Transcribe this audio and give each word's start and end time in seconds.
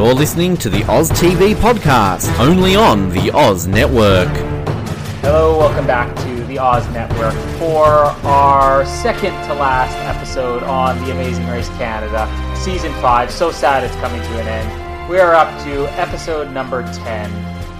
You're 0.00 0.14
listening 0.14 0.56
to 0.56 0.70
the 0.70 0.82
Oz 0.90 1.10
TV 1.10 1.54
podcast, 1.54 2.34
only 2.38 2.74
on 2.74 3.10
the 3.10 3.30
Oz 3.32 3.66
Network. 3.66 4.30
Hello, 5.20 5.58
welcome 5.58 5.86
back 5.86 6.16
to 6.24 6.44
the 6.46 6.58
Oz 6.58 6.88
Network 6.88 7.34
for 7.58 7.84
our 8.26 8.86
second 8.86 9.32
to 9.46 9.52
last 9.52 9.94
episode 9.98 10.62
on 10.62 10.96
The 11.04 11.12
Amazing 11.12 11.46
Race 11.48 11.68
Canada, 11.76 12.26
Season 12.56 12.90
5. 13.02 13.30
So 13.30 13.52
sad 13.52 13.84
it's 13.84 13.94
coming 13.96 14.22
to 14.22 14.40
an 14.40 14.48
end. 14.48 15.10
We 15.10 15.18
are 15.18 15.34
up 15.34 15.50
to 15.64 15.84
episode 16.00 16.50
number 16.50 16.82
10. 16.82 17.30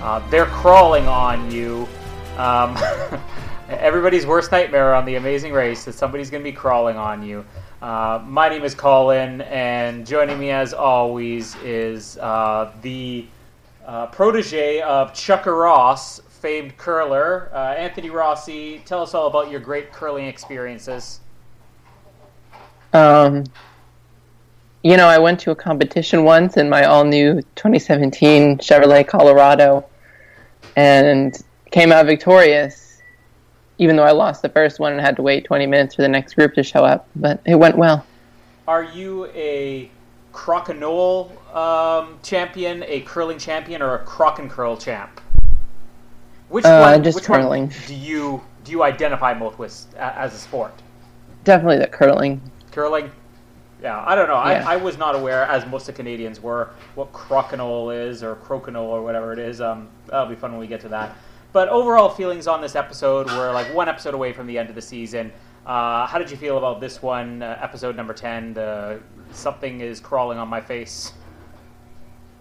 Uh, 0.02 0.22
they're 0.28 0.44
crawling 0.44 1.06
on 1.08 1.50
you. 1.50 1.88
Um, 2.36 2.76
everybody's 3.78 4.26
worst 4.26 4.50
nightmare 4.50 4.94
on 4.94 5.04
The 5.04 5.14
Amazing 5.14 5.52
Race 5.52 5.84
that 5.84 5.92
somebody's 5.92 6.28
going 6.28 6.42
to 6.42 6.50
be 6.50 6.56
crawling 6.56 6.96
on 6.96 7.22
you. 7.22 7.44
Uh, 7.80 8.22
my 8.26 8.48
name 8.48 8.64
is 8.64 8.74
Colin, 8.74 9.42
and 9.42 10.06
joining 10.06 10.38
me 10.40 10.50
as 10.50 10.74
always 10.74 11.54
is 11.56 12.18
uh, 12.18 12.72
the 12.82 13.26
uh, 13.86 14.06
protege 14.08 14.80
of 14.80 15.14
Chucker 15.14 15.54
Ross, 15.54 16.20
famed 16.28 16.76
curler, 16.78 17.48
uh, 17.52 17.74
Anthony 17.74 18.10
Rossi. 18.10 18.82
Tell 18.84 19.02
us 19.02 19.14
all 19.14 19.28
about 19.28 19.50
your 19.50 19.60
great 19.60 19.92
curling 19.92 20.26
experiences. 20.26 21.20
Um, 22.92 23.44
you 24.82 24.96
know, 24.96 25.06
I 25.06 25.18
went 25.18 25.38
to 25.40 25.52
a 25.52 25.54
competition 25.54 26.24
once 26.24 26.56
in 26.56 26.68
my 26.68 26.84
all 26.84 27.04
new 27.04 27.40
2017 27.54 28.58
Chevrolet 28.58 29.06
Colorado 29.06 29.84
and 30.76 31.40
came 31.70 31.92
out 31.92 32.06
victorious 32.06 32.89
even 33.80 33.96
though 33.96 34.04
I 34.04 34.10
lost 34.12 34.42
the 34.42 34.50
first 34.50 34.78
one 34.78 34.92
and 34.92 35.00
had 35.00 35.16
to 35.16 35.22
wait 35.22 35.44
20 35.46 35.66
minutes 35.66 35.94
for 35.94 36.02
the 36.02 36.08
next 36.08 36.34
group 36.34 36.52
to 36.54 36.62
show 36.62 36.84
up. 36.84 37.08
But 37.16 37.40
it 37.46 37.54
went 37.54 37.78
well. 37.78 38.04
Are 38.68 38.84
you 38.84 39.24
a 39.34 39.90
crokinole 40.34 41.30
um, 41.56 42.18
champion, 42.22 42.84
a 42.86 43.00
curling 43.00 43.38
champion, 43.38 43.80
or 43.80 43.94
a 43.94 43.98
crock 44.00 44.38
and 44.38 44.50
curl 44.50 44.76
champ? 44.76 45.18
Which 46.50 46.66
Uh, 46.66 46.90
one? 46.92 47.02
just 47.02 47.16
which 47.16 47.28
one 47.30 47.40
curling. 47.40 47.72
do 47.86 47.94
you 47.94 48.42
do 48.64 48.72
you 48.72 48.82
identify 48.82 49.32
most 49.32 49.58
with 49.58 49.86
as 49.98 50.34
a 50.34 50.38
sport? 50.38 50.74
Definitely 51.44 51.78
the 51.78 51.86
curling. 51.86 52.38
Curling. 52.72 53.10
Yeah, 53.82 54.04
I 54.06 54.14
don't 54.14 54.28
know. 54.28 54.34
Yeah. 54.34 54.68
I, 54.68 54.74
I 54.74 54.76
was 54.76 54.98
not 54.98 55.14
aware, 55.14 55.44
as 55.44 55.64
most 55.64 55.88
of 55.88 55.94
Canadians 55.94 56.38
were, 56.42 56.68
what 56.96 57.10
crokinole 57.14 57.96
is 58.08 58.22
or 58.22 58.34
crokinole 58.36 58.88
or 58.88 59.02
whatever 59.02 59.32
it 59.32 59.38
is. 59.38 59.62
Um, 59.62 59.88
that'll 60.06 60.26
be 60.26 60.34
fun 60.34 60.50
when 60.52 60.60
we 60.60 60.66
get 60.66 60.82
to 60.82 60.88
that. 60.90 61.16
But 61.52 61.68
overall 61.68 62.08
feelings 62.08 62.46
on 62.46 62.60
this 62.60 62.76
episode, 62.76 63.26
we're 63.26 63.52
like 63.52 63.72
one 63.74 63.88
episode 63.88 64.14
away 64.14 64.32
from 64.32 64.46
the 64.46 64.56
end 64.58 64.68
of 64.68 64.74
the 64.74 64.82
season. 64.82 65.32
Uh, 65.66 66.06
how 66.06 66.18
did 66.18 66.30
you 66.30 66.36
feel 66.36 66.58
about 66.58 66.80
this 66.80 67.02
one, 67.02 67.42
uh, 67.42 67.58
episode 67.60 67.96
number 67.96 68.14
ten? 68.14 68.54
The 68.54 69.00
something 69.32 69.80
is 69.80 70.00
crawling 70.00 70.38
on 70.38 70.48
my 70.48 70.60
face. 70.60 71.12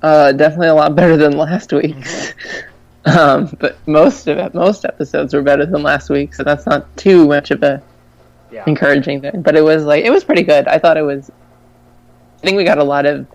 Uh, 0.02 0.32
definitely 0.32 0.68
a 0.70 0.76
lot 0.76 0.96
better 0.96 1.18
than 1.18 1.34
last 1.38 1.74
week's. 1.74 2.34
um, 3.06 3.56
but 3.60 3.78
most 3.88 4.28
of 4.28 4.38
it, 4.38 4.54
most 4.54 4.86
episodes 4.86 5.34
were 5.34 5.42
better 5.42 5.66
than 5.66 5.82
last 5.84 6.10
week, 6.10 6.34
so 6.34 6.44
that's 6.44 6.66
not 6.66 6.86
too 6.96 7.28
much 7.28 7.52
of 7.52 7.62
a 7.64 7.82
Yeah. 8.52 8.64
encouraging 8.68 9.22
thing. 9.22 9.42
But 9.42 9.56
it 9.56 9.64
was 9.64 9.84
like 9.84 10.06
it 10.06 10.12
was 10.12 10.24
pretty 10.24 10.44
good. 10.44 10.68
I 10.68 10.78
thought 10.78 10.98
it 10.98 11.02
was. 11.04 11.32
I 12.38 12.42
think 12.46 12.58
we 12.58 12.64
got 12.64 12.78
a 12.78 12.84
lot 12.84 13.06
of 13.06 13.28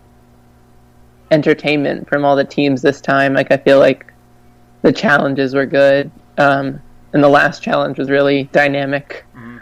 entertainment 1.31 2.07
from 2.07 2.23
all 2.25 2.35
the 2.35 2.43
teams 2.45 2.81
this 2.81 3.01
time. 3.01 3.33
Like 3.33 3.51
I 3.51 3.57
feel 3.57 3.77
like 3.79 4.11
the 4.85 4.93
challenges 4.93 5.55
were 5.55 5.65
good, 5.65 6.11
um, 6.37 6.79
and 7.11 7.23
the 7.23 7.27
last 7.27 7.63
challenge 7.63 7.97
was 7.97 8.11
really 8.11 8.43
dynamic. 8.51 9.25
Mhm. 9.35 9.59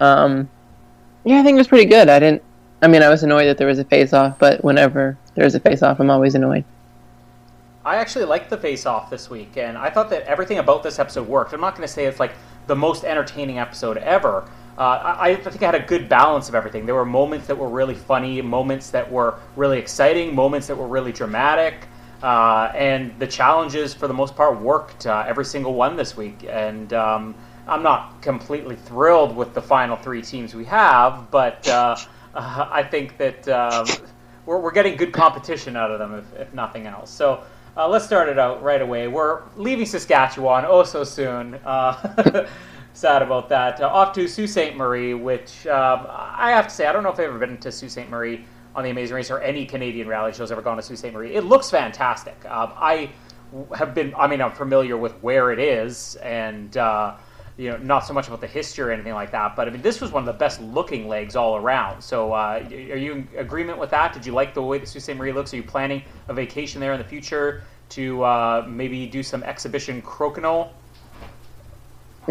Um, 0.00 0.48
yeah, 1.24 1.40
I 1.40 1.42
think 1.42 1.56
it 1.56 1.58
was 1.58 1.66
pretty 1.66 1.86
good. 1.86 2.08
I 2.08 2.20
didn't. 2.20 2.42
I 2.80 2.86
mean, 2.86 3.02
I 3.02 3.08
was 3.08 3.24
annoyed 3.24 3.46
that 3.46 3.58
there 3.58 3.66
was 3.66 3.80
a 3.80 3.84
face 3.84 4.12
off, 4.12 4.38
but 4.38 4.62
whenever 4.62 5.18
there's 5.34 5.56
a 5.56 5.60
face 5.60 5.82
off, 5.82 5.98
I'm 5.98 6.10
always 6.10 6.36
annoyed. 6.36 6.64
I 7.84 7.96
actually 7.96 8.26
liked 8.26 8.48
the 8.48 8.56
face 8.56 8.86
off 8.86 9.10
this 9.10 9.28
week, 9.28 9.56
and 9.56 9.76
I 9.76 9.90
thought 9.90 10.10
that 10.10 10.22
everything 10.26 10.58
about 10.58 10.84
this 10.84 11.00
episode 11.00 11.26
worked. 11.26 11.52
I'm 11.52 11.60
not 11.60 11.74
going 11.74 11.86
to 11.86 11.92
say 11.92 12.04
it's 12.04 12.20
like 12.20 12.34
the 12.68 12.76
most 12.76 13.02
entertaining 13.02 13.58
episode 13.58 13.96
ever. 13.96 14.44
Uh, 14.78 14.82
I, 15.18 15.30
I 15.30 15.34
think 15.36 15.60
I 15.60 15.66
had 15.66 15.74
a 15.74 15.84
good 15.84 16.08
balance 16.08 16.48
of 16.48 16.54
everything. 16.54 16.86
There 16.86 16.94
were 16.94 17.04
moments 17.04 17.48
that 17.48 17.58
were 17.58 17.68
really 17.68 17.94
funny, 17.94 18.40
moments 18.42 18.90
that 18.90 19.10
were 19.10 19.40
really 19.56 19.80
exciting, 19.80 20.36
moments 20.36 20.68
that 20.68 20.76
were 20.76 20.86
really 20.86 21.10
dramatic, 21.10 21.88
uh, 22.26 22.72
and 22.74 23.16
the 23.20 23.26
challenges, 23.26 23.94
for 23.94 24.08
the 24.08 24.14
most 24.14 24.34
part, 24.34 24.60
worked 24.60 25.06
uh, 25.06 25.24
every 25.28 25.44
single 25.44 25.74
one 25.74 25.94
this 25.94 26.16
week. 26.16 26.44
And 26.48 26.92
um, 26.92 27.36
I'm 27.68 27.84
not 27.84 28.20
completely 28.20 28.74
thrilled 28.74 29.36
with 29.36 29.54
the 29.54 29.62
final 29.62 29.96
three 29.96 30.22
teams 30.22 30.52
we 30.52 30.64
have, 30.64 31.30
but 31.30 31.68
uh, 31.68 31.96
I 32.34 32.82
think 32.82 33.16
that 33.18 33.46
um, 33.48 33.86
we're, 34.44 34.58
we're 34.58 34.72
getting 34.72 34.96
good 34.96 35.12
competition 35.12 35.76
out 35.76 35.92
of 35.92 36.00
them, 36.00 36.14
if, 36.14 36.40
if 36.40 36.52
nothing 36.52 36.88
else. 36.88 37.12
So 37.12 37.44
uh, 37.76 37.86
let's 37.86 38.04
start 38.04 38.28
it 38.28 38.40
out 38.40 38.60
right 38.60 38.82
away. 38.82 39.06
We're 39.06 39.42
leaving 39.56 39.86
Saskatchewan 39.86 40.64
oh 40.66 40.82
so 40.82 41.04
soon. 41.04 41.54
Uh, 41.64 42.48
sad 42.92 43.22
about 43.22 43.48
that. 43.50 43.80
Uh, 43.80 43.86
off 43.86 44.12
to 44.14 44.26
Sault 44.26 44.48
Ste. 44.48 44.74
Marie, 44.74 45.14
which 45.14 45.64
um, 45.68 46.08
I 46.10 46.50
have 46.50 46.66
to 46.66 46.74
say, 46.74 46.86
I 46.86 46.92
don't 46.92 47.04
know 47.04 47.10
if 47.10 47.20
I've 47.20 47.26
ever 47.26 47.38
been 47.38 47.58
to 47.58 47.70
Sault 47.70 47.92
Ste. 47.92 48.08
Marie 48.08 48.44
on 48.76 48.84
the 48.84 48.90
Amazing 48.90 49.16
Race 49.16 49.30
or 49.30 49.40
any 49.40 49.66
Canadian 49.66 50.06
rally 50.06 50.32
show's 50.32 50.52
ever 50.52 50.62
gone 50.62 50.76
to 50.76 50.82
Sault 50.82 50.98
Ste. 50.98 51.12
Marie. 51.12 51.34
It 51.34 51.44
looks 51.44 51.70
fantastic. 51.70 52.36
Um, 52.44 52.72
I 52.76 53.10
have 53.74 53.94
been, 53.94 54.14
I 54.14 54.26
mean, 54.26 54.42
I'm 54.42 54.52
familiar 54.52 54.96
with 54.96 55.14
where 55.22 55.50
it 55.50 55.58
is 55.58 56.16
and. 56.16 56.76
Uh, 56.76 57.16
you 57.58 57.70
know, 57.70 57.78
not 57.78 58.00
so 58.00 58.12
much 58.12 58.28
about 58.28 58.42
the 58.42 58.46
history 58.46 58.84
or 58.84 58.90
anything 58.90 59.14
like 59.14 59.30
that, 59.30 59.56
but 59.56 59.66
I 59.66 59.70
mean, 59.70 59.80
this 59.80 60.00
was 60.00 60.12
one 60.12 60.22
of 60.22 60.26
the 60.26 60.38
best 60.38 60.60
looking 60.60 61.08
legs 61.08 61.36
all 61.36 61.56
around. 61.56 62.02
So, 62.02 62.34
uh, 62.34 62.62
are 62.70 62.96
you 62.96 63.12
in 63.12 63.28
agreement 63.36 63.78
with 63.78 63.88
that? 63.90 64.12
Did 64.12 64.26
you 64.26 64.32
like 64.32 64.52
the 64.52 64.60
way 64.60 64.78
the 64.78 64.86
Sault 64.86 65.04
Ste. 65.04 65.16
Marie 65.16 65.32
looks? 65.32 65.54
Are 65.54 65.56
you 65.56 65.62
planning 65.62 66.02
a 66.28 66.34
vacation 66.34 66.82
there 66.82 66.92
in 66.92 66.98
the 66.98 67.04
future 67.04 67.62
to 67.90 68.22
uh, 68.22 68.66
maybe 68.68 69.06
do 69.06 69.22
some 69.22 69.42
exhibition 69.42 70.02
crokinole? 70.02 70.68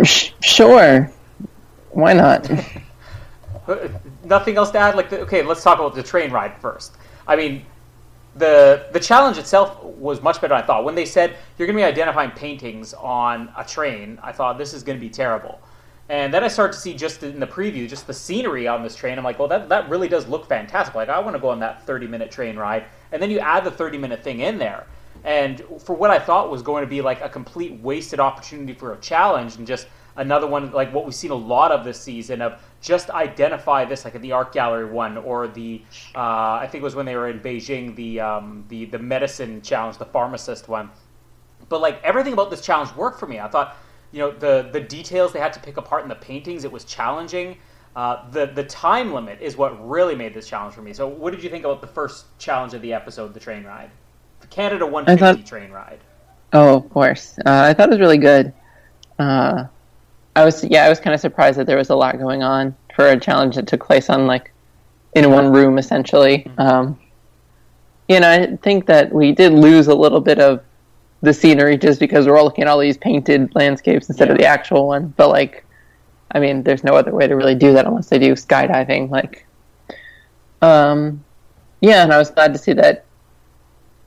Sure, 0.04 1.12
why 1.90 2.14
not? 2.14 2.48
Uh, 3.68 3.88
Nothing 4.24 4.58
else 4.58 4.72
to 4.72 4.78
add? 4.78 4.96
Like, 4.96 5.10
the, 5.10 5.22
okay, 5.22 5.42
let's 5.44 5.64
talk 5.64 5.80
about 5.80 5.96
the 5.96 6.04
train 6.04 6.32
ride 6.32 6.60
first. 6.60 6.96
I 7.28 7.36
mean, 7.36 7.66
the 8.36 8.88
the 8.92 9.00
challenge 9.00 9.38
itself 9.38 9.82
was 9.84 10.22
much 10.22 10.42
better 10.42 10.54
than 10.54 10.64
I 10.64 10.66
thought. 10.66 10.84
When 10.84 10.96
they 10.96 11.06
said 11.06 11.38
you're 11.58 11.68
going 11.68 11.78
to 11.78 11.82
be 11.82 11.86
identifying 11.86 12.32
paintings 12.32 12.94
on 12.94 13.52
a 13.58 13.64
train, 13.64 14.20
I 14.22 14.32
thought 14.32 14.58
this 14.58 14.74
is 14.74 14.84
going 14.84 14.98
to 14.98 15.02
be 15.02 15.10
terrible. 15.10 15.60
And 16.10 16.32
then 16.32 16.44
I 16.44 16.50
start 16.50 16.72
to 16.74 16.78
see 16.78 16.94
just 16.94 17.24
in 17.24 17.40
the 17.40 17.48
preview, 17.48 17.90
just 17.90 18.06
the 18.06 18.14
scenery 18.14 18.68
on 18.68 18.84
this 18.84 18.96
train. 18.96 19.18
I'm 19.18 19.24
like, 19.24 19.40
well, 19.40 19.48
that, 19.48 19.70
that 19.70 19.90
really 19.90 20.08
does 20.08 20.28
look 20.28 20.48
fantastic. 20.48 20.94
Like, 20.94 21.10
I 21.10 21.18
want 21.20 21.36
to 21.36 21.40
go 21.40 21.50
on 21.50 21.60
that 21.62 21.84
30 21.88 22.08
minute 22.08 22.30
train 22.30 22.58
ride. 22.58 22.86
And 23.12 23.20
then 23.20 23.32
you 23.32 23.40
add 23.40 23.64
the 23.64 23.72
30 23.72 23.98
minute 23.98 24.24
thing 24.24 24.42
in 24.42 24.60
there. 24.60 24.86
And 25.24 25.64
for 25.80 25.96
what 25.96 26.12
I 26.12 26.20
thought 26.20 26.52
was 26.52 26.62
going 26.62 26.84
to 26.84 26.90
be 26.90 27.02
like 27.02 27.22
a 27.22 27.30
complete 27.30 27.74
wasted 27.82 28.20
opportunity 28.20 28.74
for 28.74 28.94
a 28.94 28.98
challenge 28.98 29.56
and 29.56 29.66
just 29.66 29.88
another 30.18 30.48
one 30.48 30.72
like 30.72 30.94
what 30.94 31.04
we've 31.04 31.16
seen 31.16 31.32
a 31.32 31.36
lot 31.36 31.72
of 31.72 31.84
this 31.84 32.00
season 32.00 32.42
of 32.42 32.62
just 32.86 33.10
identify 33.10 33.84
this 33.84 34.06
like 34.06 34.14
at 34.14 34.22
the 34.22 34.32
art 34.32 34.54
gallery 34.54 34.86
one 34.86 35.18
or 35.18 35.48
the 35.48 35.82
uh, 36.14 36.60
I 36.62 36.68
think 36.70 36.82
it 36.82 36.86
was 36.86 36.94
when 36.94 37.06
they 37.08 37.16
were 37.16 37.28
in 37.30 37.40
Beijing 37.40 37.96
the 37.96 38.20
um, 38.20 38.64
the 38.70 38.86
the 38.86 39.00
medicine 39.00 39.62
challenge 39.62 39.98
the 39.98 40.06
pharmacist 40.06 40.68
one. 40.68 40.92
But 41.68 41.82
like 41.82 42.02
everything 42.04 42.34
about 42.34 42.52
this 42.52 42.62
challenge 42.62 42.96
worked 42.96 43.20
for 43.20 43.26
me. 43.26 43.40
I 43.40 43.48
thought 43.48 43.76
you 44.12 44.20
know 44.20 44.32
the 44.32 44.70
the 44.72 44.80
details 44.80 45.34
they 45.34 45.40
had 45.40 45.52
to 45.54 45.60
pick 45.60 45.78
apart 45.78 46.04
in 46.04 46.10
the 46.10 46.16
paintings 46.16 46.64
it 46.64 46.72
was 46.72 46.86
challenging. 46.86 47.58
Uh, 47.96 48.30
the 48.30 48.46
the 48.46 48.64
time 48.66 49.12
limit 49.14 49.42
is 49.42 49.58
what 49.58 49.72
really 49.88 50.16
made 50.16 50.34
this 50.36 50.48
challenge 50.48 50.76
for 50.76 50.84
me. 50.84 50.94
So 50.94 51.08
what 51.08 51.32
did 51.32 51.44
you 51.44 51.50
think 51.50 51.66
about 51.66 51.82
the 51.82 51.88
first 51.88 52.26
challenge 52.38 52.76
of 52.76 52.84
the 52.84 52.94
episode 52.94 53.34
the 53.34 53.40
train 53.40 53.64
ride? 53.64 53.90
The 54.42 54.48
Canada 54.48 54.86
150 54.86 55.42
thought- 55.42 55.48
train 55.48 55.72
ride. 55.72 56.00
Oh, 56.54 56.78
of 56.78 56.90
course. 56.92 57.38
Uh, 57.40 57.64
I 57.70 57.74
thought 57.74 57.90
it 57.90 57.92
was 57.92 58.00
really 58.00 58.20
good. 58.20 58.54
Uh, 59.18 59.66
I 60.36 60.44
was, 60.44 60.64
yeah, 60.64 60.86
I 60.86 60.90
was 60.90 61.00
kind 61.00 61.14
of 61.14 61.22
surprised 61.22 61.58
that 61.60 61.66
there 61.66 61.78
was 61.78 61.90
a 61.90 61.96
lot 61.96 62.18
going 62.18 62.44
on 62.44 62.76
for 62.96 63.08
a 63.08 63.20
challenge 63.20 63.56
that 63.56 63.68
took 63.68 63.86
place 63.86 64.10
on 64.10 64.28
like 64.28 64.52
in 65.14 65.32
one 65.32 65.52
room, 65.52 65.78
essentially. 65.78 66.50
Um, 66.58 67.00
you 68.08 68.20
know, 68.20 68.30
I 68.30 68.56
think 68.58 68.86
that 68.88 69.12
we 69.12 69.32
did 69.32 69.54
lose 69.54 69.88
a 69.88 69.96
little 69.96 70.22
bit 70.22 70.40
of 70.40 70.62
the 71.22 71.34
scenery 71.34 71.78
just 71.78 72.00
because 72.00 72.28
we're 72.28 72.38
all 72.38 72.46
looking 72.46 72.64
at 72.64 72.68
all 72.68 72.80
these 72.80 72.98
painted 72.98 73.54
landscapes 73.56 74.10
instead 74.10 74.30
of 74.30 74.38
the 74.38 74.46
actual 74.46 74.88
one. 74.88 75.14
But 75.18 75.30
like, 75.30 75.66
I 76.32 76.40
mean, 76.40 76.64
there's 76.64 76.84
no 76.84 76.94
other 76.94 77.14
way 77.14 77.28
to 77.28 77.36
really 77.36 77.56
do 77.56 77.74
that 77.74 77.86
unless 77.86 78.10
they 78.10 78.20
do 78.20 78.34
skydiving. 78.34 79.10
Like, 79.10 79.48
um, 80.62 81.24
yeah, 81.82 82.04
and 82.04 82.14
I 82.14 82.18
was 82.18 82.30
glad 82.30 82.54
to 82.54 82.60
see 82.60 82.74
that 82.74 83.06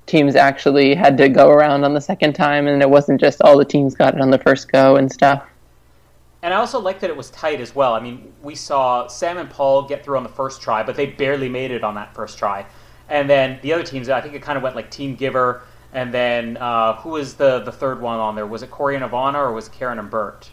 teams 0.07 0.37
actually 0.37 0.95
had 0.95 1.17
to 1.19 1.29
go 1.29 1.51
around 1.51 1.85
on 1.85 1.95
the 1.95 2.01
second 2.01 2.35
time, 2.35 2.67
and 2.67 2.83
it 2.83 2.91
wasn't 2.91 3.21
just 3.21 3.41
all 3.43 3.59
the 3.59 3.65
teams 3.65 3.95
got 3.95 4.15
it 4.15 4.21
on 4.21 4.31
the 4.31 4.39
first 4.39 4.71
go 4.71 4.97
and 4.97 5.11
stuff. 5.11 5.43
And 6.43 6.55
I 6.55 6.59
also 6.59 6.79
like 6.79 7.01
that 7.01 7.11
it 7.11 7.17
was 7.17 7.31
tight 7.31 7.61
as 7.61 7.75
well. 7.75 7.95
I 7.95 8.01
mean, 8.01 8.33
we 8.43 8.55
saw 8.55 9.09
Sam 9.09 9.39
and 9.39 9.51
Paul 9.51 9.83
get 9.83 10.05
through 10.05 10.17
on 10.17 10.23
the 10.23 10.29
first 10.29 10.63
try, 10.63 10.83
but 10.83 10.95
they 10.95 11.07
barely 11.07 11.49
made 11.49 11.73
it 11.73 11.83
on 11.83 11.95
that 11.97 12.15
first 12.15 12.39
try. 12.39 12.65
And 13.09 13.29
then 13.29 13.59
the 13.63 13.73
other 13.73 13.83
teams, 13.83 14.09
I 14.09 14.21
think 14.21 14.35
it 14.35 14.43
kind 14.43 14.57
of 14.57 14.63
went 14.63 14.77
like 14.77 14.91
Team 14.91 15.17
Giver, 15.17 15.63
and 15.93 16.13
then 16.13 16.57
uh, 16.59 16.95
who 16.97 17.11
was 17.11 17.35
the 17.35 17.61
the 17.61 17.73
third 17.73 18.01
one 18.01 18.21
on 18.21 18.37
there? 18.37 18.47
Was 18.47 18.63
it 18.63 18.71
Korey 18.71 18.95
and 18.95 19.05
Ivana 19.05 19.37
or 19.37 19.53
was 19.53 19.69
it 19.69 19.73
Karen 19.73 19.99
and 19.99 20.11
Bert? 20.11 20.51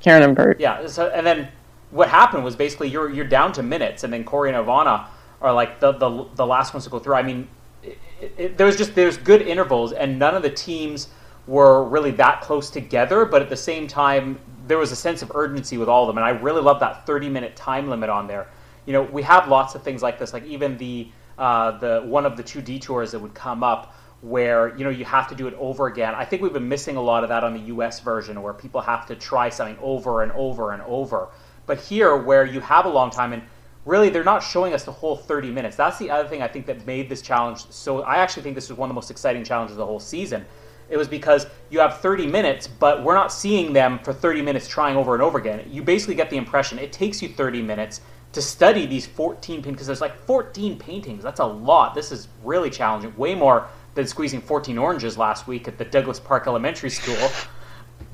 Karen 0.00 0.22
and 0.22 0.36
Bert. 0.36 0.60
Yeah. 0.60 0.86
So, 0.86 1.08
and 1.08 1.26
then 1.26 1.48
what 1.90 2.08
happened 2.08 2.44
was 2.44 2.56
basically 2.56 2.88
you're 2.88 3.10
you're 3.10 3.26
down 3.26 3.52
to 3.54 3.62
minutes, 3.62 4.04
and 4.04 4.12
then 4.12 4.24
Korey 4.24 4.48
and 4.54 4.66
Ivana 4.66 5.06
are 5.40 5.52
like 5.52 5.80
the 5.80 5.92
the, 5.92 6.26
the 6.36 6.46
last 6.46 6.72
ones 6.72 6.84
to 6.84 6.90
go 6.90 6.98
through. 6.98 7.14
I 7.14 7.22
mean, 7.22 7.48
it, 7.82 7.98
it, 8.36 8.56
there 8.56 8.66
was 8.66 8.76
just 8.76 8.94
there's 8.94 9.16
good 9.16 9.42
intervals, 9.42 9.92
and 9.92 10.18
none 10.18 10.34
of 10.34 10.42
the 10.42 10.50
teams 10.50 11.08
were 11.48 11.82
really 11.84 12.12
that 12.12 12.42
close 12.42 12.70
together. 12.70 13.24
But 13.24 13.42
at 13.42 13.48
the 13.48 13.56
same 13.56 13.88
time, 13.88 14.38
there 14.68 14.78
was 14.78 14.92
a 14.92 14.96
sense 14.96 15.22
of 15.22 15.32
urgency 15.34 15.78
with 15.78 15.88
all 15.88 16.04
of 16.04 16.08
them, 16.08 16.18
and 16.18 16.24
I 16.24 16.30
really 16.30 16.62
love 16.62 16.78
that 16.80 17.06
30 17.06 17.28
minute 17.30 17.56
time 17.56 17.88
limit 17.88 18.10
on 18.10 18.28
there. 18.28 18.48
You 18.86 18.92
know, 18.92 19.02
we 19.02 19.22
have 19.22 19.48
lots 19.48 19.74
of 19.74 19.82
things 19.82 20.02
like 20.02 20.18
this, 20.18 20.32
like 20.32 20.44
even 20.44 20.76
the 20.76 21.10
uh, 21.38 21.78
the 21.78 22.02
one 22.04 22.26
of 22.26 22.36
the 22.36 22.42
two 22.42 22.60
detours 22.60 23.12
that 23.12 23.18
would 23.18 23.34
come 23.34 23.62
up 23.62 23.94
where 24.20 24.76
you 24.76 24.82
know 24.84 24.90
you 24.90 25.04
have 25.04 25.28
to 25.28 25.34
do 25.34 25.46
it 25.46 25.54
over 25.54 25.86
again. 25.86 26.14
I 26.14 26.24
think 26.24 26.42
we've 26.42 26.52
been 26.52 26.68
missing 26.68 26.96
a 26.96 27.02
lot 27.02 27.22
of 27.22 27.28
that 27.28 27.44
on 27.44 27.54
the 27.54 27.60
US 27.74 28.00
version 28.00 28.40
where 28.42 28.52
people 28.52 28.80
have 28.80 29.06
to 29.06 29.14
try 29.14 29.48
something 29.48 29.78
over 29.80 30.22
and 30.22 30.32
over 30.32 30.72
and 30.72 30.82
over. 30.82 31.28
But 31.66 31.78
here 31.78 32.16
where 32.16 32.44
you 32.44 32.60
have 32.60 32.86
a 32.86 32.88
long 32.88 33.10
time 33.10 33.32
and 33.32 33.42
really 33.84 34.10
they're 34.10 34.24
not 34.24 34.42
showing 34.42 34.74
us 34.74 34.84
the 34.84 34.92
whole 34.92 35.16
30 35.16 35.52
minutes. 35.52 35.76
That's 35.76 35.98
the 35.98 36.10
other 36.10 36.28
thing 36.28 36.42
I 36.42 36.48
think 36.48 36.66
that 36.66 36.84
made 36.84 37.08
this 37.08 37.22
challenge 37.22 37.70
so 37.70 38.02
I 38.02 38.16
actually 38.16 38.42
think 38.42 38.56
this 38.56 38.68
was 38.68 38.76
one 38.76 38.90
of 38.90 38.94
the 38.94 38.98
most 38.98 39.10
exciting 39.10 39.44
challenges 39.44 39.74
of 39.74 39.78
the 39.78 39.86
whole 39.86 40.00
season. 40.00 40.44
It 40.88 40.96
was 40.96 41.08
because 41.08 41.46
you 41.70 41.80
have 41.80 41.98
30 41.98 42.26
minutes, 42.26 42.66
but 42.66 43.02
we're 43.02 43.14
not 43.14 43.32
seeing 43.32 43.72
them 43.72 43.98
for 43.98 44.12
30 44.12 44.42
minutes 44.42 44.66
trying 44.66 44.96
over 44.96 45.14
and 45.14 45.22
over 45.22 45.38
again. 45.38 45.68
You 45.70 45.82
basically 45.82 46.14
get 46.14 46.30
the 46.30 46.36
impression 46.36 46.78
it 46.78 46.92
takes 46.92 47.20
you 47.22 47.28
30 47.28 47.62
minutes 47.62 48.00
to 48.32 48.42
study 48.42 48.86
these 48.86 49.06
14 49.06 49.56
paintings 49.56 49.74
because 49.74 49.86
there's 49.86 50.00
like 50.00 50.16
14 50.24 50.78
paintings. 50.78 51.22
That's 51.22 51.40
a 51.40 51.46
lot. 51.46 51.94
This 51.94 52.12
is 52.12 52.28
really 52.42 52.70
challenging. 52.70 53.14
Way 53.16 53.34
more 53.34 53.68
than 53.94 54.06
squeezing 54.06 54.40
14 54.40 54.78
oranges 54.78 55.18
last 55.18 55.46
week 55.46 55.68
at 55.68 55.78
the 55.78 55.84
Douglas 55.84 56.20
Park 56.20 56.46
Elementary 56.46 56.90
School. 56.90 57.30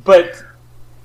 but 0.05 0.43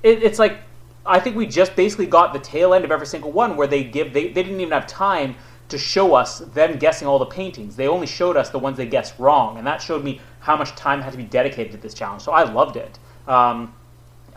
it, 0.02 0.22
it's 0.22 0.38
like 0.38 0.58
I 1.06 1.18
think 1.18 1.34
we 1.34 1.46
just 1.46 1.74
basically 1.76 2.06
got 2.06 2.32
the 2.32 2.38
tail 2.38 2.74
end 2.74 2.84
of 2.84 2.92
every 2.92 3.06
single 3.06 3.32
one 3.32 3.56
where 3.56 3.66
they 3.66 3.84
give 3.84 4.12
they, 4.12 4.28
they 4.28 4.42
didn't 4.42 4.60
even 4.60 4.72
have 4.72 4.86
time 4.86 5.36
to 5.68 5.78
show 5.78 6.14
us 6.14 6.40
them 6.40 6.78
guessing 6.78 7.06
all 7.06 7.18
the 7.18 7.26
paintings. 7.26 7.76
They 7.76 7.88
only 7.88 8.06
showed 8.06 8.36
us 8.36 8.50
the 8.50 8.58
ones 8.58 8.76
they 8.76 8.86
guessed 8.86 9.14
wrong, 9.18 9.56
and 9.56 9.66
that 9.66 9.80
showed 9.80 10.04
me 10.04 10.20
how 10.40 10.56
much 10.56 10.74
time 10.74 11.00
had 11.00 11.12
to 11.12 11.18
be 11.18 11.24
dedicated 11.24 11.72
to 11.72 11.78
this 11.78 11.94
challenge. 11.94 12.22
So 12.22 12.32
I 12.32 12.50
loved 12.50 12.76
it. 12.76 12.98
Um, 13.28 13.74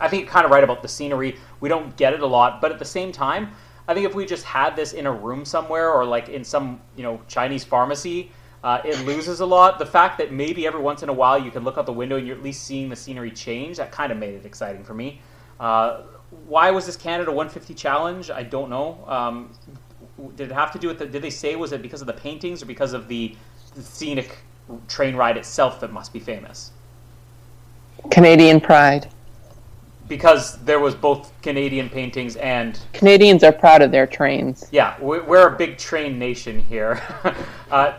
I 0.00 0.08
think 0.08 0.24
you're 0.24 0.32
kind 0.32 0.44
of 0.44 0.50
right 0.50 0.64
about 0.64 0.82
the 0.82 0.88
scenery. 0.88 1.36
We 1.60 1.68
don't 1.68 1.96
get 1.96 2.12
it 2.14 2.20
a 2.20 2.26
lot, 2.26 2.60
but 2.60 2.72
at 2.72 2.78
the 2.78 2.84
same 2.84 3.12
time, 3.12 3.50
I 3.86 3.94
think 3.94 4.06
if 4.06 4.14
we 4.14 4.24
just 4.24 4.44
had 4.44 4.76
this 4.76 4.92
in 4.92 5.06
a 5.06 5.12
room 5.12 5.44
somewhere 5.44 5.90
or 5.90 6.04
like 6.04 6.28
in 6.28 6.44
some 6.44 6.80
you 6.96 7.02
know 7.02 7.20
Chinese 7.28 7.64
pharmacy 7.64 8.30
uh, 8.64 8.80
it 8.82 8.98
loses 9.04 9.40
a 9.40 9.46
lot. 9.46 9.78
The 9.78 9.84
fact 9.84 10.16
that 10.16 10.32
maybe 10.32 10.66
every 10.66 10.80
once 10.80 11.02
in 11.02 11.10
a 11.10 11.12
while 11.12 11.38
you 11.38 11.50
can 11.50 11.64
look 11.64 11.76
out 11.76 11.84
the 11.84 11.92
window 11.92 12.16
and 12.16 12.26
you're 12.26 12.34
at 12.34 12.42
least 12.42 12.64
seeing 12.64 12.88
the 12.88 12.96
scenery 12.96 13.30
change, 13.30 13.76
that 13.76 13.92
kind 13.92 14.10
of 14.10 14.16
made 14.16 14.34
it 14.34 14.46
exciting 14.46 14.82
for 14.82 14.94
me. 14.94 15.20
Uh, 15.60 16.00
why 16.46 16.70
was 16.70 16.86
this 16.86 16.96
Canada 16.96 17.30
150 17.30 17.74
challenge? 17.74 18.30
I 18.30 18.42
don't 18.42 18.70
know. 18.70 19.04
Um, 19.06 19.52
did 20.36 20.50
it 20.50 20.54
have 20.54 20.72
to 20.72 20.78
do 20.78 20.88
with 20.88 20.98
the, 20.98 21.04
did 21.04 21.20
they 21.20 21.28
say 21.28 21.56
was 21.56 21.72
it 21.72 21.82
because 21.82 22.00
of 22.00 22.06
the 22.06 22.14
paintings 22.14 22.62
or 22.62 22.66
because 22.66 22.94
of 22.94 23.06
the, 23.06 23.36
the 23.74 23.82
scenic 23.82 24.38
train 24.88 25.16
ride 25.16 25.36
itself 25.36 25.80
that 25.80 25.92
must 25.92 26.12
be 26.12 26.20
famous? 26.20 26.72
Canadian 28.10 28.60
pride. 28.60 29.10
Because 30.08 30.62
there 30.64 30.80
was 30.80 30.94
both 30.94 31.32
Canadian 31.40 31.88
paintings 31.88 32.36
and 32.36 32.78
Canadians 32.92 33.42
are 33.42 33.52
proud 33.52 33.80
of 33.80 33.90
their 33.90 34.06
trains. 34.06 34.68
Yeah, 34.70 35.00
we're 35.00 35.48
a 35.48 35.56
big 35.56 35.78
train 35.78 36.18
nation 36.18 36.60
here. 36.60 37.02
uh, 37.70 37.94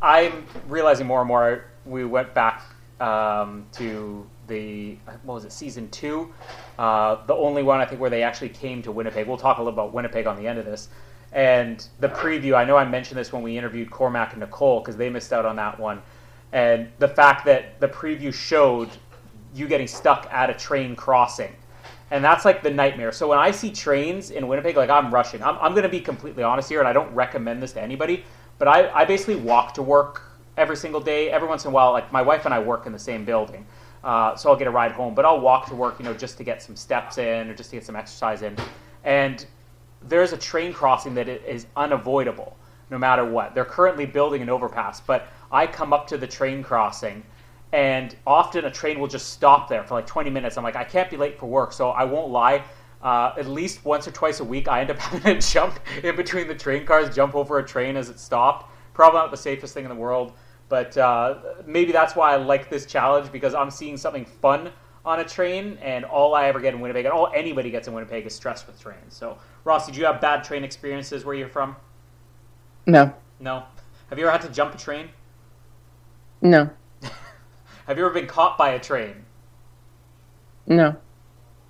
I'm 0.00 0.46
realizing 0.68 1.06
more 1.06 1.20
and 1.20 1.28
more. 1.28 1.66
We 1.84 2.06
went 2.06 2.32
back 2.32 2.62
um, 3.00 3.66
to 3.72 4.26
the 4.46 4.96
what 5.24 5.34
was 5.34 5.44
it, 5.44 5.52
season 5.52 5.88
two, 5.90 6.32
uh, 6.78 7.24
the 7.26 7.34
only 7.34 7.62
one 7.62 7.80
I 7.80 7.86
think 7.86 8.00
where 8.00 8.10
they 8.10 8.22
actually 8.22 8.50
came 8.50 8.82
to 8.82 8.92
Winnipeg. 8.92 9.26
We'll 9.26 9.36
talk 9.36 9.58
a 9.58 9.62
little 9.62 9.78
about 9.78 9.94
Winnipeg 9.94 10.26
on 10.26 10.36
the 10.36 10.46
end 10.46 10.58
of 10.58 10.64
this. 10.64 10.88
And 11.32 11.86
the 12.00 12.08
preview, 12.08 12.54
I 12.54 12.64
know 12.64 12.76
I 12.76 12.84
mentioned 12.84 13.18
this 13.18 13.32
when 13.32 13.42
we 13.42 13.56
interviewed 13.56 13.90
Cormac 13.90 14.32
and 14.32 14.40
Nicole 14.40 14.80
because 14.80 14.96
they 14.96 15.08
missed 15.08 15.32
out 15.32 15.46
on 15.46 15.56
that 15.56 15.78
one. 15.78 16.02
And 16.52 16.88
the 16.98 17.08
fact 17.08 17.44
that 17.44 17.78
the 17.80 17.88
preview 17.88 18.34
showed 18.34 18.90
you 19.54 19.68
getting 19.68 19.86
stuck 19.86 20.28
at 20.32 20.50
a 20.50 20.54
train 20.54 20.96
crossing. 20.96 21.54
And 22.10 22.24
that's 22.24 22.44
like 22.44 22.62
the 22.62 22.70
nightmare. 22.70 23.12
So 23.12 23.28
when 23.28 23.38
I 23.38 23.52
see 23.52 23.70
trains 23.70 24.30
in 24.30 24.48
Winnipeg, 24.48 24.76
like 24.76 24.90
I'm 24.90 25.14
rushing. 25.14 25.42
I'm, 25.42 25.56
I'm 25.60 25.72
going 25.72 25.84
to 25.84 25.88
be 25.88 26.00
completely 26.00 26.42
honest 26.42 26.68
here, 26.68 26.80
and 26.80 26.88
I 26.88 26.92
don't 26.92 27.12
recommend 27.14 27.62
this 27.62 27.72
to 27.72 27.82
anybody. 27.82 28.24
But 28.58 28.66
I, 28.68 28.90
I 28.90 29.04
basically 29.04 29.36
walk 29.36 29.74
to 29.74 29.82
work 29.82 30.22
every 30.56 30.76
single 30.76 31.00
day. 31.00 31.30
Every 31.30 31.48
once 31.48 31.64
in 31.64 31.70
a 31.70 31.74
while, 31.74 31.92
like 31.92 32.10
my 32.12 32.22
wife 32.22 32.44
and 32.46 32.52
I 32.52 32.58
work 32.58 32.86
in 32.86 32.92
the 32.92 32.98
same 32.98 33.24
building, 33.24 33.64
uh, 34.02 34.34
so 34.34 34.50
I'll 34.50 34.56
get 34.56 34.66
a 34.66 34.72
ride 34.72 34.92
home. 34.92 35.14
But 35.14 35.24
I'll 35.24 35.40
walk 35.40 35.68
to 35.68 35.74
work, 35.76 36.00
you 36.00 36.04
know, 36.04 36.12
just 36.12 36.36
to 36.38 36.44
get 36.44 36.60
some 36.60 36.74
steps 36.74 37.18
in 37.18 37.48
or 37.48 37.54
just 37.54 37.70
to 37.70 37.76
get 37.76 37.86
some 37.86 37.94
exercise 37.94 38.42
in. 38.42 38.56
And 39.04 39.46
there's 40.08 40.32
a 40.32 40.36
train 40.36 40.72
crossing 40.72 41.14
that 41.14 41.28
is 41.28 41.66
unavoidable, 41.76 42.56
no 42.90 42.98
matter 42.98 43.24
what. 43.24 43.54
They're 43.54 43.64
currently 43.64 44.06
building 44.06 44.42
an 44.42 44.48
overpass, 44.48 45.00
but 45.00 45.28
I 45.52 45.66
come 45.66 45.92
up 45.92 46.06
to 46.08 46.18
the 46.18 46.26
train 46.26 46.62
crossing, 46.62 47.22
and 47.72 48.16
often 48.26 48.64
a 48.64 48.70
train 48.70 48.98
will 48.98 49.08
just 49.08 49.30
stop 49.30 49.68
there 49.68 49.84
for 49.84 49.94
like 49.94 50.06
20 50.06 50.30
minutes. 50.30 50.56
I'm 50.56 50.64
like, 50.64 50.76
I 50.76 50.84
can't 50.84 51.10
be 51.10 51.16
late 51.16 51.38
for 51.38 51.46
work, 51.46 51.72
so 51.72 51.90
I 51.90 52.04
won't 52.04 52.30
lie. 52.30 52.64
Uh, 53.02 53.32
at 53.38 53.46
least 53.46 53.84
once 53.84 54.06
or 54.06 54.10
twice 54.10 54.40
a 54.40 54.44
week, 54.44 54.68
I 54.68 54.80
end 54.80 54.90
up 54.90 54.98
having 54.98 55.40
to 55.40 55.48
jump 55.48 55.78
in 56.02 56.16
between 56.16 56.48
the 56.48 56.54
train 56.54 56.84
cars, 56.84 57.14
jump 57.14 57.34
over 57.34 57.58
a 57.58 57.66
train 57.66 57.96
as 57.96 58.08
it 58.08 58.18
stopped. 58.18 58.70
Probably 58.92 59.20
not 59.20 59.30
the 59.30 59.36
safest 59.36 59.72
thing 59.74 59.84
in 59.84 59.88
the 59.88 59.94
world, 59.94 60.32
but 60.68 60.96
uh, 60.96 61.38
maybe 61.66 61.92
that's 61.92 62.14
why 62.14 62.32
I 62.32 62.36
like 62.36 62.68
this 62.68 62.86
challenge 62.86 63.32
because 63.32 63.54
I'm 63.54 63.70
seeing 63.70 63.96
something 63.96 64.24
fun 64.24 64.72
on 65.04 65.20
a 65.20 65.24
train, 65.24 65.78
and 65.80 66.04
all 66.04 66.34
I 66.34 66.46
ever 66.48 66.60
get 66.60 66.74
in 66.74 66.80
Winnipeg, 66.80 67.04
and 67.06 67.12
all 67.12 67.30
anybody 67.34 67.70
gets 67.70 67.88
in 67.88 67.94
Winnipeg, 67.94 68.26
is 68.26 68.34
stress 68.34 68.66
with 68.66 68.80
trains. 68.80 69.14
So, 69.14 69.38
Ross, 69.64 69.86
did 69.86 69.96
you 69.96 70.04
have 70.04 70.20
bad 70.20 70.44
train 70.44 70.64
experiences 70.64 71.24
where 71.24 71.34
you're 71.34 71.48
from? 71.48 71.76
No. 72.86 73.14
No. 73.38 73.64
Have 74.10 74.18
you 74.18 74.26
ever 74.26 74.32
had 74.32 74.42
to 74.42 74.52
jump 74.52 74.74
a 74.74 74.78
train? 74.78 75.08
No. 76.42 76.70
have 77.86 77.98
you 77.98 78.04
ever 78.04 78.12
been 78.12 78.26
caught 78.26 78.58
by 78.58 78.70
a 78.70 78.80
train? 78.80 79.24
No. 80.66 80.96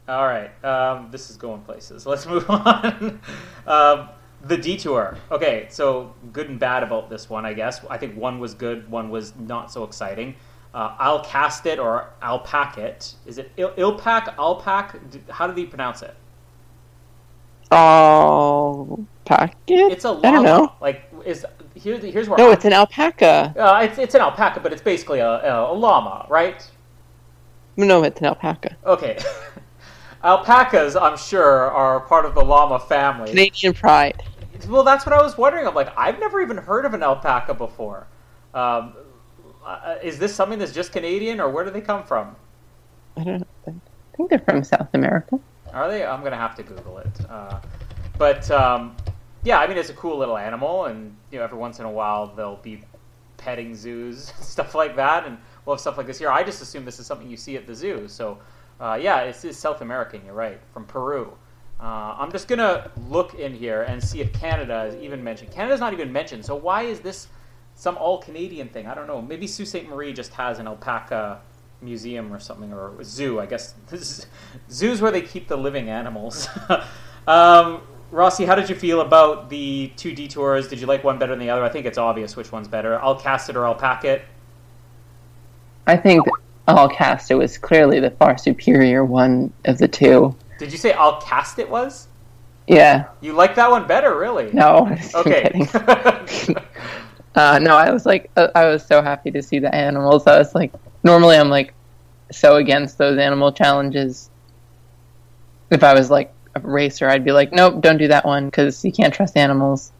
All 0.08 0.26
right, 0.26 0.50
um, 0.64 1.08
this 1.12 1.30
is 1.30 1.36
going 1.36 1.60
places. 1.62 2.04
Let's 2.06 2.26
move 2.26 2.48
on. 2.50 3.20
um, 3.66 4.08
the 4.42 4.56
detour. 4.56 5.16
Okay, 5.30 5.66
so 5.70 6.14
good 6.32 6.48
and 6.48 6.58
bad 6.58 6.82
about 6.82 7.10
this 7.10 7.30
one, 7.30 7.46
I 7.46 7.52
guess. 7.52 7.84
I 7.88 7.96
think 7.98 8.16
one 8.16 8.40
was 8.40 8.54
good, 8.54 8.90
one 8.90 9.10
was 9.10 9.34
not 9.36 9.70
so 9.70 9.84
exciting. 9.84 10.34
Uh, 10.72 10.94
I'll 10.98 11.24
cast 11.24 11.66
it 11.66 11.78
or 11.78 12.10
I'll 12.22 12.38
pack 12.40 12.78
it. 12.78 13.14
Is 13.26 13.38
it 13.38 13.50
il- 13.56 13.72
Ilpac? 13.72 14.36
Alpac? 14.36 15.30
How 15.30 15.46
do 15.46 15.52
they 15.52 15.66
pronounce 15.66 16.02
it? 16.02 16.14
Alpaca. 17.72 19.52
It's 19.68 20.04
a 20.04 20.12
llama. 20.12 20.28
I 20.28 20.30
don't 20.32 20.44
know. 20.44 20.72
Like 20.80 21.10
is 21.24 21.44
here, 21.74 21.98
here's 21.98 22.28
where. 22.28 22.38
No, 22.38 22.50
I, 22.50 22.52
it's 22.52 22.64
an 22.64 22.72
alpaca. 22.72 23.54
Uh, 23.56 23.80
it's 23.82 23.98
it's 23.98 24.14
an 24.14 24.20
alpaca, 24.20 24.60
but 24.60 24.72
it's 24.72 24.82
basically 24.82 25.18
a, 25.20 25.28
a, 25.28 25.72
a 25.72 25.74
llama, 25.74 26.26
right? 26.28 26.68
No, 27.76 28.02
it's 28.04 28.20
an 28.20 28.26
alpaca. 28.26 28.76
Okay. 28.84 29.18
Alpacas, 30.22 30.96
I'm 30.96 31.16
sure, 31.16 31.70
are 31.70 32.00
part 32.00 32.26
of 32.26 32.34
the 32.34 32.44
llama 32.44 32.78
family. 32.78 33.30
Canadian 33.30 33.72
pride. 33.72 34.22
Well, 34.68 34.84
that's 34.84 35.06
what 35.06 35.14
I 35.14 35.22
was 35.22 35.38
wondering. 35.38 35.66
I'm 35.66 35.74
like, 35.74 35.96
I've 35.96 36.20
never 36.20 36.42
even 36.42 36.58
heard 36.58 36.84
of 36.84 36.92
an 36.92 37.02
alpaca 37.02 37.54
before. 37.54 38.06
Um, 38.52 38.92
uh, 39.70 39.98
is 40.02 40.18
this 40.18 40.34
something 40.34 40.58
that's 40.58 40.72
just 40.72 40.92
Canadian, 40.92 41.40
or 41.40 41.48
where 41.50 41.64
do 41.64 41.70
they 41.70 41.80
come 41.80 42.04
from? 42.04 42.36
I 43.16 43.24
don't 43.24 43.40
know. 43.40 43.46
I 43.66 44.16
think 44.16 44.30
they're 44.30 44.38
from 44.40 44.64
South 44.64 44.88
America. 44.94 45.38
Are 45.72 45.88
they? 45.88 46.04
I'm 46.04 46.22
gonna 46.22 46.36
have 46.36 46.54
to 46.56 46.62
Google 46.62 46.98
it. 46.98 47.30
Uh, 47.30 47.60
but 48.18 48.50
um, 48.50 48.96
yeah, 49.44 49.60
I 49.60 49.66
mean, 49.66 49.78
it's 49.78 49.90
a 49.90 49.94
cool 49.94 50.18
little 50.18 50.36
animal, 50.36 50.86
and 50.86 51.14
you 51.30 51.38
know, 51.38 51.44
every 51.44 51.58
once 51.58 51.78
in 51.78 51.84
a 51.86 51.90
while 51.90 52.28
there'll 52.28 52.56
be 52.56 52.82
petting 53.36 53.74
zoos, 53.74 54.32
stuff 54.40 54.74
like 54.74 54.96
that, 54.96 55.26
and 55.26 55.38
we'll 55.64 55.76
have 55.76 55.80
stuff 55.80 55.96
like 55.96 56.06
this 56.06 56.18
here. 56.18 56.30
I 56.30 56.42
just 56.42 56.60
assume 56.62 56.84
this 56.84 56.98
is 56.98 57.06
something 57.06 57.28
you 57.30 57.36
see 57.36 57.56
at 57.56 57.66
the 57.66 57.74
zoo, 57.74 58.08
so. 58.08 58.38
Uh, 58.80 58.98
yeah, 58.98 59.20
it's, 59.20 59.44
it's, 59.44 59.58
South 59.58 59.82
American. 59.82 60.22
You're 60.24 60.32
right, 60.32 60.58
from 60.72 60.86
Peru. 60.86 61.36
Uh, 61.78 62.14
I'm 62.18 62.32
just 62.32 62.48
gonna 62.48 62.90
look 63.08 63.34
in 63.34 63.54
here 63.54 63.82
and 63.82 64.02
see 64.02 64.20
if 64.20 64.32
Canada 64.32 64.84
is 64.84 64.94
even 64.96 65.22
mentioned. 65.22 65.50
Canada's 65.50 65.80
not 65.80 65.92
even 65.92 66.10
mentioned. 66.12 66.44
So 66.44 66.54
why 66.54 66.82
is 66.82 67.00
this 67.00 67.28
some 67.80 67.96
all 67.96 68.18
Canadian 68.18 68.68
thing? 68.68 68.86
I 68.86 68.94
don't 68.94 69.06
know. 69.06 69.22
Maybe 69.22 69.46
Sault 69.46 69.68
Ste. 69.68 69.88
Marie 69.88 70.12
just 70.12 70.34
has 70.34 70.58
an 70.58 70.66
alpaca 70.66 71.40
museum 71.80 72.30
or 72.30 72.38
something, 72.38 72.74
or 72.74 72.92
zoo. 73.02 73.40
I 73.40 73.46
guess 73.46 73.74
zoos 74.70 75.00
where 75.00 75.10
they 75.10 75.22
keep 75.22 75.48
the 75.48 75.56
living 75.56 75.88
animals. 75.88 76.46
um, 77.26 77.80
Rossi, 78.10 78.44
how 78.44 78.54
did 78.54 78.68
you 78.68 78.74
feel 78.74 79.00
about 79.00 79.48
the 79.48 79.90
two 79.96 80.12
detours? 80.12 80.68
Did 80.68 80.78
you 80.78 80.86
like 80.86 81.02
one 81.04 81.18
better 81.18 81.32
than 81.32 81.38
the 81.38 81.48
other? 81.48 81.64
I 81.64 81.70
think 81.70 81.86
it's 81.86 81.96
obvious 81.96 82.36
which 82.36 82.52
one's 82.52 82.68
better. 82.68 83.00
I'll 83.00 83.18
cast 83.18 83.48
it 83.48 83.56
or 83.56 83.64
I'll 83.64 83.74
pack 83.74 84.04
it. 84.04 84.22
I 85.86 85.96
think 85.96 86.26
I'll 86.68 86.88
cast, 86.88 87.30
it 87.30 87.36
was 87.36 87.56
clearly 87.56 87.98
the 87.98 88.10
far 88.10 88.36
superior 88.36 89.06
one 89.06 89.54
of 89.64 89.78
the 89.78 89.88
two. 89.88 90.36
Did 90.58 90.70
you 90.70 90.76
say 90.76 90.92
I'll 90.92 91.18
cast 91.22 91.58
it 91.58 91.70
was? 91.70 92.08
Yeah. 92.66 93.06
You 93.22 93.32
like 93.32 93.54
that 93.54 93.70
one 93.70 93.86
better, 93.86 94.18
really? 94.18 94.52
No. 94.52 94.94
Okay. 95.14 95.66
uh, 97.34 97.58
no, 97.60 97.76
I 97.76 97.90
was 97.90 98.06
like, 98.06 98.30
uh, 98.36 98.48
I 98.54 98.66
was 98.66 98.84
so 98.84 99.02
happy 99.02 99.30
to 99.30 99.42
see 99.42 99.58
the 99.58 99.74
animals. 99.74 100.26
I 100.26 100.38
was 100.38 100.54
like, 100.54 100.72
normally 101.04 101.36
I'm 101.36 101.48
like 101.48 101.74
so 102.32 102.56
against 102.56 102.98
those 102.98 103.18
animal 103.18 103.52
challenges. 103.52 104.30
If 105.70 105.84
I 105.84 105.94
was 105.94 106.10
like 106.10 106.34
a 106.54 106.60
racer, 106.60 107.08
I'd 107.08 107.24
be 107.24 107.32
like, 107.32 107.52
nope, 107.52 107.80
don't 107.80 107.98
do 107.98 108.08
that 108.08 108.24
one 108.24 108.46
because 108.46 108.84
you 108.84 108.92
can't 108.92 109.14
trust 109.14 109.36
animals. 109.36 109.92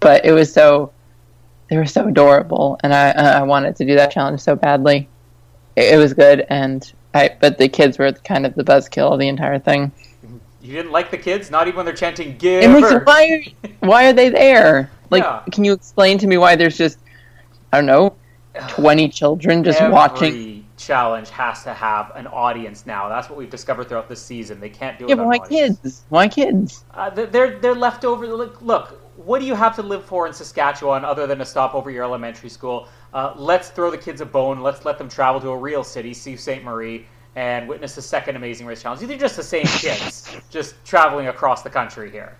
But 0.00 0.24
it 0.24 0.32
was 0.32 0.52
so 0.52 0.92
they 1.68 1.76
were 1.76 1.86
so 1.86 2.08
adorable, 2.08 2.78
and 2.82 2.92
I 2.92 3.12
I 3.12 3.42
wanted 3.44 3.76
to 3.76 3.86
do 3.86 3.94
that 3.94 4.10
challenge 4.10 4.40
so 4.40 4.56
badly. 4.56 5.08
It, 5.76 5.94
it 5.94 5.96
was 5.96 6.12
good, 6.12 6.44
and 6.50 6.92
I 7.14 7.36
but 7.40 7.58
the 7.58 7.68
kids 7.68 7.98
were 7.98 8.12
kind 8.12 8.44
of 8.44 8.54
the 8.54 8.64
buzzkill 8.64 9.12
of 9.12 9.20
the 9.20 9.28
entire 9.28 9.58
thing. 9.58 9.92
You 10.60 10.74
didn't 10.74 10.92
like 10.92 11.10
the 11.10 11.18
kids, 11.18 11.50
not 11.50 11.68
even 11.68 11.78
when 11.78 11.86
they're 11.86 11.94
chanting 11.94 12.36
makes 12.68 12.92
why 13.06 13.54
why 13.80 14.06
are 14.06 14.12
they 14.12 14.28
there? 14.28 14.90
Like, 15.12 15.22
Yeah. 15.22 15.42
can 15.52 15.64
you 15.64 15.72
explain 15.72 16.18
to 16.18 16.26
me 16.26 16.38
why 16.38 16.56
there's 16.56 16.76
just 16.76 16.98
I 17.72 17.76
don't 17.78 17.86
know 17.86 18.14
twenty 18.68 19.08
children 19.08 19.62
just 19.62 19.80
Every 19.80 19.92
watching? 19.92 20.66
challenge 20.76 21.30
has 21.30 21.62
to 21.62 21.72
have 21.72 22.10
an 22.16 22.26
audience 22.26 22.86
now. 22.86 23.08
That's 23.08 23.28
what 23.30 23.38
we've 23.38 23.48
discovered 23.50 23.88
throughout 23.88 24.08
this 24.08 24.20
season. 24.20 24.58
They 24.58 24.68
can't 24.70 24.98
do 24.98 25.04
it. 25.04 25.10
Yeah, 25.10 25.14
why 25.16 25.36
audience. 25.36 25.78
kids? 25.80 26.02
Why 26.08 26.26
kids? 26.26 26.84
Uh, 26.92 27.08
they're- 27.10 27.26
they're 27.26 27.58
they're 27.60 27.74
left 27.74 28.04
over. 28.04 28.26
Look, 28.26 28.60
look, 28.62 28.98
what 29.16 29.38
do 29.38 29.44
you 29.46 29.54
have 29.54 29.76
to 29.76 29.82
live 29.82 30.04
for 30.04 30.26
in 30.26 30.32
Saskatchewan 30.32 31.04
other 31.04 31.26
than 31.28 31.38
to 31.38 31.44
stop 31.44 31.74
over 31.76 31.88
your 31.90 32.02
elementary 32.02 32.48
school? 32.48 32.88
Uh, 33.14 33.32
let's 33.36 33.68
throw 33.68 33.90
the 33.92 33.98
kids 33.98 34.20
a 34.22 34.26
bone. 34.26 34.60
Let's 34.60 34.84
let 34.84 34.98
them 34.98 35.08
travel 35.08 35.40
to 35.42 35.50
a 35.50 35.56
real 35.56 35.84
city, 35.84 36.12
see 36.14 36.34
Saint 36.34 36.64
Marie, 36.64 37.06
and 37.36 37.68
witness 37.68 37.94
the 37.94 38.02
second 38.02 38.34
Amazing 38.36 38.66
Race 38.66 38.82
challenge. 38.82 39.00
These 39.02 39.10
are 39.10 39.16
just 39.18 39.36
the 39.36 39.42
same 39.44 39.66
kids, 39.84 40.34
just 40.50 40.74
traveling 40.84 41.28
across 41.28 41.62
the 41.62 41.70
country 41.70 42.10
here, 42.10 42.36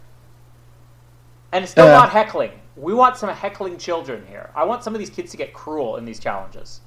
and 1.52 1.62
it's 1.62 1.70
still 1.72 1.86
Uh. 1.86 1.90
not 1.92 2.10
heckling. 2.10 2.52
We 2.76 2.94
want 2.94 3.16
some 3.16 3.28
heckling 3.28 3.76
children 3.78 4.24
here. 4.28 4.50
I 4.54 4.64
want 4.64 4.82
some 4.82 4.94
of 4.94 4.98
these 4.98 5.10
kids 5.10 5.30
to 5.32 5.36
get 5.36 5.52
cruel 5.52 5.96
in 5.96 6.04
these 6.04 6.18
challenges. 6.18 6.80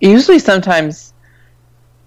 Usually, 0.00 0.38
sometimes 0.38 1.12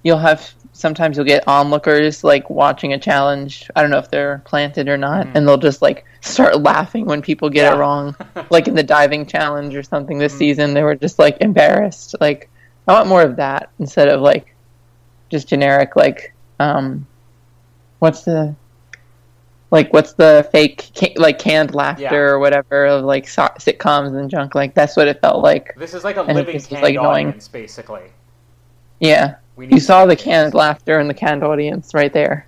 you'll 0.04 0.18
have 0.18 0.54
sometimes 0.74 1.16
you'll 1.16 1.26
get 1.26 1.48
onlookers 1.48 2.24
like 2.24 2.50
watching 2.50 2.94
a 2.94 3.00
challenge. 3.00 3.70
I 3.76 3.82
don't 3.82 3.92
know 3.92 4.00
if 4.00 4.10
they're 4.10 4.42
planted 4.46 4.90
or 4.90 4.98
not, 4.98 5.28
and 5.34 5.48
they'll 5.48 5.58
just 5.58 5.82
like 5.82 6.06
start 6.22 6.62
laughing 6.62 7.06
when 7.06 7.22
people 7.22 7.50
get 7.50 7.64
Yeah. 7.64 7.76
it 7.76 7.80
wrong. 7.80 8.16
like 8.50 8.68
in 8.68 8.76
the 8.76 8.84
diving 8.84 9.26
challenge 9.26 9.76
or 9.76 9.84
something 9.84 10.18
this 10.18 10.34
season, 10.38 10.74
they 10.74 10.84
were 10.84 10.96
just 10.96 11.20
like 11.20 11.38
embarrassed. 11.42 12.16
Like 12.20 12.50
I 12.88 12.94
want 12.94 13.08
more 13.08 13.22
of 13.22 13.36
that 13.38 13.70
instead 13.80 14.08
of 14.10 14.22
like 14.22 14.56
just 15.30 15.48
generic 15.48 15.96
like 15.96 16.34
um 16.60 17.08
what's 18.00 18.24
the 18.24 18.54
like 19.72 19.92
what's 19.94 20.14
the 20.14 20.48
fake 20.52 20.92
ca- 20.96 21.14
like 21.18 21.40
canned 21.40 21.74
laughter 21.74 22.04
Yeah. 22.04 22.14
or 22.14 22.40
whatever 22.40 22.86
of 22.86 23.06
like 23.06 23.28
so- 23.28 23.50
sitcoms 23.58 24.16
and 24.18 24.30
junk 24.30 24.54
like 24.54 24.74
that's 24.76 24.96
what 24.98 25.08
it 25.08 25.20
felt 25.22 25.42
like 25.44 25.74
This 25.78 25.94
is 25.94 26.04
like 26.04 26.18
a 26.18 26.24
And 26.24 26.36
living 26.38 26.60
canned 26.60 26.84
like, 26.84 26.96
annoying. 26.96 27.28
audience, 27.28 27.48
basically. 27.48 28.12
yeah 29.00 29.36
We 29.56 29.68
you 29.68 29.80
saw 29.80 30.06
the 30.06 30.16
canned 30.16 30.54
laughter 30.54 31.00
and 31.00 31.10
the 31.10 31.14
canned 31.14 31.44
audience 31.44 31.94
right 31.94 32.12
there 32.14 32.48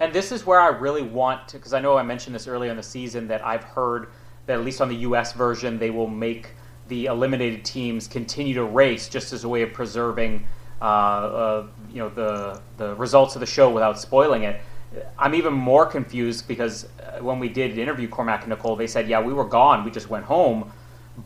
And 0.00 0.12
this 0.12 0.32
is 0.32 0.44
where 0.44 0.60
I 0.60 0.68
really 0.68 1.02
want 1.02 1.48
to, 1.48 1.56
because 1.56 1.72
I 1.72 1.80
know 1.80 1.96
I 1.96 2.02
mentioned 2.02 2.34
this 2.34 2.46
earlier 2.46 2.70
in 2.70 2.76
the 2.76 2.82
season 2.82 3.28
that 3.28 3.44
I've 3.46 3.64
heard 3.64 4.08
that 4.46 4.58
at 4.58 4.64
least 4.64 4.80
on 4.82 4.88
the 4.90 4.96
U.S. 5.08 5.32
version, 5.32 5.78
they 5.78 5.90
will 5.90 6.06
make 6.08 6.50
the 6.88 7.06
eliminated 7.06 7.64
teams 7.64 8.06
continue 8.06 8.54
to 8.54 8.64
race 8.64 9.08
just 9.08 9.32
as 9.32 9.44
a 9.44 9.48
way 9.48 9.62
of 9.62 9.72
preserving, 9.72 10.46
uh, 10.82 10.84
uh, 10.84 11.66
you 11.90 11.98
know, 11.98 12.10
the 12.10 12.60
the 12.76 12.94
results 12.96 13.34
of 13.36 13.40
the 13.40 13.46
show 13.46 13.70
without 13.70 13.98
spoiling 13.98 14.42
it. 14.44 14.60
I'm 15.18 15.34
even 15.34 15.52
more 15.52 15.86
confused 15.86 16.48
because 16.48 16.84
uh, 16.84 17.22
when 17.22 17.38
we 17.38 17.48
did 17.48 17.78
interview 17.78 18.08
Cormac 18.08 18.42
and 18.42 18.50
Nicole, 18.50 18.76
they 18.76 18.86
said, 18.86 19.08
"Yeah, 19.08 19.20
we 19.20 19.32
were 19.32 19.44
gone. 19.44 19.84
We 19.84 19.90
just 19.90 20.10
went 20.10 20.24
home." 20.24 20.72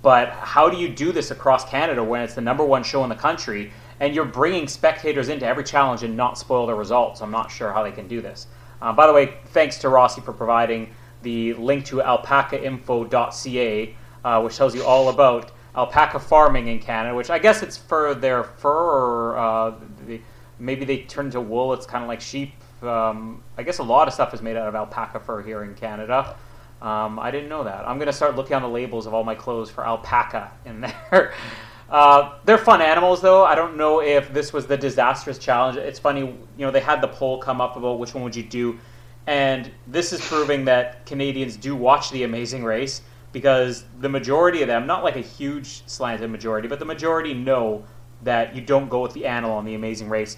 But 0.02 0.30
how 0.30 0.70
do 0.70 0.76
you 0.76 0.88
do 0.88 1.12
this 1.12 1.30
across 1.30 1.68
Canada 1.68 2.04
when 2.04 2.22
it's 2.22 2.34
the 2.34 2.40
number 2.40 2.64
one 2.64 2.84
show 2.84 3.02
in 3.02 3.08
the 3.08 3.16
country 3.16 3.72
and 3.98 4.14
you're 4.14 4.24
bringing 4.24 4.68
spectators 4.68 5.28
into 5.28 5.44
every 5.44 5.64
challenge 5.64 6.04
and 6.04 6.16
not 6.16 6.38
spoil 6.38 6.66
the 6.66 6.74
results? 6.74 7.20
I'm 7.20 7.32
not 7.32 7.50
sure 7.50 7.72
how 7.72 7.82
they 7.82 7.90
can 7.90 8.06
do 8.06 8.20
this. 8.20 8.46
Uh, 8.80 8.92
by 8.92 9.06
the 9.06 9.12
way, 9.12 9.34
thanks 9.46 9.78
to 9.78 9.88
Rossi 9.88 10.20
for 10.20 10.32
providing 10.32 10.94
the 11.22 11.54
link 11.54 11.84
to 11.86 11.96
alpacainfo.ca, 11.96 13.96
uh, 14.24 14.42
which 14.42 14.56
tells 14.56 14.74
you 14.74 14.84
all 14.84 15.08
about 15.08 15.52
alpaca 15.74 16.18
farming 16.18 16.68
in 16.68 16.78
Canada, 16.78 17.14
which 17.14 17.30
I 17.30 17.38
guess 17.38 17.62
it's 17.62 17.76
for 17.76 18.14
their 18.14 18.44
fur 18.44 18.70
or 18.70 19.38
uh, 19.38 19.74
the, 20.06 20.20
maybe 20.58 20.84
they 20.84 21.02
turn 21.02 21.26
into 21.26 21.40
wool. 21.40 21.72
It's 21.74 21.86
kind 21.86 22.02
of 22.02 22.08
like 22.08 22.20
sheep. 22.20 22.54
Um, 22.82 23.42
I 23.58 23.62
guess 23.62 23.78
a 23.78 23.82
lot 23.82 24.08
of 24.08 24.14
stuff 24.14 24.32
is 24.34 24.42
made 24.42 24.56
out 24.56 24.68
of 24.68 24.74
alpaca 24.74 25.20
fur 25.20 25.42
here 25.42 25.62
in 25.64 25.74
Canada. 25.74 26.36
Um, 26.80 27.18
I 27.18 27.30
didn't 27.30 27.48
know 27.48 27.64
that. 27.64 27.86
I'm 27.86 27.98
going 27.98 28.06
to 28.06 28.12
start 28.12 28.36
looking 28.36 28.54
on 28.54 28.62
the 28.62 28.68
labels 28.68 29.06
of 29.06 29.12
all 29.12 29.22
my 29.22 29.34
clothes 29.34 29.70
for 29.70 29.86
alpaca 29.86 30.50
in 30.64 30.80
there. 30.80 31.34
Uh, 31.90 32.38
they're 32.44 32.56
fun 32.56 32.80
animals, 32.80 33.20
though. 33.20 33.44
I 33.44 33.56
don't 33.56 33.76
know 33.76 34.00
if 34.00 34.32
this 34.32 34.52
was 34.52 34.64
the 34.64 34.76
disastrous 34.76 35.38
challenge. 35.38 35.76
It's 35.76 35.98
funny, 35.98 36.20
you 36.20 36.38
know, 36.56 36.70
they 36.70 36.78
had 36.78 37.00
the 37.00 37.08
poll 37.08 37.38
come 37.38 37.60
up 37.60 37.76
about 37.76 37.98
which 37.98 38.14
one 38.14 38.22
would 38.22 38.36
you 38.36 38.44
do, 38.44 38.78
and 39.26 39.70
this 39.88 40.12
is 40.12 40.20
proving 40.20 40.64
that 40.66 41.04
Canadians 41.04 41.56
do 41.56 41.74
watch 41.74 42.10
The 42.10 42.22
Amazing 42.22 42.62
Race 42.62 43.02
because 43.32 43.84
the 44.00 44.08
majority 44.08 44.62
of 44.62 44.68
them, 44.68 44.86
not 44.86 45.02
like 45.02 45.16
a 45.16 45.20
huge 45.20 45.82
slanted 45.88 46.30
majority, 46.30 46.68
but 46.68 46.78
the 46.78 46.84
majority 46.84 47.34
know 47.34 47.84
that 48.22 48.54
you 48.54 48.60
don't 48.60 48.88
go 48.88 49.00
with 49.00 49.12
the 49.12 49.26
animal 49.26 49.56
on 49.56 49.64
The 49.64 49.74
Amazing 49.74 50.08
Race. 50.08 50.36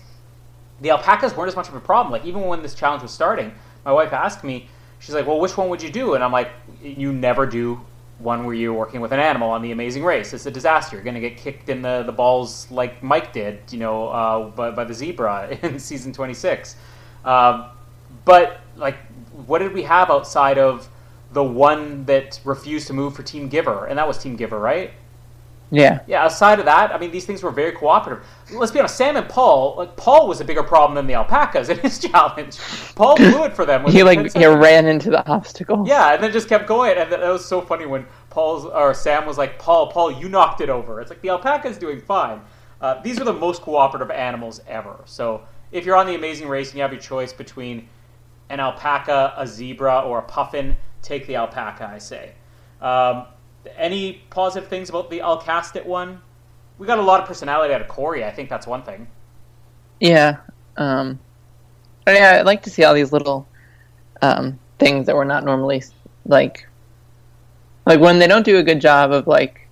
The 0.83 0.91
alpacas 0.91 1.35
weren't 1.35 1.49
as 1.49 1.57
much 1.57 1.69
of 1.69 1.75
a 1.75 1.81
problem. 1.81 2.13
Like 2.13 2.25
even 2.25 2.43
when 2.43 2.63
this 2.63 2.75
challenge 2.75 3.03
was 3.03 3.11
starting, 3.11 3.53
my 3.85 3.93
wife 3.93 4.13
asked 4.13 4.45
me, 4.45 4.69
she's 4.99 5.15
like, 5.15 5.27
"Well, 5.27 5.41
which 5.41 5.57
one 5.57 5.69
would 5.69 5.83
you 5.83 5.91
do?" 5.91 6.15
And 6.15 6.23
I'm 6.23 6.33
like, 6.33 6.51
"You 6.83 7.13
never 7.13 7.47
do 7.47 7.81
one 8.23 8.45
where 8.45 8.55
you're 8.55 8.73
working 8.73 9.01
with 9.01 9.13
an 9.13 9.21
animal 9.21 9.51
on 9.51 9.63
the 9.63 9.73
Amazing 9.73 10.05
Race. 10.05 10.33
It's 10.33 10.47
a 10.47 10.51
disaster. 10.51 10.97
You're 10.97 11.05
going 11.05 11.15
to 11.15 11.21
get 11.21 11.37
kicked 11.37 11.69
in 11.69 11.83
the, 11.83 12.03
the 12.05 12.13
balls 12.13 12.71
like 12.71 13.03
Mike 13.03 13.33
did, 13.33 13.61
you 13.71 13.79
know, 13.79 14.09
uh, 14.09 14.49
by, 14.51 14.71
by 14.71 14.85
the 14.85 14.95
zebra 14.95 15.59
in 15.63 15.79
season 15.79 16.13
26. 16.13 16.77
Um, 17.25 17.67
but 18.25 18.61
like, 18.77 18.97
what 19.47 19.59
did 19.59 19.73
we 19.73 19.83
have 19.83 20.11
outside 20.11 20.59
of 20.59 20.89
the 21.33 21.43
one 21.43 22.05
that 22.05 22.41
refused 22.45 22.87
to 22.89 22.93
move 22.93 23.15
for 23.15 23.23
Team 23.23 23.49
Giver, 23.49 23.87
and 23.87 23.99
that 23.99 24.07
was 24.07 24.19
Team 24.19 24.37
Giver, 24.37 24.59
right? 24.59 24.93
Yeah 25.73 26.01
Yeah, 26.07 26.27
aside 26.27 26.59
of 26.59 26.67
that, 26.67 26.95
I 26.95 26.99
mean, 26.99 27.11
these 27.11 27.25
things 27.25 27.43
were 27.43 27.51
very 27.51 27.73
cooperative. 27.73 28.25
Let's 28.53 28.71
be 28.71 28.79
honest, 28.79 28.97
Sam 28.97 29.17
and 29.17 29.27
Paul, 29.29 29.75
like, 29.79 29.97
Paul 29.97 30.29
was 30.29 30.41
a 30.41 30.45
bigger 30.45 30.63
problem 30.63 30.95
than 30.95 31.07
the 31.07 31.15
alpacas 31.15 31.71
in 31.71 31.79
his 31.79 31.99
challenge. 32.07 32.59
Paul 32.95 33.17
blew 33.17 33.45
it 33.45 33.57
for 33.57 33.65
them. 33.65 33.85
he 33.91 34.03
like 34.03 34.33
he 34.35 34.47
ran 34.47 34.87
into 34.87 35.11
the 35.11 35.27
obstacle 35.27 35.85
Yeah, 35.87 36.13
and 36.13 36.23
then 36.23 36.31
just 36.31 36.49
kept 36.49 36.69
going, 36.69 36.99
and 36.99 37.11
that 37.11 37.21
was 37.21 37.45
so 37.45 37.63
funny 37.63 37.87
when 37.87 38.07
Paul's 38.29 38.67
or 38.67 38.93
Sam 38.93 39.25
was 39.27 39.39
like, 39.39 39.59
"Paul, 39.59 39.91
Paul, 39.91 40.13
you 40.13 40.29
knocked 40.29 40.61
it 40.61 40.69
over." 40.69 41.01
It's 41.01 41.11
like 41.11 41.23
the 41.23 41.31
alpaca's 41.31 41.79
doing 41.79 42.01
fine. 42.01 42.43
Uh, 42.83 43.01
these 43.03 43.19
are 43.19 43.25
the 43.25 43.33
most 43.33 43.63
cooperative 43.63 44.11
animals 44.11 44.61
ever. 44.67 45.01
So 45.07 45.43
if 45.71 45.87
you're 45.87 45.97
on 45.97 46.07
the 46.07 46.17
Amazing 46.17 46.49
Race 46.49 46.69
and 46.69 46.77
you 46.77 46.83
have 46.83 46.93
your 46.93 47.01
choice 47.01 47.33
between 47.33 47.89
an 48.51 48.61
alpaca, 48.61 49.33
a 49.39 49.47
zebra, 49.47 50.01
or 50.01 50.19
a 50.19 50.23
puffin, 50.23 50.77
take 51.01 51.27
the 51.27 51.37
alpaca. 51.37 51.91
I 51.91 51.99
say. 51.99 52.33
Um, 52.83 53.27
any 53.77 54.23
positive 54.31 54.69
things 54.69 54.89
about 54.89 55.11
the 55.11 55.23
I'll 55.23 55.39
cast 55.39 55.75
Alcastit 55.75 55.87
one? 55.87 56.21
We 56.79 56.87
got 56.87 56.99
a 56.99 57.03
lot 57.03 57.21
of 57.21 57.27
personality 57.27 57.73
out 57.75 57.81
of 57.81 57.89
Korey. 57.89 58.25
I 58.25 58.31
think 58.31 58.49
that's 58.49 58.67
one 58.67 58.83
thing. 58.83 59.07
Yeah. 60.01 60.39
Um, 60.77 61.19
but 62.05 62.15
yeah, 62.15 62.39
I'd 62.41 62.47
like 62.47 62.63
to 62.65 62.71
see 62.71 62.85
all 62.85 62.95
these 62.95 63.13
little 63.13 63.47
um, 64.21 64.59
things 64.79 65.07
that 65.07 65.15
we're 65.15 65.25
not 65.25 65.45
normally 65.45 65.83
like, 66.27 66.67
like 67.87 68.01
when 68.01 68.19
they 68.19 68.27
don't 68.27 68.45
do 68.45 68.59
a 68.59 68.63
good 68.63 68.81
job 68.81 69.13
of 69.13 69.27
like 69.27 69.69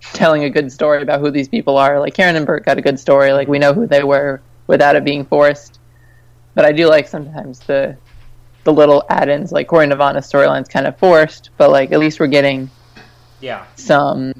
telling 0.00 0.44
a 0.44 0.50
good 0.50 0.72
story 0.72 1.02
about 1.02 1.20
who 1.20 1.30
these 1.30 1.48
people 1.48 1.76
are. 1.76 2.00
Like 2.00 2.14
Karen 2.14 2.36
and 2.36 2.46
Bert 2.46 2.64
got 2.64 2.78
a 2.78 2.82
good 2.82 2.98
story. 2.98 3.32
Like 3.32 3.48
we 3.48 3.58
know 3.58 3.72
who 3.72 3.86
they 3.86 4.02
were 4.02 4.40
without 4.66 4.96
it 4.96 5.04
being 5.04 5.24
forced. 5.24 5.78
But 6.54 6.64
I 6.64 6.72
do 6.72 6.86
like 6.86 7.08
sometimes 7.08 7.60
the 7.60 7.96
the 8.64 8.72
little 8.72 9.04
add-ins. 9.08 9.52
Like 9.52 9.68
Korey 9.68 9.84
and 9.84 9.92
Ivana's 9.92 10.30
storyline's 10.30 10.68
kind 10.68 10.86
of 10.86 10.98
forced, 10.98 11.50
but 11.56 11.70
like 11.70 11.92
at 11.92 12.00
least 12.00 12.20
we're 12.20 12.26
getting 12.26 12.70
Yeah. 13.40 13.64
some 13.76 14.34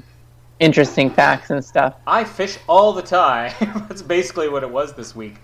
interesting 0.59 1.09
facts 1.09 1.49
and 1.49 1.63
stuff. 1.63 1.95
I 2.05 2.23
fish 2.23 2.57
all 2.69 2.93
the 2.93 3.01
time. 3.01 3.51
That's 3.87 4.01
basically 4.01 4.47
what 4.49 4.63
it 4.63 4.69
was 4.69 4.93
this 4.93 5.15
week. 5.15 5.35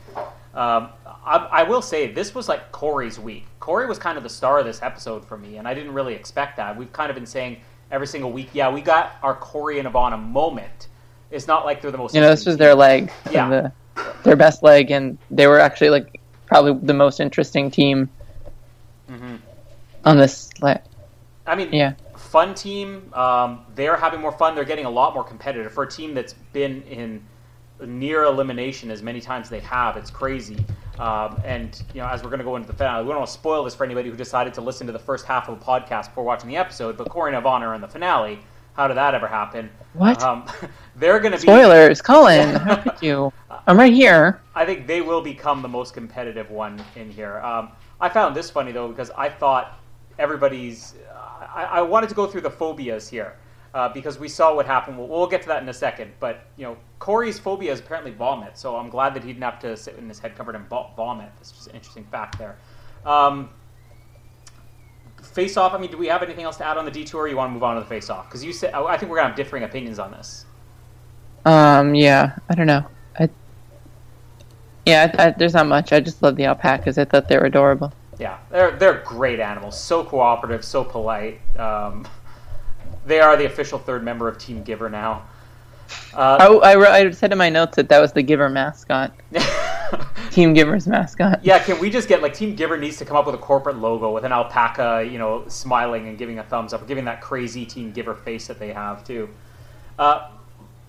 Um, 0.53 0.89
I, 1.25 1.47
I 1.51 1.63
will 1.63 1.81
say 1.81 2.11
this 2.11 2.33
was 2.35 2.47
like 2.47 2.71
Korey's 2.71 3.19
week. 3.19 3.45
Korey 3.59 3.87
was 3.87 3.97
kind 3.99 4.17
of 4.17 4.23
the 4.23 4.29
star 4.29 4.59
of 4.59 4.65
this 4.65 4.81
episode 4.81 5.25
for 5.25 5.37
me, 5.37 5.57
and 5.57 5.67
I 5.67 5.73
didn't 5.73 5.93
really 5.93 6.13
expect 6.13 6.57
that. 6.57 6.75
We've 6.77 6.91
kind 6.93 7.09
of 7.09 7.15
been 7.15 7.25
saying 7.25 7.57
every 7.91 8.07
single 8.07 8.31
week, 8.31 8.49
yeah, 8.53 8.69
we 8.71 8.81
got 8.81 9.13
our 9.23 9.35
Korey 9.35 9.79
and 9.79 9.87
Ivana 9.87 10.21
moment. 10.21 10.87
It's 11.31 11.47
not 11.47 11.65
like 11.65 11.81
they're 11.81 11.91
the 11.91 11.97
most. 11.97 12.15
You 12.15 12.21
know, 12.21 12.29
this 12.29 12.45
was 12.45 12.57
their 12.57 12.73
leg, 12.75 13.11
Yeah. 13.31 13.49
the, 13.49 13.71
their 14.23 14.35
best 14.35 14.63
leg, 14.63 14.91
and 14.91 15.17
they 15.31 15.47
were 15.47 15.59
actually 15.59 15.89
like 15.89 16.21
probably 16.45 16.73
the 16.85 16.93
most 16.93 17.19
interesting 17.19 17.69
team 17.69 18.09
Mhm. 19.09 19.39
on 20.05 20.17
this. 20.17 20.49
Like, 20.61 20.83
I 21.45 21.55
mean, 21.55 21.69
yeah, 21.73 21.93
fun 22.27 22.53
team. 22.53 23.11
Um, 23.13 23.65
they're 23.75 23.97
having 23.97 24.21
more 24.21 24.31
fun. 24.31 24.55
They're 24.55 24.65
getting 24.65 24.85
a 24.85 24.89
lot 24.89 25.13
more 25.13 25.23
competitive 25.23 25.71
for 25.71 25.83
a 25.83 25.89
team 25.89 26.13
that's 26.13 26.33
been 26.53 26.81
in 26.83 27.23
near 27.85 28.23
elimination 28.23 28.89
as 28.89 29.01
many 29.01 29.21
times 29.21 29.47
as 29.47 29.49
they 29.49 29.59
have. 29.59 29.97
It's 29.97 30.09
crazy. 30.09 30.57
Um, 30.99 31.39
and 31.45 31.81
you 31.93 32.01
know, 32.01 32.07
as 32.07 32.23
we're 32.23 32.29
going 32.29 32.39
to 32.39 32.45
go 32.45 32.55
into 32.55 32.67
the 32.67 32.73
finale, 32.73 33.03
we 33.03 33.09
don't 33.09 33.19
want 33.19 33.27
to 33.27 33.33
spoil 33.33 33.63
this 33.63 33.75
for 33.75 33.83
anybody 33.83 34.09
who 34.09 34.15
decided 34.15 34.53
to 34.55 34.61
listen 34.61 34.87
to 34.87 34.93
the 34.93 34.99
first 34.99 35.25
half 35.25 35.47
of 35.47 35.61
a 35.61 35.63
podcast 35.63 36.05
before 36.05 36.23
watching 36.23 36.49
the 36.49 36.57
episode. 36.57 36.97
But 36.97 37.09
Korey 37.09 37.29
and 37.29 37.37
Yvonne 37.37 37.63
are 37.63 37.75
in 37.75 37.81
the 37.81 37.87
finale. 37.87 38.39
How 38.73 38.87
did 38.87 38.97
that 38.97 39.15
ever 39.15 39.27
happen? 39.27 39.69
What? 39.93 40.21
Um, 40.21 40.45
they're 40.95 41.19
going 41.19 41.31
to 41.31 41.37
be. 41.37 41.43
spoilers, 41.43 42.01
Colin. 42.01 42.55
How 42.55 42.75
could 42.83 43.01
you? 43.01 43.33
I'm 43.67 43.77
right 43.77 43.93
here. 43.93 44.41
I 44.55 44.65
think 44.65 44.87
they 44.87 45.01
will 45.01 45.21
become 45.21 45.61
the 45.61 45.67
most 45.67 45.93
competitive 45.93 46.49
one 46.51 46.83
in 46.95 47.09
here. 47.09 47.39
Um, 47.39 47.71
I 47.99 48.09
found 48.09 48.35
this 48.35 48.49
funny 48.49 48.71
though 48.71 48.87
because 48.87 49.11
I 49.11 49.29
thought 49.29 49.79
everybody's. 50.19 50.95
I, 51.57 51.79
I 51.79 51.81
wanted 51.81 52.09
to 52.09 52.15
go 52.15 52.27
through 52.27 52.41
the 52.41 52.51
phobias 52.51 53.09
here. 53.09 53.35
uh, 53.73 53.89
because 53.89 54.17
we 54.17 54.27
saw 54.27 54.55
what 54.55 54.65
happened. 54.65 54.97
We'll, 54.97 55.07
we'll, 55.07 55.27
get 55.27 55.41
to 55.43 55.47
that 55.49 55.61
in 55.61 55.69
a 55.69 55.73
second. 55.73 56.11
But 56.19 56.45
you 56.55 56.63
know, 56.65 56.77
Korey's 56.99 57.37
phobia 57.37 57.71
is 57.71 57.79
apparently 57.79 58.11
vomit, 58.11 58.57
so 58.57 58.75
I'm 58.77 58.89
glad 58.89 59.13
that 59.13 59.23
he 59.23 59.29
didn't 59.33 59.43
have 59.43 59.59
to 59.59 59.75
sit 59.75 59.95
in 59.97 60.07
his 60.07 60.19
head 60.19 60.35
covered 60.35 60.55
in 60.55 60.63
vomit. 60.65 61.29
That's 61.35 61.51
just 61.51 61.67
an 61.67 61.75
interesting 61.75 62.05
fact 62.05 62.37
there. 62.39 62.57
Um, 63.05 63.49
face 65.21 65.57
off. 65.57 65.73
I 65.73 65.77
mean, 65.77 65.91
do 65.91 65.97
we 65.97 66.07
have 66.07 66.23
anything 66.23 66.45
else 66.45 66.57
to 66.57 66.65
add 66.65 66.77
on 66.77 66.85
the 66.85 66.91
detour? 66.91 67.23
Or 67.23 67.27
you 67.27 67.37
want 67.37 67.49
to 67.49 67.53
move 67.53 67.63
on 67.63 67.75
to 67.75 67.81
the 67.81 67.87
face 67.87 68.09
off? 68.09 68.27
Because 68.27 68.43
you 68.43 68.53
said 68.53 68.73
I 68.73 68.97
think 68.97 69.11
we're 69.11 69.17
gonna 69.17 69.29
have 69.29 69.37
differing 69.37 69.63
opinions 69.63 69.99
on 69.99 70.11
this. 70.11 70.45
Um. 71.45 71.93
Yeah. 71.93 72.35
I 72.49 72.55
don't 72.55 72.67
know. 72.67 72.85
I. 73.19 73.29
Yeah. 74.85 75.13
I, 75.17 75.27
I, 75.27 75.31
there's 75.31 75.53
not 75.53 75.67
much. 75.67 75.91
I 75.93 75.99
just 75.99 76.23
love 76.23 76.35
the 76.35 76.45
alpacas. 76.45 76.97
I 76.97 77.05
thought 77.05 77.27
they 77.27 77.37
were 77.37 77.45
adorable. 77.45 77.93
Yeah, 78.19 78.37
they're 78.49 78.71
they're 78.71 79.01
great 79.05 79.39
animals. 79.39 79.79
So 79.79 80.03
cooperative. 80.03 80.65
So 80.65 80.83
polite. 80.83 81.39
Um, 81.57 82.07
they 83.05 83.19
are 83.19 83.37
the 83.37 83.45
official 83.45 83.79
third 83.79 84.03
member 84.03 84.27
of 84.27 84.37
Team 84.37 84.63
Giver 84.63 84.89
now. 84.89 85.23
Uh, 86.13 86.59
I, 86.61 86.73
I, 86.73 86.95
I, 86.97 87.11
said 87.11 87.31
in 87.31 87.37
my 87.37 87.49
notes 87.49 87.77
that 87.77 87.87
that 87.89 87.99
was 87.99 88.11
the 88.11 88.21
Giver 88.21 88.49
mascot. 88.49 89.13
Team 90.31 90.53
Giver's 90.53 90.85
mascot. 90.85 91.39
Yeah, 91.43 91.59
can 91.59 91.79
we 91.79 91.89
just 91.89 92.09
get 92.09 92.21
like 92.21 92.33
Team 92.33 92.55
Giver 92.55 92.77
needs 92.77 92.97
to 92.97 93.05
come 93.05 93.15
up 93.15 93.25
with 93.25 93.35
a 93.35 93.39
corporate 93.39 93.77
logo 93.77 94.11
with 94.11 94.25
an 94.25 94.33
alpaca, 94.33 95.07
you 95.09 95.17
know, 95.17 95.47
smiling 95.47 96.09
and 96.09 96.17
giving 96.17 96.39
a 96.39 96.43
thumbs 96.43 96.73
up, 96.73 96.87
giving 96.87 97.05
that 97.05 97.21
crazy 97.21 97.65
Team 97.65 97.91
Giver 97.91 98.15
face 98.15 98.47
that 98.47 98.59
they 98.59 98.73
have 98.73 99.05
too. 99.05 99.29
Uh, 99.97 100.31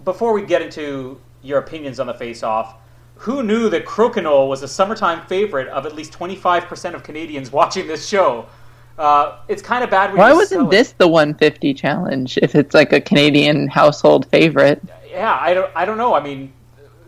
before 0.04 0.32
we 0.32 0.44
get 0.44 0.62
into 0.62 1.20
your 1.42 1.58
opinions 1.60 2.00
on 2.00 2.06
the 2.06 2.14
face-off, 2.14 2.74
who 3.18 3.42
knew 3.42 3.68
that 3.68 3.84
Crokinole 3.84 4.48
was 4.48 4.62
a 4.62 4.68
summertime 4.68 5.26
favorite 5.26 5.68
of 5.68 5.86
at 5.86 5.94
least 5.94 6.12
25% 6.12 6.94
of 6.94 7.02
Canadians 7.02 7.50
watching 7.52 7.86
this 7.86 8.06
show? 8.06 8.46
Uh, 8.96 9.38
it's 9.46 9.62
kind 9.62 9.84
of 9.84 9.90
bad. 9.90 10.10
With 10.10 10.18
you 10.18 10.24
know 10.24 10.30
Why 10.30 10.32
wasn't 10.32 10.70
this 10.70 10.92
the 10.92 11.06
150 11.06 11.74
challenge? 11.74 12.38
If 12.38 12.54
it's 12.54 12.74
like 12.74 12.92
a 12.92 13.00
Canadian 13.00 13.68
household 13.68 14.26
favorite. 14.26 14.82
Yeah, 15.08 15.38
I 15.40 15.54
don't. 15.54 15.70
I 15.76 15.84
don't 15.84 15.98
know. 15.98 16.14
I 16.14 16.20
mean, 16.20 16.52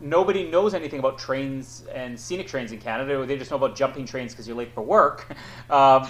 nobody 0.00 0.48
knows 0.48 0.72
anything 0.74 0.98
about 0.98 1.18
trains 1.18 1.84
and 1.92 2.18
scenic 2.18 2.46
trains 2.46 2.72
in 2.72 2.78
Canada. 2.78 3.24
They 3.26 3.36
just 3.36 3.50
know 3.50 3.56
about 3.56 3.76
jumping 3.76 4.06
trains 4.06 4.32
because 4.32 4.46
you're 4.46 4.56
late 4.56 4.72
for 4.72 4.82
work. 4.82 5.26
Um, 5.70 6.08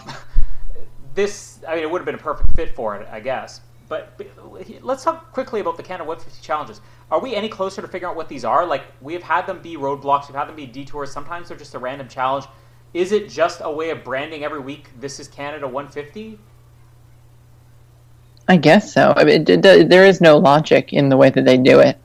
this, 1.15 1.61
I 1.69 1.75
mean, 1.75 1.83
it 1.83 1.91
would 1.91 1.99
have 1.99 2.07
been 2.07 2.15
a 2.15 2.19
perfect 2.19 2.57
fit 2.57 2.75
for 2.75 2.97
it, 2.97 3.07
I 3.11 3.21
guess. 3.21 3.61
But, 3.89 4.17
but 4.17 4.29
let's 4.83 5.05
talk 5.05 5.33
quickly 5.33 5.61
about 5.61 5.77
the 5.77 5.83
Canada 5.83 6.05
150 6.05 6.43
challenges. 6.43 6.81
Are 7.11 7.21
we 7.21 7.35
any 7.35 7.49
closer 7.49 7.83
to 7.83 7.89
figuring 7.89 8.11
out 8.11 8.17
what 8.17 8.29
these 8.29 8.45
are? 8.45 8.65
Like, 8.65 8.85
we 9.01 9.15
have 9.15 9.23
had 9.23 9.47
them 9.47 9.61
be 9.61 9.77
roadblocks, 9.77 10.29
we've 10.29 10.37
had 10.37 10.49
them 10.49 10.57
be 10.57 10.67
detours. 10.67 11.11
Sometimes 11.11 11.49
they're 11.49 11.57
just 11.57 11.75
a 11.75 11.79
random 11.79 12.09
challenge. 12.09 12.47
Is 12.95 13.13
it 13.13 13.29
just 13.29 13.61
a 13.63 13.71
way 13.71 13.91
of 13.91 14.05
branding 14.05 14.45
every 14.45 14.61
week? 14.61 14.91
This 14.99 15.21
is 15.21 15.29
Canada 15.29 15.67
150. 15.67 16.39
I 18.49 18.57
guess 18.57 18.93
so. 18.93 19.13
I 19.17 19.25
mean, 19.25 19.43
it, 19.43 19.65
it, 19.65 19.89
there 19.89 20.05
is 20.05 20.21
no 20.21 20.39
logic 20.39 20.93
in 20.93 21.09
the 21.09 21.17
way 21.17 21.31
that 21.31 21.45
they 21.45 21.57
do 21.57 21.79
it. 21.79 21.99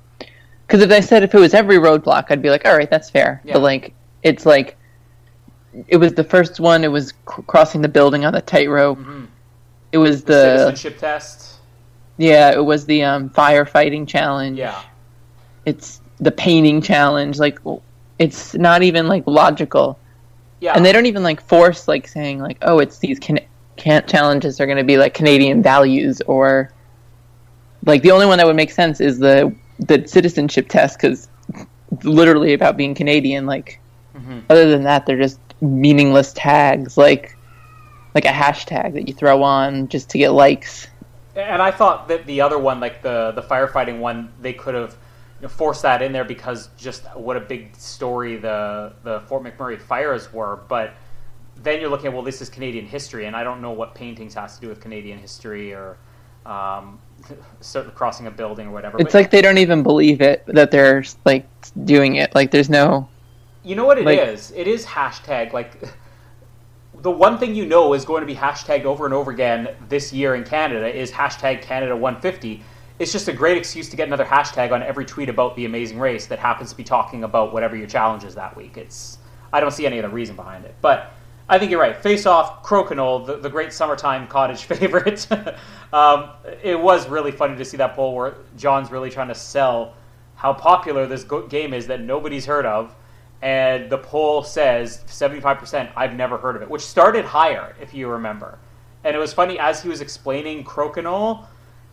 Because 0.66 0.82
if 0.82 0.90
they 0.90 1.02
said 1.02 1.24
if 1.24 1.34
it 1.34 1.40
was 1.40 1.54
every 1.54 1.78
roadblock, 1.78 2.26
I'd 2.30 2.42
be 2.42 2.50
like, 2.50 2.66
all 2.66 2.76
right, 2.76 2.90
that's 2.90 3.10
fair. 3.10 3.42
Yeah. 3.44 3.54
But 3.54 3.62
like, 3.62 3.94
it's 4.24 4.46
like 4.46 4.78
it 5.88 5.98
was 5.98 6.14
the 6.14 6.24
first 6.24 6.60
one. 6.60 6.84
It 6.84 6.92
was 6.92 7.10
c- 7.10 7.44
crossing 7.48 7.82
the 7.82 7.88
building 7.88 8.26
on 8.26 8.34
the 8.34 8.42
tightrope. 8.42 9.00
Mm-hmm. 9.00 9.26
It 9.92 9.98
was 9.98 10.24
the, 10.24 10.34
the, 10.34 10.58
citizenship 10.58 11.00
test. 11.00 11.60
Yeah, 12.18 12.52
it 12.52 12.64
was 12.64 12.86
the 12.86 13.04
um, 13.04 13.30
firefighting 13.30 14.08
challenge. 14.08 14.58
Yeah, 14.58 14.82
it's 15.66 16.02
the 16.20 16.32
painting 16.32 16.82
challenge. 16.82 17.40
Like, 17.40 17.60
it's 18.20 18.54
not 18.54 18.84
even 18.84 19.08
like 19.08 19.24
logical. 19.28 20.00
Yeah. 20.60 20.74
And 20.74 20.86
they 20.86 20.92
don't 20.92 21.06
even 21.06 21.24
like 21.24 21.42
force 21.42 21.88
like 21.88 22.08
saying 22.08 22.40
like, 22.40 22.58
oh, 22.62 22.80
it's 22.80 23.00
these 23.00 23.20
can 23.20 23.40
can't 23.76 24.08
challenges 24.08 24.60
are 24.62 24.66
going 24.66 24.78
to 24.78 24.84
be 24.84 24.98
like 24.98 25.14
Canadian 25.14 25.62
values 25.62 26.22
or 26.28 26.72
like 27.86 28.01
the 28.01 28.12
only 28.12 28.25
one 28.25 28.38
that 28.38 28.48
would 28.48 28.56
make 28.56 28.72
sense 28.72 29.01
is 29.01 29.20
the 29.20 29.54
the 29.80 30.08
citizenship 30.08 30.70
test 30.70 30.98
because 30.98 31.28
literally 32.04 32.54
about 32.54 32.78
being 32.78 32.96
Canadian. 32.96 33.46
Like 33.46 33.80
mm-hmm. 34.16 34.40
other 34.50 34.70
than 34.70 34.84
that, 34.84 35.06
they're 35.06 35.18
just 35.18 35.40
meaningless 35.62 36.34
tags 36.34 36.98
like 36.98 37.38
like 38.14 38.25
a 38.25 38.30
hashtag 38.30 38.94
that 38.94 39.08
you 39.08 39.14
throw 39.14 39.44
on 39.44 39.88
just 39.90 40.10
to 40.12 40.18
get 40.18 40.30
likes. 40.30 40.88
And 41.36 41.62
I 41.62 41.72
thought 41.72 42.08
that 42.08 42.25
the 42.25 42.40
other 42.40 42.58
one, 42.58 42.80
like 42.80 43.01
the 43.01 43.32
the 43.32 43.42
firefighting 43.42 44.00
one, 44.00 44.32
they 44.42 44.54
could 44.54 44.74
have 44.74 44.96
force 45.50 45.82
that 45.82 46.02
in 46.02 46.12
there 46.12 46.24
because 46.24 46.70
just 46.78 47.04
what 47.16 47.38
a 47.38 47.42
big 47.42 47.76
story 47.76 48.38
the 48.38 48.94
the 49.04 49.22
Fort 49.22 49.44
McMurray 49.44 49.80
fires 49.80 50.32
were. 50.32 50.62
But 50.68 50.94
then 51.58 51.82
you're 51.82 51.90
looking 51.90 52.08
at 52.08 52.14
well, 52.14 52.24
this 52.24 52.42
is 52.42 52.50
Canadian 52.50 52.86
history, 52.86 53.26
and 53.26 53.36
I 53.36 53.44
don't 53.44 53.62
know 53.62 53.72
what 53.72 53.96
paintings 53.96 54.34
has 54.36 54.56
to 54.56 54.62
do 54.62 54.70
with 54.70 54.80
Canadian 54.80 55.20
history 55.20 55.74
or 55.74 55.98
um, 56.46 57.00
certain 57.60 57.92
crossing 57.92 58.28
a 58.28 58.32
building 58.32 58.68
or 58.68 58.72
whatever. 58.72 58.98
It's 58.98 59.12
but, 59.12 59.20
like 59.20 59.32
they 59.32 59.42
don't 59.42 59.58
even 59.58 59.84
believe 59.84 60.22
it 60.22 60.46
that 60.48 60.72
they're 60.72 61.04
like 61.26 61.48
doing 61.84 62.16
it. 62.16 62.34
Like 62.34 62.52
there's 62.52 62.70
no. 62.70 63.10
You 63.64 63.76
know 63.76 63.86
what 63.86 63.98
it 63.98 64.06
like, 64.06 64.20
is? 64.20 64.52
It 64.52 64.68
is 64.68 64.86
hashtag 64.86 65.54
like. 65.54 65.84
The 67.02 67.12
one 67.12 67.38
thing 67.38 67.54
you 67.54 67.68
know 67.68 67.94
is 67.94 68.04
going 68.04 68.22
to 68.22 68.26
be 68.26 68.34
hashtagged 68.34 68.86
over 68.86 69.06
and 69.06 69.14
over 69.14 69.30
again 69.30 69.76
this 69.90 70.12
year 70.12 70.34
in 70.34 70.44
Canada 70.44 70.88
is 70.88 71.12
hashtag 71.12 71.62
Canada 71.62 71.96
150 71.96 72.64
it's 72.98 73.12
just 73.12 73.27
a 73.27 73.34
great 73.34 73.58
excuse 73.58 73.90
to 73.90 73.98
get 73.98 74.08
another 74.08 74.25
hashtag 74.25 74.72
on 74.72 74.81
every 74.81 75.05
tweet 75.05 75.29
about 75.29 75.55
the 75.55 75.66
amazing 75.66 76.00
race 76.00 76.27
that 76.27 76.40
happens 76.40 76.72
to 76.72 76.77
be 76.77 76.84
talking 76.84 77.24
about 77.24 77.51
whatever 77.53 77.75
your 77.75 77.88
challenge 77.88 78.24
is 78.24 78.36
that 78.36 78.55
week. 78.55 78.77
It's 78.77 79.18
I 79.51 79.60
don't 79.60 79.72
see 79.72 79.86
any 79.86 80.00
other 80.00 80.10
reason 80.10 80.36
behind 80.36 80.66
it, 80.66 80.75
but 80.81 81.14
I 81.48 81.60
think 81.60 81.70
you're 81.70 81.79
right. 81.79 81.96
Face 81.96 82.25
off, 82.25 82.64
Crokinole, 82.64 83.25
the, 83.25 83.38
the 83.38 83.50
great 83.50 83.72
summertime 83.72 84.27
cottage 84.27 84.64
favorite. 84.66 85.27
um, 85.94 86.29
it 86.64 86.79
was 86.79 87.08
really 87.08 87.31
funny 87.31 87.55
to 87.58 87.66
see 87.66 87.77
that 87.77 87.96
poll 87.96 88.16
where 88.16 88.36
John's 88.58 88.92
really 88.92 89.10
trying 89.10 89.27
to 89.27 89.36
sell 89.36 89.94
how 90.36 90.53
popular 90.53 91.05
this 91.05 91.24
go- 91.24 91.48
game 91.48 91.74
is 91.74 91.88
that 91.88 92.01
nobody's 92.01 92.46
heard 92.46 92.66
of. 92.66 92.96
And 93.42 93.90
the 93.90 93.98
poll 93.98 94.42
says 94.42 95.03
75% 95.08 95.92
I've 95.96 96.16
never 96.16 96.38
heard 96.38 96.55
of 96.55 96.62
it, 96.62 96.70
which 96.70 96.81
started 96.81 97.25
higher, 97.25 97.75
if 97.79 97.94
you 97.94 98.08
remember. 98.08 98.58
And 99.03 99.16
it 99.16 99.20
was 99.20 99.34
funny 99.34 99.60
as 99.60 99.84
he 99.84 99.90
was 99.90 100.01
explaining 100.01 100.64
Crokinole 100.64 101.46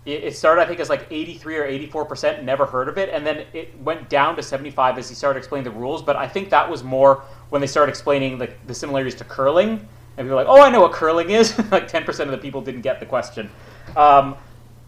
it 0.05 0.37
started, 0.37 0.63
I 0.63 0.67
think, 0.67 0.81
as 0.81 0.89
like 0.89 1.07
83 1.11 1.59
or 1.59 1.65
84 1.65 2.05
percent. 2.07 2.45
Never 2.45 2.67
heard 2.67 2.89
of 2.89 2.99
it, 2.99 3.09
and 3.11 3.25
then 3.25 3.47
it 3.53 3.79
went 3.81 4.09
down 4.09 4.35
to 4.35 4.43
75 4.43 4.99
as 4.99 5.09
he 5.09 5.15
started 5.15 5.39
explaining 5.39 5.65
the 5.65 5.79
rules. 5.79 6.03
But 6.03 6.17
I 6.17 6.27
think 6.27 6.51
that 6.51 6.69
was 6.69 6.83
more 6.83 7.23
when 7.51 7.61
they 7.61 7.69
started 7.69 7.91
explaining 7.91 8.37
the, 8.39 8.53
the 8.67 8.75
similarities 8.75 9.15
to 9.17 9.25
curling, 9.25 9.71
and 9.71 10.27
people 10.27 10.31
were 10.31 10.35
like, 10.35 10.49
"Oh, 10.49 10.61
I 10.61 10.71
know 10.71 10.81
what 10.81 10.93
curling 10.93 11.31
is." 11.31 11.57
like 11.71 11.87
10 11.87 12.03
percent 12.05 12.29
of 12.29 12.33
the 12.33 12.43
people 12.43 12.61
didn't 12.61 12.81
get 12.81 12.99
the 12.99 13.07
question. 13.07 13.49
Um, 13.97 14.37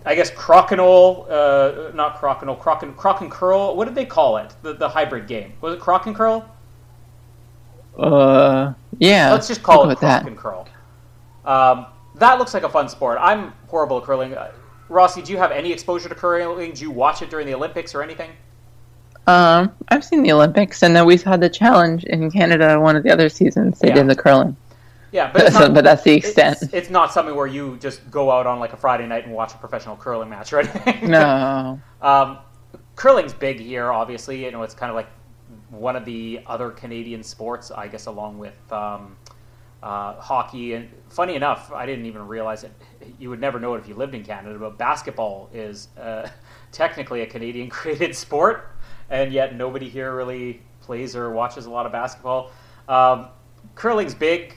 I 0.04 0.14
guess 0.14 0.30
crokinole, 0.32 1.30
uh, 1.30 1.94
not 1.94 2.20
crokinole, 2.20 2.58
croc 2.58 2.82
and, 2.82 2.96
croc 2.96 3.20
and 3.20 3.30
curl. 3.30 3.74
What 3.76 3.86
did 3.86 3.94
they 3.94 4.04
call 4.04 4.36
it? 4.38 4.54
The, 4.62 4.74
the 4.74 4.88
hybrid 4.88 5.26
game 5.26 5.52
was 5.60 5.74
it 5.74 5.80
croc 5.80 6.06
and 6.06 6.14
curl? 6.14 6.48
Uh, 7.96 8.74
yeah. 8.98 9.32
Let's 9.32 9.48
just 9.48 9.62
call 9.62 9.88
it 9.90 9.98
croc 9.98 10.00
that. 10.00 10.26
and 10.26 10.36
curl. 10.36 10.68
Um, 11.44 11.86
that 12.16 12.38
looks 12.38 12.52
like 12.52 12.64
a 12.64 12.68
fun 12.68 12.88
sport. 12.88 13.18
I'm 13.20 13.52
horrible 13.68 13.98
at 13.98 14.04
curling. 14.04 14.34
Rossi, 14.88 15.22
do 15.22 15.32
you 15.32 15.38
have 15.38 15.50
any 15.50 15.72
exposure 15.72 16.08
to 16.08 16.14
curling? 16.14 16.72
Do 16.72 16.82
you 16.82 16.90
watch 16.90 17.22
it 17.22 17.30
during 17.30 17.46
the 17.46 17.54
Olympics 17.54 17.94
or 17.94 18.02
anything? 18.02 18.30
Um, 19.26 19.72
I've 19.88 20.04
seen 20.04 20.22
the 20.22 20.32
Olympics, 20.32 20.82
and 20.82 20.94
then 20.94 21.06
we've 21.06 21.22
had 21.22 21.40
the 21.40 21.48
challenge 21.48 22.04
in 22.04 22.30
Canada. 22.30 22.78
One 22.78 22.94
of 22.94 23.02
the 23.02 23.10
other 23.10 23.28
seasons, 23.28 23.78
they 23.78 23.88
yeah. 23.88 23.94
did 23.94 24.08
the 24.08 24.16
curling. 24.16 24.56
Yeah, 25.12 25.30
but, 25.32 25.52
not, 25.54 25.74
but 25.74 25.84
that's 25.84 26.02
the 26.02 26.12
extent. 26.12 26.58
It's, 26.60 26.74
it's, 26.74 26.90
not 26.90 27.12
something 27.12 27.34
where 27.34 27.46
you 27.46 27.78
just 27.80 28.10
go 28.10 28.30
out 28.30 28.46
on 28.46 28.58
like 28.58 28.72
a 28.72 28.76
Friday 28.76 29.06
night 29.06 29.24
and 29.24 29.32
watch 29.32 29.54
a 29.54 29.56
professional 29.56 29.96
curling 29.96 30.28
match 30.28 30.52
or 30.52 30.60
anything. 30.60 31.08
No. 31.14 31.80
um, 32.02 32.38
curling's 32.96 33.32
big 33.32 33.60
here, 33.60 33.92
obviously. 33.92 34.44
You 34.44 34.50
know, 34.50 34.62
it's 34.62 34.74
kind 34.74 34.90
of 34.90 34.96
like 34.96 35.08
one 35.70 35.96
of 35.96 36.04
the 36.04 36.40
other 36.46 36.70
Canadian 36.70 37.22
sports, 37.22 37.70
I 37.70 37.88
guess, 37.88 38.06
along 38.06 38.38
with 38.38 38.72
um, 38.72 39.16
uh, 39.84 40.18
hockey. 40.18 40.72
And 40.72 40.88
funny 41.10 41.34
enough, 41.34 41.70
I 41.70 41.84
didn't 41.84 42.06
even 42.06 42.26
realize 42.26 42.64
it. 42.64 42.72
You 43.18 43.28
would 43.28 43.40
never 43.40 43.60
know 43.60 43.74
it 43.74 43.80
if 43.80 43.88
you 43.88 43.94
lived 43.94 44.14
in 44.14 44.24
Canada, 44.24 44.58
but 44.58 44.78
basketball 44.78 45.50
is 45.52 45.88
uh, 46.00 46.28
technically 46.72 47.20
a 47.20 47.26
Canadian 47.26 47.68
created 47.70 48.16
sport, 48.16 48.70
and 49.10 49.32
yet 49.32 49.54
nobody 49.54 49.88
here 49.88 50.16
really 50.16 50.62
plays 50.80 51.14
or 51.14 51.30
watches 51.30 51.66
a 51.66 51.70
lot 51.70 51.84
of 51.84 51.92
basketball. 51.92 52.50
Um, 52.88 53.28
curling's 53.74 54.14
big. 54.14 54.54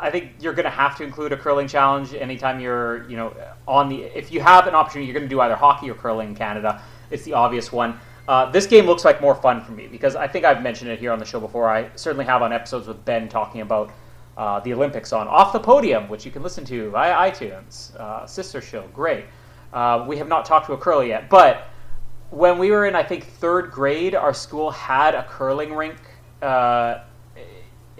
I 0.00 0.10
think 0.10 0.32
you're 0.40 0.54
going 0.54 0.64
to 0.64 0.70
have 0.70 0.96
to 0.96 1.04
include 1.04 1.32
a 1.32 1.36
curling 1.36 1.68
challenge 1.68 2.12
anytime 2.14 2.58
you're, 2.58 3.08
you 3.08 3.16
know, 3.16 3.34
on 3.68 3.88
the. 3.88 4.02
If 4.02 4.32
you 4.32 4.40
have 4.40 4.66
an 4.66 4.74
opportunity, 4.74 5.06
you're 5.06 5.18
going 5.18 5.28
to 5.28 5.34
do 5.34 5.40
either 5.42 5.54
hockey 5.54 5.90
or 5.90 5.94
curling 5.94 6.30
in 6.30 6.34
Canada. 6.34 6.82
It's 7.10 7.22
the 7.24 7.34
obvious 7.34 7.70
one. 7.70 8.00
Uh, 8.26 8.50
this 8.50 8.66
game 8.66 8.86
looks 8.86 9.04
like 9.04 9.20
more 9.20 9.34
fun 9.34 9.60
for 9.60 9.72
me 9.72 9.86
because 9.86 10.16
I 10.16 10.26
think 10.26 10.44
I've 10.44 10.62
mentioned 10.62 10.90
it 10.90 10.98
here 10.98 11.12
on 11.12 11.18
the 11.18 11.24
show 11.24 11.38
before. 11.38 11.68
I 11.68 11.90
certainly 11.96 12.24
have 12.24 12.42
on 12.42 12.52
episodes 12.52 12.86
with 12.86 13.04
Ben 13.04 13.28
talking 13.28 13.60
about 13.60 13.92
uh, 14.40 14.58
the 14.60 14.72
Olympics 14.72 15.12
on 15.12 15.28
Off 15.28 15.52
the 15.52 15.60
Podium, 15.60 16.08
which 16.08 16.24
you 16.24 16.30
can 16.30 16.42
listen 16.42 16.64
to 16.64 16.88
via 16.88 17.30
iTunes. 17.30 17.94
Uh, 17.96 18.26
sister 18.26 18.62
show, 18.62 18.88
great. 18.94 19.26
Uh, 19.74 20.06
we 20.08 20.16
have 20.16 20.28
not 20.28 20.46
talked 20.46 20.64
to 20.68 20.72
a 20.72 20.78
curler 20.78 21.04
yet, 21.04 21.28
but 21.28 21.68
when 22.30 22.58
we 22.58 22.70
were 22.70 22.86
in, 22.86 22.96
I 22.96 23.02
think, 23.02 23.26
third 23.26 23.70
grade, 23.70 24.14
our 24.14 24.32
school 24.32 24.70
had 24.70 25.14
a 25.14 25.24
curling 25.24 25.74
rink, 25.74 25.98
uh, 26.40 27.00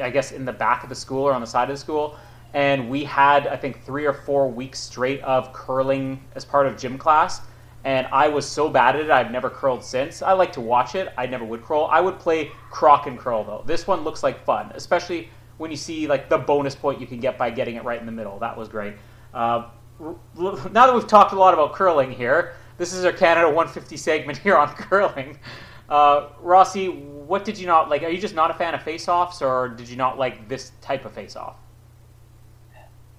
I 0.02 0.10
guess, 0.10 0.32
in 0.32 0.46
the 0.46 0.52
back 0.52 0.82
of 0.82 0.88
the 0.88 0.94
school 0.94 1.24
or 1.24 1.34
on 1.34 1.42
the 1.42 1.46
side 1.46 1.68
of 1.68 1.76
the 1.76 1.80
school. 1.80 2.16
And 2.54 2.88
we 2.88 3.04
had, 3.04 3.46
I 3.46 3.56
think, 3.56 3.84
three 3.84 4.06
or 4.06 4.14
four 4.14 4.50
weeks 4.50 4.78
straight 4.78 5.20
of 5.20 5.52
curling 5.52 6.24
as 6.36 6.46
part 6.46 6.66
of 6.66 6.78
gym 6.78 6.96
class. 6.96 7.42
and 7.84 8.06
I 8.12 8.28
was 8.28 8.46
so 8.46 8.70
bad 8.70 8.96
at 8.96 9.02
it, 9.02 9.10
I've 9.10 9.30
never 9.30 9.50
curled 9.50 9.84
since. 9.84 10.22
I 10.22 10.32
like 10.32 10.52
to 10.54 10.60
watch 10.62 10.94
it. 10.94 11.12
I 11.18 11.26
never 11.26 11.44
would 11.44 11.62
curl. 11.62 11.86
I 11.90 12.00
would 12.00 12.18
play 12.18 12.50
croc 12.70 13.06
and 13.06 13.18
curl 13.18 13.44
though. 13.44 13.62
This 13.66 13.86
one 13.86 14.04
looks 14.04 14.22
like 14.22 14.42
fun, 14.44 14.72
especially 14.74 15.28
when 15.60 15.70
you 15.70 15.76
see 15.76 16.06
like 16.06 16.30
the 16.30 16.38
bonus 16.38 16.74
point 16.74 16.98
you 17.02 17.06
can 17.06 17.20
get 17.20 17.36
by 17.36 17.50
getting 17.50 17.74
it 17.76 17.84
right 17.84 18.00
in 18.00 18.06
the 18.06 18.12
middle. 18.12 18.38
That 18.38 18.56
was 18.56 18.66
great. 18.66 18.94
Uh, 19.34 19.66
now 20.00 20.86
that 20.86 20.94
we've 20.94 21.06
talked 21.06 21.32
a 21.34 21.36
lot 21.38 21.52
about 21.52 21.74
curling 21.74 22.10
here, 22.10 22.54
this 22.78 22.94
is 22.94 23.04
our 23.04 23.12
Canada 23.12 23.46
150 23.46 23.94
segment 23.98 24.38
here 24.38 24.56
on 24.56 24.68
curling. 24.74 25.38
Uh, 25.86 26.28
Rossi, 26.40 26.86
what 26.88 27.44
did 27.44 27.58
you 27.58 27.66
not 27.66 27.90
like? 27.90 28.02
Are 28.02 28.08
you 28.08 28.16
just 28.18 28.34
not 28.34 28.50
a 28.50 28.54
fan 28.54 28.72
of 28.74 28.82
face-offs, 28.82 29.42
or 29.42 29.68
did 29.68 29.86
you 29.86 29.96
not 29.96 30.18
like 30.18 30.48
this 30.48 30.72
type 30.80 31.04
of 31.04 31.12
face-off? 31.12 31.56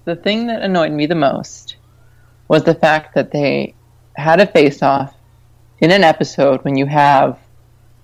The 0.04 0.16
thing 0.16 0.48
that 0.48 0.62
annoyed 0.62 0.90
me 0.90 1.06
the 1.06 1.14
most 1.14 1.76
was 2.48 2.64
the 2.64 2.74
fact 2.74 3.14
that 3.14 3.30
they 3.30 3.76
had 4.16 4.40
a 4.40 4.46
face-off 4.48 5.14
in 5.78 5.92
an 5.92 6.02
episode 6.02 6.64
when 6.64 6.76
you 6.76 6.86
have 6.86 7.38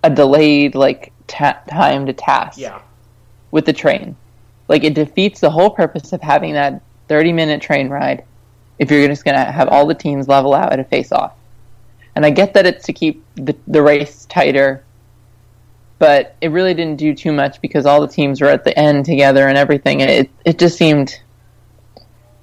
a 0.04 0.10
delayed 0.10 0.76
like 0.76 1.12
ta- 1.26 1.60
time 1.68 2.06
to 2.06 2.12
task 2.12 2.56
Yeah. 2.56 2.80
with 3.50 3.66
the 3.66 3.72
train. 3.72 4.16
Like 4.68 4.84
it 4.84 4.94
defeats 4.94 5.40
the 5.40 5.50
whole 5.50 5.70
purpose 5.70 6.12
of 6.12 6.20
having 6.20 6.52
that 6.54 6.82
30 7.08 7.32
minute 7.32 7.62
train 7.62 7.88
ride 7.88 8.24
if 8.78 8.90
you're 8.90 9.08
just 9.08 9.24
going 9.24 9.36
to 9.36 9.50
have 9.50 9.68
all 9.68 9.86
the 9.86 9.94
teams 9.94 10.28
level 10.28 10.54
out 10.54 10.72
at 10.72 10.78
a 10.78 10.84
face 10.84 11.10
off. 11.10 11.32
And 12.14 12.24
I 12.24 12.30
get 12.30 12.54
that 12.54 12.66
it's 12.66 12.84
to 12.86 12.92
keep 12.92 13.24
the, 13.34 13.56
the 13.66 13.82
race 13.82 14.26
tighter, 14.26 14.84
but 15.98 16.36
it 16.40 16.50
really 16.50 16.74
didn't 16.74 16.96
do 16.96 17.14
too 17.14 17.32
much 17.32 17.60
because 17.60 17.86
all 17.86 18.00
the 18.00 18.08
teams 18.08 18.40
were 18.40 18.48
at 18.48 18.64
the 18.64 18.76
end 18.78 19.04
together 19.04 19.48
and 19.48 19.56
everything. 19.56 20.00
It 20.00 20.30
it 20.44 20.58
just 20.58 20.76
seemed 20.76 21.20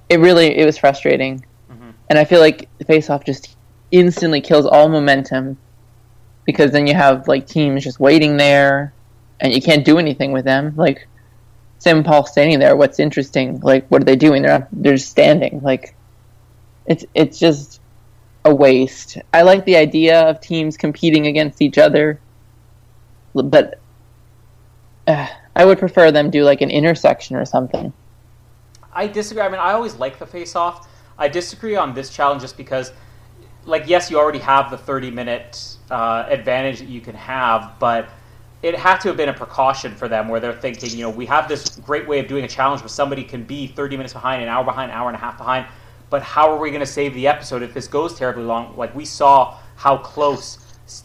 it 0.08 0.18
really 0.18 0.56
it 0.56 0.64
was 0.64 0.78
frustrating. 0.78 1.44
Mm-hmm. 1.70 1.90
And 2.08 2.18
I 2.18 2.24
feel 2.24 2.40
like 2.40 2.68
the 2.78 2.84
face 2.84 3.10
off 3.10 3.24
just 3.24 3.56
instantly 3.90 4.40
kills 4.40 4.66
all 4.66 4.88
momentum 4.88 5.58
because 6.44 6.70
then 6.70 6.86
you 6.86 6.94
have 6.94 7.28
like 7.28 7.46
teams 7.46 7.84
just 7.84 8.00
waiting 8.00 8.36
there 8.36 8.92
and 9.40 9.52
you 9.52 9.60
can't 9.60 9.84
do 9.84 9.98
anything 9.98 10.32
with 10.32 10.44
them. 10.44 10.74
Like 10.76 11.06
Sam 11.78 11.98
and 11.98 12.06
Paul 12.06 12.26
standing 12.26 12.58
there, 12.58 12.76
what's 12.76 12.98
interesting? 12.98 13.60
Like 13.60 13.86
what 13.88 14.02
are 14.02 14.04
they 14.04 14.16
doing? 14.16 14.42
They're 14.42 14.60
not, 14.60 14.68
they're 14.72 14.94
just 14.94 15.10
standing. 15.10 15.60
Like 15.62 15.94
it's 16.86 17.04
it's 17.14 17.38
just 17.38 17.80
a 18.44 18.54
waste. 18.54 19.18
I 19.34 19.42
like 19.42 19.64
the 19.64 19.76
idea 19.76 20.22
of 20.22 20.40
teams 20.40 20.76
competing 20.76 21.26
against 21.26 21.60
each 21.60 21.78
other, 21.78 22.20
but 23.34 23.80
uh, 25.06 25.26
I 25.54 25.64
would 25.64 25.78
prefer 25.78 26.10
them 26.10 26.30
do 26.30 26.44
like 26.44 26.60
an 26.60 26.70
intersection 26.70 27.36
or 27.36 27.44
something. 27.44 27.92
I 28.92 29.06
disagree. 29.06 29.42
I 29.42 29.48
mean, 29.48 29.60
I 29.60 29.72
always 29.72 29.96
like 29.96 30.18
the 30.18 30.26
face-off. 30.26 30.88
I 31.18 31.28
disagree 31.28 31.76
on 31.76 31.94
this 31.94 32.10
challenge 32.10 32.42
just 32.42 32.56
because, 32.56 32.92
like, 33.64 33.84
yes, 33.86 34.10
you 34.10 34.18
already 34.18 34.38
have 34.38 34.70
the 34.70 34.78
30-minute 34.78 35.76
uh, 35.90 36.26
advantage 36.28 36.78
that 36.78 36.88
you 36.88 37.00
can 37.00 37.14
have, 37.14 37.74
but 37.78 38.08
it 38.62 38.74
had 38.74 38.98
to 38.98 39.08
have 39.08 39.16
been 39.16 39.28
a 39.28 39.34
precaution 39.34 39.94
for 39.94 40.08
them 40.08 40.28
where 40.28 40.40
they're 40.40 40.52
thinking, 40.52 40.90
you 40.90 41.02
know, 41.02 41.10
we 41.10 41.26
have 41.26 41.48
this 41.48 41.76
great 41.76 42.08
way 42.08 42.18
of 42.18 42.26
doing 42.26 42.44
a 42.44 42.48
challenge 42.48 42.80
where 42.80 42.88
somebody 42.88 43.22
can 43.22 43.44
be 43.44 43.66
30 43.66 43.96
minutes 43.96 44.12
behind, 44.12 44.42
an 44.42 44.48
hour 44.48 44.64
behind, 44.64 44.90
an 44.90 44.96
hour 44.96 45.08
and 45.08 45.16
a 45.16 45.20
half 45.20 45.36
behind, 45.36 45.66
but 46.08 46.22
how 46.22 46.50
are 46.50 46.58
we 46.58 46.70
going 46.70 46.80
to 46.80 46.86
save 46.86 47.14
the 47.14 47.26
episode 47.26 47.62
if 47.62 47.74
this 47.74 47.86
goes 47.88 48.16
terribly 48.16 48.44
long? 48.44 48.76
Like, 48.76 48.94
we 48.94 49.04
saw 49.04 49.58
how 49.76 49.98
close 49.98 50.58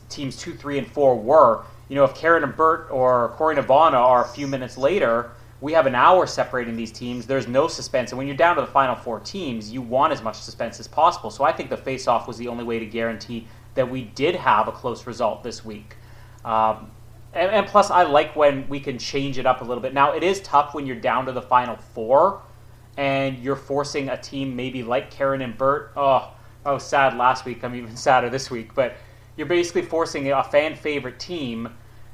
teams 0.09 0.37
two, 0.37 0.53
three, 0.53 0.77
and 0.77 0.87
four 0.87 1.17
were. 1.17 1.65
You 1.89 1.95
know, 1.95 2.03
if 2.03 2.15
Karen 2.15 2.43
and 2.43 2.55
Bert 2.55 2.87
or 2.91 3.35
Korey 3.37 3.57
Navana 3.57 3.93
are 3.93 4.23
a 4.23 4.27
few 4.27 4.47
minutes 4.47 4.77
later, 4.77 5.31
we 5.59 5.73
have 5.73 5.85
an 5.85 5.95
hour 5.95 6.25
separating 6.25 6.75
these 6.75 6.91
teams. 6.91 7.25
There's 7.25 7.47
no 7.47 7.67
suspense. 7.67 8.11
And 8.11 8.17
when 8.17 8.27
you're 8.27 8.37
down 8.37 8.55
to 8.55 8.61
the 8.61 8.67
final 8.67 8.95
four 8.95 9.19
teams, 9.19 9.71
you 9.71 9.81
want 9.81 10.13
as 10.13 10.21
much 10.21 10.35
suspense 10.35 10.79
as 10.79 10.87
possible. 10.87 11.29
So 11.29 11.43
I 11.43 11.51
think 11.51 11.69
the 11.69 11.77
face 11.77 12.07
off 12.07 12.27
was 12.27 12.37
the 12.37 12.47
only 12.47 12.63
way 12.63 12.79
to 12.79 12.85
guarantee 12.85 13.47
that 13.75 13.89
we 13.89 14.03
did 14.03 14.35
have 14.35 14.67
a 14.67 14.71
close 14.71 15.05
result 15.05 15.43
this 15.43 15.63
week. 15.63 15.95
Um, 16.43 16.91
and, 17.34 17.50
and, 17.52 17.67
plus, 17.67 17.89
I 17.89 18.04
like 18.04 18.36
when 18.36 18.67
we 18.67 18.80
can 18.80 18.98
change 18.98 19.38
it 19.38 19.46
up 19.46 19.62
a 19.62 19.63
little 19.63 19.82
bit. 19.82 19.94
Now, 19.94 20.13
it 20.13 20.24
is 20.24 20.41
tough 20.41 20.74
when 20.74 20.86
you're 20.86 21.00
down 21.00 21.26
to 21.28 21.32
the 21.32 21.41
final 21.41 21.78
four 21.78 22.41
and 22.98 23.39
you're 23.39 23.56
forcing 23.56 24.10
a 24.10 24.17
team 24.17 24.56
maybe 24.56 24.84
like 24.84 25.12
Karen 25.12 25.41
and 25.41 25.58
Bert. 25.58 25.94
Oh, 25.96 26.34
I 26.65 26.72
was 26.72 26.84
sad 26.84 27.17
last 27.17 27.46
week. 27.46 27.63
I'm 27.63 27.76
even 27.76 27.96
sadder 27.98 28.30
this 28.30 28.52
week. 28.52 28.74
But 28.76 28.96
you're 29.38 29.48
basically 29.48 29.84
forcing 29.84 30.32
a 30.32 30.44
fan 30.44 30.76
favorite 30.76 31.20
team 31.20 31.70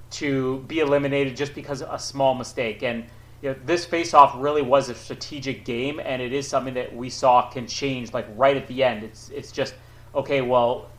to 0.10 0.60
be 0.68 0.80
eliminated 0.80 1.36
just 1.36 1.54
because 1.56 1.82
of 1.82 1.94
a 1.94 2.00
small 2.00 2.36
mistake. 2.36 2.84
And 2.84 3.06
you 3.42 3.50
know, 3.50 3.56
this 3.66 3.86
face-off 3.86 4.34
really 4.38 4.62
was 4.62 4.90
a 4.90 4.96
strategic 4.96 5.64
game, 5.64 6.00
and 6.00 6.22
it 6.22 6.34
is 6.34 6.48
something 6.48 6.74
that 6.74 6.96
we 6.96 7.10
saw 7.10 7.50
can 7.50 7.68
change 7.68 8.14
like 8.14 8.26
right 8.36 8.58
at 8.58 8.68
the 8.68 8.84
end. 8.84 9.04
It's 9.04 9.30
it's 9.30 9.52
just 9.52 9.76
okay. 10.16 10.42
Well, 10.42 10.90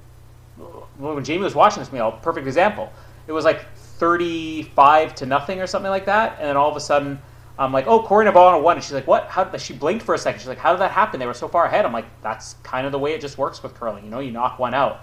when 0.99 1.25
Jamie 1.25 1.43
was 1.43 1.55
watching 1.55 1.83
this 1.83 1.93
meal, 1.93 2.13
perfect 2.23 2.47
example. 2.47 2.93
It 3.27 3.33
was 3.33 3.45
like 3.45 3.65
thirty-five 3.99 5.15
to 5.17 5.27
nothing 5.27 5.61
or 5.61 5.67
something 5.67 5.91
like 5.91 6.07
that, 6.07 6.37
and 6.39 6.49
then 6.49 6.57
all 6.57 6.71
of 6.71 6.77
a 6.77 6.81
sudden. 6.81 7.21
I'm 7.61 7.73
like, 7.73 7.89
oh, 7.89 8.05
Korey 8.05 8.33
Navana 8.33 8.63
won, 8.63 8.77
and 8.77 8.85
she's 8.85 8.93
like, 8.93 9.09
what? 9.09 9.27
How? 9.27 9.57
She 9.57 9.73
blinked 9.73 10.05
for 10.05 10.15
a 10.15 10.19
second. 10.19 10.39
She's 10.39 10.47
like, 10.47 10.59
how 10.59 10.71
did 10.71 10.81
that 10.81 10.93
happen? 10.93 11.19
They 11.19 11.27
were 11.27 11.35
so 11.35 11.49
far 11.49 11.65
ahead. 11.65 11.85
I'm 11.85 11.93
like, 11.93 12.07
that's 12.23 12.55
kind 12.63 12.87
of 12.87 12.93
the 12.93 13.01
way 13.01 13.15
it 13.15 13.21
just 13.21 13.37
works 13.37 13.65
with 13.65 13.75
curling. 13.75 14.05
You 14.05 14.11
know, 14.11 14.21
you 14.21 14.31
knock 14.31 14.61
one 14.61 14.75
out. 14.75 15.01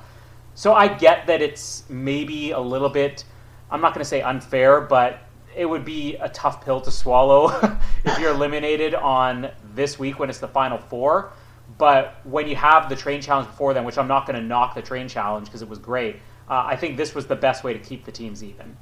So 0.53 0.73
I 0.73 0.87
get 0.87 1.27
that 1.27 1.41
it's 1.41 1.83
maybe 1.89 2.51
a 2.51 2.59
little 2.59 2.87
bit. 2.87 3.25
I'm 3.69 3.81
not 3.81 3.93
going 3.93 4.03
to 4.03 4.09
say 4.09 4.21
unfair, 4.21 4.79
but 4.79 5.19
it 5.53 5.65
would 5.65 5.83
be 5.83 6.15
a 6.15 6.29
tough 6.29 6.63
pill 6.63 6.79
to 6.81 6.91
swallow 6.91 7.49
if 8.05 8.19
you're 8.19 8.31
eliminated 8.31 8.95
on 8.95 9.51
this 9.73 9.99
week 9.99 10.17
when 10.17 10.29
it's 10.29 10.39
the 10.39 10.47
final 10.47 10.77
four. 10.77 11.33
But 11.77 12.15
when 12.23 12.47
you 12.47 12.55
have 12.55 12.87
the 12.87 12.95
train 12.95 13.21
challenge 13.21 13.49
before 13.49 13.73
then, 13.73 13.83
which 13.83 13.97
I'm 13.97 14.07
not 14.07 14.25
going 14.25 14.39
to 14.39 14.45
knock 14.45 14.75
the 14.75 14.81
train 14.81 15.09
challenge 15.09 15.47
because 15.47 15.61
it 15.61 15.67
was 15.67 15.79
great, 15.79 16.17
uh, 16.49 16.63
I 16.65 16.75
think 16.75 16.95
this 16.95 17.13
was 17.13 17.27
the 17.27 17.35
best 17.35 17.63
way 17.63 17.73
to 17.73 17.79
keep 17.79 18.05
the 18.05 18.11
teams 18.11 18.43
even. 18.43 18.77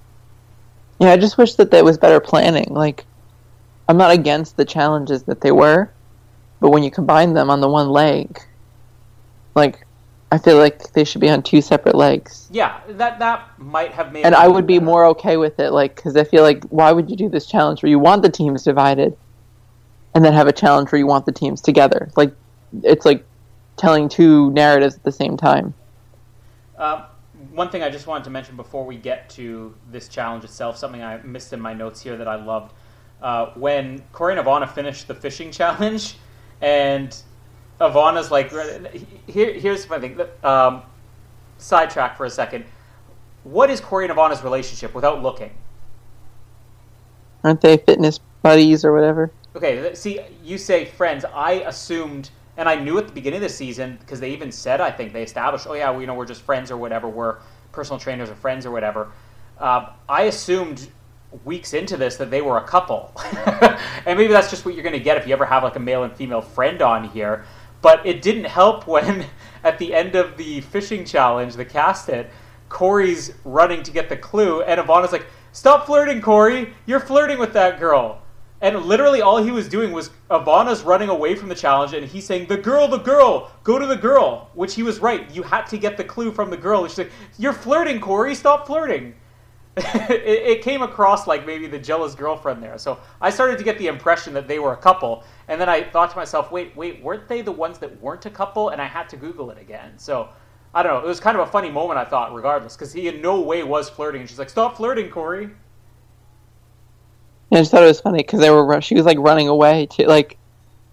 Yeah, 1.00 1.12
I 1.12 1.18
just 1.18 1.38
wish 1.38 1.56
that 1.56 1.72
there 1.72 1.84
was 1.84 1.98
better 1.98 2.20
planning. 2.20 2.68
Like, 2.70 3.06
I'm 3.88 3.98
not 3.98 4.12
against 4.12 4.58
the 4.58 4.66
challenges 4.66 5.24
that 5.24 5.42
they 5.42 5.52
were, 5.52 5.92
but 6.60 6.70
when 6.70 6.84
you 6.84 6.92
combine 6.92 7.34
them 7.34 7.50
on 7.50 7.62
the 7.62 7.70
one 7.70 7.90
leg, 7.90 8.40
like, 9.56 9.86
I 10.32 10.38
feel 10.38 10.58
like 10.58 10.94
they 10.94 11.04
should 11.04 11.22
be 11.22 11.30
on 11.30 11.44
two 11.44 11.62
separate 11.62 11.94
legs. 11.94 12.48
Yeah, 12.52 12.80
that 12.88 13.20
that 13.20 13.48
might 13.60 13.92
have 13.92 14.12
made. 14.12 14.26
And 14.26 14.34
I 14.34 14.48
would 14.48 14.66
be 14.66 14.80
more 14.80 15.06
okay 15.06 15.38
with 15.38 15.60
it, 15.60 15.72
like, 15.72 15.96
because 15.96 16.16
I 16.16 16.24
feel 16.24 16.42
like 16.42 16.64
why 16.66 16.92
would 16.92 17.10
you 17.10 17.16
do 17.16 17.30
this 17.30 17.46
challenge 17.46 17.84
where 17.84 17.90
you 17.90 18.00
want 18.00 18.24
the 18.24 18.30
teams 18.30 18.64
divided, 18.64 19.16
and 20.16 20.24
then 20.24 20.34
have 20.34 20.48
a 20.48 20.54
challenge 20.54 20.92
where 20.92 21.00
you 21.00 21.06
want 21.06 21.26
the 21.26 21.32
teams 21.32 21.62
together? 21.62 22.10
Like, 22.16 22.34
it's 22.82 23.06
like 23.06 23.24
telling 23.78 24.10
two 24.10 24.52
narratives 24.52 24.96
at 24.96 25.04
the 25.04 25.12
same 25.12 25.38
time. 25.38 25.74
Uh, 26.78 27.06
one 27.54 27.70
thing 27.70 27.84
I 27.84 27.90
just 27.90 28.08
wanted 28.08 28.24
to 28.26 28.30
mention 28.32 28.56
before 28.56 28.86
we 28.86 28.98
get 28.98 29.30
to 29.32 29.74
this 29.92 30.08
challenge 30.08 30.44
itself, 30.44 30.78
something 30.78 31.04
I 31.04 31.18
missed 31.18 31.54
in 31.54 31.62
my 31.62 31.74
notes 31.74 32.02
here 32.02 32.18
that 32.18 32.28
I 32.28 32.36
loved. 32.36 32.74
Uh, 33.22 33.52
when 33.56 34.04
Korey 34.12 34.38
and 34.38 34.46
Ivana 34.46 34.70
finished 34.70 35.08
the 35.08 35.16
fishing 35.16 35.52
challenge, 35.60 36.18
and 36.62 37.16
Ivana's 37.80 38.32
like, 38.32 38.52
here, 39.28 39.54
here's 39.54 39.88
my 39.90 40.00
thing. 40.00 40.20
Um, 40.44 40.82
sidetrack 41.58 42.18
for 42.18 42.26
a 42.26 42.30
second. 42.30 42.66
What 43.44 43.70
is 43.70 43.82
Korey 43.82 44.10
and 44.10 44.18
Ivana's 44.18 44.44
relationship 44.44 44.96
without 44.96 45.22
looking? 45.22 45.52
Aren't 47.44 47.62
they 47.62 47.78
fitness 47.78 48.20
buddies 48.42 48.86
or 48.86 48.94
whatever? 48.94 49.32
Okay, 49.56 49.94
see, 49.94 50.20
you 50.44 50.58
say 50.58 50.86
friends. 50.86 51.26
I 51.26 51.54
assumed, 51.66 52.32
and 52.58 52.70
I 52.70 52.76
knew 52.76 52.98
at 52.98 53.08
the 53.08 53.14
beginning 53.14 53.38
of 53.38 53.44
the 53.44 53.50
season 53.50 53.98
because 54.00 54.20
they 54.20 54.32
even 54.32 54.52
said, 54.52 54.80
I 54.80 54.92
think 54.92 55.14
they 55.14 55.24
established, 55.24 55.66
oh 55.68 55.74
yeah, 55.74 55.98
you 56.00 56.06
know, 56.06 56.14
we're 56.14 56.26
just 56.26 56.44
friends 56.44 56.70
or 56.70 56.78
whatever. 56.78 57.10
We're 57.10 57.38
personal 57.72 58.00
trainers 58.00 58.30
or 58.30 58.36
friends 58.36 58.66
or 58.66 58.72
whatever. 58.72 59.12
Uh, 59.58 59.90
I 60.08 60.24
assumed 60.24 60.90
weeks 61.44 61.74
into 61.74 61.98
this 61.98 62.18
that 62.18 62.30
they 62.30 62.42
were 62.42 62.58
a 62.58 62.64
couple, 62.64 63.12
and 64.06 64.18
maybe 64.18 64.32
that's 64.32 64.50
just 64.50 64.66
what 64.66 64.76
you're 64.76 64.84
going 64.84 64.94
to 64.94 65.04
get 65.04 65.18
if 65.18 65.28
you 65.28 65.34
ever 65.34 65.46
have 65.46 65.64
like 65.64 65.76
a 65.76 65.80
male 65.80 66.04
and 66.04 66.16
female 66.16 66.42
friend 66.42 66.82
on 66.82 67.10
here. 67.10 67.46
But 67.82 68.06
it 68.06 68.22
didn't 68.22 68.46
help 68.46 68.88
when, 68.88 69.26
at 69.64 69.80
the 69.80 69.94
end 69.94 70.16
of 70.16 70.38
the 70.38 70.62
fishing 70.62 71.06
challenge, 71.06 71.56
the 71.56 71.66
cast 71.66 72.10
it, 72.10 72.30
Korey's 72.70 73.34
running 73.44 73.84
to 73.84 73.92
get 73.92 74.10
the 74.10 74.18
clue, 74.18 74.62
and 74.62 74.80
Ivana's 74.80 75.12
like, 75.12 75.26
"Stop 75.52 75.86
flirting, 75.86 76.22
Korey! 76.22 76.74
You're 76.86 77.00
flirting 77.00 77.40
with 77.40 77.54
that 77.54 77.80
girl." 77.80 78.23
And 78.64 78.86
literally, 78.86 79.22
all 79.22 79.44
he 79.44 79.52
was 79.52 79.68
doing 79.68 79.92
was 79.92 80.10
Ivana's 80.32 80.84
running 80.84 81.10
away 81.10 81.36
from 81.36 81.50
the 81.50 81.56
challenge, 81.56 81.92
and 81.94 82.08
he's 82.08 82.26
saying, 82.26 82.48
"The 82.48 82.56
girl, 82.56 82.88
the 82.88 82.98
girl, 82.98 83.52
go 83.66 83.78
to 83.78 83.86
the 83.86 83.98
girl." 83.98 84.50
Which 84.54 84.74
he 84.74 84.84
was 84.84 85.00
right. 85.00 85.30
You 85.36 85.44
had 85.44 85.68
to 85.68 85.78
get 85.78 85.98
the 85.98 86.04
clue 86.06 86.32
from 86.32 86.50
the 86.50 86.56
girl. 86.56 86.88
She's 86.88 86.98
like, 86.98 87.12
"You're 87.38 87.52
flirting, 87.52 88.00
Korey! 88.00 88.36
Stop 88.36 88.66
flirting." 88.66 89.16
it, 89.78 90.22
it, 90.22 90.62
came 90.62 90.82
across 90.82 91.28
like 91.28 91.46
maybe 91.46 91.68
the 91.68 91.80
jealous 91.80 92.16
girlfriend 92.16 92.62
there. 92.64 92.78
So 92.78 93.00
I 93.20 93.32
started 93.32 93.58
to 93.58 93.64
get 93.64 93.78
the 93.80 93.88
impression 93.88 94.32
that 94.36 94.48
they 94.48 94.60
were 94.60 94.72
a 94.72 94.78
couple, 94.78 95.26
and 95.50 95.60
then 95.60 95.68
I 95.68 95.84
thought 95.84 96.12
to 96.12 96.16
myself, 96.16 96.52
wait, 96.52 96.78
wait, 96.78 97.02
weren't 97.02 97.28
they 97.28 97.42
the 97.42 97.52
ones 97.52 97.80
that 97.80 98.00
weren't 98.00 98.26
a 98.28 98.30
couple? 98.30 98.70
And 98.70 98.80
I 98.80 98.86
had 98.86 99.10
to 99.10 99.18
Google 99.18 99.50
it 99.50 99.58
again. 99.58 99.98
So 99.98 100.30
I 100.74 100.84
don't 100.84 100.94
know. 100.94 101.00
It 101.00 101.08
was 101.08 101.20
kind 101.20 101.36
of 101.36 101.48
a 101.48 101.52
funny 101.52 101.72
moment, 101.72 101.98
I 101.98 102.06
thought, 102.06 102.34
regardless, 102.34 102.76
because 102.76 102.94
he 102.94 103.08
in 103.08 103.20
no 103.20 103.42
way 103.42 103.64
was 103.64 103.90
flirting. 103.90 104.22
And 104.22 104.30
she's 104.30 104.40
like, 104.40 104.50
"Stop 104.50 104.78
flirting, 104.78 105.10
Korey." 105.10 105.52
Yeah, 107.54 107.60
I 107.60 107.62
just 107.62 107.70
thought 107.70 107.84
it 107.84 107.88
was 107.88 108.02
funny 108.02 108.18
because 108.18 108.40
they 108.40 108.50
were. 108.50 108.82
She 108.82 108.96
was 108.96 109.06
like 109.06 109.20
running 109.20 109.48
away 109.48 109.86
to 109.92 110.08
like. 110.08 110.40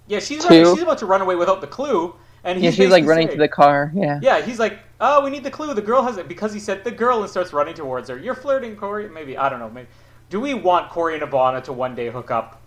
Yeah, 0.09 0.21
she's 0.21 0.45
running, 0.45 0.67
she's 0.75 0.83
about 0.83 0.99
to 0.99 1.07
run 1.07 1.23
away 1.23 1.35
without 1.35 1.63
the 1.63 1.67
clue, 1.67 2.15
and 2.45 2.61
yeah, 2.61 2.71
she's 2.71 2.91
like 2.91 3.07
running 3.07 3.29
saying, 3.29 3.39
to 3.39 3.43
the 3.43 3.49
car. 3.49 3.91
Yeah. 3.95 4.21
Yeah, 4.21 4.43
he's 4.43 4.59
like, 4.59 4.79
oh, 5.01 5.25
we 5.25 5.31
need 5.31 5.43
the 5.43 5.51
clue. 5.51 5.73
The 5.73 5.81
girl 5.81 6.03
has 6.03 6.19
it 6.19 6.29
because 6.29 6.53
he 6.53 6.61
said 6.61 6.85
the 6.85 6.91
girl 6.91 7.23
and 7.23 7.31
starts 7.31 7.55
running 7.55 7.73
towards 7.73 8.11
her. 8.11 8.19
You're 8.19 8.35
flirting, 8.35 8.77
Korey. 8.77 9.11
Maybe 9.11 9.39
I 9.39 9.49
don't 9.49 9.59
know. 9.59 9.71
Maybe 9.71 9.89
do 10.29 10.39
we 10.39 10.53
want 10.53 10.91
Korey 10.91 11.15
and 11.15 11.23
Ivana 11.23 11.65
to 11.65 11.73
one 11.73 11.95
day 11.95 12.11
hook 12.11 12.31
up? 12.31 12.61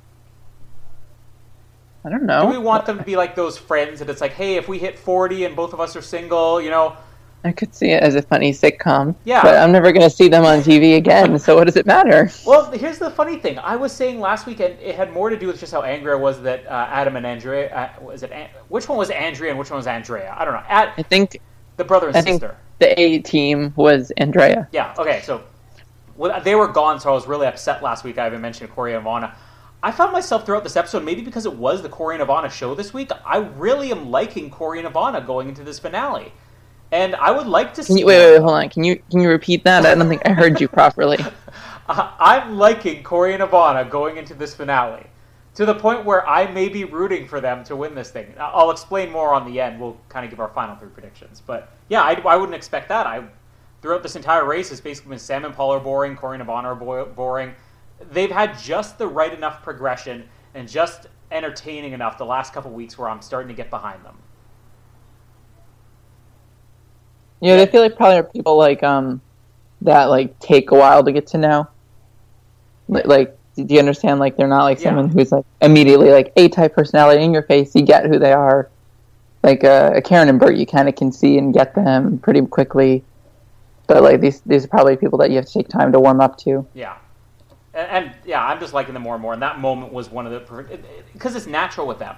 I 2.04 2.10
don't 2.10 2.24
know. 2.24 2.48
Do 2.48 2.50
we 2.50 2.58
want 2.58 2.88
them 2.88 2.98
to 2.98 3.04
be 3.04 3.16
like 3.16 3.36
those 3.36 3.60
friends 3.60 4.02
and 4.02 4.10
it's 4.10 4.22
like, 4.22 4.34
hey, 4.34 4.56
if 4.56 4.68
we 4.68 4.80
hit 4.80 4.98
forty 4.98 5.46
and 5.46 5.56
both 5.56 5.72
of 5.72 5.80
us 5.80 5.96
are 5.96 6.02
single, 6.02 6.60
you 6.60 6.72
know? 6.72 6.98
I 7.44 7.52
could 7.52 7.76
see 7.76 7.90
it 7.92 8.02
as 8.02 8.16
a 8.16 8.22
funny 8.22 8.52
sitcom. 8.52 9.16
Yeah. 9.26 9.42
But 9.42 9.58
I'm 9.58 9.72
never 9.72 9.92
going 9.92 10.10
to 10.10 10.16
see 10.16 10.28
them 10.28 10.46
on 10.46 10.60
TV 10.60 10.96
again, 10.96 11.38
so 11.40 11.56
what 11.56 11.66
does 11.66 11.76
it 11.76 11.86
matter? 11.86 12.32
Well, 12.46 12.72
here's 12.72 13.00
the 13.00 13.10
funny 13.10 13.38
thing. 13.38 13.60
I 13.60 13.76
was 13.76 13.92
saying 13.92 14.20
last 14.20 14.46
week, 14.46 14.60
and 14.60 14.80
it 14.80 14.96
had 14.96 15.12
more 15.12 15.30
to 15.30 15.38
do 15.38 15.48
with 15.48 15.60
just 15.60 15.72
how 15.74 15.82
angry 15.82 16.12
I 16.12 16.16
was 16.16 16.42
that 16.44 16.66
uh, 16.68 16.88
Adam 16.90 17.16
and 17.16 17.26
Andrea. 17.26 17.74
Uh, 17.76 18.04
was 18.04 18.24
it 18.24 18.32
An- 18.32 18.50
which 18.70 18.88
one 18.88 18.98
was 18.98 19.10
Andrea 19.10 19.50
and 19.50 19.60
which 19.60 19.70
one 19.70 19.78
was 19.78 19.88
Andrea? 19.88 20.34
I 20.38 20.46
don't 20.46 20.54
know. 20.54 20.64
At 20.70 20.94
I 20.98 21.04
think 21.04 21.40
the 21.78 21.84
brother 21.84 22.08
and 22.08 22.16
I 22.18 22.22
sister. 22.22 22.58
the 22.80 23.00
A 23.00 23.20
team 23.20 23.74
was 23.76 24.12
Andrea. 24.18 24.68
Yeah. 24.72 24.94
Okay. 24.98 25.22
So 25.24 25.44
well, 26.16 26.40
they 26.42 26.56
were 26.56 26.68
gone, 26.68 27.00
so 27.00 27.10
I 27.10 27.14
was 27.14 27.28
really 27.28 27.48
upset 27.48 27.82
last 27.82 28.04
week. 28.04 28.18
I 28.18 28.24
haven't 28.26 28.42
mentioned 28.42 28.70
Korey 28.76 28.96
and 28.96 29.06
Ivana. 29.06 29.36
I 29.82 29.92
found 29.92 30.14
myself 30.14 30.46
throughout 30.46 30.64
this 30.64 30.78
episode, 30.78 31.04
maybe 31.04 31.22
because 31.22 31.46
it 31.46 31.54
was 31.54 31.82
the 31.82 31.90
Korey 31.90 32.18
and 32.18 32.24
Ivana 32.28 32.50
show 32.50 32.74
this 32.74 32.94
week. 32.94 33.10
I 33.26 33.38
really 33.38 33.92
am 33.92 34.12
liking 34.12 34.50
Korey 34.50 34.80
and 34.80 34.88
Ivana 34.88 35.26
going 35.26 35.50
into 35.50 35.64
this 35.64 35.78
finale, 35.80 36.32
and 36.94 37.16
I 37.16 37.32
would 37.32 37.48
like 37.48 37.74
to 37.74 37.84
see. 37.84 38.00
You, 38.02 38.06
wait, 38.06 38.20
wait, 38.20 38.32
wait, 38.34 38.42
hold 38.42 38.54
on. 38.54 38.70
Can 38.70 38.84
you 38.84 39.02
can 39.10 39.20
you 39.20 39.30
repeat 39.30 39.64
that? 39.64 39.86
I 39.86 39.96
don't 39.96 40.08
think 40.08 40.22
I 40.26 40.32
heard 40.32 40.62
you 40.62 40.68
properly. 40.68 41.18
I- 41.90 42.14
I'm 42.20 42.58
liking 42.58 43.04
Korey 43.04 43.34
and 43.34 43.44
Ivana 43.44 43.90
going 43.90 44.18
into 44.18 44.34
this 44.36 44.54
finale 44.56 45.08
to 45.56 45.66
the 45.66 45.76
point 45.76 46.06
where 46.06 46.28
I 46.28 46.50
may 46.52 46.70
be 46.70 46.84
rooting 46.86 47.28
for 47.28 47.42
them 47.42 47.64
to 47.66 47.76
win 47.76 47.96
this 47.96 48.12
thing. 48.12 48.34
I'll 48.40 48.72
explain 48.72 49.12
more 49.12 49.34
on 49.34 49.52
the 49.52 49.60
end. 49.60 49.80
We'll 49.80 49.98
kind 50.08 50.24
of 50.24 50.30
give 50.32 50.40
our 50.40 50.50
final 50.50 50.76
three 50.76 50.90
predictions. 50.90 51.42
But 51.46 51.72
yeah, 51.90 52.02
I, 52.02 52.14
I 52.14 52.38
wouldn't 52.38 52.56
expect 52.56 52.90
that. 52.90 53.06
I 53.08 53.24
throughout 53.82 54.04
this 54.04 54.16
entire 54.16 54.46
race, 54.46 54.72
it's 54.72 54.80
basically 54.80 55.10
been 55.10 55.20
Sam 55.20 55.46
and 55.46 55.54
Paul 55.54 55.74
are 55.74 55.80
boring, 55.80 56.16
Korey 56.16 56.40
and 56.40 56.48
Ivana 56.48 56.66
are 56.66 56.76
bo- 56.76 57.06
boring. 57.06 57.54
They've 58.12 58.32
had 58.32 58.58
just 58.60 58.98
the 58.98 59.08
right 59.08 59.34
enough 59.34 59.64
progression 59.64 60.30
and 60.54 60.70
just 60.70 61.08
entertaining 61.32 61.94
enough 61.94 62.18
the 62.20 62.26
last 62.26 62.54
couple 62.54 62.72
weeks 62.72 62.98
where 62.98 63.10
I'm 63.10 63.22
starting 63.22 63.48
to 63.48 63.56
get 63.56 63.70
behind 63.72 64.06
them. 64.06 64.18
Yeah, 67.44 67.62
I 67.62 67.66
feel 67.66 67.82
like 67.82 67.98
probably 67.98 68.20
are 68.20 68.24
people 68.24 68.58
like 68.58 68.82
um 68.84 69.20
that 69.82 70.06
like 70.06 70.40
take 70.40 70.72
a 70.72 70.76
while 70.76 71.04
to 71.04 71.12
get 71.12 71.28
to 71.28 71.38
know. 71.38 71.68
Li- 72.88 73.02
Like, 73.04 73.38
do 73.56 73.66
you 73.68 73.80
understand? 73.80 74.20
Like, 74.22 74.38
they're 74.38 74.48
not 74.48 74.64
like 74.64 74.80
Yeah. 74.80 74.86
someone 74.90 75.10
who's 75.10 75.32
like 75.32 75.46
immediately 75.62 76.10
like 76.12 76.32
A 76.38 76.48
type 76.48 76.74
personality 76.74 77.22
in 77.24 77.34
your 77.34 77.44
face. 77.44 77.76
You 77.76 77.82
get 77.82 78.06
who 78.06 78.18
they 78.18 78.32
are. 78.34 78.70
Like 79.44 79.66
uh, 79.66 80.00
Karen 80.02 80.30
and 80.30 80.40
Bert, 80.40 80.56
you 80.56 80.66
kind 80.66 80.88
of 80.88 80.96
can 80.96 81.12
see 81.12 81.38
and 81.38 81.54
get 81.54 81.76
them 81.76 82.18
pretty 82.20 82.42
quickly. 82.46 83.04
But 83.88 84.02
like 84.04 84.22
these, 84.22 84.40
these 84.46 84.64
are 84.64 84.70
probably 84.70 84.96
people 84.96 85.20
that 85.20 85.30
you 85.32 85.36
have 85.36 85.46
to 85.46 85.52
take 85.52 85.68
time 85.68 85.92
to 85.92 86.00
warm 86.00 86.22
up 86.22 86.38
to. 86.40 86.66
Yeah. 86.74 86.96
And, 87.74 88.06
and 88.06 88.16
yeah, 88.26 88.42
I'm 88.46 88.62
just 88.62 88.74
liking 88.74 88.94
them 88.94 89.04
more 89.04 89.16
and 89.16 89.22
more. 89.22 89.34
And 89.34 89.42
that 89.42 89.60
moment 89.60 89.92
was 89.92 90.10
one 90.10 90.26
of 90.26 90.32
the 90.32 90.40
perfect. 90.40 90.86
because 91.12 91.36
it's 91.36 91.46
natural 91.48 91.88
with 91.88 92.00
them. 92.00 92.16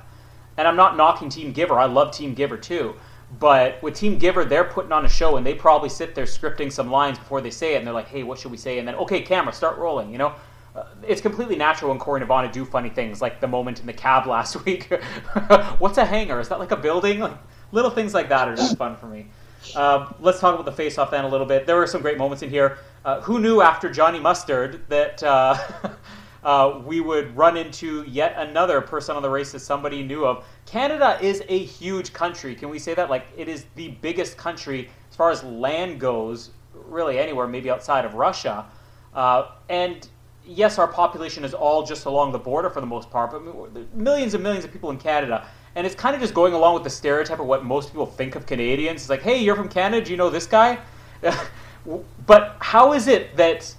And 0.58 0.68
I'm 0.68 0.76
not 0.76 0.96
knocking 0.96 1.30
Team 1.30 1.52
Giver. 1.52 1.74
I 1.80 1.86
love 1.86 2.12
Team 2.12 2.36
Giver 2.36 2.58
too. 2.58 2.94
But 3.40 3.82
with 3.82 3.96
Team 3.96 4.18
Giver, 4.18 4.46
they're 4.46 4.64
putting 4.64 4.92
on 4.92 5.06
a 5.06 5.10
show, 5.10 5.38
and 5.38 5.46
they 5.46 5.56
probably 5.56 5.90
sit 5.90 6.16
there 6.16 6.26
scripting 6.26 6.72
some 6.72 6.92
lines 6.92 7.18
before 7.18 7.42
they 7.42 7.50
say 7.50 7.74
it, 7.74 7.78
and 7.78 7.88
they're 7.88 7.94
like, 7.94 8.08
"Hey, 8.08 8.24
what 8.24 8.38
should 8.38 8.52
we 8.52 8.58
say?" 8.58 8.78
And 8.80 8.88
then, 8.88 8.96
"Okay, 8.96 9.22
camera, 9.22 9.52
start 9.52 9.78
rolling." 9.78 10.12
You 10.12 10.20
know, 10.20 10.34
uh, 10.76 10.84
it's 11.08 11.22
completely 11.22 11.56
natural 11.56 11.90
when 11.90 12.00
Korey 12.00 12.22
and 12.22 12.30
Ivana 12.30 12.52
do 12.52 12.66
funny 12.66 12.90
things, 12.90 13.22
like 13.22 13.42
the 13.42 13.48
moment 13.48 13.80
in 13.80 13.86
the 13.86 13.94
cab 13.94 14.28
last 14.36 14.64
week. 14.66 14.94
What's 15.80 15.98
a 15.98 16.06
hangar? 16.06 16.40
Is 16.40 16.50
that 16.50 16.60
like 16.60 16.72
a 16.72 16.78
building? 16.78 17.20
Like 17.20 17.38
little 17.72 17.92
things 17.92 18.14
like 18.14 18.30
that 18.30 18.48
are 18.48 18.56
just 18.56 18.78
fun 18.78 18.96
for 18.96 19.08
me. 19.08 19.28
Um, 19.76 20.14
let's 20.20 20.40
talk 20.40 20.54
about 20.54 20.66
the 20.66 20.72
face-off 20.72 21.10
then 21.10 21.26
a 21.26 21.28
little 21.28 21.48
bit. 21.48 21.66
There 21.66 21.76
were 21.78 21.88
some 21.88 22.02
great 22.02 22.18
moments 22.18 22.44
in 22.44 22.50
here. 22.50 22.78
Uh, 23.04 23.22
who 23.22 23.40
knew 23.40 23.62
after 23.62 23.90
Johnny 23.92 24.20
Mustard 24.20 24.82
that 24.90 25.24
uh, 25.24 25.58
uh, 26.44 26.82
we 26.86 27.02
would 27.02 27.36
run 27.36 27.58
into 27.58 28.04
yet 28.04 28.36
another 28.38 28.82
person 28.82 29.16
on 29.16 29.24
the 29.24 29.30
race 29.30 29.52
that 29.54 29.60
somebody 29.60 30.04
knew 30.04 30.26
of? 30.26 30.46
Canada 30.66 31.20
is 31.22 31.44
a 31.48 31.60
huge 31.60 32.12
country. 32.14 32.56
Can 32.56 32.70
we 32.70 32.80
say 32.80 32.94
that? 32.96 33.10
Like, 33.10 33.28
it 33.38 33.48
is 33.48 33.66
the 33.76 33.90
biggest 34.02 34.38
country 34.38 34.90
as 35.10 35.16
far 35.16 35.30
as 35.30 35.44
land 35.44 36.00
goes, 36.00 36.50
really 36.74 37.20
anywhere, 37.20 37.48
maybe 37.48 37.70
outside 37.70 38.04
of 38.04 38.16
Russia. 38.16 38.66
Uh, 39.14 39.52
and 39.70 40.08
yes, 40.46 40.78
our 40.78 40.88
population 40.88 41.44
is 41.44 41.54
all 41.54 41.86
just 41.86 42.06
along 42.06 42.32
the 42.32 42.40
border 42.40 42.70
for 42.70 42.82
the 42.82 42.88
most 42.88 43.10
part, 43.10 43.32
but 43.32 43.96
millions 43.96 44.34
and 44.34 44.44
millions 44.44 44.66
of 44.66 44.72
people 44.72 44.90
in 44.90 44.98
Canada. 44.98 45.48
And 45.76 45.86
it's 45.86 45.96
kind 45.96 46.16
of 46.16 46.22
just 46.22 46.34
going 46.34 46.54
along 46.54 46.74
with 46.74 46.84
the 46.84 46.90
stereotype 46.90 47.40
of 47.40 47.46
what 47.46 47.66
most 47.66 47.90
people 47.90 48.06
think 48.06 48.36
of 48.36 48.46
Canadians. 48.46 49.02
It's 49.02 49.10
like, 49.10 49.22
hey, 49.22 49.38
you're 49.38 49.56
from 49.56 49.70
Canada, 49.70 50.06
do 50.06 50.12
you 50.12 50.18
know 50.18 50.30
this 50.30 50.48
guy? 50.48 50.80
but 52.26 52.58
how 52.60 52.94
is 52.94 53.08
it 53.08 53.36
that 53.36 53.74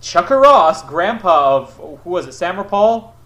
Chucker 0.00 0.38
Ross, 0.38 0.82
grandpa 0.82 1.56
of, 1.56 1.74
who 2.04 2.10
was 2.10 2.26
it, 2.26 2.32
Sam 2.32 2.58
or 2.58 2.64
Paul? 2.64 3.16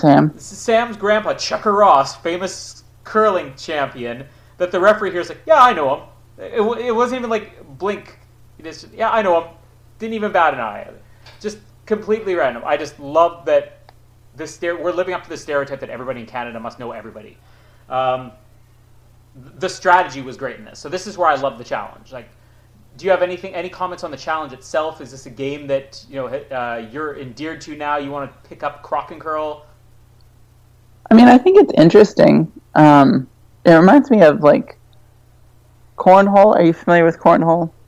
Sam, 0.00 0.32
This 0.34 0.52
is 0.52 0.58
Sam's 0.58 0.96
grandpa, 0.96 1.34
Chucker 1.34 1.72
Ross, 1.72 2.16
famous 2.16 2.84
curling 3.04 3.54
champion, 3.56 4.26
that 4.56 4.72
the 4.72 4.80
referee 4.80 5.10
here 5.10 5.20
is 5.20 5.28
like, 5.28 5.42
yeah, 5.46 5.62
I 5.62 5.72
know 5.72 5.96
him. 5.96 6.04
It, 6.38 6.60
it 6.86 6.94
wasn't 6.94 7.20
even 7.20 7.30
like 7.30 7.62
blink. 7.78 8.18
He 8.56 8.62
just, 8.62 8.88
yeah, 8.92 9.10
I 9.10 9.22
know 9.22 9.40
him. 9.40 9.50
Didn't 9.98 10.14
even 10.14 10.32
bat 10.32 10.54
an 10.54 10.60
eye. 10.60 10.88
Just 11.40 11.58
completely 11.86 12.34
random. 12.34 12.62
I 12.64 12.76
just 12.76 12.98
love 12.98 13.44
that 13.46 13.92
we're 14.36 14.92
living 14.92 15.12
up 15.12 15.22
to 15.24 15.28
the 15.28 15.36
stereotype 15.36 15.80
that 15.80 15.90
everybody 15.90 16.20
in 16.20 16.26
Canada 16.26 16.58
must 16.58 16.78
know 16.78 16.92
everybody. 16.92 17.36
Um, 17.90 18.32
the 19.34 19.68
strategy 19.68 20.22
was 20.22 20.36
great 20.36 20.56
in 20.56 20.64
this. 20.64 20.78
So 20.78 20.88
this 20.88 21.06
is 21.06 21.18
where 21.18 21.28
I 21.28 21.34
love 21.34 21.58
the 21.58 21.64
challenge. 21.64 22.12
Like, 22.12 22.28
do 22.96 23.04
you 23.04 23.10
have 23.10 23.22
anything, 23.22 23.54
any 23.54 23.68
comments 23.68 24.02
on 24.02 24.10
the 24.10 24.16
challenge 24.16 24.52
itself? 24.52 25.00
Is 25.00 25.10
this 25.10 25.26
a 25.26 25.30
game 25.30 25.66
that 25.66 26.04
you 26.08 26.16
know 26.16 26.26
uh, 26.26 26.88
you're 26.90 27.18
endeared 27.18 27.60
to 27.62 27.76
now? 27.76 27.98
You 27.98 28.10
want 28.10 28.30
to 28.30 28.48
pick 28.48 28.62
up 28.62 28.82
Crock 28.82 29.10
and 29.10 29.20
Curl? 29.20 29.66
I 31.10 31.14
mean, 31.14 31.26
I 31.28 31.38
think 31.38 31.58
it's 31.58 31.72
interesting. 31.74 32.50
Um, 32.74 33.28
it 33.64 33.72
reminds 33.72 34.10
me 34.10 34.22
of 34.22 34.42
like 34.42 34.78
cornhole. 35.96 36.54
Are 36.54 36.62
you 36.62 36.72
familiar 36.72 37.04
with 37.04 37.18
cornhole? 37.18 37.70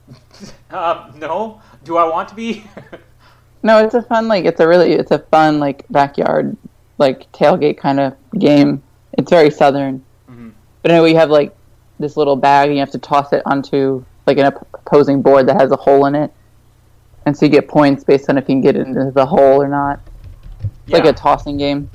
Um, 0.71 1.13
no. 1.19 1.61
Do 1.85 1.99
I 1.99 2.09
want 2.09 2.31
to 2.31 2.35
be? 2.35 2.65
No, 3.63 3.79
it's 3.85 3.95
a 3.95 4.03
fun 4.03 4.27
like 4.27 4.45
it's 4.45 4.59
a 4.59 4.67
really 4.67 4.93
it's 4.93 5.13
a 5.13 5.21
fun 5.21 5.61
like 5.61 5.85
backyard 5.89 6.57
like 6.99 7.31
tailgate 7.33 7.79
kind 7.79 8.01
of 8.01 8.15
game. 8.39 8.83
It's 9.13 9.31
very 9.31 9.51
southern. 9.51 10.05
Mhm. 10.29 10.53
But 10.83 10.91
anyway, 10.91 11.11
you 11.11 11.17
have 11.17 11.31
like 11.31 11.55
this 12.01 12.17
little 12.17 12.35
bag 12.35 12.69
and 12.69 12.75
you 12.75 12.81
have 12.81 12.91
to 12.91 12.99
toss 12.99 13.33
it 13.33 13.43
onto 13.47 14.05
like 14.27 14.39
an 14.39 14.47
opposing 14.47 15.23
board 15.23 15.47
that 15.47 15.61
has 15.61 15.71
a 15.71 15.77
hole 15.77 16.07
in 16.07 16.15
it. 16.17 16.33
And 17.25 17.37
so 17.37 17.47
you 17.47 17.53
get 17.53 17.69
points 17.69 18.03
based 18.03 18.29
on 18.29 18.37
if 18.37 18.49
you 18.49 18.55
can 18.57 18.63
get 18.63 18.75
it 18.75 18.87
into 18.87 19.13
the 19.13 19.27
hole 19.27 19.63
or 19.63 19.69
not. 19.69 20.01
It's 20.85 20.93
like 20.93 21.05
a 21.05 21.13
tossing 21.13 21.57
game. 21.57 21.89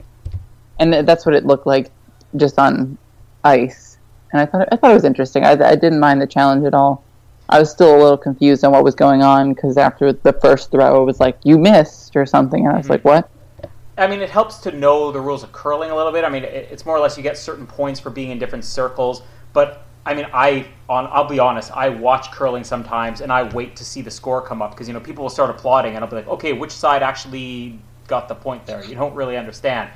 And 0.79 0.93
that's 1.07 1.25
what 1.25 1.35
it 1.35 1.45
looked 1.45 1.67
like 1.67 1.91
just 2.35 2.59
on 2.59 2.97
ice. 3.43 3.97
And 4.31 4.41
I 4.41 4.45
thought 4.45 4.67
I 4.71 4.75
thought 4.75 4.91
it 4.91 4.95
was 4.95 5.05
interesting. 5.05 5.43
I, 5.45 5.51
I 5.51 5.75
didn't 5.75 5.99
mind 5.99 6.21
the 6.21 6.27
challenge 6.27 6.65
at 6.65 6.73
all. 6.73 7.03
I 7.49 7.59
was 7.59 7.71
still 7.71 7.95
a 7.95 7.99
little 7.99 8.17
confused 8.17 8.63
on 8.65 8.71
what 8.73 8.83
was 8.83 8.93
going 8.93 9.23
on 9.23 9.53
because 9.53 9.77
after 9.77 10.11
the 10.11 10.33
first 10.33 10.69
throw, 10.69 11.01
it 11.01 11.05
was 11.05 11.19
like 11.19 11.37
you 11.43 11.57
missed 11.57 12.15
or 12.15 12.25
something, 12.25 12.65
and 12.65 12.73
I 12.73 12.77
was 12.77 12.87
Mhm. 12.87 12.89
like, 12.89 13.05
"What?" 13.05 13.29
I 13.97 14.05
mean, 14.05 14.19
it 14.19 14.29
helps 14.29 14.57
to 14.59 14.71
know 14.71 15.11
the 15.11 15.21
rules 15.21 15.43
of 15.43 15.51
curling 15.53 15.89
a 15.89 15.95
little 15.95 16.11
bit. 16.11 16.23
I 16.25 16.29
mean, 16.29 16.43
it, 16.43 16.67
it's 16.71 16.85
more 16.85 16.95
or 16.95 16.99
less 16.99 17.15
you 17.17 17.23
get 17.23 17.37
certain 17.37 17.65
points 17.65 17.99
for 17.99 18.09
being 18.09 18.31
in 18.31 18.37
different 18.37 18.65
circles. 18.65 19.21
But 19.53 19.85
I 20.05 20.13
mean, 20.13 20.27
I 20.33 20.67
on 20.89 21.07
I'll 21.11 21.27
be 21.27 21.39
honest, 21.39 21.71
I 21.75 21.89
watch 21.89 22.31
curling 22.31 22.65
sometimes, 22.65 23.21
and 23.21 23.31
I 23.31 23.43
wait 23.43 23.75
to 23.77 23.85
see 23.85 24.01
the 24.01 24.11
score 24.11 24.41
come 24.41 24.61
up 24.61 24.71
because 24.71 24.87
you 24.87 24.93
know 24.93 24.99
people 24.99 25.23
will 25.23 25.29
start 25.29 25.49
applauding, 25.49 25.95
and 25.95 26.03
I'll 26.03 26.09
be 26.09 26.17
like, 26.17 26.27
okay, 26.27 26.53
which 26.53 26.71
side 26.71 27.01
actually 27.01 27.79
got 28.07 28.27
the 28.27 28.35
point 28.35 28.65
there? 28.65 28.83
You 28.83 28.95
don't 28.95 29.15
really 29.15 29.37
understand. 29.37 29.89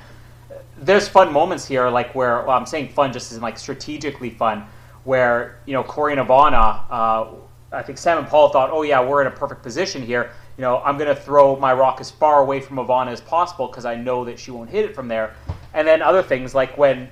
There's 0.77 1.07
fun 1.07 1.31
moments 1.31 1.65
here, 1.67 1.89
like 1.89 2.13
where 2.15 2.43
well, 2.43 2.57
I'm 2.57 2.65
saying 2.65 2.89
fun 2.89 3.13
just 3.13 3.31
in 3.31 3.41
like 3.41 3.57
strategically 3.57 4.29
fun, 4.29 4.65
where 5.03 5.59
you 5.65 5.73
know 5.73 5.83
Korey 5.83 6.17
and 6.17 6.27
Ivana, 6.27 6.83
uh, 6.89 7.27
I 7.71 7.81
think 7.81 7.97
Sam 7.97 8.17
and 8.17 8.27
Paul 8.27 8.49
thought, 8.49 8.69
oh 8.71 8.81
yeah, 8.81 9.01
we're 9.01 9.21
in 9.21 9.27
a 9.27 9.31
perfect 9.35 9.63
position 9.63 10.01
here. 10.01 10.31
You 10.57 10.63
know, 10.63 10.81
I'm 10.83 10.97
to 10.97 11.15
throw 11.15 11.55
my 11.55 11.73
rock 11.73 12.01
as 12.01 12.11
far 12.11 12.41
away 12.41 12.59
from 12.59 12.77
Ivana 12.77 13.11
as 13.11 13.21
possible 13.21 13.67
because 13.67 13.85
I 13.85 13.95
know 13.95 14.25
that 14.25 14.37
she 14.37 14.51
won't 14.51 14.69
hit 14.69 14.85
it 14.85 14.93
from 14.93 15.07
there. 15.07 15.33
And 15.73 15.87
then 15.87 16.01
other 16.01 16.21
things 16.21 16.53
like 16.53 16.77
when 16.77 17.09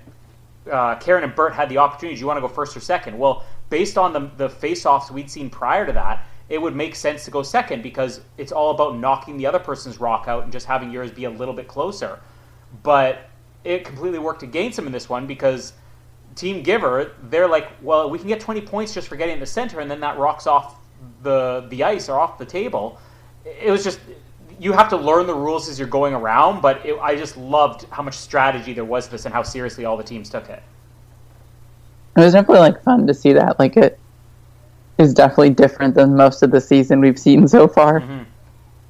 uh, 0.70 0.96
Karen 0.96 1.24
and 1.24 1.34
Bert 1.34 1.54
had 1.54 1.70
the 1.70 1.78
opportunity, 1.78 2.16
do 2.16 2.20
you 2.20 2.28
want 2.28 2.38
to 2.38 2.42
go 2.42 2.48
first 2.48 2.76
or 2.76 2.82
second? 2.82 3.18
Well, 3.18 3.46
based 3.70 3.98
on 3.98 4.14
the, 4.14 4.30
the 4.38 4.50
face-offs 4.50 5.10
we'd 5.10 5.32
seen 5.32 5.50
prior 5.50 5.86
to 5.86 5.94
that, 5.94 6.26
it 6.50 6.62
would 6.62 6.76
make 6.76 6.96
sense 6.96 7.24
to 7.26 7.32
go 7.32 7.44
second 7.44 7.84
because 7.84 8.22
it's 8.38 8.52
all 8.52 8.72
about 8.72 8.98
knocking 8.98 9.38
the 9.38 9.46
other 9.46 9.60
person's 9.60 10.00
rock 10.00 10.28
out 10.28 10.44
and 10.44 10.52
just 10.52 10.66
having 10.66 10.92
yours 10.92 11.12
be 11.12 11.26
a 11.26 11.30
little 11.30 11.54
bit 11.54 11.68
closer. 11.68 12.20
But 12.84 13.29
it 13.64 13.86
completely 13.86 14.20
worked 14.20 14.44
against 14.44 14.76
them 14.76 14.86
in 14.86 14.92
this 14.92 15.10
one 15.10 15.28
because 15.28 15.74
Team 16.36 16.64
Giver, 16.64 17.12
they're 17.24 17.48
like, 17.48 17.70
well, 17.82 18.10
we 18.10 18.18
can 18.18 18.28
get 18.28 18.40
20 18.40 18.62
points 18.62 18.94
just 18.94 19.08
for 19.08 19.16
getting 19.16 19.34
in 19.36 19.40
the 19.40 19.46
center, 19.46 19.80
and 19.80 19.90
then 19.90 20.00
that 20.00 20.18
rocks 20.18 20.48
off 20.48 20.78
the 21.24 21.66
the 21.70 21.84
ice 21.84 22.10
or 22.10 22.20
off 22.20 22.38
the 22.38 22.46
table. 22.46 23.00
It 23.46 23.72
was 23.72 23.84
just 23.84 24.00
you 24.60 24.74
have 24.74 24.90
to 24.90 24.98
learn 24.98 25.26
the 25.26 25.34
rules 25.34 25.70
as 25.70 25.80
you're 25.80 25.88
going 25.88 26.14
around, 26.14 26.62
but 26.62 26.86
it, 26.86 26.98
I 27.00 27.16
just 27.16 27.38
loved 27.38 27.86
how 27.92 28.04
much 28.04 28.16
strategy 28.16 28.74
there 28.74 28.86
was 28.86 29.06
to 29.06 29.12
this 29.12 29.26
and 29.26 29.34
how 29.34 29.42
seriously 29.44 29.86
all 29.86 29.96
the 29.96 30.04
teams 30.04 30.30
took 30.30 30.50
it. 30.50 30.62
It 32.18 32.22
was 32.22 32.34
definitely 32.34 32.60
like 32.60 32.84
fun 32.84 33.08
to 33.08 33.14
see 33.14 33.32
that. 33.34 33.58
Like 33.58 33.78
it, 33.78 33.98
is 34.98 35.14
definitely 35.14 35.52
different 35.52 35.96
than 35.96 36.16
most 36.16 36.44
of 36.44 36.52
the 36.52 36.60
season 36.60 37.00
we've 37.00 37.18
seen 37.18 37.48
so 37.48 37.68
far, 37.70 38.02
Mhm. 38.02 38.26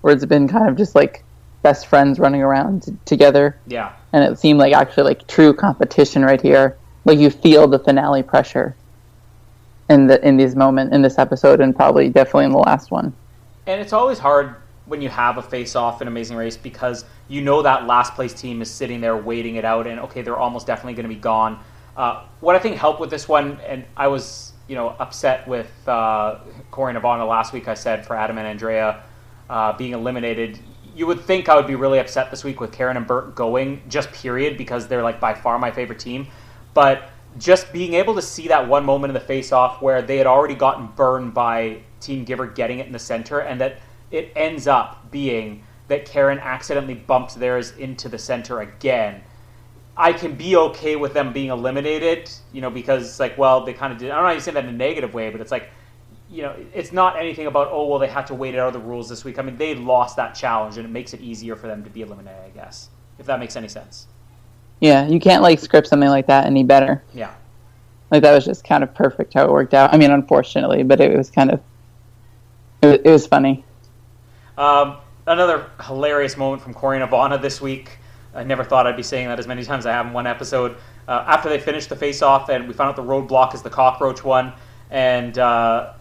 where 0.02 0.12
it's 0.14 0.26
been 0.26 0.48
kind 0.48 0.68
of 0.68 0.76
just 0.76 0.96
like 0.96 1.24
best 1.62 1.88
friends 1.88 2.20
running 2.20 2.42
around 2.42 2.84
t- 2.84 2.98
together, 3.06 3.58
Yeah. 3.68 3.92
and 4.14 4.24
it 4.24 4.40
seemed 4.40 4.60
like 4.60 4.74
actually 4.74 5.04
like 5.04 5.28
true 5.28 5.54
competition 5.54 6.24
right 6.24 6.42
here. 6.42 6.78
Like 7.06 7.20
you 7.20 7.30
feel 7.30 7.68
the 7.68 7.80
finale 7.80 8.24
pressure 8.24 8.76
in 9.90 10.08
the 10.08 10.26
in 10.26 10.38
these 10.38 10.56
moment 10.56 10.94
in 10.94 11.02
this 11.02 11.18
episode, 11.18 11.60
and 11.62 11.76
probably 11.76 12.10
definitely 12.10 12.46
in 12.46 12.52
the 12.52 12.60
last 12.60 12.92
one. 12.92 13.14
And 13.68 13.82
it's 13.82 13.94
always 13.94 14.20
hard 14.20 14.56
when 14.86 15.02
you 15.02 15.10
have 15.10 15.38
a 15.38 15.42
face 15.42 15.76
off 15.76 16.02
in 16.02 16.08
Amazing 16.08 16.38
Race 16.38 16.58
because 16.58 17.06
you 17.28 17.42
know 17.42 17.62
that 17.62 17.86
last 17.86 18.16
place 18.16 18.34
team 18.34 18.62
is 18.62 18.70
sitting 18.72 19.02
there 19.02 19.16
waiting 19.16 19.56
it 19.56 19.66
out, 19.66 19.88
and 19.88 20.00
okay, 20.02 20.22
they're 20.22 20.38
almost 20.38 20.68
definitely 20.68 20.94
going 20.94 21.08
to 21.08 21.14
be 21.16 21.20
gone. 21.20 21.60
Uh, 21.96 22.24
what 22.40 22.56
I 22.56 22.60
think 22.60 22.78
helped 22.78 23.00
with 23.00 23.10
this 23.10 23.28
one, 23.28 23.60
and 23.68 23.86
I 23.98 24.08
was 24.08 24.54
you 24.68 24.76
know 24.76 24.96
upset 25.00 25.48
with 25.48 25.72
uh, 25.88 26.40
Korey 26.72 27.00
Navana 27.00 27.28
last 27.28 27.54
week. 27.54 27.68
I 27.68 27.74
said 27.74 28.06
for 28.06 28.16
Adam 28.16 28.38
and 28.38 28.48
Andrea 28.48 29.04
uh, 29.50 29.74
being 29.74 29.94
eliminated. 29.94 30.60
You 31.00 31.08
would 31.08 31.22
think 31.22 31.48
I 31.48 31.56
would 31.56 31.66
be 31.66 31.76
really 31.76 32.00
upset 32.00 32.30
this 32.30 32.44
week 32.44 32.60
with 32.60 32.74
Karen 32.74 32.98
and 32.98 33.08
Bert 33.08 33.34
going, 33.34 33.82
just 33.88 34.12
period, 34.12 34.58
because 34.58 34.90
they're 34.90 35.02
like 35.02 35.22
by 35.22 35.34
far 35.34 35.58
my 35.58 35.72
favorite 35.72 35.98
team. 35.98 36.28
But 36.74 37.10
just 37.38 37.72
being 37.72 37.94
able 37.94 38.16
to 38.16 38.22
see 38.22 38.50
that 38.50 38.68
one 38.68 38.84
moment 38.84 39.12
in 39.12 39.14
the 39.14 39.26
face 39.26 39.54
off 39.54 39.82
where 39.82 40.02
they 40.02 40.18
had 40.18 40.28
already 40.28 40.56
gotten 40.56 40.88
burned 40.98 41.34
by 41.34 41.84
Team 42.02 42.26
Giver 42.26 42.48
getting 42.48 42.80
it 42.80 42.86
in 42.86 42.92
the 42.92 43.00
center, 43.00 43.40
and 43.40 43.62
that 43.62 43.78
it 44.12 44.34
ends 44.36 44.68
up 44.68 45.10
being 45.10 45.64
that 45.88 46.04
Karen 46.04 46.38
accidentally 46.38 46.96
bumps 46.96 47.34
theirs 47.34 47.72
into 47.78 48.10
the 48.10 48.18
center 48.18 48.60
again. 48.60 49.22
I 49.96 50.12
can 50.12 50.36
be 50.36 50.58
okay 50.58 50.98
with 50.98 51.14
them 51.14 51.32
being 51.32 51.50
eliminated, 51.50 52.30
you 52.52 52.60
know, 52.60 52.70
because 52.70 53.22
like, 53.22 53.38
well, 53.38 53.64
they 53.64 53.72
kind 53.72 53.94
of 53.94 54.00
did. 54.00 54.12
I 54.12 54.16
don't 54.16 54.24
know 54.24 54.28
how 54.32 54.34
you 54.34 54.42
say 54.42 54.52
that 54.52 54.66
in 54.66 54.70
a 54.70 54.78
negative 54.78 55.14
way, 55.14 55.30
but 55.30 55.40
it's 55.40 55.52
like, 55.52 55.70
you 56.32 56.44
know, 56.44 56.56
it's 56.74 56.92
not 56.92 57.18
anything 57.18 57.48
about 57.48 57.70
oh 57.72 57.88
well 57.88 58.00
they 58.00 58.08
had 58.08 58.28
to 58.28 58.36
wait 58.36 58.56
out 58.56 58.68
of 58.68 58.74
the 58.74 58.80
rules 58.80 59.10
this 59.10 59.24
week. 59.24 59.40
I 59.40 59.42
mean, 59.42 59.58
they 59.58 59.76
lost 59.76 60.16
that 60.18 60.36
challenge, 60.36 60.78
and 60.78 60.86
it 60.86 60.90
makes 60.90 61.14
it 61.14 61.22
easier 61.22 61.56
for 61.56 61.68
them 61.68 61.84
to 61.84 61.90
be 61.90 62.02
eliminated. 62.02 62.42
I 62.46 62.50
guess 62.50 62.90
if 63.18 63.26
that 63.26 63.40
makes 63.40 63.56
any 63.56 63.68
sense. 63.68 64.08
Yeah, 64.80 65.08
you 65.08 65.20
can't 65.20 65.44
like 65.44 65.60
script 65.60 65.88
something 65.88 66.10
like 66.10 66.28
that 66.28 66.46
any 66.46 66.64
better. 66.64 67.04
Yeah. 67.14 67.34
Like 68.12 68.24
that 68.24 68.34
was 68.34 68.46
just 68.46 68.64
kind 68.64 68.84
of 68.84 68.94
perfect 68.94 69.34
how 69.34 69.46
it 69.46 69.52
worked 69.52 69.74
out. 69.74 69.94
I 69.94 69.98
mean, 69.98 70.12
unfortunately, 70.12 70.84
but 70.84 71.00
it 71.00 71.16
was 71.16 71.30
kind 71.30 71.52
of 71.52 71.62
it 72.82 72.88
was, 72.88 73.00
it 73.04 73.10
was 73.10 73.28
funny. 73.28 73.66
Um, 74.58 74.98
another 75.28 75.70
hilarious 75.84 76.38
moment 76.38 76.62
from 76.62 76.74
Korey 76.74 77.02
and 77.02 77.10
Ivana 77.10 77.42
this 77.42 77.62
week. 77.62 77.98
I 78.34 78.44
never 78.44 78.64
thought 78.64 78.88
I'd 78.88 78.98
be 78.98 79.04
saying 79.04 79.28
that 79.28 79.40
as 79.40 79.48
many 79.48 79.64
times 79.66 79.84
as 79.84 79.88
I 79.88 79.94
have 79.94 80.08
in 80.08 80.14
one 80.14 80.28
episode. 80.28 80.78
Uh, 81.08 81.24
after 81.28 81.50
they 81.50 81.60
finished 81.60 81.90
the 81.90 81.96
face 81.96 82.22
off, 82.22 82.50
and 82.50 82.68
we 82.68 82.74
found 82.74 82.90
out 82.90 82.96
the 82.96 83.04
roadblock 83.04 83.56
is 83.56 83.64
the 83.64 83.70
cockroach 83.70 84.24
one, 84.24 84.54
and 84.92 85.38
uh, 85.40 85.94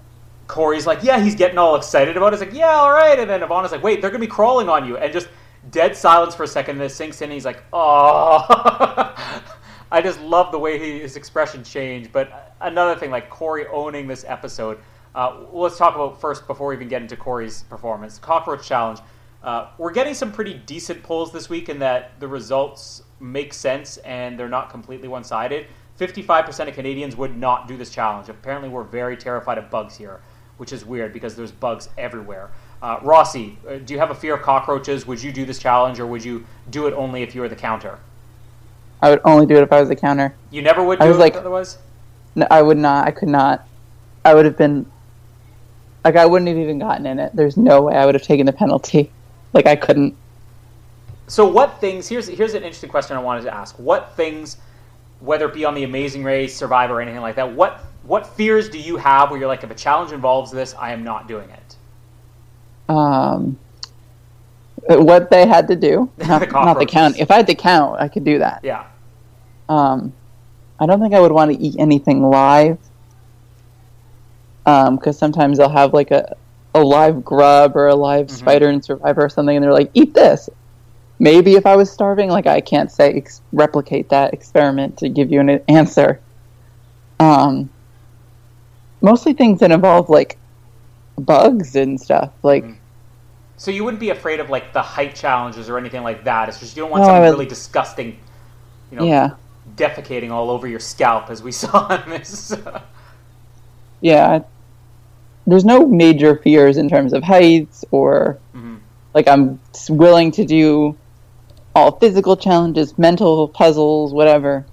Korey's 0.48 0.86
like, 0.86 1.04
"Yeah, 1.04 1.20
he's 1.20 1.36
getting 1.36 1.58
all 1.58 1.76
excited 1.76 2.16
about 2.16 2.32
it." 2.32 2.40
He's 2.40 2.48
like, 2.48 2.58
"Yeah, 2.58 2.74
all 2.74 2.90
right," 2.90 3.18
and 3.18 3.30
then 3.30 3.42
Ivana's 3.42 3.70
like, 3.70 3.82
"Wait, 3.82 4.00
they're 4.00 4.10
gonna 4.10 4.20
be 4.20 4.26
crawling 4.26 4.68
on 4.68 4.86
you," 4.86 4.96
and 4.96 5.12
just 5.12 5.28
dead 5.70 5.96
silence 5.96 6.34
for 6.34 6.42
a 6.42 6.48
second. 6.48 6.76
And 6.76 6.84
it 6.84 6.90
sinks 6.90 7.20
in. 7.20 7.26
And 7.26 7.34
he's 7.34 7.44
like, 7.44 7.62
"Oh." 7.72 9.14
I 9.90 10.02
just 10.02 10.20
love 10.20 10.52
the 10.52 10.58
way 10.58 10.78
he, 10.78 11.00
his 11.00 11.16
expression 11.16 11.64
changed. 11.64 12.12
But 12.12 12.54
another 12.60 12.98
thing, 12.98 13.10
like 13.10 13.30
Korey 13.30 13.66
owning 13.72 14.06
this 14.06 14.24
episode. 14.26 14.78
Uh, 15.14 15.44
let's 15.52 15.78
talk 15.78 15.94
about 15.94 16.20
first 16.20 16.46
before 16.46 16.68
we 16.68 16.74
even 16.74 16.88
get 16.88 17.02
into 17.02 17.16
Korey's 17.16 17.62
performance. 17.64 18.18
Cockroach 18.18 18.66
Challenge. 18.66 19.00
Uh, 19.42 19.68
we're 19.78 19.92
getting 19.92 20.14
some 20.14 20.32
pretty 20.32 20.54
decent 20.54 21.02
polls 21.02 21.32
this 21.32 21.48
week 21.48 21.68
in 21.68 21.78
that 21.78 22.18
the 22.20 22.28
results 22.28 23.02
make 23.20 23.54
sense 23.54 23.96
and 23.98 24.38
they're 24.38 24.48
not 24.48 24.68
completely 24.70 25.08
one 25.08 25.24
sided. 25.24 25.66
55% 25.98 26.68
of 26.68 26.74
Canadians 26.74 27.16
would 27.16 27.36
not 27.36 27.66
do 27.66 27.76
this 27.76 27.90
challenge. 27.90 28.28
Apparently, 28.28 28.68
we're 28.68 28.84
very 28.84 29.16
terrified 29.16 29.58
of 29.58 29.70
bugs 29.70 29.96
here, 29.96 30.20
which 30.58 30.72
is 30.72 30.84
weird 30.84 31.12
because 31.12 31.34
there's 31.34 31.50
bugs 31.52 31.88
everywhere. 31.96 32.50
Uh, 32.82 32.98
Rossi, 33.02 33.56
uh, 33.68 33.76
do 33.76 33.94
you 33.94 33.98
have 33.98 34.10
a 34.10 34.14
fear 34.14 34.34
of 34.34 34.42
cockroaches? 34.42 35.06
Would 35.06 35.22
you 35.22 35.32
do 35.32 35.44
this 35.44 35.58
challenge 35.58 35.98
or 35.98 36.06
would 36.06 36.24
you 36.24 36.44
do 36.70 36.86
it 36.86 36.94
only 36.94 37.22
if 37.22 37.34
you 37.34 37.40
were 37.40 37.48
the 37.48 37.56
counter? 37.56 37.98
I 39.00 39.10
would 39.10 39.20
only 39.24 39.46
do 39.46 39.56
it 39.56 39.62
if 39.62 39.72
I 39.72 39.80
was 39.80 39.88
the 39.88 39.96
counter. 39.96 40.34
You 40.50 40.62
never 40.62 40.82
would 40.84 40.98
do 40.98 41.04
I 41.04 41.08
was 41.08 41.16
it 41.16 41.20
like- 41.20 41.36
otherwise? 41.36 41.78
No, 42.34 42.46
I 42.50 42.62
would 42.62 42.76
not. 42.78 43.06
I 43.06 43.10
could 43.10 43.28
not. 43.28 43.66
I 44.24 44.34
would 44.34 44.44
have 44.44 44.56
been 44.56 44.86
like 46.04 46.16
I 46.16 46.26
wouldn't 46.26 46.48
have 46.48 46.58
even 46.58 46.78
gotten 46.78 47.06
in 47.06 47.18
it. 47.18 47.34
There's 47.34 47.56
no 47.56 47.82
way 47.82 47.96
I 47.96 48.06
would 48.06 48.14
have 48.14 48.22
taken 48.22 48.46
the 48.46 48.52
penalty. 48.52 49.10
Like 49.54 49.66
I 49.66 49.76
couldn't. 49.76 50.14
So, 51.26 51.46
what 51.46 51.80
things? 51.80 52.06
Here's 52.06 52.28
here's 52.28 52.52
an 52.52 52.62
interesting 52.62 52.90
question 52.90 53.16
I 53.16 53.20
wanted 53.20 53.44
to 53.44 53.54
ask. 53.54 53.74
What 53.78 54.14
things, 54.14 54.58
whether 55.20 55.46
it 55.48 55.54
be 55.54 55.64
on 55.64 55.74
the 55.74 55.84
Amazing 55.84 56.22
Race, 56.22 56.54
Survivor, 56.54 56.96
or 56.96 57.00
anything 57.00 57.22
like 57.22 57.36
that, 57.36 57.50
what 57.54 57.82
what 58.08 58.26
fears 58.26 58.68
do 58.70 58.78
you 58.78 58.96
have 58.96 59.30
where 59.30 59.38
you're 59.38 59.48
like, 59.48 59.62
if 59.62 59.70
a 59.70 59.74
challenge 59.74 60.12
involves 60.12 60.50
this, 60.50 60.74
I 60.74 60.92
am 60.92 61.04
not 61.04 61.28
doing 61.28 61.48
it? 61.50 61.76
Um, 62.88 63.58
what 64.88 65.30
they 65.30 65.46
had 65.46 65.68
to 65.68 65.76
do, 65.76 66.10
The 66.16 66.26
not, 66.26 66.50
not 66.52 66.78
the 66.78 66.86
count. 66.86 67.18
If 67.18 67.30
I 67.30 67.36
had 67.36 67.46
to 67.48 67.54
count, 67.54 68.00
I 68.00 68.08
could 68.08 68.24
do 68.24 68.38
that. 68.38 68.60
Yeah, 68.62 68.86
Um, 69.68 70.12
I 70.80 70.86
don't 70.86 71.00
think 71.00 71.12
I 71.14 71.20
would 71.20 71.32
want 71.32 71.52
to 71.52 71.58
eat 71.58 71.76
anything 71.78 72.22
live. 72.22 72.78
Um, 74.64 74.96
because 74.96 75.18
sometimes 75.18 75.58
they'll 75.58 75.68
have 75.68 75.92
like 75.94 76.10
a, 76.10 76.34
a 76.74 76.80
live 76.80 77.24
grub 77.24 77.76
or 77.76 77.88
a 77.88 77.94
live 77.94 78.26
Mhm. 78.26 78.30
spider 78.30 78.70
in 78.70 78.82
Survivor 78.82 79.24
or 79.24 79.28
something, 79.28 79.56
and 79.56 79.62
they're 79.64 79.72
like, 79.72 79.90
"Eat 79.94 80.12
this." 80.14 80.48
Maybe 81.18 81.54
if 81.54 81.64
I 81.66 81.74
was 81.74 81.90
starving, 81.90 82.28
like 82.30 82.46
I 82.46 82.60
can't 82.60 82.90
say 82.92 83.12
ex- 83.14 83.40
replicate 83.52 84.10
that 84.10 84.34
experiment 84.34 84.98
to 84.98 85.08
give 85.08 85.30
you 85.32 85.40
an 85.40 85.60
answer. 85.68 86.20
Um, 87.18 87.70
mostly 89.00 89.32
things 89.32 89.60
that 89.60 89.70
involve 89.70 90.08
like 90.08 90.38
bugs 91.18 91.74
and 91.76 92.00
stuff. 92.00 92.30
Like 92.42 92.64
Mhm. 92.64 92.76
so 93.56 93.70
you 93.70 93.84
wouldn't 93.84 94.00
be 94.00 94.10
afraid 94.10 94.40
of 94.40 94.50
like 94.50 94.72
the 94.72 94.82
height 94.82 95.14
challenges 95.14 95.68
or 95.68 95.78
anything 95.78 96.02
like 96.02 96.24
that. 96.24 96.48
It's 96.48 96.60
just 96.60 96.76
you 96.76 96.82
don't 96.82 96.90
want 96.90 97.02
No, 97.02 97.08
something 97.08 97.22
would- 97.22 97.30
really 97.30 97.46
disgusting, 97.46 98.16
you 98.90 98.98
know, 98.98 99.04
yeah, 99.04 99.30
defecating 99.76 100.30
all 100.30 100.50
over 100.50 100.66
your 100.66 100.80
scalp, 100.80 101.30
as 101.30 101.42
we 101.42 101.52
saw 101.62 101.88
in 102.02 102.10
this. 102.10 102.54
yeah. 104.00 104.40
There's 105.46 105.64
no 105.64 105.86
major 105.86 106.36
fears 106.36 106.76
in 106.76 106.88
terms 106.90 107.12
of 107.14 107.22
heights 107.24 107.84
or 107.90 108.38
Mhm. 108.54 108.78
like 109.14 109.26
I'm 109.28 109.58
willing 109.88 110.30
to 110.32 110.44
do 110.44 110.94
all 111.74 111.92
physical 111.92 112.36
challenges, 112.36 112.98
mental 112.98 113.48
puzzles, 113.48 114.12
whatever. 114.12 114.66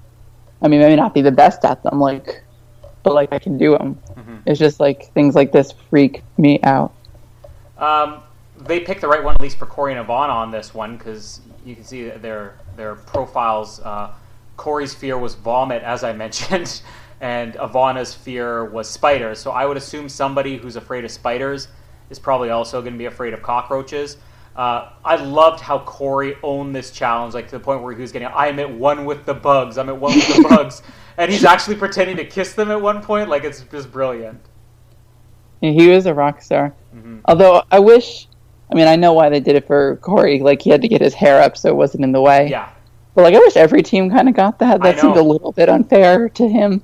I 0.61 0.67
mean, 0.67 0.79
maybe 0.81 0.95
not 0.95 1.13
be 1.13 1.21
the 1.21 1.31
best 1.31 1.63
at 1.63 1.81
them, 1.83 1.99
like, 1.99 2.43
but 3.03 3.13
like 3.13 3.31
I 3.31 3.39
can 3.39 3.57
do 3.57 3.71
them. 3.77 3.99
It's 4.45 4.59
just 4.59 4.79
like 4.79 5.11
things 5.13 5.35
like 5.35 5.51
this 5.51 5.73
freak 5.89 6.23
me 6.37 6.59
out. 6.63 6.93
Um, 7.77 8.21
they 8.59 8.79
picked 8.79 9.01
the 9.01 9.07
right 9.07 9.23
one, 9.23 9.35
at 9.35 9.41
least 9.41 9.57
for 9.57 9.65
Korey 9.65 9.97
and 9.97 10.07
Ivana 10.07 10.29
on 10.29 10.51
this 10.51 10.73
one, 10.73 10.97
because 10.97 11.41
you 11.65 11.75
can 11.75 11.83
see 11.83 12.09
their 12.09 12.55
their 12.75 12.95
profiles. 12.95 13.79
Uh, 13.79 14.13
Korey's 14.57 14.93
fear 14.93 15.17
was 15.17 15.35
vomit, 15.35 15.83
as 15.83 16.03
I 16.03 16.13
mentioned, 16.25 16.81
and 17.21 17.53
Ivana's 17.55 18.13
fear 18.13 18.65
was 18.65 18.89
spiders. 18.89 19.39
So 19.39 19.51
I 19.51 19.65
would 19.65 19.77
assume 19.77 20.09
somebody 20.09 20.57
who's 20.57 20.75
afraid 20.75 21.05
of 21.05 21.11
spiders 21.11 21.67
is 22.09 22.19
probably 22.19 22.49
also 22.49 22.81
going 22.81 22.93
to 22.93 22.99
be 22.99 23.05
afraid 23.05 23.33
of 23.33 23.41
cockroaches. 23.41 24.17
Uh, 24.55 24.89
I 25.03 25.17
loved 25.17 25.59
how 25.59 25.79
Korey 25.79 26.37
owned 26.41 26.73
this 26.73 26.91
challenge, 26.91 27.33
like 27.33 27.47
to 27.49 27.57
the 27.57 27.63
point 27.63 27.81
where 27.81 27.93
he 27.93 28.01
was 28.01 28.11
getting, 28.13 28.29
"I'm 28.33 28.57
at 28.59 28.71
one 28.71 29.03
with 29.03 29.25
the 29.25 29.33
bugs. 29.33 29.77
I'm 29.77 29.89
at 29.89 29.97
one 29.97 30.15
with 30.15 30.27
the 30.35 30.43
bugs," 30.49 30.81
and 31.17 31.29
he's 31.29 31.43
actually 31.43 31.75
pretending 31.75 32.15
to 32.17 32.25
kiss 32.25 32.53
them 32.53 32.71
at 32.71 32.81
one 32.81 33.01
point. 33.01 33.29
Like 33.29 33.43
it's 33.43 33.61
just 33.61 33.91
brilliant. 33.91 34.39
He 35.59 35.89
was 35.89 36.05
a 36.05 36.13
rock 36.13 36.41
star. 36.41 36.73
Mhm. 36.95 37.21
Although 37.25 37.63
I 37.71 37.79
wish, 37.79 38.27
I 38.71 38.75
mean, 38.75 38.87
I 38.87 38.95
know 38.95 39.11
why 39.13 39.29
they 39.29 39.39
did 39.41 39.55
it 39.55 39.67
for 39.67 39.97
Korey. 39.97 40.41
Like 40.41 40.61
he 40.61 40.69
had 40.69 40.81
to 40.81 40.87
get 40.87 41.01
his 41.01 41.13
hair 41.13 41.41
up 41.41 41.57
so 41.57 41.69
it 41.69 41.75
wasn't 41.75 42.03
in 42.03 42.11
the 42.13 42.21
way. 42.21 42.47
Yeah. 42.49 42.69
But 43.13 43.23
like 43.23 43.35
I 43.35 43.39
wish 43.39 43.57
every 43.57 43.83
team 43.83 44.09
kind 44.09 44.29
of 44.29 44.35
got 44.35 44.59
that. 44.59 44.81
That 44.81 44.99
seemed 44.99 45.17
a 45.17 45.23
little 45.23 45.51
bit 45.51 45.67
unfair 45.69 46.29
to 46.29 46.47
him. 46.47 46.81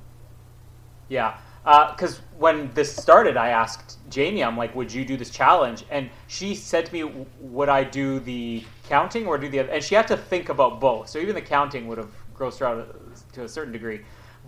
Yeah, 1.08 1.34
because 1.64 2.20
when 2.42 2.72
this 2.74 2.94
started, 2.94 3.36
I 3.36 3.50
asked 3.50 3.98
Jamie, 4.10 4.42
I'm 4.42 4.56
like, 4.56 4.74
"Would 4.74 4.92
you 4.92 5.04
do 5.04 5.16
this 5.16 5.30
challenge?" 5.30 5.84
And 5.90 6.10
she 6.26 6.56
said 6.56 6.86
to 6.86 6.92
me, 6.92 7.04
"Would 7.38 7.68
I 7.68 7.84
do 7.84 8.18
the 8.18 8.64
counting 8.88 9.28
or 9.28 9.38
do 9.38 9.48
the?" 9.48 9.60
other? 9.60 9.70
And 9.70 9.82
she 9.82 9.94
had 9.94 10.08
to 10.08 10.16
think 10.16 10.48
about 10.48 10.80
both. 10.80 11.08
So 11.08 11.20
even 11.20 11.36
the 11.36 11.40
counting 11.56 11.86
would 11.86 11.98
have 11.98 12.10
grossed 12.36 12.58
her 12.58 12.66
out 12.66 13.32
to 13.34 13.44
a 13.44 13.48
certain 13.48 13.72
degree. 13.72 14.00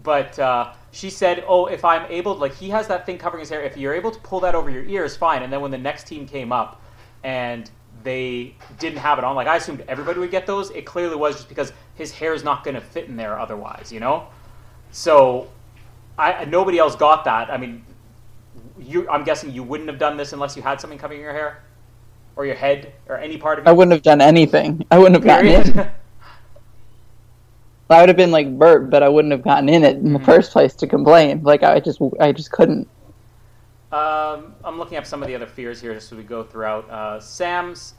But 0.03 0.36
uh, 0.40 0.72
she 0.90 1.09
said, 1.09 1.45
"Oh, 1.47 1.66
if 1.66 1.84
I'm 1.84 2.05
able, 2.11 2.34
like 2.34 2.55
he 2.55 2.68
has 2.70 2.88
that 2.88 3.07
thing 3.07 3.16
covering 3.16 3.40
his 3.40 3.49
hair. 3.49 3.62
If 3.62 3.76
you're 3.76 3.95
able 3.95 4.11
to 4.11 4.18
pull 4.20 4.40
that 4.40 4.57
over 4.57 4.70
your 4.70 4.84
ears, 4.84 5.16
fine." 5.16 5.45
And 5.45 5.53
then 5.53 5.61
when 5.61 5.70
the 5.70 5.78
next 5.78 6.09
team 6.09 6.26
came 6.26 6.51
up, 6.51 6.82
and 7.22 7.70
they 8.03 8.57
didn't 8.80 8.99
have 8.99 9.18
it 9.18 9.24
on, 9.24 9.36
like 9.36 9.47
I 9.47 9.57
assumed 9.57 9.84
everybody 9.86 10.18
would 10.18 10.32
get 10.32 10.47
those. 10.49 10.70
It 10.70 10.84
clearly 10.84 11.14
was 11.14 11.36
just 11.36 11.49
because 11.49 11.72
his 11.95 12.11
hair 12.11 12.34
is 12.34 12.42
not 12.42 12.64
going 12.64 12.74
to 12.74 12.80
fit 12.80 13.05
in 13.07 13.16
there 13.16 13.38
otherwise, 13.38 13.92
you 13.92 14.01
know. 14.01 14.26
So 14.90 15.49
I 16.19 16.45
nobody 16.45 16.79
else 16.79 16.97
got 16.97 17.25
that. 17.25 17.51
I 17.51 17.57
mean, 17.57 17.85
you. 18.79 19.09
I'm 19.09 19.25
guessing 19.25 19.53
you 19.53 19.62
wouldn't 19.62 19.89
have 19.89 19.99
done 19.99 20.17
this 20.17 20.33
unless 20.33 20.57
you 20.57 20.62
had 20.62 20.81
something 20.81 20.99
covering 20.99 21.21
your 21.21 21.33
hair, 21.33 21.62
or 22.37 22.47
your 22.47 22.55
head, 22.55 22.93
or 23.09 23.19
any 23.19 23.37
part 23.39 23.59
of 23.59 23.67
I 23.67 23.73
wouldn't 23.73 23.93
have 23.93 24.03
done 24.03 24.21
anything. 24.21 24.85
I 24.91 24.99
wouldn't 24.99 25.17
have 25.17 25.25
gotten 25.25 25.49
in. 25.81 25.91
I 27.91 28.01
would 28.01 28.09
have 28.09 28.17
been 28.17 28.31
like 28.31 28.59
Bert, 28.59 28.91
but 28.91 29.03
I 29.03 29.09
wouldn't 29.09 29.33
have 29.33 29.43
gotten 29.43 29.69
in 29.69 29.85
it 29.85 29.97
in 29.97 30.12
the 30.15 30.19
Mhm. 30.19 30.25
first 30.25 30.53
place 30.53 30.75
to 30.77 30.87
complain. 30.87 31.43
Like 31.43 31.62
I 31.62 31.81
just, 31.81 32.01
I 32.19 32.33
just 32.33 32.51
couldn't. 32.51 32.89
Um, 33.93 34.55
I'm 34.65 34.79
looking 34.79 34.99
up 34.99 35.07
some 35.07 35.23
of 35.23 35.29
the 35.29 35.35
other 35.35 35.47
fears 35.47 35.81
here 35.81 35.95
just 35.95 36.11
as 36.11 36.19
we 36.19 36.25
go 36.25 36.43
throughout. 36.43 36.89
Uh, 36.91 37.21
Sam's 37.21 37.95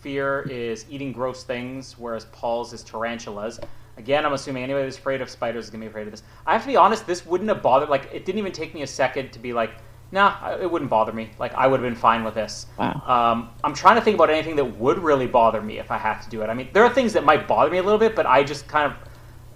fear 0.00 0.46
is 0.50 0.86
eating 0.90 1.12
gross 1.12 1.44
things, 1.44 1.96
whereas 1.98 2.24
Paul's 2.26 2.72
is 2.72 2.82
tarantulas. 2.82 3.60
Again, 3.96 4.26
I'm 4.26 4.32
assuming 4.32 4.62
anybody 4.62 4.84
who's 4.84 4.98
afraid 4.98 5.20
of 5.20 5.30
spiders 5.30 5.64
is 5.64 5.70
gonna 5.70 5.82
be 5.82 5.88
afraid 5.88 6.06
of 6.06 6.10
this. 6.10 6.22
I 6.46 6.52
have 6.52 6.62
to 6.62 6.68
be 6.68 6.76
honest, 6.76 7.06
this 7.06 7.24
wouldn't 7.24 7.48
have 7.48 7.62
bothered. 7.62 7.88
Like, 7.88 8.10
it 8.12 8.24
didn't 8.24 8.38
even 8.38 8.52
take 8.52 8.74
me 8.74 8.82
a 8.82 8.86
second 8.86 9.32
to 9.32 9.38
be 9.38 9.52
like, 9.52 9.70
nah, 10.12 10.56
it 10.60 10.70
wouldn't 10.70 10.90
bother 10.90 11.12
me. 11.12 11.30
Like, 11.38 11.54
I 11.54 11.66
would 11.66 11.80
have 11.80 11.88
been 11.88 11.98
fine 11.98 12.22
with 12.22 12.34
this. 12.34 12.66
Wow. 12.78 13.02
Um, 13.06 13.50
I'm 13.64 13.74
trying 13.74 13.96
to 13.96 14.02
think 14.02 14.14
about 14.14 14.30
anything 14.30 14.56
that 14.56 14.78
would 14.78 14.98
really 14.98 15.26
bother 15.26 15.60
me 15.60 15.78
if 15.78 15.90
I 15.90 15.98
had 15.98 16.20
to 16.20 16.30
do 16.30 16.42
it. 16.42 16.50
I 16.50 16.54
mean, 16.54 16.68
there 16.72 16.84
are 16.84 16.92
things 16.92 17.12
that 17.14 17.24
might 17.24 17.48
bother 17.48 17.70
me 17.70 17.78
a 17.78 17.82
little 17.82 17.98
bit, 17.98 18.14
but 18.14 18.26
I 18.26 18.44
just 18.44 18.68
kind 18.68 18.92
of, 18.92 18.98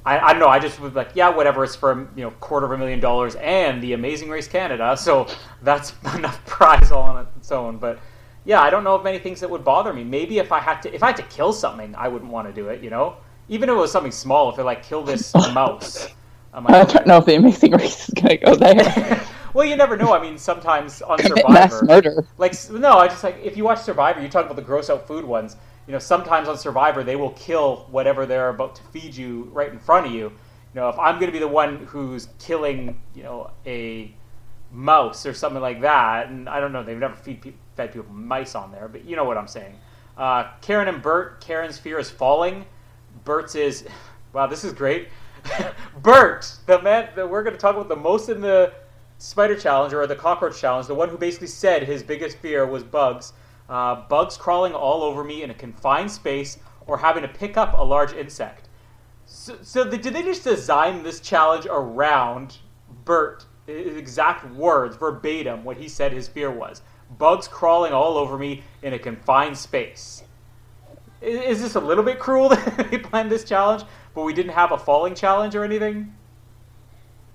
I, 0.04 0.18
I 0.18 0.32
don't 0.32 0.40
know. 0.40 0.48
I 0.48 0.58
just 0.58 0.80
would 0.80 0.94
be 0.94 0.98
like, 0.98 1.10
yeah, 1.14 1.28
whatever. 1.28 1.62
It's 1.64 1.76
for 1.76 2.08
you 2.16 2.22
know 2.22 2.30
quarter 2.32 2.66
of 2.66 2.72
a 2.72 2.78
million 2.78 3.00
dollars 3.00 3.34
and 3.36 3.82
the 3.82 3.92
Amazing 3.92 4.30
Race 4.30 4.48
Canada, 4.48 4.96
so 4.96 5.26
that's 5.62 5.92
enough 6.16 6.44
prize 6.46 6.90
all 6.90 7.02
on 7.02 7.26
its 7.36 7.52
own. 7.52 7.78
But 7.78 7.98
yeah, 8.44 8.60
I 8.60 8.70
don't 8.70 8.84
know 8.84 8.94
of 8.94 9.04
many 9.04 9.18
things 9.18 9.40
that 9.40 9.50
would 9.50 9.64
bother 9.64 9.92
me. 9.92 10.04
Maybe 10.04 10.38
if 10.38 10.52
I 10.52 10.60
had 10.60 10.80
to, 10.82 10.94
if 10.94 11.02
I 11.02 11.08
had 11.08 11.16
to 11.16 11.22
kill 11.24 11.52
something, 11.52 11.94
I 11.94 12.08
wouldn't 12.08 12.30
want 12.30 12.48
to 12.48 12.54
do 12.54 12.68
it. 12.68 12.82
You 12.82 12.90
know, 12.90 13.16
even 13.50 13.68
if 13.68 13.74
it 13.74 13.78
was 13.78 13.92
something 13.92 14.12
small. 14.12 14.48
If 14.48 14.56
they're 14.56 14.64
like, 14.64 14.82
kill 14.82 15.02
this 15.02 15.34
mouse. 15.52 16.08
I'm 16.54 16.66
I 16.66 16.84
don't 16.84 17.06
know 17.06 17.18
if 17.18 17.26
the 17.26 17.34
Amazing 17.34 17.72
Race 17.72 18.08
is 18.08 18.14
gonna 18.14 18.38
go 18.38 18.54
there. 18.54 19.20
well, 19.54 19.66
you 19.66 19.76
never 19.76 19.96
know. 19.96 20.14
I 20.14 20.22
mean, 20.22 20.38
sometimes 20.38 21.02
on 21.02 21.18
Commit 21.18 21.38
Survivor, 21.38 21.52
mass 21.52 21.82
murder. 21.82 22.26
like 22.38 22.54
no, 22.70 22.98
I 22.98 23.08
just 23.08 23.22
like 23.22 23.38
if 23.42 23.56
you 23.56 23.64
watch 23.64 23.80
Survivor, 23.80 24.22
you 24.22 24.28
talk 24.28 24.46
about 24.46 24.56
the 24.56 24.62
gross 24.62 24.88
out 24.88 25.06
food 25.06 25.24
ones. 25.24 25.56
You 25.86 25.92
know, 25.92 25.98
sometimes 25.98 26.48
on 26.48 26.56
Survivor 26.56 27.04
they 27.04 27.16
will 27.16 27.30
kill 27.32 27.86
whatever 27.90 28.24
they're 28.24 28.48
about 28.48 28.76
to 28.76 28.82
feed 28.84 29.14
you 29.14 29.50
right 29.52 29.70
in 29.70 29.78
front 29.78 30.06
of 30.06 30.12
you. 30.12 30.32
You 30.74 30.80
know, 30.80 30.88
if 30.88 30.98
I'm 30.98 31.16
going 31.16 31.26
to 31.26 31.32
be 31.32 31.40
the 31.40 31.48
one 31.48 31.78
who's 31.86 32.28
killing, 32.38 33.00
you 33.14 33.24
know, 33.24 33.50
a 33.66 34.14
mouse 34.70 35.26
or 35.26 35.34
something 35.34 35.60
like 35.60 35.80
that, 35.80 36.28
and 36.28 36.48
I 36.48 36.60
don't 36.60 36.72
know, 36.72 36.84
they've 36.84 36.96
never 36.96 37.16
feed 37.16 37.42
pe- 37.42 37.54
fed 37.74 37.92
people 37.92 38.12
mice 38.12 38.54
on 38.54 38.70
there, 38.70 38.86
but 38.86 39.04
you 39.04 39.16
know 39.16 39.24
what 39.24 39.36
I'm 39.36 39.48
saying. 39.48 39.74
Uh, 40.16 40.48
Karen 40.60 40.86
and 40.86 41.02
Bert, 41.02 41.40
Karen's 41.40 41.76
fear 41.78 41.98
is 41.98 42.08
falling. 42.08 42.66
Bert's 43.24 43.54
is, 43.54 43.84
wow, 44.32 44.46
this 44.46 44.64
is 44.64 44.72
great. 44.72 45.08
Bert, 46.02 46.52
the 46.66 46.80
man 46.82 47.10
that 47.16 47.28
we're 47.28 47.42
going 47.42 47.54
to 47.54 47.60
talk 47.60 47.74
about 47.74 47.88
the 47.88 47.96
most 47.96 48.28
in 48.28 48.40
the 48.40 48.72
Spider 49.18 49.56
Challenge 49.56 49.92
or 49.92 50.06
the 50.06 50.16
Cockroach 50.16 50.58
Challenge, 50.58 50.86
the 50.86 50.94
one 50.94 51.08
who 51.08 51.18
basically 51.18 51.46
said 51.46 51.82
his 51.82 52.02
biggest 52.02 52.38
fear 52.38 52.66
was 52.66 52.82
bugs. 52.82 53.32
Uh, 53.68 54.06
bugs 54.08 54.36
crawling 54.36 54.72
all 54.72 55.02
over 55.02 55.22
me 55.22 55.42
in 55.42 55.50
a 55.50 55.54
confined 55.54 56.10
space 56.10 56.58
or 56.86 56.98
having 56.98 57.22
to 57.22 57.28
pick 57.28 57.56
up 57.56 57.74
a 57.78 57.82
large 57.82 58.12
insect. 58.12 58.68
So, 59.26 59.58
so 59.62 59.84
the, 59.84 59.96
did 59.96 60.14
they 60.14 60.22
just 60.22 60.42
design 60.42 61.02
this 61.02 61.20
challenge 61.20 61.66
around 61.66 62.58
Bert? 63.04 63.46
Exact 63.68 64.50
words, 64.52 64.96
verbatim, 64.96 65.62
what 65.62 65.76
he 65.76 65.88
said 65.88 66.12
his 66.12 66.26
fear 66.26 66.50
was: 66.50 66.82
bugs 67.18 67.46
crawling 67.46 67.92
all 67.92 68.18
over 68.18 68.36
me 68.36 68.64
in 68.82 68.92
a 68.94 68.98
confined 68.98 69.56
space. 69.56 70.24
Is 71.22 71.60
this 71.60 71.74
a 71.74 71.80
little 71.80 72.04
bit 72.04 72.18
cruel 72.18 72.48
that 72.50 72.88
they 72.90 72.98
planned 72.98 73.30
this 73.30 73.44
challenge, 73.44 73.84
but 74.14 74.22
we 74.22 74.32
didn't 74.32 74.52
have 74.52 74.72
a 74.72 74.78
falling 74.78 75.14
challenge 75.14 75.54
or 75.54 75.64
anything? 75.64 76.14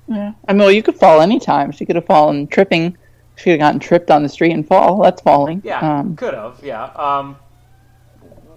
Yeah. 0.08 0.34
I 0.48 0.54
mean, 0.54 0.60
well, 0.60 0.72
you 0.72 0.84
could 0.84 0.96
fall 0.96 1.22
anytime. 1.22 1.72
She 1.72 1.86
could 1.86 1.96
have 1.96 2.06
fallen 2.06 2.48
tripping. 2.48 2.98
She 3.36 3.44
could 3.46 3.52
have 3.52 3.60
gotten 3.60 3.80
tripped 3.80 4.12
on 4.12 4.24
the 4.24 4.30
street 4.30 4.52
and 4.54 4.66
fall. 4.68 5.02
That's 5.02 5.22
falling. 5.22 5.62
Yeah, 5.64 5.80
Um, 6.00 6.16
could 6.16 6.34
have. 6.34 6.60
Yeah. 6.64 6.86
Um, 6.86 7.38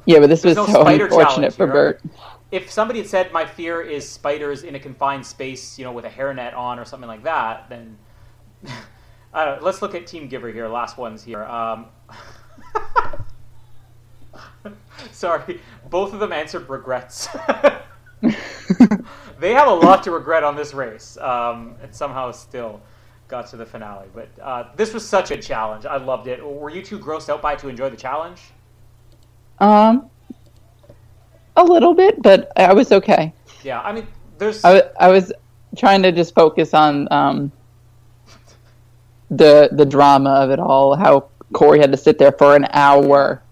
yeah, 0.06 0.20
but 0.20 0.28
this 0.28 0.44
was 0.44 0.56
no 0.56 0.66
so 0.66 0.84
unfortunate 0.86 1.52
for 1.52 1.66
here. 1.66 1.72
Bert. 1.74 2.02
if 2.50 2.70
somebody 2.70 3.00
had 3.00 3.08
said 3.08 3.32
my 3.32 3.44
fear 3.44 3.82
is 3.82 4.08
spiders 4.08 4.62
in 4.62 4.74
a 4.74 4.80
confined 4.80 5.26
space, 5.26 5.78
you 5.78 5.84
know, 5.84 5.92
with 5.92 6.04
a 6.06 6.10
hairnet 6.10 6.56
on 6.56 6.78
or 6.78 6.84
something 6.84 7.08
like 7.08 7.24
that, 7.24 7.68
then 7.68 7.98
I. 9.34 9.58
Let's 9.58 9.82
look 9.82 9.94
at 9.94 10.06
Team 10.06 10.28
Giver 10.28 10.50
here. 10.50 10.68
Last 10.68 10.96
ones 10.96 11.22
here. 11.22 11.44
Um, 11.44 11.86
sorry, 15.12 15.60
both 15.90 16.12
of 16.12 16.20
them 16.20 16.32
answered 16.32 16.68
regrets. 16.68 17.28
they 19.38 19.54
have 19.54 19.68
a 19.68 19.74
lot 19.74 20.02
to 20.04 20.10
regret 20.10 20.42
on 20.44 20.56
this 20.56 20.74
race, 20.74 21.16
um, 21.18 21.74
and 21.82 21.94
somehow 21.94 22.30
still 22.30 22.80
got 23.28 23.46
to 23.48 23.56
the 23.56 23.66
finale. 23.66 24.08
But 24.14 24.28
uh, 24.42 24.64
this 24.76 24.92
was 24.92 25.06
such 25.06 25.30
a 25.30 25.36
challenge. 25.36 25.86
I 25.86 25.96
loved 25.96 26.26
it. 26.26 26.44
Were 26.44 26.70
you 26.70 26.82
too 26.82 26.98
grossed 26.98 27.28
out 27.28 27.42
by 27.42 27.52
it 27.54 27.58
to 27.60 27.68
enjoy 27.68 27.90
the 27.90 27.96
challenge? 27.96 28.40
Um, 29.60 30.10
a 31.56 31.64
little 31.64 31.94
bit, 31.94 32.22
but 32.22 32.52
I 32.56 32.72
was 32.72 32.92
okay. 32.92 33.32
Yeah, 33.62 33.80
I 33.80 33.92
mean, 33.92 34.06
there's. 34.38 34.64
I, 34.64 34.82
I 34.98 35.08
was 35.08 35.32
trying 35.76 36.02
to 36.02 36.12
just 36.12 36.34
focus 36.34 36.74
on 36.74 37.08
um, 37.10 37.52
the 39.30 39.68
the 39.72 39.84
drama 39.84 40.30
of 40.30 40.50
it 40.50 40.58
all. 40.58 40.96
How 40.96 41.28
Korey 41.52 41.80
had 41.80 41.90
to 41.92 41.98
sit 41.98 42.18
there 42.18 42.32
for 42.32 42.54
an 42.54 42.66
hour, 42.70 43.42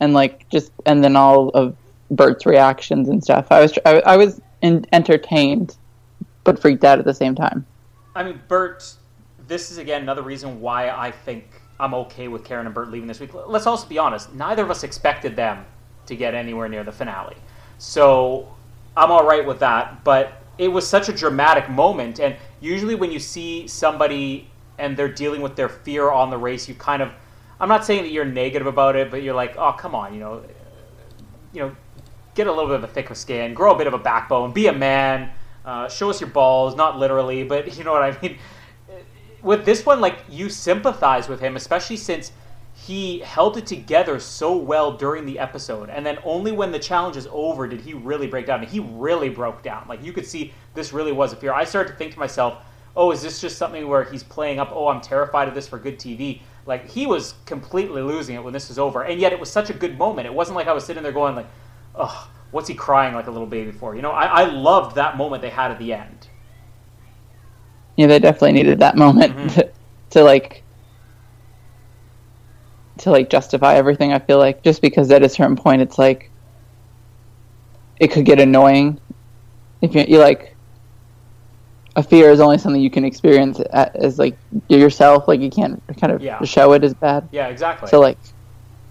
and 0.00 0.14
like 0.14 0.48
just 0.48 0.72
and 0.86 1.02
then 1.02 1.16
all 1.16 1.50
of 1.50 1.76
Bert's 2.10 2.46
reactions 2.46 3.08
and 3.08 3.22
stuff. 3.22 3.48
I 3.50 3.60
was 3.60 3.78
I, 3.84 4.00
I 4.00 4.16
was 4.16 4.40
in, 4.62 4.86
entertained, 4.92 5.76
but 6.44 6.58
freaked 6.58 6.84
out 6.84 6.98
at 6.98 7.04
the 7.04 7.14
same 7.14 7.34
time. 7.34 7.66
I 8.14 8.22
mean, 8.22 8.40
Bert, 8.48 8.94
this 9.46 9.70
is 9.70 9.78
again 9.78 10.02
another 10.02 10.22
reason 10.22 10.60
why 10.60 10.90
I 10.90 11.10
think 11.10 11.44
I'm 11.80 11.94
okay 11.94 12.28
with 12.28 12.44
Karen 12.44 12.66
and 12.66 12.74
Bert 12.74 12.90
leaving 12.90 13.06
this 13.06 13.20
week. 13.20 13.30
Let's 13.34 13.66
also 13.66 13.86
be 13.86 13.98
honest, 13.98 14.34
neither 14.34 14.62
of 14.62 14.70
us 14.70 14.82
expected 14.82 15.36
them 15.36 15.64
to 16.06 16.16
get 16.16 16.34
anywhere 16.34 16.68
near 16.68 16.82
the 16.82 16.92
finale. 16.92 17.36
So 17.78 18.48
I'm 18.96 19.12
all 19.12 19.24
right 19.24 19.46
with 19.46 19.60
that, 19.60 20.02
but 20.02 20.42
it 20.58 20.68
was 20.68 20.86
such 20.86 21.08
a 21.08 21.12
dramatic 21.12 21.70
moment. 21.70 22.18
And 22.18 22.36
usually 22.60 22.96
when 22.96 23.12
you 23.12 23.20
see 23.20 23.68
somebody 23.68 24.50
and 24.78 24.96
they're 24.96 25.12
dealing 25.12 25.40
with 25.40 25.54
their 25.54 25.68
fear 25.68 26.10
on 26.10 26.30
the 26.30 26.38
race, 26.38 26.68
you 26.68 26.74
kind 26.74 27.02
of, 27.02 27.12
I'm 27.60 27.68
not 27.68 27.84
saying 27.84 28.02
that 28.04 28.10
you're 28.10 28.24
negative 28.24 28.66
about 28.66 28.96
it, 28.96 29.10
but 29.10 29.22
you're 29.22 29.34
like, 29.34 29.56
oh, 29.56 29.72
come 29.72 29.94
on, 29.94 30.14
you 30.14 30.20
know, 30.20 30.42
you 31.52 31.62
know, 31.62 31.76
get 32.34 32.46
a 32.46 32.52
little 32.52 32.66
bit 32.66 32.76
of 32.76 32.84
a 32.84 32.88
thicker 32.88 33.14
skin, 33.14 33.52
grow 33.52 33.74
a 33.74 33.78
bit 33.78 33.86
of 33.86 33.94
a 33.94 33.98
backbone, 33.98 34.52
be 34.52 34.68
a 34.68 34.72
man, 34.72 35.30
uh, 35.64 35.88
show 35.88 36.08
us 36.08 36.20
your 36.20 36.30
balls, 36.30 36.76
not 36.76 36.98
literally, 36.98 37.44
but 37.44 37.76
you 37.78 37.84
know 37.84 37.92
what 37.92 38.02
I 38.02 38.18
mean. 38.22 38.38
With 39.42 39.64
this 39.64 39.84
one, 39.84 40.00
like 40.00 40.18
you 40.28 40.48
sympathize 40.48 41.28
with 41.28 41.40
him, 41.40 41.56
especially 41.56 41.96
since 41.96 42.32
he 42.74 43.18
held 43.20 43.56
it 43.56 43.66
together 43.66 44.20
so 44.20 44.56
well 44.56 44.92
during 44.92 45.26
the 45.26 45.38
episode, 45.38 45.90
and 45.90 46.06
then 46.06 46.18
only 46.24 46.52
when 46.52 46.70
the 46.70 46.78
challenge 46.78 47.16
is 47.16 47.28
over 47.32 47.66
did 47.66 47.80
he 47.80 47.92
really 47.92 48.28
break 48.28 48.46
down. 48.46 48.62
He 48.62 48.80
really 48.80 49.28
broke 49.28 49.62
down. 49.62 49.86
Like 49.88 50.02
you 50.02 50.12
could 50.12 50.26
see, 50.26 50.52
this 50.74 50.92
really 50.92 51.12
was 51.12 51.32
a 51.32 51.36
fear. 51.36 51.52
I 51.52 51.64
started 51.64 51.90
to 51.90 51.96
think 51.96 52.12
to 52.14 52.18
myself, 52.18 52.62
"Oh, 52.96 53.10
is 53.10 53.20
this 53.20 53.40
just 53.40 53.58
something 53.58 53.88
where 53.88 54.04
he's 54.04 54.22
playing 54.22 54.60
up? 54.60 54.70
Oh, 54.72 54.88
I'm 54.88 55.00
terrified 55.00 55.48
of 55.48 55.54
this 55.54 55.66
for 55.66 55.78
good 55.78 55.98
TV." 55.98 56.40
Like 56.68 56.86
he 56.88 57.06
was 57.06 57.34
completely 57.46 58.02
losing 58.02 58.36
it 58.36 58.44
when 58.44 58.52
this 58.52 58.68
was 58.68 58.78
over, 58.78 59.02
and 59.02 59.18
yet 59.18 59.32
it 59.32 59.40
was 59.40 59.50
such 59.50 59.70
a 59.70 59.72
good 59.72 59.98
moment. 59.98 60.26
It 60.26 60.34
wasn't 60.34 60.56
like 60.56 60.68
I 60.68 60.74
was 60.74 60.84
sitting 60.84 61.02
there 61.02 61.12
going 61.12 61.34
like, 61.34 61.48
"Oh, 61.94 62.30
what's 62.50 62.68
he 62.68 62.74
crying 62.74 63.14
like 63.14 63.26
a 63.26 63.30
little 63.30 63.46
baby 63.46 63.72
for?" 63.72 63.96
You 63.96 64.02
know, 64.02 64.10
I, 64.10 64.26
I 64.26 64.44
loved 64.44 64.96
that 64.96 65.16
moment 65.16 65.40
they 65.40 65.48
had 65.48 65.70
at 65.70 65.78
the 65.78 65.94
end. 65.94 66.28
Yeah, 67.96 68.06
they 68.06 68.18
definitely 68.18 68.52
needed 68.52 68.80
that 68.80 68.96
moment 68.96 69.34
Mhm. 69.38 69.54
to, 69.54 69.72
to 70.10 70.22
like 70.22 70.62
to 72.98 73.10
like 73.10 73.30
justify 73.30 73.74
everything. 73.76 74.12
I 74.12 74.18
feel 74.18 74.38
like 74.38 74.62
just 74.62 74.82
because 74.82 75.10
at 75.10 75.22
a 75.22 75.28
certain 75.28 75.56
point, 75.56 75.80
it's 75.80 75.98
like 75.98 76.30
it 77.98 78.08
could 78.12 78.26
get 78.26 78.40
annoying 78.40 79.00
if 79.80 79.94
you, 79.94 80.04
you 80.06 80.18
like 80.18 80.57
a 81.98 82.02
fear 82.02 82.30
is 82.30 82.38
only 82.38 82.58
something 82.58 82.80
you 82.80 82.90
can 82.92 83.04
experience 83.04 83.60
as 83.72 84.18
like 84.18 84.38
yourself. 84.68 85.26
Like 85.26 85.40
you 85.40 85.50
can't 85.50 85.82
kind 86.00 86.12
of 86.12 86.22
Yeah. 86.22 86.42
show 86.44 86.72
it 86.72 86.84
as 86.84 86.94
bad. 86.94 87.28
Yeah, 87.32 87.48
exactly. 87.48 87.88
So 87.88 87.98
like 87.98 88.20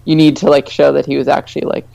you 0.04 0.14
need 0.14 0.36
to 0.38 0.50
like 0.50 0.68
show 0.68 0.92
that 0.92 1.06
he 1.06 1.16
was 1.16 1.26
actually 1.26 1.64
like 1.64 1.88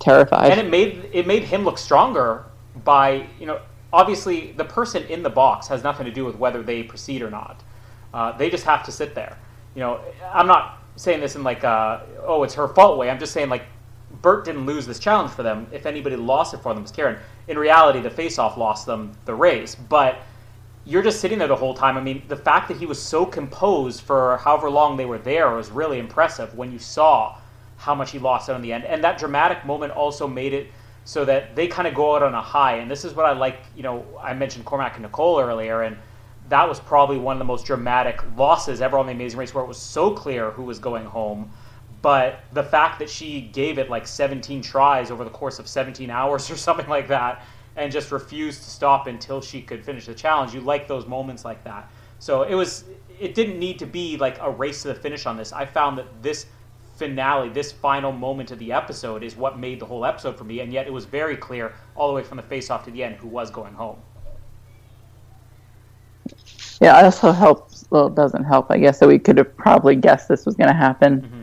terrified. 0.00 0.50
and 0.52 0.58
it 0.58 0.70
made 0.70 1.10
it 1.12 1.26
made 1.26 1.44
him 1.44 1.64
look 1.64 1.76
stronger 1.76 2.46
by 2.84 3.26
you 3.38 3.44
know 3.46 3.60
obviously 3.92 4.52
the 4.52 4.64
person 4.64 5.02
in 5.04 5.22
the 5.22 5.28
box 5.28 5.68
has 5.68 5.84
nothing 5.84 6.06
to 6.06 6.12
do 6.12 6.24
with 6.24 6.36
whether 6.36 6.62
they 6.62 6.82
proceed 6.82 7.20
or 7.20 7.30
not. 7.30 7.62
Uh, 8.14 8.32
they 8.38 8.48
just 8.48 8.64
have 8.64 8.82
to 8.84 8.90
sit 8.90 9.14
there. 9.14 9.36
You 9.74 9.80
know, 9.80 10.00
I'm 10.32 10.46
not 10.46 10.78
saying 10.96 11.20
this 11.20 11.36
in 11.36 11.42
like 11.42 11.62
uh, 11.62 12.00
oh 12.26 12.42
it's 12.42 12.54
her 12.54 12.68
fault 12.68 12.96
way. 12.96 13.10
I'm 13.10 13.18
just 13.18 13.34
saying 13.34 13.50
like 13.50 13.64
Bert 14.22 14.46
didn't 14.46 14.64
lose 14.64 14.86
this 14.86 14.98
challenge 14.98 15.30
for 15.30 15.42
them. 15.42 15.66
If 15.72 15.84
anybody 15.84 16.16
lost 16.16 16.54
it 16.54 16.58
for 16.62 16.70
them, 16.70 16.78
it 16.78 16.82
was 16.82 16.90
Karen. 16.90 17.18
In 17.50 17.58
reality, 17.58 18.00
the 18.00 18.10
face-off 18.10 18.56
lost 18.56 18.86
them 18.86 19.10
the 19.24 19.34
race, 19.34 19.74
but 19.74 20.18
you're 20.84 21.02
just 21.02 21.20
sitting 21.20 21.36
there 21.36 21.48
the 21.48 21.56
whole 21.56 21.74
time. 21.74 21.96
I 21.96 22.00
mean, 22.00 22.22
the 22.28 22.36
fact 22.36 22.68
that 22.68 22.76
he 22.76 22.86
was 22.86 23.02
so 23.02 23.26
composed 23.26 24.02
for 24.02 24.36
however 24.36 24.70
long 24.70 24.96
they 24.96 25.04
were 25.04 25.18
there 25.18 25.50
was 25.50 25.68
really 25.68 25.98
impressive 25.98 26.54
when 26.54 26.70
you 26.70 26.78
saw 26.78 27.36
how 27.76 27.92
much 27.92 28.12
he 28.12 28.20
lost 28.20 28.48
out 28.48 28.54
in 28.54 28.62
the 28.62 28.72
end. 28.72 28.84
And 28.84 29.02
that 29.02 29.18
dramatic 29.18 29.66
moment 29.66 29.92
also 29.92 30.28
made 30.28 30.52
it 30.52 30.68
so 31.04 31.24
that 31.24 31.56
they 31.56 31.66
kind 31.66 31.88
of 31.88 31.94
go 31.94 32.14
out 32.14 32.22
on 32.22 32.34
a 32.34 32.40
high. 32.40 32.76
And 32.76 32.88
this 32.88 33.04
is 33.04 33.14
what 33.14 33.26
I 33.26 33.32
like, 33.32 33.58
you 33.76 33.82
know, 33.82 34.06
I 34.22 34.32
mentioned 34.32 34.64
Cormac 34.64 34.94
and 34.94 35.02
Nicole 35.02 35.40
earlier, 35.40 35.82
and 35.82 35.96
that 36.50 36.68
was 36.68 36.78
probably 36.78 37.18
one 37.18 37.34
of 37.34 37.40
the 37.40 37.44
most 37.46 37.66
dramatic 37.66 38.22
losses 38.36 38.80
ever 38.80 38.96
on 38.96 39.06
the 39.06 39.12
Amazing 39.12 39.40
Race 39.40 39.52
where 39.52 39.64
it 39.64 39.66
was 39.66 39.78
so 39.78 40.12
clear 40.12 40.52
who 40.52 40.62
was 40.62 40.78
going 40.78 41.04
home. 41.04 41.50
But 42.02 42.40
the 42.52 42.62
fact 42.62 42.98
that 43.00 43.10
she 43.10 43.40
gave 43.40 43.78
it 43.78 43.90
like 43.90 44.06
17 44.06 44.62
tries 44.62 45.10
over 45.10 45.24
the 45.24 45.30
course 45.30 45.58
of 45.58 45.68
17 45.68 46.08
hours 46.10 46.50
or 46.50 46.56
something 46.56 46.88
like 46.88 47.08
that 47.08 47.44
and 47.76 47.92
just 47.92 48.10
refused 48.10 48.62
to 48.62 48.70
stop 48.70 49.06
until 49.06 49.40
she 49.40 49.62
could 49.62 49.84
finish 49.84 50.06
the 50.06 50.14
challenge, 50.14 50.54
you 50.54 50.60
like 50.60 50.88
those 50.88 51.06
moments 51.06 51.44
like 51.44 51.62
that. 51.64 51.90
So 52.18 52.42
it 52.42 52.54
was 52.54 52.84
it 53.18 53.34
didn't 53.34 53.58
need 53.58 53.78
to 53.78 53.86
be 53.86 54.16
like 54.16 54.38
a 54.40 54.50
race 54.50 54.82
to 54.82 54.88
the 54.88 54.94
finish 54.94 55.26
on 55.26 55.36
this. 55.36 55.52
I 55.52 55.66
found 55.66 55.98
that 55.98 56.22
this 56.22 56.46
finale, 56.96 57.50
this 57.50 57.70
final 57.70 58.12
moment 58.12 58.50
of 58.50 58.58
the 58.58 58.72
episode, 58.72 59.22
is 59.22 59.36
what 59.36 59.58
made 59.58 59.80
the 59.80 59.86
whole 59.86 60.04
episode 60.04 60.36
for 60.36 60.44
me, 60.44 60.60
and 60.60 60.72
yet 60.72 60.86
it 60.86 60.92
was 60.92 61.04
very 61.04 61.36
clear 61.36 61.74
all 61.94 62.08
the 62.08 62.14
way 62.14 62.22
from 62.22 62.36
the 62.36 62.42
face 62.42 62.70
off 62.70 62.84
to 62.84 62.90
the 62.90 63.04
end 63.04 63.16
who 63.16 63.28
was 63.28 63.50
going 63.50 63.74
home. 63.74 63.98
Yeah, 66.80 66.98
it 66.98 67.04
also 67.04 67.32
helps. 67.32 67.86
Well, 67.90 68.06
it 68.06 68.14
doesn't 68.14 68.44
help, 68.44 68.70
I 68.70 68.78
guess, 68.78 69.00
that 69.00 69.08
we 69.08 69.18
could 69.18 69.36
have 69.36 69.54
probably 69.56 69.96
guessed 69.96 70.28
this 70.28 70.46
was 70.46 70.54
going 70.56 70.68
to 70.68 70.74
happen. 70.74 71.20
Mm-hmm. 71.20 71.39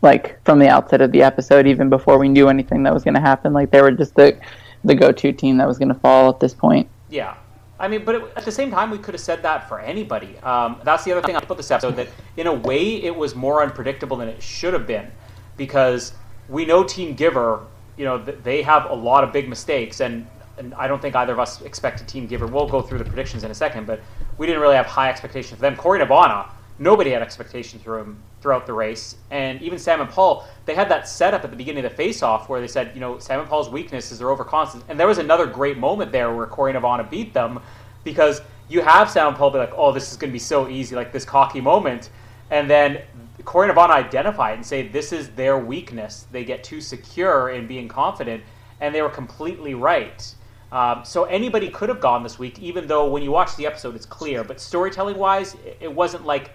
Like 0.00 0.42
from 0.44 0.58
the 0.58 0.68
outset 0.68 1.00
of 1.00 1.10
the 1.12 1.22
episode, 1.22 1.66
even 1.66 1.88
before 1.90 2.18
we 2.18 2.28
knew 2.28 2.48
anything 2.48 2.84
that 2.84 2.94
was 2.94 3.02
going 3.02 3.14
to 3.14 3.20
happen, 3.20 3.52
like 3.52 3.70
they 3.70 3.82
were 3.82 3.90
just 3.90 4.14
the 4.14 4.38
the 4.84 4.94
go-to 4.94 5.32
team 5.32 5.56
that 5.56 5.66
was 5.66 5.76
going 5.76 5.88
to 5.88 5.94
fall 5.94 6.30
at 6.30 6.38
this 6.38 6.54
point. 6.54 6.88
Yeah. 7.10 7.34
I 7.80 7.88
mean, 7.88 8.04
but 8.04 8.14
it, 8.14 8.22
at 8.36 8.44
the 8.44 8.52
same 8.52 8.70
time, 8.70 8.90
we 8.90 8.98
could 8.98 9.14
have 9.14 9.20
said 9.20 9.42
that 9.42 9.68
for 9.68 9.80
anybody. 9.80 10.38
Um, 10.38 10.80
that's 10.84 11.04
the 11.04 11.12
other 11.12 11.22
thing 11.22 11.36
about 11.36 11.56
this 11.56 11.70
episode 11.70 11.96
that, 11.96 12.08
in 12.36 12.46
a 12.46 12.52
way, 12.52 13.02
it 13.02 13.14
was 13.14 13.34
more 13.34 13.62
unpredictable 13.62 14.16
than 14.16 14.28
it 14.28 14.42
should 14.42 14.72
have 14.72 14.86
been, 14.86 15.10
because 15.56 16.12
we 16.48 16.64
know 16.64 16.82
Team 16.84 17.14
Giver, 17.14 17.66
you 17.96 18.04
know, 18.04 18.18
they 18.18 18.62
have 18.62 18.90
a 18.90 18.94
lot 18.94 19.24
of 19.24 19.32
big 19.32 19.48
mistakes, 19.48 20.00
and, 20.00 20.26
and 20.58 20.74
I 20.74 20.88
don't 20.88 21.00
think 21.00 21.14
either 21.14 21.32
of 21.32 21.38
us 21.38 21.60
expected 21.62 22.08
Team 22.08 22.26
Giver. 22.26 22.46
We'll 22.46 22.68
go 22.68 22.82
through 22.82 22.98
the 22.98 23.04
predictions 23.04 23.44
in 23.44 23.50
a 23.50 23.54
second, 23.54 23.86
but 23.86 24.00
we 24.38 24.46
didn't 24.46 24.60
really 24.60 24.76
have 24.76 24.86
high 24.86 25.08
expectations 25.08 25.56
for 25.56 25.62
them. 25.62 25.76
Korey 25.76 26.04
Navana, 26.04 26.48
nobody 26.78 27.10
had 27.10 27.22
expectations 27.22 27.82
for 27.82 27.98
him 27.98 28.20
throughout 28.40 28.66
the 28.66 28.72
race, 28.72 29.16
and 29.30 29.60
even 29.62 29.78
Sam 29.78 30.00
and 30.00 30.08
Paul, 30.08 30.46
they 30.64 30.74
had 30.74 30.88
that 30.90 31.08
setup 31.08 31.44
at 31.44 31.50
the 31.50 31.56
beginning 31.56 31.84
of 31.84 31.90
the 31.90 31.96
face-off 31.96 32.48
where 32.48 32.60
they 32.60 32.68
said, 32.68 32.92
you 32.94 33.00
know, 33.00 33.18
Sam 33.18 33.40
and 33.40 33.48
Paul's 33.48 33.68
weakness 33.68 34.12
is 34.12 34.18
their 34.18 34.30
overconfidence, 34.30 34.84
and 34.88 34.98
there 34.98 35.08
was 35.08 35.18
another 35.18 35.46
great 35.46 35.78
moment 35.78 36.12
there 36.12 36.34
where 36.34 36.46
Korey 36.46 36.74
Navana 36.74 37.08
beat 37.08 37.34
them 37.34 37.60
because 38.04 38.40
you 38.68 38.80
have 38.82 39.10
Sam 39.10 39.28
and 39.28 39.36
Paul 39.36 39.50
be 39.50 39.58
like, 39.58 39.72
oh, 39.74 39.92
this 39.92 40.10
is 40.10 40.16
going 40.16 40.30
to 40.30 40.32
be 40.32 40.38
so 40.38 40.68
easy, 40.68 40.94
like 40.94 41.12
this 41.12 41.24
cocky 41.24 41.60
moment, 41.60 42.10
and 42.50 42.70
then 42.70 43.02
Korey 43.42 43.72
Navana 43.72 43.90
identify 43.90 44.52
it 44.52 44.54
and 44.54 44.66
say 44.66 44.86
this 44.86 45.12
is 45.12 45.30
their 45.30 45.58
weakness. 45.58 46.26
They 46.30 46.44
get 46.44 46.62
too 46.62 46.80
secure 46.80 47.50
in 47.50 47.66
being 47.66 47.88
confident, 47.88 48.42
and 48.80 48.94
they 48.94 49.02
were 49.02 49.08
completely 49.08 49.74
right. 49.74 50.34
Um, 50.70 51.02
so 51.04 51.24
anybody 51.24 51.70
could 51.70 51.88
have 51.88 52.00
gone 52.00 52.22
this 52.22 52.38
week, 52.38 52.58
even 52.58 52.86
though 52.86 53.08
when 53.08 53.22
you 53.22 53.30
watch 53.30 53.56
the 53.56 53.66
episode, 53.66 53.96
it's 53.96 54.04
clear. 54.04 54.44
But 54.44 54.60
storytelling 54.60 55.16
wise, 55.16 55.56
it 55.80 55.90
wasn't 55.90 56.26
like 56.26 56.50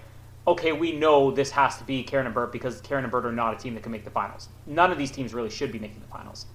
okay, 0.47 0.71
we 0.71 0.91
know 0.91 1.31
this 1.31 1.51
has 1.51 1.77
to 1.77 1.83
be 1.83 2.03
Karen 2.03 2.25
and 2.25 2.35
Bert 2.35 2.51
because 2.51 2.81
Karen 2.81 3.03
and 3.03 3.11
Bert 3.11 3.25
are 3.25 3.31
not 3.31 3.53
a 3.53 3.57
team 3.57 3.73
that 3.75 3.83
can 3.83 3.91
make 3.91 4.03
the 4.03 4.09
finals. 4.11 4.49
None 4.65 4.91
of 4.91 4.97
these 4.97 5.11
teams 5.11 5.33
really 5.33 5.49
should 5.49 5.71
be 5.71 5.79
making 5.79 6.01
the 6.01 6.07
finals. 6.07 6.45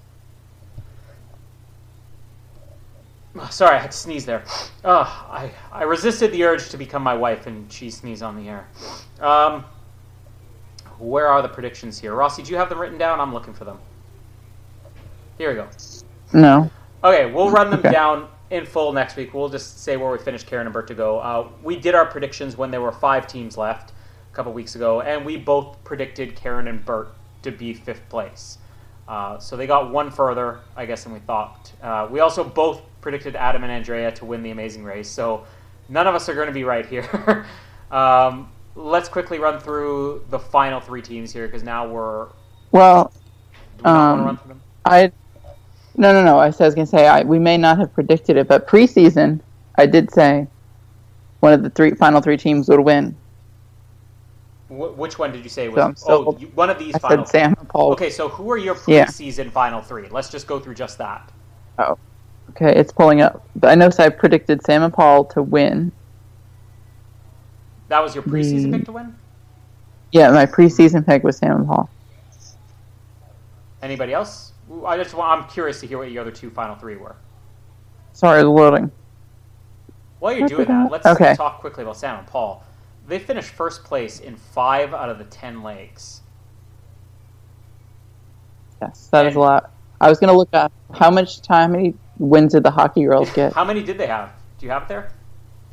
Oh, 3.41 3.49
sorry, 3.51 3.77
I 3.77 3.79
had 3.79 3.93
to 3.93 3.97
sneeze 3.97 4.27
there. 4.27 4.43
Oh, 4.85 5.29
I, 5.31 5.51
I 5.73 5.85
resisted 5.85 6.33
the 6.33 6.45
urge 6.45 6.71
to 6.71 6.77
become 6.77 7.03
my 7.03 7.15
wife, 7.15 7.47
and 7.47 7.71
she 7.73 7.91
sneezed 7.91 8.23
on 8.23 8.37
the 8.37 8.49
air. 8.49 8.67
Um, 9.21 9.65
where 10.99 11.29
are 11.29 11.41
the 11.41 11.49
predictions 11.49 11.99
here? 11.99 12.15
Rossi, 12.15 12.43
do 12.43 12.51
you 12.51 12.57
have 12.57 12.69
them 12.69 12.79
written 12.79 12.99
down? 12.99 13.21
I'm 13.21 13.33
looking 13.33 13.55
for 13.55 13.65
them. 13.65 13.79
Here 15.37 15.51
we 15.51 15.55
go. 15.55 15.69
No. 16.33 16.71
Okay, 17.05 17.31
we'll 17.31 17.51
run 17.51 17.71
them 17.71 17.81
Okay. 17.81 17.93
down 17.93 18.29
in 18.51 18.67
full 18.67 18.93
next 18.93 19.17
week. 19.17 19.35
We'll 19.35 19.49
just 19.49 19.83
say 19.83 19.97
where 19.97 20.11
we 20.11 20.19
finished 20.19 20.47
Karen 20.47 20.67
and 20.67 20.73
Bert 20.73 20.87
to 20.89 20.95
go. 20.95 21.19
Uh, 21.19 21.49
we 21.63 21.77
did 21.77 21.95
our 21.95 22.07
predictions 22.07 22.57
when 22.57 22.71
there 22.71 22.81
were 22.81 22.93
five 22.93 23.27
teams 23.27 23.57
left 23.57 23.93
a 24.33 24.35
couple 24.35 24.53
weeks 24.53 24.75
ago, 24.75 25.01
and 25.01 25.25
we 25.25 25.37
both 25.37 25.83
predicted 25.85 26.37
Karen 26.37 26.69
and 26.69 26.85
Bert 26.85 27.09
to 27.43 27.51
be 27.51 27.75
fifth 27.75 28.09
place. 28.09 28.59
Uh, 29.07 29.39
so 29.39 29.57
they 29.57 29.67
got 29.67 29.91
one 29.91 30.11
further, 30.11 30.61
I 30.77 30.85
guess, 30.85 31.05
than 31.05 31.13
we 31.13 31.21
thought. 31.21 31.73
Uh, 31.83 32.07
we 32.11 32.21
also 32.21 32.45
both 32.45 32.83
predicted 33.01 33.37
Adam 33.37 33.63
and 33.63 33.73
Andrea 33.73 34.13
to 34.13 34.25
win 34.25 34.43
the 34.43 34.51
Amazing 34.51 34.85
Race, 34.85 35.09
so 35.09 35.47
none 35.89 36.07
of 36.07 36.15
us 36.15 36.29
are 36.29 36.35
going 36.35 36.49
to 36.49 36.53
be 36.53 36.65
right 36.65 36.85
here. 36.85 37.47
um, 37.91 38.51
let's 38.75 39.09
quickly 39.09 39.39
run 39.39 39.59
through 39.59 40.25
the 40.29 40.39
final 40.39 40.81
three 40.81 41.03
teams 41.03 41.33
here 41.33 41.47
because 41.47 41.63
now 41.63 41.89
we're. 41.89 42.27
Do 42.27 42.33
Well, 42.73 43.13
we 43.79 43.85
Um, 43.85 44.19
to 44.19 44.25
run 44.25 44.37
through 44.37 44.49
them? 44.49 44.63
I 44.85 45.13
no 45.99 46.13
no 46.13 46.25
no. 46.25 46.39
I 46.39 46.47
was 46.49 46.57
gonna 46.75 46.87
say 46.87 47.07
I, 47.07 47.23
we 47.23 47.39
may 47.39 47.57
not 47.59 47.79
have 47.79 47.93
predicted 47.93 48.37
it, 48.37 48.49
but 48.49 48.67
preseason 48.67 49.41
I 49.77 49.87
did 49.87 50.11
say 50.13 50.47
one 51.41 51.53
of 51.53 51.63
the 51.63 51.71
three 51.71 51.91
final 51.93 52.21
three 52.21 52.37
teams 52.37 52.69
would 52.69 52.81
win. 52.81 53.17
Wh- 54.69 54.97
which 54.99 55.19
one 55.19 55.33
did 55.33 55.45
you 55.45 55.51
say 55.51 55.69
was? 55.69 56.01
So 56.01 56.25
oh, 56.29 56.39
you, 56.39 56.49
one 56.49 56.71
of 56.71 56.79
these 56.79 56.95
I 56.95 56.99
final. 56.99 57.25
said 57.25 57.31
Sam 57.33 57.55
and 57.59 57.69
Paul. 57.69 57.93
Okay, 57.93 58.11
so 58.11 58.29
who 58.29 58.51
are 58.51 58.57
your 58.57 58.77
Yeah. 58.87 59.07
preseason 59.07 59.51
final 59.51 59.81
three? 59.83 60.09
Let's 60.09 60.31
just 60.31 60.47
go 60.47 60.59
through 60.61 60.75
just 60.75 60.99
that. 60.99 61.33
Oh, 61.79 61.99
okay, 62.51 62.75
it's 62.75 62.93
pulling 62.93 63.21
up. 63.21 63.49
But 63.57 63.71
I 63.71 63.75
know 63.75 63.91
so 63.91 64.05
I 64.05 64.09
predicted 64.09 64.63
Sam 64.65 64.83
and 64.83 64.93
Paul 64.93 65.25
to 65.27 65.43
win. 65.43 65.93
That 67.89 68.01
was 68.03 68.15
your 68.15 68.25
preseason 68.25 68.71
The- 68.71 68.79
pick 68.79 68.87
to 68.87 68.93
win. 68.93 69.15
Yeah, 70.13 70.31
my 70.31 70.47
preseason 70.47 71.07
pick 71.07 71.23
was 71.23 71.39
Sam 71.39 71.57
and 71.57 71.67
Paul. 71.67 71.91
Anybody 73.83 74.13
else? 74.13 74.53
I 74.85 74.97
just 74.97 75.15
want, 75.15 75.43
I'm 75.43 75.49
curious 75.49 75.81
to 75.81 75.87
hear 75.87 75.99
what 75.99 76.11
your 76.11 76.23
other 76.23 76.31
two 76.31 76.51
final 76.51 76.77
three 76.77 76.97
were. 76.97 77.17
Sorry, 78.13 78.43
loading. 78.43 78.91
While 80.19 80.33
you're 80.37 80.49
doing 80.49 80.67
that, 80.67 80.91
let's 80.91 81.07
Okay. 81.07 81.35
talk 81.37 81.61
quickly 81.61 81.85
about 81.85 81.97
Sam 81.97 82.19
and 82.19 82.27
Paul. 82.27 82.65
They 83.07 83.19
finished 83.19 83.51
first 83.51 83.85
place 83.85 84.21
in 84.21 84.37
five 84.37 84.93
out 84.93 85.09
of 85.09 85.19
the 85.19 85.25
ten 85.25 85.63
legs. 85.63 86.23
Yes, 88.83 89.09
that 89.11 89.23
that 89.23 89.27
is 89.31 89.37
a 89.37 89.41
lot. 89.41 89.71
I 90.01 90.09
was 90.09 90.19
gonna 90.21 90.33
look 90.37 90.51
up 90.53 90.73
how 90.95 91.11
much 91.11 91.41
time, 91.43 91.71
how 91.71 91.77
many 91.77 91.95
wins 92.19 92.53
did 92.53 92.63
the 92.63 92.71
hockey 92.71 93.05
girls 93.05 93.31
get? 93.33 93.53
How 93.53 93.65
many 93.65 93.83
did 93.83 93.99
they 93.99 94.07
have? 94.07 94.31
Do 94.59 94.67
you 94.67 94.73
have 94.73 94.83
it 94.83 94.89
there? 94.89 95.11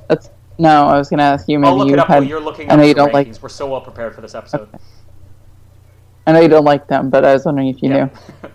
That's 0.08 0.30
no. 0.58 0.88
I 0.88 0.98
was 0.98 1.10
gonna 1.10 1.24
ask 1.24 1.48
you. 1.50 1.60
Maybe 1.60 1.70
I'll 1.70 1.78
look 1.78 1.88
you 1.88 1.93
it 1.93 2.00
up 2.00 2.08
had. 2.08 2.16
while 2.20 2.24
you're 2.24 2.39
looking 2.39 2.72
I 2.72 2.76
know 2.76 2.84
the 2.84 2.88
you 2.88 2.93
don't 2.93 3.14
like- 3.14 3.28
We're 3.41 3.50
so 3.50 3.68
well 3.70 3.82
prepared 3.82 4.16
for 4.16 4.22
this 4.22 4.34
episode. 4.36 4.70
I 6.28 6.32
know 6.32 6.39
you 6.39 6.48
don't 6.48 6.66
like 6.66 6.88
them, 6.88 7.10
but 7.10 7.24
I 7.26 7.34
was 7.34 7.46
wondering 7.46 7.68
if 7.68 7.84
you 7.84 7.89
knew. 7.89 8.10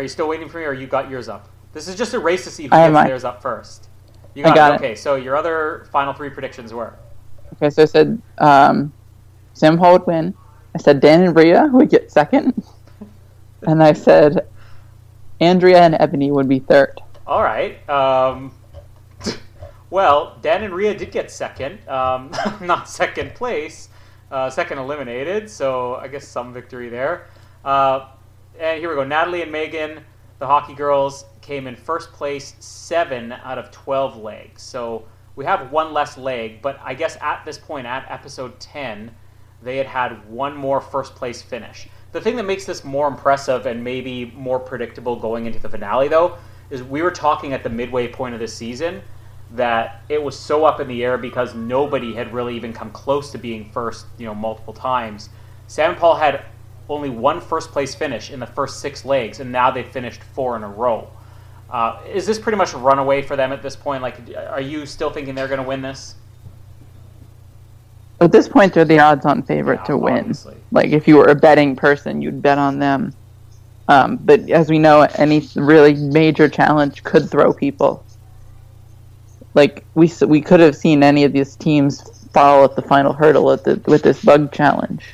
are 0.00 0.02
you 0.02 0.08
still 0.08 0.28
waiting 0.28 0.48
for 0.48 0.56
me, 0.56 0.64
or 0.64 0.72
you 0.72 0.86
got 0.86 1.10
yours 1.10 1.28
up? 1.28 1.50
This 1.74 1.86
is 1.86 1.94
just 1.94 2.14
a 2.14 2.18
race 2.18 2.44
to 2.44 2.50
see 2.50 2.68
who 2.68 2.74
I 2.74 2.90
gets 2.90 3.06
theirs 3.06 3.24
up 3.24 3.42
first. 3.42 3.90
You 4.34 4.46
I 4.46 4.54
got 4.54 4.72
it. 4.72 4.76
Okay, 4.76 4.94
so 4.94 5.16
your 5.16 5.36
other 5.36 5.86
final 5.92 6.14
three 6.14 6.30
predictions 6.30 6.72
were. 6.72 6.94
Okay, 7.52 7.68
so 7.68 7.82
I 7.82 7.84
said 7.84 8.22
um, 8.38 8.94
Sam 9.52 9.78
would 9.78 10.06
win. 10.06 10.32
I 10.74 10.78
said 10.78 11.00
Dan 11.00 11.22
and 11.22 11.36
Rhea 11.36 11.68
would 11.70 11.90
get 11.90 12.10
second, 12.10 12.64
and 13.64 13.82
I 13.82 13.92
said 13.92 14.48
Andrea 15.38 15.82
and 15.82 15.94
Ebony 16.00 16.30
would 16.30 16.48
be 16.48 16.60
third. 16.60 16.98
All 17.26 17.42
right. 17.42 17.86
Um, 17.86 18.54
well, 19.90 20.38
Dan 20.40 20.64
and 20.64 20.72
Rhea 20.72 20.96
did 20.96 21.12
get 21.12 21.30
second, 21.30 21.86
um, 21.90 22.30
not 22.62 22.88
second 22.88 23.34
place, 23.34 23.90
uh, 24.30 24.48
second 24.48 24.78
eliminated. 24.78 25.50
So 25.50 25.96
I 25.96 26.08
guess 26.08 26.26
some 26.26 26.54
victory 26.54 26.88
there. 26.88 27.26
Uh, 27.62 28.08
and 28.60 28.78
here 28.78 28.90
we 28.90 28.94
go. 28.94 29.04
Natalie 29.04 29.42
and 29.42 29.52
Meaghan, 29.52 30.02
the 30.38 30.46
hockey 30.46 30.74
girls, 30.74 31.24
came 31.40 31.66
in 31.66 31.74
first 31.74 32.12
place, 32.12 32.54
seven 32.60 33.32
out 33.32 33.58
of 33.58 33.70
twelve 33.70 34.16
legs. 34.16 34.62
So 34.62 35.06
we 35.34 35.46
have 35.46 35.72
one 35.72 35.92
less 35.94 36.18
leg, 36.18 36.60
but 36.60 36.78
I 36.84 36.92
guess 36.94 37.16
at 37.22 37.44
this 37.44 37.56
point, 37.56 37.86
at 37.86 38.04
episode 38.10 38.60
ten, 38.60 39.10
they 39.62 39.78
had 39.78 39.86
had 39.86 40.30
one 40.30 40.54
more 40.54 40.80
first 40.80 41.14
place 41.14 41.40
finish. 41.40 41.88
The 42.12 42.20
thing 42.20 42.36
that 42.36 42.44
makes 42.44 42.66
this 42.66 42.84
more 42.84 43.08
impressive 43.08 43.66
and 43.66 43.82
maybe 43.82 44.26
more 44.36 44.58
predictable 44.58 45.16
going 45.16 45.46
into 45.46 45.58
the 45.58 45.68
finale, 45.68 46.08
though, 46.08 46.36
is 46.68 46.82
we 46.82 47.02
were 47.02 47.10
talking 47.10 47.52
at 47.52 47.62
the 47.62 47.70
midway 47.70 48.08
point 48.08 48.34
of 48.34 48.40
this 48.40 48.54
season 48.54 49.02
that 49.52 50.02
it 50.08 50.22
was 50.22 50.38
so 50.38 50.64
up 50.64 50.80
in 50.80 50.86
the 50.86 51.02
air 51.02 51.18
because 51.18 51.54
nobody 51.54 52.14
had 52.14 52.32
really 52.32 52.54
even 52.54 52.72
come 52.72 52.90
close 52.92 53.30
to 53.32 53.38
being 53.38 53.70
first, 53.72 54.06
you 54.18 54.26
know, 54.26 54.34
multiple 54.34 54.74
times. 54.74 55.30
Sam 55.66 55.96
Paul 55.96 56.16
had 56.16 56.44
only 56.90 57.10
one 57.10 57.40
first 57.40 57.70
place 57.70 57.94
finish 57.94 58.30
in 58.30 58.40
the 58.40 58.46
first 58.46 58.80
six 58.80 59.04
legs, 59.04 59.40
and 59.40 59.50
now 59.50 59.70
they've 59.70 59.88
finished 59.88 60.22
four 60.22 60.56
in 60.56 60.62
a 60.62 60.68
row. 60.68 61.08
Uh, 61.70 62.00
is 62.12 62.26
this 62.26 62.38
pretty 62.38 62.58
much 62.58 62.74
a 62.74 62.78
runaway 62.78 63.22
for 63.22 63.36
them 63.36 63.52
at 63.52 63.62
this 63.62 63.76
point? 63.76 64.02
Like, 64.02 64.16
are 64.36 64.60
you 64.60 64.86
still 64.86 65.10
thinking 65.10 65.34
they're 65.34 65.48
going 65.48 65.62
to 65.62 65.66
win 65.66 65.82
this? 65.82 66.16
At 68.20 68.32
this 68.32 68.48
point, 68.48 68.74
they're 68.74 68.84
the 68.84 68.98
odds-on 68.98 69.44
favorite 69.44 69.80
Yeah, 69.80 69.84
to 69.84 69.96
win. 69.96 70.18
obviously. 70.18 70.56
Like 70.72 70.90
if 70.90 71.08
you 71.08 71.16
were 71.16 71.26
a 71.26 71.34
betting 71.34 71.74
person, 71.76 72.20
you'd 72.20 72.42
bet 72.42 72.58
on 72.58 72.78
them. 72.78 73.14
Um, 73.88 74.18
but 74.22 74.48
as 74.50 74.68
we 74.68 74.78
know, 74.78 75.08
any 75.16 75.48
really 75.56 75.94
major 75.94 76.48
challenge 76.48 77.02
could 77.02 77.30
throw 77.30 77.52
people. 77.52 78.04
Like 79.54 79.84
we 79.94 80.12
we 80.26 80.40
could 80.40 80.60
have 80.60 80.76
seen 80.76 81.02
any 81.02 81.24
of 81.24 81.32
these 81.32 81.56
teams 81.56 82.28
fall 82.32 82.64
at 82.64 82.76
the 82.76 82.82
final 82.82 83.12
hurdle 83.12 83.50
at 83.50 83.64
the, 83.64 83.82
with 83.86 84.02
this 84.02 84.22
bug 84.22 84.52
challenge. 84.52 85.04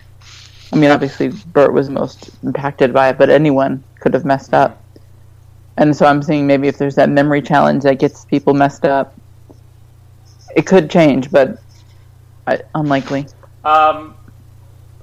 I 0.73 0.77
mean, 0.77 0.91
obviously 0.91 1.29
Bert 1.29 1.73
was 1.73 1.89
most 1.89 2.31
impacted 2.43 2.93
by 2.93 3.11
it, 3.11 3.19
but 3.19 3.31
anyone 3.31 3.83
could 4.01 4.15
have 4.15 4.25
messed 4.25 4.53
up. 4.53 4.83
And 5.77 5.97
so 5.97 6.07
I'm 6.07 6.23
seeing 6.23 6.47
maybe 6.47 6.69
if 6.69 6.79
there's 6.79 6.95
that 6.97 7.09
memory 7.09 7.43
challenge 7.43 7.83
that 7.85 7.99
gets 7.99 8.25
people 8.25 8.55
messed 8.55 8.85
up, 8.85 9.15
it 10.55 10.67
could 10.67 10.91
change, 10.91 11.31
but 11.31 11.61
I, 12.47 12.61
unlikely. 12.75 13.27
Um, 13.65 14.17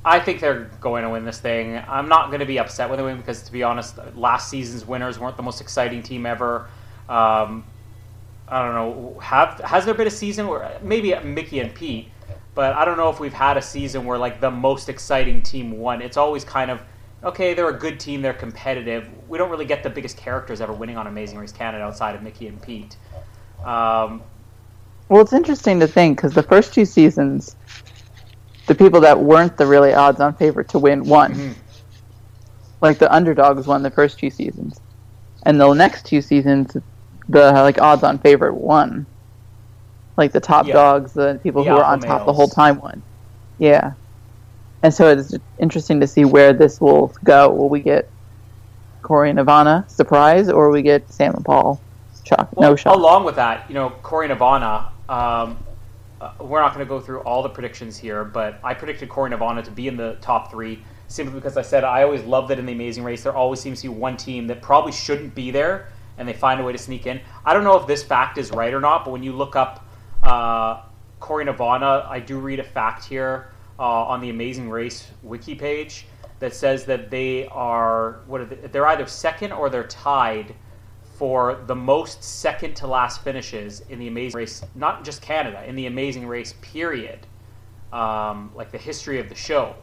I 0.05 0.19
think 0.19 0.39
they're 0.41 0.69
going 0.81 1.03
to 1.03 1.09
win 1.09 1.25
this 1.25 1.39
thing. 1.39 1.81
I'm 1.87 2.09
not 2.09 2.27
going 2.27 2.39
to 2.39 2.45
be 2.45 2.59
upset 2.59 2.89
with 2.89 2.99
they 2.99 3.03
win 3.03 3.17
because, 3.17 3.43
to 3.43 3.51
be 3.51 3.63
honest, 3.63 3.97
last 4.15 4.49
season's 4.49 4.85
winners 4.85 5.19
weren't 5.19 5.37
the 5.37 5.43
most 5.43 5.61
exciting 5.61 6.03
team 6.03 6.25
ever. 6.25 6.67
Um, 7.07 7.63
I 8.47 8.65
don't 8.65 8.75
know. 8.75 9.19
Have 9.21 9.59
has 9.61 9.85
there 9.85 9.93
been 9.93 10.07
a 10.07 10.11
season 10.11 10.47
where 10.47 10.77
maybe 10.81 11.15
Mickey 11.19 11.59
and 11.59 11.73
Pete, 11.73 12.09
but 12.55 12.73
I 12.73 12.85
don't 12.85 12.97
know 12.97 13.09
if 13.09 13.19
we've 13.19 13.33
had 13.33 13.57
a 13.57 13.61
season 13.61 14.05
where 14.05 14.17
like 14.17 14.39
the 14.39 14.51
most 14.51 14.89
exciting 14.89 15.41
team 15.41 15.79
won. 15.79 16.01
It's 16.01 16.17
always 16.17 16.43
kind 16.43 16.69
of 16.69 16.81
okay. 17.23 17.53
They're 17.53 17.69
a 17.69 17.77
good 17.77 17.99
team. 17.99 18.21
They're 18.21 18.33
competitive. 18.33 19.09
We 19.27 19.37
don't 19.37 19.49
really 19.49 19.65
get 19.65 19.83
the 19.83 19.89
biggest 19.89 20.17
characters 20.17 20.61
ever 20.61 20.73
winning 20.73 20.97
on 20.97 21.07
Amazing 21.07 21.39
Race 21.39 21.51
Canada 21.51 21.83
outside 21.83 22.15
of 22.15 22.21
Mickey 22.21 22.47
and 22.47 22.61
Pete. 22.61 22.95
Um, 23.65 24.21
well, 25.09 25.21
it's 25.21 25.33
interesting 25.33 25.79
to 25.79 25.87
think 25.87 26.17
because 26.17 26.33
the 26.33 26.43
first 26.43 26.73
two 26.73 26.85
seasons, 26.85 27.55
the 28.67 28.75
people 28.75 29.01
that 29.01 29.19
weren't 29.19 29.57
the 29.57 29.65
really 29.65 29.93
odds-on 29.93 30.35
favorite 30.35 30.69
to 30.69 30.79
win 30.79 31.03
won. 31.03 31.33
Mm-hmm. 31.33 31.51
Like 32.81 32.99
the 32.99 33.13
underdogs 33.13 33.65
won 33.65 33.81
the 33.81 33.91
first 33.91 34.19
two 34.19 34.29
seasons, 34.29 34.79
and 35.45 35.59
the 35.59 35.73
next 35.73 36.05
two 36.05 36.21
seasons, 36.21 36.75
the 37.29 37.51
like 37.53 37.81
odds-on 37.81 38.19
favorite 38.19 38.55
won. 38.55 39.05
Like 40.15 40.31
the 40.31 40.39
top 40.39 40.67
yeah. 40.67 40.73
dogs, 40.73 41.13
the 41.13 41.39
people 41.41 41.63
the 41.63 41.71
who 41.71 41.75
were 41.75 41.83
on 41.83 41.99
top 41.99 42.25
the 42.25 42.33
whole 42.33 42.47
time 42.47 42.79
won. 42.79 43.01
Yeah, 43.57 43.93
and 44.83 44.93
so 44.93 45.09
it's 45.09 45.35
interesting 45.59 45.99
to 46.01 46.07
see 46.07 46.25
where 46.25 46.53
this 46.53 46.79
will 46.79 47.15
go. 47.23 47.49
Will 47.49 47.69
we 47.69 47.79
get 47.79 48.09
Korey 49.01 49.29
and 49.29 49.39
Ivana 49.39 49.89
surprise, 49.89 50.49
or 50.49 50.69
we 50.69 50.81
get 50.81 51.11
Sam 51.11 51.33
and 51.33 51.43
Paul 51.43 51.81
shock? 52.25 52.49
Well, 52.53 52.71
no 52.71 52.75
shock. 52.75 52.95
Along 52.95 53.23
with 53.23 53.35
that, 53.35 53.67
you 53.69 53.73
know, 53.73 53.91
Korey 54.03 54.29
and 54.29 54.39
Ivana. 54.39 54.89
Um, 55.09 55.57
uh, 56.21 56.31
we're 56.39 56.61
not 56.61 56.73
going 56.73 56.85
to 56.85 56.89
go 56.89 57.01
through 57.01 57.19
all 57.21 57.43
the 57.43 57.49
predictions 57.49 57.97
here, 57.97 58.23
but 58.23 58.59
I 58.63 58.73
predicted 58.73 59.09
Korey 59.09 59.31
and 59.31 59.41
Ivana 59.41 59.63
to 59.65 59.71
be 59.71 59.87
in 59.87 59.97
the 59.97 60.17
top 60.21 60.51
three 60.51 60.83
simply 61.07 61.35
because 61.35 61.57
I 61.57 61.61
said 61.61 61.83
I 61.83 62.03
always 62.03 62.23
love 62.23 62.47
that 62.47 62.59
in 62.59 62.65
the 62.65 62.71
Amazing 62.71 63.03
Race 63.03 63.23
there 63.23 63.35
always 63.35 63.59
seems 63.59 63.81
to 63.81 63.89
be 63.89 63.93
one 63.93 64.17
team 64.17 64.47
that 64.47 64.61
probably 64.61 64.91
shouldn't 64.91 65.35
be 65.35 65.51
there 65.51 65.87
and 66.17 66.27
they 66.27 66.33
find 66.33 66.59
a 66.59 66.63
way 66.63 66.71
to 66.71 66.77
sneak 66.77 67.05
in. 67.07 67.19
I 67.45 67.53
don't 67.53 67.63
know 67.63 67.79
if 67.79 67.87
this 67.87 68.03
fact 68.03 68.37
is 68.37 68.51
right 68.51 68.73
or 68.73 68.79
not, 68.79 69.05
but 69.05 69.11
when 69.11 69.23
you 69.23 69.33
look 69.33 69.55
up 69.55 69.82
uh, 70.23 70.81
Korey 71.19 71.47
Navana, 71.47 72.07
I 72.07 72.19
do 72.19 72.39
read 72.39 72.59
a 72.59 72.63
fact 72.63 73.05
here 73.05 73.49
uh, 73.79 73.83
on 73.83 74.21
the 74.21 74.29
Amazing 74.29 74.69
Race 74.69 75.11
wiki 75.21 75.55
page 75.55 76.05
that 76.39 76.53
says 76.53 76.85
that 76.85 77.09
they 77.09 77.47
are 77.47 78.19
what 78.25 78.41
are 78.41 78.45
they, 78.45 78.55
they're 78.67 78.87
either 78.87 79.07
second 79.07 79.51
or 79.51 79.69
they're 79.69 79.87
tied 79.87 80.53
for 81.15 81.63
the 81.67 81.75
most 81.75 82.23
second 82.23 82.75
to 82.75 82.87
last 82.87 83.23
finishes 83.23 83.81
in 83.89 83.99
the 83.99 84.07
Amazing 84.07 84.37
Race, 84.37 84.61
not 84.75 85.05
just 85.05 85.21
Canada, 85.21 85.63
in 85.65 85.75
the 85.75 85.85
Amazing 85.85 86.27
Race 86.27 86.55
period, 86.61 87.19
um, 87.93 88.51
like 88.55 88.71
the 88.71 88.77
history 88.77 89.19
of 89.19 89.29
the 89.29 89.35
show. 89.35 89.75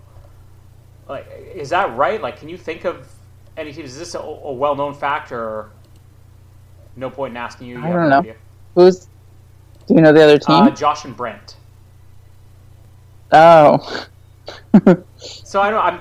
Like, 1.09 1.27
is 1.55 1.71
that 1.71 1.97
right? 1.97 2.21
Like, 2.21 2.39
can 2.39 2.49
you 2.49 2.59
think 2.59 2.85
of 2.85 3.11
any 3.57 3.73
teams? 3.73 3.93
Is 3.93 3.99
this 3.99 4.15
a, 4.15 4.19
a 4.19 4.53
well-known 4.53 4.93
fact, 4.95 5.33
or 5.33 5.71
no 6.97 7.11
point 7.11 7.33
in 7.33 7.37
asking 7.37 7.69
you? 7.69 7.79
you 7.79 7.85
I 7.87 7.93
don't 7.93 8.09
know. 8.09 8.19
Idea? 8.19 8.37
Who's? 8.75 9.09
Do 9.91 9.97
you 9.97 10.03
know 10.03 10.13
the 10.13 10.23
other 10.23 10.39
team? 10.39 10.55
Uh, 10.55 10.71
Josh 10.71 11.05
and 11.05 11.17
Brent. 11.17 11.57
Oh. 13.33 14.07
so 15.17 15.61
I 15.61 15.71
don't. 15.71 15.85
I'm. 15.85 16.01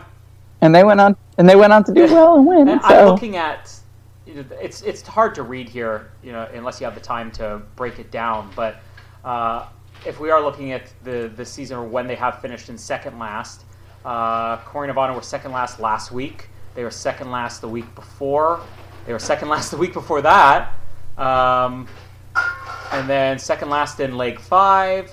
And 0.62 0.76
they 0.76 0.84
went 0.84 1.02
on, 1.02 1.18
and 1.40 1.50
they 1.50 1.56
went 1.56 1.74
on 1.74 1.84
to 1.86 1.92
do 1.92 2.04
well 2.04 2.36
and 2.36 2.46
win. 2.46 2.70
And 2.70 2.80
so. 2.84 2.88
I'm 2.88 3.08
looking 3.08 3.36
at. 3.36 3.74
It's 4.28 4.84
it's 4.84 5.02
hard 5.02 5.34
to 5.34 5.42
read 5.42 5.68
here, 5.68 6.12
you 6.22 6.32
know, 6.32 6.48
unless 6.54 6.80
you 6.80 6.86
have 6.86 6.94
the 6.94 7.02
time 7.02 7.32
to 7.32 7.64
break 7.76 7.98
it 7.98 8.12
down. 8.12 8.52
But 8.56 8.76
uh, 9.26 9.66
if 10.06 10.20
we 10.20 10.30
are 10.30 10.40
looking 10.40 10.72
at 10.72 10.94
the 11.04 11.32
the 11.36 11.44
season 11.44 11.78
or 11.78 11.84
when 11.84 12.06
they 12.06 12.16
have 12.16 12.42
finished 12.42 12.70
in 12.70 12.78
second 12.78 13.18
last, 13.18 13.66
uh, 14.06 14.58
Korey 14.58 14.94
Navana 14.94 15.16
were 15.16 15.24
second 15.24 15.52
last 15.52 15.80
last 15.80 16.12
week. 16.12 16.48
They 16.76 16.84
were 16.84 16.92
second 16.92 17.32
last 17.32 17.62
the 17.62 17.68
week 17.68 17.96
before. 17.96 18.60
They 19.08 19.14
were 19.14 19.18
second 19.18 19.50
last 19.56 19.72
the 19.72 19.78
week 19.78 19.94
before 19.94 20.22
that. 20.22 20.76
Um, 21.18 21.88
and 22.92 23.10
then 23.10 23.40
second 23.40 23.70
last 23.70 24.00
in 24.00 24.18
leg 24.18 24.40
five. 24.40 25.12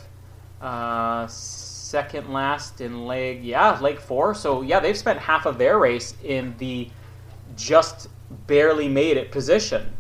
Uh, 0.61 1.27
second 1.27 2.33
last 2.33 2.81
in 2.81 3.07
leg, 3.07 3.45
yeah, 3.45 3.79
leg 3.81 3.99
four. 3.99 4.35
So, 4.35 4.63
yeah, 4.63 4.81
they've 4.81 4.97
spent 4.97 5.19
half 5.19 5.47
of 5.47 5.59
their 5.59 5.79
race 5.79 6.15
in 6.25 6.55
the 6.59 6.89
just 7.57 8.09
barely 8.47 8.89
made 8.89 9.17
it 9.17 9.31
position. 9.31 9.93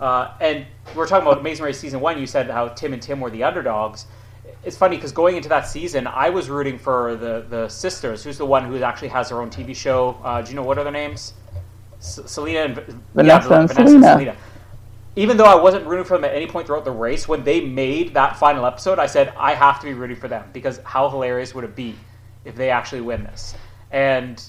Uh, 0.00 0.32
and 0.40 0.66
we're 0.94 1.06
talking 1.06 1.26
about 1.26 1.38
Amazing 1.40 1.64
Race 1.64 1.78
Season 1.78 2.00
1. 2.00 2.18
You 2.18 2.26
said 2.26 2.50
how 2.50 2.68
Tim 2.68 2.92
and 2.92 3.00
Tim 3.00 3.20
were 3.20 3.30
the 3.30 3.44
underdogs 3.44 4.06
it's 4.64 4.76
funny 4.76 4.96
because 4.96 5.12
going 5.12 5.36
into 5.36 5.48
that 5.48 5.66
season, 5.66 6.06
I 6.06 6.30
was 6.30 6.48
rooting 6.48 6.78
for 6.78 7.16
the 7.16 7.44
the 7.48 7.68
sisters. 7.68 8.24
Who's 8.24 8.38
the 8.38 8.46
one 8.46 8.64
who 8.64 8.82
actually 8.82 9.08
has 9.08 9.28
her 9.30 9.40
own 9.40 9.50
TV 9.50 9.74
show? 9.76 10.18
Uh, 10.24 10.42
do 10.42 10.50
you 10.50 10.56
know 10.56 10.62
what 10.62 10.78
are 10.78 10.84
their 10.84 10.92
names? 10.92 11.34
S- 11.98 12.20
Selena 12.26 12.60
and 12.60 12.74
Vanessa, 13.14 13.48
yeah, 13.50 13.60
and 13.60 13.68
Vanessa 13.68 13.74
Selena. 13.74 13.94
and 13.94 14.04
Selena. 14.04 14.36
Even 15.16 15.36
though 15.36 15.44
I 15.44 15.54
wasn't 15.54 15.86
rooting 15.86 16.04
for 16.04 16.16
them 16.16 16.24
at 16.24 16.34
any 16.34 16.46
point 16.46 16.66
throughout 16.66 16.84
the 16.84 16.90
race, 16.90 17.28
when 17.28 17.44
they 17.44 17.60
made 17.60 18.14
that 18.14 18.36
final 18.36 18.66
episode, 18.66 18.98
I 18.98 19.06
said 19.06 19.32
I 19.36 19.54
have 19.54 19.78
to 19.80 19.86
be 19.86 19.94
rooting 19.94 20.16
for 20.16 20.26
them 20.26 20.50
because 20.52 20.80
how 20.84 21.08
hilarious 21.08 21.54
would 21.54 21.64
it 21.64 21.76
be 21.76 21.94
if 22.44 22.56
they 22.56 22.70
actually 22.70 23.02
win 23.02 23.22
this? 23.22 23.54
And 23.92 24.42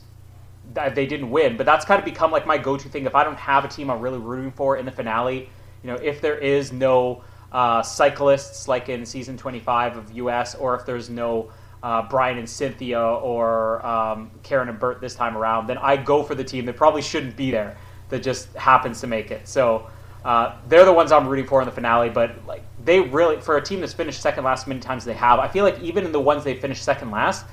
they 0.74 1.06
didn't 1.06 1.30
win, 1.30 1.58
but 1.58 1.68
that's 1.68 1.86
kind 1.86 2.00
of 2.00 2.06
become 2.06 2.32
like 2.32 2.48
my 2.48 2.58
go-to 2.58 2.90
thing. 2.90 3.06
If 3.06 3.14
I 3.14 3.24
don't 3.24 3.38
have 3.38 3.64
a 3.64 3.68
team 3.68 3.92
I'm 3.92 4.02
really 4.02 4.18
rooting 4.18 4.52
for 4.52 4.78
in 4.78 4.86
the 4.86 4.92
finale, 4.92 5.50
you 5.84 5.92
know, 5.92 5.96
if 5.98 6.20
there 6.20 6.38
is 6.38 6.72
no 6.72 7.24
uh, 7.52 7.84
cyclists 7.84 8.68
like 8.68 8.90
in 8.90 9.06
season 9.06 9.38
25 9.38 9.98
of 9.98 10.12
US, 10.14 10.56
or 10.56 10.74
if 10.74 10.84
there's 10.84 11.12
no 11.12 11.52
uh, 11.84 12.02
Brian 12.10 12.40
and 12.40 12.50
Cynthia 12.50 13.00
or 13.00 13.86
um, 13.86 14.32
Karen 14.42 14.70
and 14.70 14.80
Bert 14.80 15.00
this 15.00 15.14
time 15.14 15.38
around, 15.38 15.68
then 15.68 15.78
I 15.78 15.96
go 15.96 16.24
for 16.24 16.34
the 16.34 16.44
team 16.44 16.66
that 16.66 16.76
probably 16.76 17.04
shouldn't 17.04 17.38
be 17.38 17.52
there 17.52 17.78
that 18.10 18.24
just 18.24 18.52
happens 18.56 19.00
to 19.02 19.08
make 19.08 19.30
it. 19.30 19.48
So 19.48 19.88
uh, 20.26 20.58
they're 20.68 20.86
the 20.86 20.92
ones 20.92 21.12
I'm 21.12 21.28
rooting 21.28 21.46
for 21.46 21.62
in 21.62 21.68
the 21.68 21.72
finale. 21.72 22.10
But 22.10 22.46
like 22.48 22.64
they 22.84 23.00
really, 23.00 23.40
for 23.40 23.58
a 23.58 23.62
team 23.62 23.80
that's 23.80 23.94
finished 23.94 24.22
second 24.22 24.44
last 24.44 24.68
many 24.68 24.82
times 24.82 25.06
they 25.06 25.14
have, 25.14 25.40
I 25.40 25.48
feel 25.48 25.64
like 25.64 25.80
even 25.82 26.04
in 26.04 26.12
the 26.12 26.20
ones 26.20 26.44
they 26.44 26.56
finished 26.56 26.84
second 26.84 27.12
last, 27.12 27.46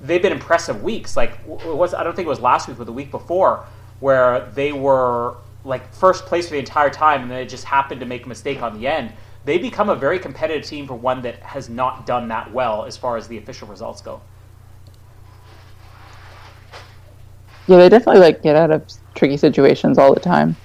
they've 0.00 0.22
been 0.22 0.32
impressive 0.32 0.82
weeks. 0.82 1.16
Like 1.16 1.38
it 1.46 1.76
was 1.76 1.92
I 1.92 2.02
don't 2.02 2.16
think 2.16 2.26
it 2.26 2.30
was 2.30 2.40
last 2.40 2.66
week, 2.66 2.78
but 2.78 2.84
the 2.84 2.92
week 2.92 3.10
before, 3.10 3.66
where 4.00 4.50
they 4.54 4.72
were 4.72 5.36
like 5.64 5.92
first 5.92 6.24
place 6.24 6.46
for 6.48 6.52
the 6.52 6.58
entire 6.58 6.90
time, 6.90 7.22
and 7.22 7.30
then 7.30 7.38
it 7.38 7.48
just 7.50 7.64
happened 7.64 8.00
to 8.00 8.06
make 8.06 8.24
a 8.24 8.28
mistake 8.28 8.62
on 8.62 8.80
the 8.80 8.88
end. 8.88 9.12
They 9.44 9.58
become 9.58 9.90
a 9.90 9.94
very 9.94 10.18
competitive 10.18 10.66
team 10.66 10.86
for 10.86 10.94
one 10.94 11.22
that 11.22 11.40
has 11.42 11.68
not 11.68 12.06
done 12.06 12.28
that 12.28 12.52
well 12.52 12.84
as 12.84 12.96
far 12.96 13.16
as 13.16 13.28
the 13.28 13.36
official 13.36 13.68
results 13.68 14.00
go. 14.00 14.22
Yeah, 17.68 17.76
they 17.76 17.88
definitely 17.88 18.22
like 18.22 18.42
get 18.42 18.56
out 18.56 18.70
of 18.70 18.90
tricky 19.14 19.36
situations 19.36 19.98
all 19.98 20.14
the 20.14 20.20
time. 20.20 20.56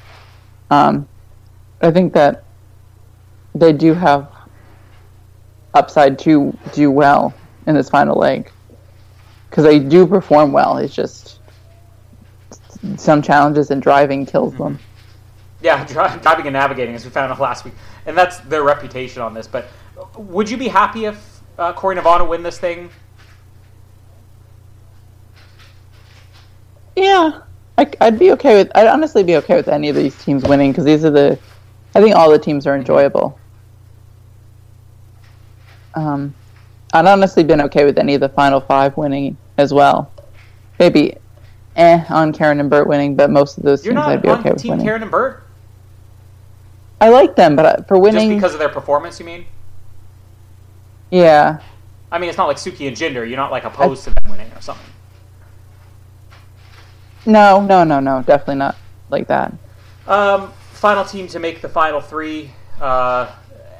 Um, 0.71 1.07
I 1.81 1.91
think 1.91 2.13
that 2.13 2.45
they 3.53 3.73
do 3.73 3.93
have 3.93 4.31
upside 5.73 6.17
to 6.19 6.57
do 6.73 6.89
well 6.89 7.33
in 7.67 7.75
this 7.75 7.89
final 7.89 8.17
leg 8.17 8.49
because 9.49 9.65
they 9.65 9.79
do 9.79 10.07
perform 10.07 10.53
well. 10.53 10.77
It's 10.77 10.95
just 10.95 11.39
some 12.95 13.21
challenges 13.21 13.69
and 13.69 13.81
driving 13.81 14.25
kills 14.25 14.55
them. 14.55 14.79
Yeah, 15.61 15.85
driving 16.21 16.47
and 16.47 16.53
navigating, 16.53 16.95
as 16.95 17.03
we 17.03 17.11
found 17.11 17.31
out 17.31 17.39
last 17.41 17.65
week, 17.65 17.73
and 18.05 18.17
that's 18.17 18.37
their 18.39 18.63
reputation 18.63 19.21
on 19.21 19.33
this. 19.33 19.47
But 19.47 19.67
would 20.17 20.49
you 20.49 20.55
be 20.55 20.69
happy 20.69 21.05
if 21.05 21.41
uh, 21.59 21.73
Korey 21.73 21.99
Navana 21.99 22.27
win 22.27 22.43
this 22.43 22.57
thing? 22.57 22.89
Yeah, 26.95 27.41
I, 27.81 28.09
would 28.09 28.19
be 28.19 28.31
okay 28.33 28.55
with. 28.55 28.71
I'd 28.75 28.87
honestly 28.87 29.23
be 29.23 29.35
okay 29.37 29.55
with 29.55 29.67
any 29.67 29.89
of 29.89 29.95
these 29.95 30.15
teams 30.23 30.43
winning 30.43 30.71
because 30.71 30.85
these 30.85 31.03
are 31.03 31.09
the. 31.09 31.39
I 31.95 32.01
think 32.01 32.15
all 32.15 32.29
the 32.29 32.39
teams 32.39 32.67
are 32.67 32.75
enjoyable. 32.75 33.37
Um, 35.93 36.33
I'd 36.93 37.05
honestly 37.05 37.43
been 37.43 37.61
okay 37.61 37.85
with 37.85 37.97
any 37.97 38.15
of 38.15 38.21
the 38.21 38.29
final 38.29 38.61
five 38.61 38.95
winning 38.97 39.37
as 39.57 39.73
well. 39.73 40.11
Maybe, 40.79 41.15
eh, 41.75 42.05
on 42.09 42.31
Karen 42.33 42.59
and 42.59 42.69
Bert 42.69 42.87
winning, 42.87 43.15
but 43.15 43.29
most 43.29 43.57
of 43.57 43.63
those 43.63 43.83
You're 43.85 43.93
teams 43.93 44.07
I'd 44.07 44.21
be 44.21 44.29
okay 44.29 44.51
with 44.51 44.61
team 44.61 44.71
winning. 44.71 44.85
Karen 44.85 45.01
and 45.01 45.11
Bert. 45.11 45.43
I 47.01 47.09
like 47.09 47.35
them, 47.35 47.55
but 47.55 47.65
uh, 47.65 47.83
for 47.83 47.97
winning, 47.97 48.29
just 48.29 48.37
because 48.37 48.53
of 48.53 48.59
their 48.59 48.69
performance, 48.69 49.19
you 49.19 49.25
mean? 49.25 49.45
Yeah. 51.09 51.59
I 52.11 52.19
mean, 52.19 52.29
it's 52.29 52.37
not 52.37 52.47
like 52.47 52.57
Suki 52.57 52.87
and 52.87 52.95
Jinder. 52.95 53.27
You're 53.27 53.37
not 53.37 53.51
like 53.51 53.63
opposed 53.63 54.07
I, 54.07 54.11
to 54.11 54.21
them 54.21 54.31
winning 54.31 54.51
or 54.53 54.61
something. 54.61 54.85
No, 57.25 57.61
no, 57.61 57.83
no, 57.83 57.99
no, 57.99 58.23
definitely 58.23 58.55
not 58.55 58.75
like 59.09 59.27
that. 59.27 59.53
Um, 60.07 60.51
final 60.71 61.05
team 61.05 61.27
to 61.27 61.39
make 61.39 61.61
the 61.61 61.69
final 61.69 62.01
three, 62.01 62.51
uh, 62.79 63.31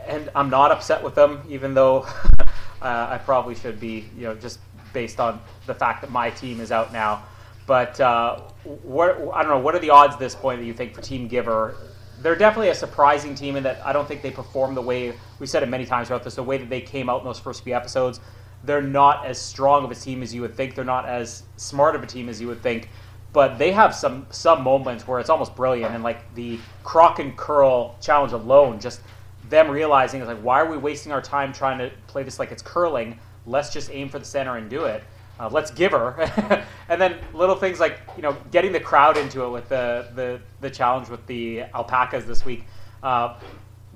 and 0.08 0.30
I'm 0.36 0.50
not 0.50 0.72
upset 0.72 1.04
with 1.04 1.16
them, 1.16 1.42
even 1.50 1.74
though 1.74 2.00
uh, 2.82 3.08
I 3.10 3.20
probably 3.24 3.56
should 3.56 3.80
be, 3.80 4.10
you 4.16 4.24
know, 4.24 4.36
just 4.36 4.60
based 4.94 5.20
on 5.20 5.42
the 5.66 5.74
fact 5.74 6.02
that 6.02 6.12
my 6.12 6.30
team 6.30 6.60
is 6.60 6.72
out 6.72 6.94
now. 6.94 7.24
But 7.66 8.00
uh, 8.00 8.42
what 8.84 9.12
I 9.34 9.42
don't 9.42 9.52
know, 9.52 9.60
what 9.60 9.76
are 9.76 9.80
the 9.80 9.92
odds 9.92 10.14
at 10.14 10.20
this 10.20 10.36
point 10.36 10.60
that 10.60 10.66
you 10.66 10.74
think 10.74 10.94
for 10.94 11.02
Team 11.02 11.28
Giver 11.28 11.76
they're 12.22 12.36
definitely 12.36 12.70
a 12.70 12.76
surprising 12.76 13.36
team 13.36 13.56
in 13.56 13.64
that 13.64 13.86
I 13.86 13.94
don't 13.94 14.08
think 14.08 14.22
they 14.22 14.32
perform 14.32 14.76
the 14.76 14.82
way 14.82 15.14
we 15.40 15.48
said 15.48 15.64
it 15.64 15.70
many 15.70 15.86
times 15.86 16.10
about 16.10 16.24
this. 16.24 16.36
The 16.36 16.44
way 16.44 16.58
that 16.58 16.70
they 16.70 16.82
came 16.82 17.10
out 17.10 17.22
in 17.22 17.26
those 17.26 17.40
first 17.40 17.64
few 17.64 17.76
episodes, 17.76 18.20
they're 18.64 18.82
not 18.82 19.26
as 19.26 19.40
strong 19.40 19.84
of 19.84 19.92
a 19.92 19.96
team 19.96 20.22
as 20.22 20.34
you 20.34 20.42
would 20.42 20.56
think. 20.56 20.76
They're 20.76 20.86
not 20.86 21.08
as 21.08 21.44
smart 21.58 21.96
of 21.96 22.04
a 22.04 22.08
team 22.08 22.30
as 22.30 22.40
you 22.40 22.48
would 22.48 22.62
think. 22.62 22.90
But 23.34 23.58
they 23.58 23.72
have 23.72 23.96
some 23.96 24.28
some 24.30 24.64
moments 24.64 25.08
where 25.08 25.20
it's 25.20 25.30
almost 25.30 25.56
brilliant, 25.56 25.96
and 25.96 26.04
like 26.04 26.34
the 26.36 26.60
Crokicurl 26.84 28.00
challenge 28.02 28.34
alone, 28.34 28.80
just 28.80 29.02
them 29.50 29.70
realizing, 29.70 30.26
like, 30.26 30.40
why 30.40 30.60
are 30.60 30.70
we 30.70 30.78
wasting 30.78 31.12
our 31.12 31.22
time 31.22 31.54
trying 31.54 31.78
to 31.78 31.92
play 32.08 32.24
this 32.24 32.40
like 32.40 32.52
it's 32.52 32.62
curling? 32.62 33.20
Let's 33.46 33.72
just 33.72 33.90
aim 33.92 34.10
for 34.10 34.20
the 34.20 34.26
center 34.26 34.58
and 34.58 34.70
do 34.70 34.86
it. 34.86 35.04
Uh, 35.40 35.50
let's 35.50 35.72
give 35.72 35.92
her. 35.92 36.64
and 36.90 37.02
then 37.02 37.18
little 37.34 37.56
things 37.56 37.80
like, 37.80 38.00
you 38.16 38.22
know, 38.22 38.38
getting 38.52 38.72
the 38.72 38.80
crowd 38.80 39.18
into 39.18 39.44
it 39.44 39.50
with 39.50 39.68
the, 39.70 40.08
the, 40.14 40.40
the 40.62 40.70
challenge 40.70 41.10
with 41.10 41.26
the 41.26 41.62
alpacas 41.74 42.26
this 42.26 42.46
week. 42.46 42.66
Uh, 43.02 43.40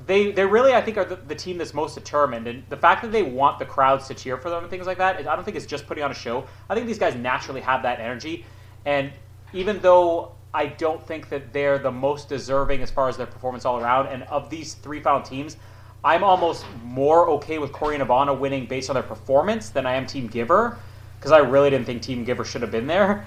they 0.08 0.32
they 0.32 0.46
really 0.46 0.74
I 0.74 0.82
think 0.82 0.98
are 0.98 1.06
the, 1.06 1.16
the, 1.16 1.36
team 1.36 1.58
that's 1.58 1.74
most 1.74 1.96
determined, 1.96 2.48
and 2.48 2.64
the 2.70 2.78
fact 2.78 3.02
that 3.02 3.12
they 3.12 3.24
want 3.24 3.60
the 3.60 3.66
crowds 3.66 4.08
to 4.08 4.14
cheer 4.14 4.38
for 4.38 4.50
them 4.50 4.62
and 4.62 4.70
things 4.70 4.88
like 4.88 4.98
that, 4.98 5.18
I 5.28 5.36
don't 5.36 5.46
think 5.46 5.56
it's 5.56 5.66
just 5.66 5.88
putting 5.88 6.04
on 6.04 6.12
a 6.12 6.16
show. 6.16 6.46
I 6.70 6.76
think 6.76 6.86
these 6.86 7.00
guys 7.00 7.16
naturally 7.16 7.62
have 7.62 7.82
that 7.84 8.00
energy, 8.00 8.46
and 8.86 9.12
even 9.56 9.80
though 9.80 10.34
I 10.54 10.68
don't 10.68 11.06
think 11.06 11.30
that 11.30 11.54
they're 11.54 11.80
the 11.80 11.92
most 11.92 12.30
deserving 12.30 12.82
as 12.82 12.92
far 12.92 13.10
as 13.10 13.18
their 13.18 13.26
performance 13.26 13.66
all 13.66 13.82
around, 13.82 14.08
and 14.08 14.24
of 14.24 14.50
these 14.50 14.76
three 14.76 15.00
final 15.00 15.22
teams, 15.22 15.58
I'm 16.04 16.24
almost 16.24 16.66
more 16.84 17.28
okay 17.30 17.58
with 17.58 17.72
Korey 17.72 17.96
and 17.96 18.04
Ivana 18.04 18.38
winning 18.38 18.68
based 18.68 18.90
on 18.90 18.94
their 18.94 19.04
performance 19.04 19.70
than 19.70 19.86
I 19.86 19.96
am 19.96 20.06
Team 20.06 20.28
Giver, 20.28 20.78
because 21.18 21.32
I 21.32 21.40
really 21.40 21.72
didn't 21.72 21.86
think 21.86 22.04
Team 22.04 22.24
Giver 22.24 22.46
should 22.46 22.62
have 22.62 22.72
been 22.72 22.86
there, 22.86 23.26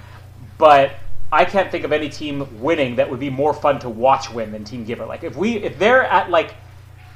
but 0.59 0.93
I 1.33 1.45
can't 1.45 1.71
think 1.71 1.85
of 1.85 1.93
any 1.93 2.09
team 2.09 2.61
winning 2.63 2.97
that 2.97 3.11
would 3.11 3.21
be 3.21 3.31
more 3.31 3.53
fun 3.53 3.79
to 3.81 3.89
watch 3.89 4.31
win 4.31 4.53
than 4.53 4.65
Team 4.65 4.85
Giver. 4.85 5.05
Like 5.05 5.25
if 5.25 5.37
we 5.37 5.57
if 5.57 5.79
they're 5.79 6.05
at 6.05 6.31
like 6.31 6.55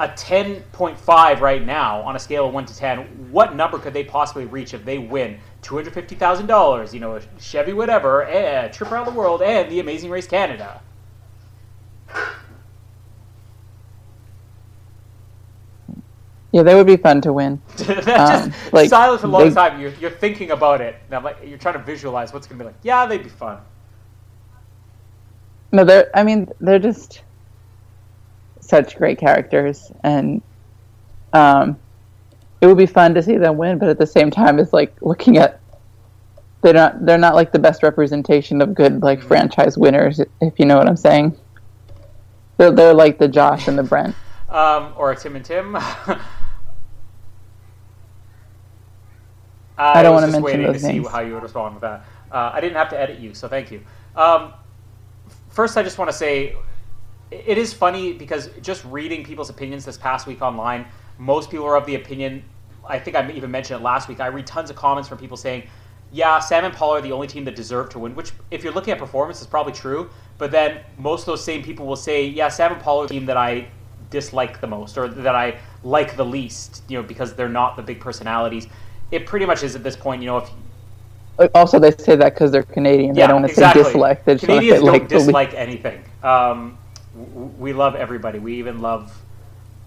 a 0.03 0.09
10.5 0.09 1.41
right 1.41 1.65
now 1.65 2.01
on 2.03 2.17
a 2.17 2.19
scale 2.19 2.49
of 2.49 2.53
1 2.53 2.67
to 2.67 2.77
10, 2.77 3.31
what 3.31 3.55
number 3.55 3.79
could 3.79 3.95
they 3.95 4.03
possibly 4.03 4.47
reach 4.47 4.75
if 4.75 4.85
they 4.85 4.99
win 4.99 5.39
$250,000, 5.63 6.93
you 6.93 6.99
know, 6.99 7.15
a 7.15 7.23
Chevy 7.39 7.73
whatever, 7.73 8.23
a 8.23 8.69
trip 8.73 8.91
around 8.91 9.07
the 9.07 9.13
world, 9.13 9.43
and 9.43 9.71
the 9.71 9.79
Amazing 9.79 10.11
Race 10.11 10.27
Canada? 10.27 10.81
Yeah, 16.51 16.65
they 16.65 16.75
would 16.75 16.87
be 16.87 16.97
fun 16.97 17.21
to 17.21 17.33
win. 17.33 17.63
That's 17.77 18.09
um, 18.09 18.51
just 18.51 18.73
like, 18.73 18.91
silent 18.91 19.21
for 19.21 19.29
a 19.29 19.31
long 19.31 19.49
they, 19.49 19.55
time. 19.55 19.81
You're, 19.81 19.95
you're 20.01 20.11
thinking 20.11 20.51
about 20.51 20.81
it. 20.81 20.97
Now, 21.11 21.23
like, 21.23 21.39
you're 21.47 21.59
trying 21.59 21.75
to 21.79 21.83
visualize 21.83 22.33
what's 22.33 22.49
going 22.49 22.59
to 22.59 22.65
be 22.65 22.67
like. 22.67 22.77
Yeah, 22.83 23.07
they'd 23.07 23.23
be 23.23 23.31
fun. 23.31 23.59
No, 25.71 25.85
they're. 25.85 26.11
I 26.15 26.25
mean, 26.25 26.49
they're 26.61 26.79
just 26.79 27.23
such 28.73 28.97
great 28.97 29.19
characters, 29.19 29.93
and 30.03 30.41
um, 31.35 31.79
it 32.63 32.67
would 32.67 32.79
be 32.79 32.87
fun 32.87 33.13
to 33.13 33.23
see 33.23 33.37
them 33.37 33.59
win. 33.59 33.77
But 33.77 33.91
at 33.91 33.99
the 33.99 34.07
same 34.07 34.31
time, 34.31 34.59
it's 34.59 34.73
like 34.73 34.97
looking 35.03 35.37
at 35.37 35.61
they're 36.63 36.73
not 36.73 37.05
they're 37.05 37.19
not 37.19 37.35
like 37.35 37.53
the 37.53 37.59
best 37.59 37.83
representation 37.83 38.63
of 38.63 38.75
good 38.75 39.03
like 39.03 39.19
mm-hmm. 39.19 39.29
franchise 39.29 39.77
winners, 39.77 40.23
if 40.41 40.59
you 40.59 40.65
know 40.65 40.79
what 40.79 40.89
I'm 40.89 40.97
saying. 40.97 41.37
They're 42.57 42.71
they're 42.71 42.95
like 42.95 43.19
the 43.19 43.29
Josh 43.29 43.69
and 43.69 43.79
the 43.79 43.83
Brent, 43.83 44.17
um, 44.49 44.95
or 44.97 45.15
Tim 45.15 45.37
and 45.37 45.45
Tim. 45.45 45.77
I 49.77 50.03
don't 50.03 50.15
want 50.15 50.25
to 50.25 50.33
mention 50.33 50.63
those 50.63 50.81
to 50.81 50.89
names. 50.89 51.07
see 51.07 51.13
how 51.13 51.21
you 51.21 51.35
would 51.35 51.43
respond 51.43 51.75
with 51.75 51.83
that. 51.83 52.07
Uh, 52.31 52.53
I 52.55 52.61
didn't 52.63 52.77
have 52.77 52.89
to 52.91 52.99
edit 52.99 53.19
you, 53.19 53.35
so 53.35 53.49
thank 53.49 53.71
you. 53.71 53.83
Um, 54.17 54.55
first, 55.51 55.77
I 55.77 55.83
just 55.83 55.99
want 55.99 56.11
to 56.11 56.17
say 56.17 56.55
it 57.33 57.59
is 57.59 57.73
funny 57.73 58.13
because 58.13 58.51
just 58.61 58.85
reading 58.85 59.25
people's 59.25 59.51
opinions 59.51 59.85
this 59.85 59.97
past 59.97 60.27
week 60.27 60.43
online, 60.43 60.87
most 61.19 61.51
people 61.51 61.67
are 61.67 61.77
of 61.77 61.87
the 61.87 61.95
opinion. 61.95 62.45
I 62.87 62.99
think 62.99 63.17
I 63.17 63.31
even 63.33 63.51
mentioned 63.51 63.81
it 63.81 63.83
last 63.83 64.09
week. 64.09 64.21
I 64.21 64.27
read 64.27 64.47
tons 64.47 64.71
of 64.71 64.77
comments 64.77 65.09
from 65.09 65.19
people 65.19 65.37
saying, 65.37 65.65
"Yeah, 66.13 66.39
Sam 66.41 66.65
and 66.65 66.75
Paul 66.75 66.95
are 66.95 67.01
the 67.01 67.13
only 67.13 67.27
team 67.27 67.45
that 67.45 67.57
deserve 67.57 67.89
to 67.91 67.99
win." 67.99 68.15
Which, 68.15 68.33
if 68.51 68.63
you're 68.63 68.73
looking 68.73 68.93
at 68.93 68.99
performance, 68.99 69.41
is 69.41 69.47
probably 69.47 69.73
true. 69.73 70.11
But 70.39 70.51
then 70.51 70.81
most 70.99 71.23
of 71.23 71.27
those 71.27 71.45
same 71.45 71.63
people 71.63 71.87
will 71.87 71.97
say, 71.97 72.27
"Yeah, 72.27 72.49
Sam 72.49 72.73
and 72.73 72.83
Paul 72.83 73.03
are 73.03 73.07
the 73.07 73.15
team 73.15 73.27
that 73.27 73.37
I 73.37 73.69
dislike 74.11 74.61
the 74.61 74.67
most, 74.67 74.99
or 74.99 75.09
that 75.09 75.35
I 75.35 75.57
like 75.85 76.17
the 76.17 76.25
least." 76.25 76.83
You 76.89 76.99
know, 76.99 77.03
because 77.03 77.35
they're 77.35 77.49
not 77.49 77.77
the 77.77 77.83
big 77.83 78.01
personalities. 78.01 78.67
It 79.11 79.27
pretty 79.27 79.47
much 79.47 79.63
is 79.63 79.75
at 79.77 79.83
this 79.83 79.97
point. 79.97 80.23
You 80.23 80.27
know, 80.29 80.39
if 80.39 80.51
also 81.55 81.79
they 81.79 81.93
say 81.93 82.17
that 82.17 82.35
because 82.35 82.51
they're 82.51 82.63
Canadian. 82.63 83.15
Yeah, 83.15 83.27
they 83.27 83.33
don't 83.33 83.43
want 83.43 83.47
to 83.47 83.53
exactly. 83.53 83.85
say 83.85 83.89
dislike. 83.91 84.25
They 84.25 84.37
Canadians 84.37 84.81
don't 84.81 84.93
like 84.93 85.09
dislike 85.09 85.55
anything. 85.55 86.05
Um, 86.23 86.79
we 87.15 87.73
love 87.73 87.95
everybody. 87.95 88.39
We 88.39 88.55
even 88.55 88.81
love 88.81 89.23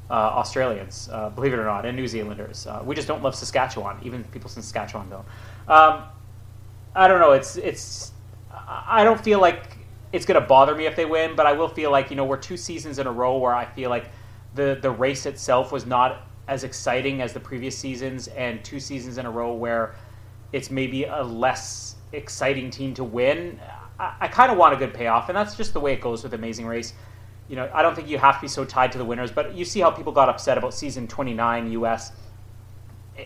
uh, 0.09 0.13
Australians, 0.13 1.09
uh, 1.11 1.29
believe 1.29 1.53
it 1.53 1.59
or 1.59 1.65
not, 1.65 1.85
and 1.85 1.97
New 1.97 2.07
Zealanders. 2.07 2.67
Uh, 2.67 2.81
we 2.85 2.95
just 2.95 3.07
don't 3.07 3.23
love 3.23 3.35
Saskatchewan. 3.35 3.97
Even 4.03 4.23
people 4.25 4.49
in 4.55 4.61
Saskatchewan 4.61 5.09
don't. 5.09 5.25
Um, 5.67 6.03
I 6.95 7.07
don't 7.07 7.19
know. 7.19 7.31
It's 7.31 7.55
it's. 7.57 8.11
I 8.67 9.03
don't 9.03 9.19
feel 9.19 9.39
like 9.39 9.77
it's 10.13 10.25
going 10.25 10.39
to 10.39 10.47
bother 10.47 10.75
me 10.75 10.85
if 10.85 10.95
they 10.95 11.05
win, 11.05 11.35
but 11.35 11.45
I 11.45 11.53
will 11.53 11.67
feel 11.67 11.91
like 11.91 12.09
you 12.09 12.15
know 12.15 12.25
we're 12.25 12.37
two 12.37 12.57
seasons 12.57 12.99
in 12.99 13.07
a 13.07 13.11
row 13.11 13.37
where 13.37 13.55
I 13.55 13.65
feel 13.65 13.89
like 13.89 14.11
the 14.53 14.77
the 14.81 14.91
race 14.91 15.25
itself 15.25 15.71
was 15.71 15.85
not 15.85 16.21
as 16.47 16.63
exciting 16.63 17.21
as 17.21 17.33
the 17.33 17.39
previous 17.39 17.77
seasons, 17.77 18.27
and 18.29 18.63
two 18.63 18.79
seasons 18.79 19.17
in 19.17 19.25
a 19.25 19.31
row 19.31 19.53
where 19.53 19.95
it's 20.53 20.69
maybe 20.69 21.05
a 21.05 21.23
less 21.23 21.95
exciting 22.13 22.69
team 22.69 22.93
to 22.93 23.03
win. 23.03 23.59
I, 23.99 24.13
I 24.21 24.27
kind 24.27 24.51
of 24.51 24.57
want 24.57 24.75
a 24.75 24.77
good 24.77 24.93
payoff, 24.93 25.29
and 25.29 25.35
that's 25.35 25.55
just 25.55 25.73
the 25.73 25.79
way 25.79 25.93
it 25.93 26.01
goes 26.01 26.23
with 26.23 26.35
Amazing 26.35 26.67
Race 26.67 26.93
you 27.47 27.55
know, 27.55 27.69
I 27.73 27.81
don't 27.81 27.95
think 27.95 28.09
you 28.09 28.17
have 28.17 28.35
to 28.35 28.41
be 28.41 28.47
so 28.47 28.65
tied 28.65 28.91
to 28.93 28.97
the 28.97 29.05
winners, 29.05 29.31
but 29.31 29.53
you 29.53 29.65
see 29.65 29.79
how 29.79 29.91
people 29.91 30.11
got 30.11 30.29
upset 30.29 30.57
about 30.57 30.73
season 30.73 31.07
29 31.07 31.71
US. 31.73 32.11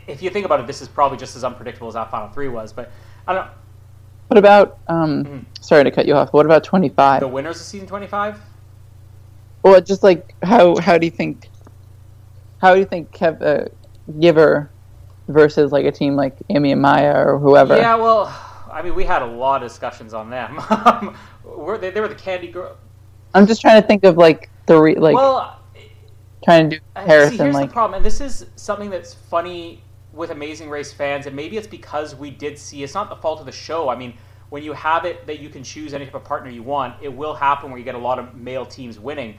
If 0.08 0.22
you 0.22 0.30
think 0.30 0.46
about 0.46 0.60
it, 0.60 0.68
this 0.68 0.82
is 0.82 0.88
probably 0.88 1.18
just 1.18 1.36
as 1.36 1.44
unpredictable 1.44 1.88
as 1.88 1.94
that 1.94 2.12
final 2.12 2.30
three 2.30 2.48
was, 2.48 2.74
but 2.74 2.92
I 3.28 3.34
don't. 3.34 3.48
What 4.28 4.38
about? 4.38 4.78
Um, 4.88 5.24
mm-hmm. 5.24 5.40
Sorry 5.62 5.84
to 5.84 5.92
cut 5.92 6.06
you 6.06 6.16
off. 6.16 6.34
What 6.34 6.46
about 6.46 6.64
25? 6.64 7.22
The 7.22 7.28
winners 7.28 7.60
of 7.60 7.66
season 7.66 7.88
25. 7.88 8.40
Well, 9.64 9.82
just 9.82 10.04
like 10.04 10.36
how 10.44 10.78
how 10.80 10.98
do 10.98 11.06
you 11.06 11.12
think? 11.12 11.50
How 12.62 12.74
do 12.74 12.80
you 12.80 12.86
think 12.86 13.12
Kev 13.12 13.42
uh, 13.42 13.70
Giver 14.20 14.70
versus 15.28 15.72
like 15.72 15.86
a 15.86 15.92
team 15.92 16.16
like 16.16 16.38
Amy 16.50 16.72
and 16.72 16.82
Maya 16.82 17.14
or 17.26 17.40
whoever? 17.40 17.76
Yeah, 17.76 17.96
well, 17.96 18.26
I 18.72 18.82
mean, 18.82 18.94
we 18.94 19.06
had 19.06 19.22
a 19.22 19.26
lot 19.26 19.64
of 19.64 19.70
discussions 19.70 20.14
on 20.14 20.30
them. 20.30 20.60
they, 21.82 21.90
they 21.90 22.02
were 22.02 22.08
the 22.08 22.16
Candy 22.16 22.50
Girl 22.50 22.78
I'm 23.34 23.48
just 23.48 23.62
trying 23.62 23.82
to 23.82 23.88
think 23.88 24.04
of 24.04 24.18
like 24.18 24.50
the 24.66 24.80
re- 24.80 24.96
like 24.96 25.16
well, 25.16 25.60
trying 26.44 26.70
to 26.70 26.78
do 26.78 26.82
comparison. 26.96 27.38
See, 27.38 27.44
here's 27.44 27.56
like 27.56 27.70
the 27.70 27.74
problem, 27.74 27.98
and 27.98 28.06
this 28.06 28.22
is 28.22 28.46
something 28.56 28.90
that's 28.90 29.14
funny 29.14 29.84
with 30.14 30.32
Amazing 30.32 30.70
Race 30.70 30.92
fans, 30.92 31.28
and 31.28 31.36
maybe 31.36 31.58
it's 31.58 31.68
because 31.68 32.16
we 32.16 32.32
did 32.32 32.58
see. 32.58 32.84
It's 32.84 32.94
not 32.94 33.10
the 33.10 33.16
fault 33.16 33.40
of 33.40 33.46
the 33.46 33.52
show. 33.52 33.90
I 33.90 33.96
mean, 33.96 34.14
when 34.50 34.64
you 34.64 34.74
have 34.74 35.06
it 35.06 35.28
that 35.28 35.40
you 35.40 35.50
can 35.50 35.64
choose 35.64 35.94
any 35.94 36.06
type 36.06 36.16
of 36.16 36.24
partner 36.24 36.50
you 36.50 36.64
want, 36.64 36.96
it 37.02 37.14
will 37.14 37.34
happen 37.34 37.70
where 37.70 37.78
you 37.78 37.86
get 37.86 37.96
a 37.96 38.00
lot 38.00 38.20
of 38.20 38.36
male 38.36 38.66
teams 38.66 39.00
winning, 39.00 39.38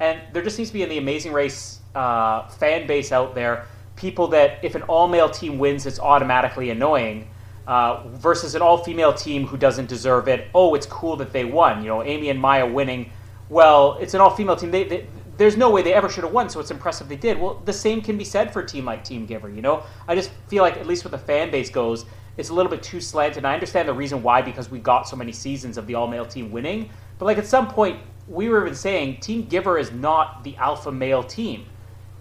and 0.00 0.20
there 0.32 0.42
just 0.42 0.56
seems 0.56 0.68
to 0.68 0.74
be 0.74 0.82
in 0.82 0.88
the 0.88 0.98
Amazing 0.98 1.32
Race 1.32 1.80
uh, 1.94 2.48
fan 2.48 2.86
base 2.86 3.12
out 3.12 3.34
there 3.34 3.66
people 3.96 4.28
that 4.28 4.58
if 4.62 4.74
an 4.74 4.82
all 4.82 5.08
male 5.08 5.30
team 5.30 5.58
wins, 5.58 5.86
it's 5.86 6.00
automatically 6.00 6.70
annoying. 6.70 7.28
Uh, 7.64 8.02
versus 8.08 8.56
an 8.56 8.62
all 8.62 8.82
female 8.82 9.12
team 9.12 9.46
who 9.46 9.56
doesn't 9.56 9.88
deserve 9.88 10.26
it. 10.26 10.48
Oh, 10.52 10.74
it's 10.74 10.86
cool 10.86 11.14
that 11.18 11.32
they 11.32 11.44
won. 11.44 11.80
You 11.82 11.90
know, 11.90 12.02
Amy 12.02 12.28
and 12.28 12.40
Maya 12.40 12.66
winning 12.66 13.12
well, 13.52 13.98
it's 14.00 14.14
an 14.14 14.20
all 14.20 14.30
female 14.30 14.56
team. 14.56 14.70
They, 14.70 14.84
they, 14.84 15.06
there's 15.36 15.58
no 15.58 15.70
way 15.70 15.82
they 15.82 15.92
ever 15.92 16.08
should 16.08 16.24
have 16.24 16.32
won, 16.32 16.48
so 16.48 16.58
it's 16.58 16.70
impressive 16.70 17.08
they 17.08 17.16
did. 17.16 17.38
Well, 17.38 17.60
the 17.64 17.72
same 17.72 18.00
can 18.00 18.16
be 18.16 18.24
said 18.24 18.52
for 18.52 18.60
a 18.60 18.66
team 18.66 18.86
like 18.86 19.04
Team 19.04 19.26
Giver. 19.26 19.50
You 19.50 19.60
know, 19.60 19.84
I 20.08 20.14
just 20.14 20.30
feel 20.48 20.62
like 20.62 20.78
at 20.78 20.86
least 20.86 21.04
with 21.04 21.12
the 21.12 21.18
fan 21.18 21.50
base 21.50 21.68
goes, 21.68 22.06
it's 22.38 22.48
a 22.48 22.54
little 22.54 22.70
bit 22.70 22.82
too 22.82 23.00
slanted. 23.00 23.44
I 23.44 23.52
understand 23.52 23.88
the 23.88 23.92
reason 23.92 24.22
why 24.22 24.40
because 24.40 24.70
we 24.70 24.78
got 24.78 25.06
so 25.06 25.16
many 25.16 25.32
seasons 25.32 25.76
of 25.76 25.86
the 25.86 25.94
all 25.94 26.06
male 26.06 26.24
team 26.24 26.50
winning, 26.50 26.88
but 27.18 27.26
like 27.26 27.36
at 27.36 27.46
some 27.46 27.68
point 27.68 28.00
we 28.26 28.48
were 28.48 28.62
even 28.62 28.74
saying 28.74 29.20
Team 29.20 29.44
Giver 29.44 29.78
is 29.78 29.92
not 29.92 30.44
the 30.44 30.56
alpha 30.56 30.90
male 30.90 31.22
team. 31.22 31.66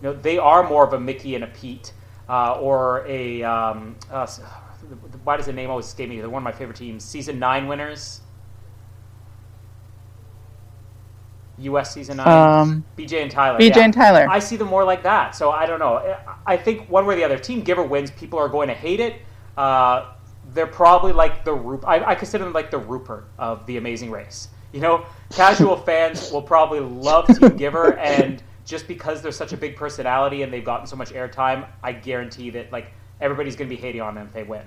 You 0.02 0.10
know, 0.10 0.14
they 0.14 0.38
are 0.38 0.68
more 0.68 0.86
of 0.86 0.92
a 0.92 1.00
Mickey 1.00 1.36
and 1.36 1.46
a 1.46 1.48
Pete 1.48 1.94
uh, 2.28 2.60
or 2.60 3.06
a. 3.08 3.42
Um, 3.44 3.96
uh, 4.12 4.28
why 5.24 5.38
does 5.38 5.46
the 5.46 5.54
name 5.54 5.70
always 5.70 5.86
escape 5.86 6.10
me? 6.10 6.20
They're 6.20 6.30
one 6.30 6.42
of 6.42 6.44
my 6.44 6.52
favorite 6.52 6.76
teams. 6.76 7.06
Season 7.06 7.40
nine 7.40 7.68
winners. 7.68 8.22
U.S. 11.62 11.94
season 11.94 12.18
nine. 12.18 12.28
Um, 12.28 12.86
BJ 12.98 13.22
and 13.22 13.32
Tyler. 13.32 13.60
BJ 13.60 13.76
yeah. 13.76 13.84
and 13.84 13.94
Tyler. 13.94 14.28
I 14.30 14.40
see 14.40 14.56
them 14.56 14.68
more 14.68 14.84
like 14.84 15.04
that. 15.04 15.36
So 15.36 15.52
I 15.52 15.66
don't 15.66 15.80
know. 15.80 16.16
I 16.46 16.58
think 16.58 16.90
one 16.90 17.06
way 17.06 17.16
or 17.16 17.18
the 17.18 17.24
other, 17.24 17.38
Team 17.38 17.62
Giver 17.62 17.84
wins. 17.84 18.12
People 18.12 18.40
are 18.40 18.50
going 18.50 18.68
to 18.68 18.74
hate 18.74 19.00
it. 19.00 19.22
Uh, 19.58 20.14
they're 20.54 20.68
probably 20.68 21.14
like 21.14 21.46
the 21.46 21.54
Rupert. 21.54 21.88
I, 21.88 22.12
I, 22.12 22.16
consider 22.16 22.44
them 22.44 22.54
like 22.54 22.72
the 22.72 22.78
Rupert 22.78 23.28
of 23.38 23.66
the 23.66 23.78
Amazing 23.78 24.12
Race. 24.12 24.50
You 24.74 24.82
know, 24.82 25.06
casual 25.32 25.78
fans 25.86 26.32
will 26.32 26.42
probably 26.42 26.80
love 26.80 27.28
Team 27.28 27.58
Giver, 27.58 27.98
and 27.98 28.42
just 28.66 28.88
because 28.88 29.22
they're 29.22 29.32
such 29.32 29.54
a 29.54 29.58
big 29.58 29.76
personality 29.76 30.44
and 30.44 30.52
they've 30.52 30.66
gotten 30.66 30.88
so 30.88 30.96
much 30.96 31.12
airtime, 31.12 31.68
I 31.84 31.94
guarantee 31.94 32.50
that 32.52 32.72
like 32.72 32.92
everybody's 33.20 33.56
going 33.56 33.70
to 33.70 33.76
be 33.76 33.82
hating 33.82 34.02
on 34.02 34.16
them 34.16 34.28
if 34.28 34.34
they 34.34 34.44
win 34.44 34.64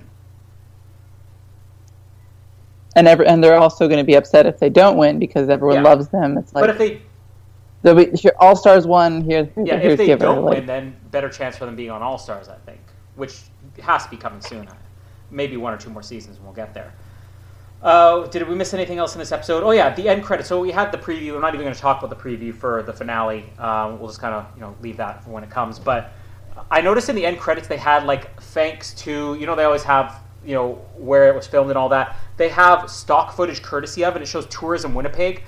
and 2.95 3.07
every, 3.07 3.27
and 3.27 3.43
they're 3.43 3.57
also 3.57 3.87
going 3.87 3.99
to 3.99 4.05
be 4.05 4.15
upset 4.15 4.45
if 4.45 4.59
they 4.59 4.69
don't 4.69 4.97
win 4.97 5.19
because 5.19 5.49
everyone 5.49 5.77
yeah. 5.77 5.83
loves 5.83 6.07
them. 6.09 6.37
It's 6.37 6.53
like, 6.53 6.63
but 6.63 6.69
if 6.69 6.77
they 6.77 7.01
they'll 7.81 7.95
be 7.95 8.11
All 8.39 8.55
Stars 8.55 8.87
won 8.87 9.21
here. 9.21 9.49
Yeah, 9.57 9.75
if 9.75 9.97
they 9.97 10.07
Giver, 10.07 10.25
don't 10.25 10.43
like, 10.43 10.57
win, 10.59 10.65
then 10.65 10.95
better 11.11 11.29
chance 11.29 11.57
for 11.57 11.65
them 11.65 11.75
being 11.75 11.91
on 11.91 12.01
All 12.01 12.17
Stars, 12.17 12.47
I 12.49 12.57
think, 12.65 12.79
which 13.15 13.41
has 13.81 14.05
to 14.05 14.09
be 14.09 14.17
coming 14.17 14.41
soon. 14.41 14.67
Maybe 15.31 15.57
one 15.57 15.73
or 15.73 15.77
two 15.77 15.89
more 15.89 16.03
seasons, 16.03 16.37
and 16.37 16.45
we'll 16.45 16.55
get 16.55 16.73
there. 16.73 16.93
Uh, 17.81 18.25
did 18.27 18.47
we 18.47 18.55
miss 18.55 18.73
anything 18.73 18.97
else 18.97 19.13
in 19.13 19.19
this 19.19 19.31
episode? 19.31 19.61
Oh 19.63 19.71
yeah, 19.71 19.93
the 19.93 20.07
end 20.09 20.23
credits. 20.23 20.49
So 20.49 20.59
we 20.59 20.71
had 20.71 20.91
the 20.91 20.97
preview. 20.97 21.35
I'm 21.35 21.41
not 21.41 21.53
even 21.53 21.65
going 21.65 21.75
to 21.75 21.79
talk 21.79 22.01
about 22.01 22.09
the 22.09 22.21
preview 22.21 22.53
for 22.53 22.81
the 22.83 22.93
finale. 22.93 23.45
Um, 23.59 23.99
we'll 23.99 24.07
just 24.07 24.21
kind 24.21 24.33
of 24.33 24.47
you 24.55 24.61
know 24.61 24.75
leave 24.81 24.97
that 24.97 25.23
for 25.23 25.31
when 25.31 25.43
it 25.43 25.49
comes. 25.49 25.77
But 25.77 26.13
I 26.71 26.81
noticed 26.81 27.09
in 27.09 27.15
the 27.15 27.25
end 27.25 27.39
credits 27.39 27.67
they 27.67 27.77
had 27.77 28.05
like 28.05 28.41
thanks 28.41 28.93
to 28.95 29.35
you 29.35 29.45
know 29.45 29.55
they 29.55 29.65
always 29.65 29.83
have 29.83 30.23
you 30.45 30.53
know 30.53 30.73
where 30.95 31.27
it 31.27 31.35
was 31.35 31.47
filmed 31.47 31.69
and 31.69 31.77
all 31.77 31.89
that. 31.89 32.15
They 32.37 32.49
have 32.49 32.89
stock 32.89 33.35
footage 33.35 33.61
courtesy 33.61 34.03
of, 34.05 34.15
and 34.15 34.23
it 34.23 34.27
shows 34.27 34.45
tourism 34.47 34.93
Winnipeg. 34.93 35.43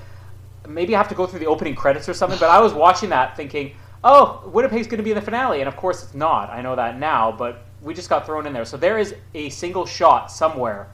Maybe 0.67 0.95
I 0.95 0.97
have 0.97 1.09
to 1.09 1.15
go 1.15 1.25
through 1.25 1.39
the 1.39 1.45
opening 1.45 1.75
credits 1.75 2.09
or 2.09 2.13
something. 2.13 2.39
But 2.39 2.49
I 2.49 2.59
was 2.59 2.73
watching 2.73 3.09
that 3.09 3.37
thinking, 3.37 3.73
oh, 4.03 4.49
Winnipeg's 4.53 4.87
going 4.87 4.97
to 4.97 5.03
be 5.03 5.11
in 5.11 5.15
the 5.15 5.21
finale, 5.21 5.59
and 5.59 5.67
of 5.67 5.75
course 5.75 6.03
it's 6.03 6.13
not. 6.13 6.49
I 6.49 6.61
know 6.61 6.75
that 6.75 6.99
now, 6.99 7.31
but 7.31 7.65
we 7.81 7.93
just 7.93 8.09
got 8.09 8.25
thrown 8.25 8.47
in 8.47 8.53
there. 8.53 8.65
So 8.65 8.77
there 8.77 8.97
is 8.97 9.15
a 9.33 9.49
single 9.49 9.85
shot 9.85 10.31
somewhere 10.31 10.89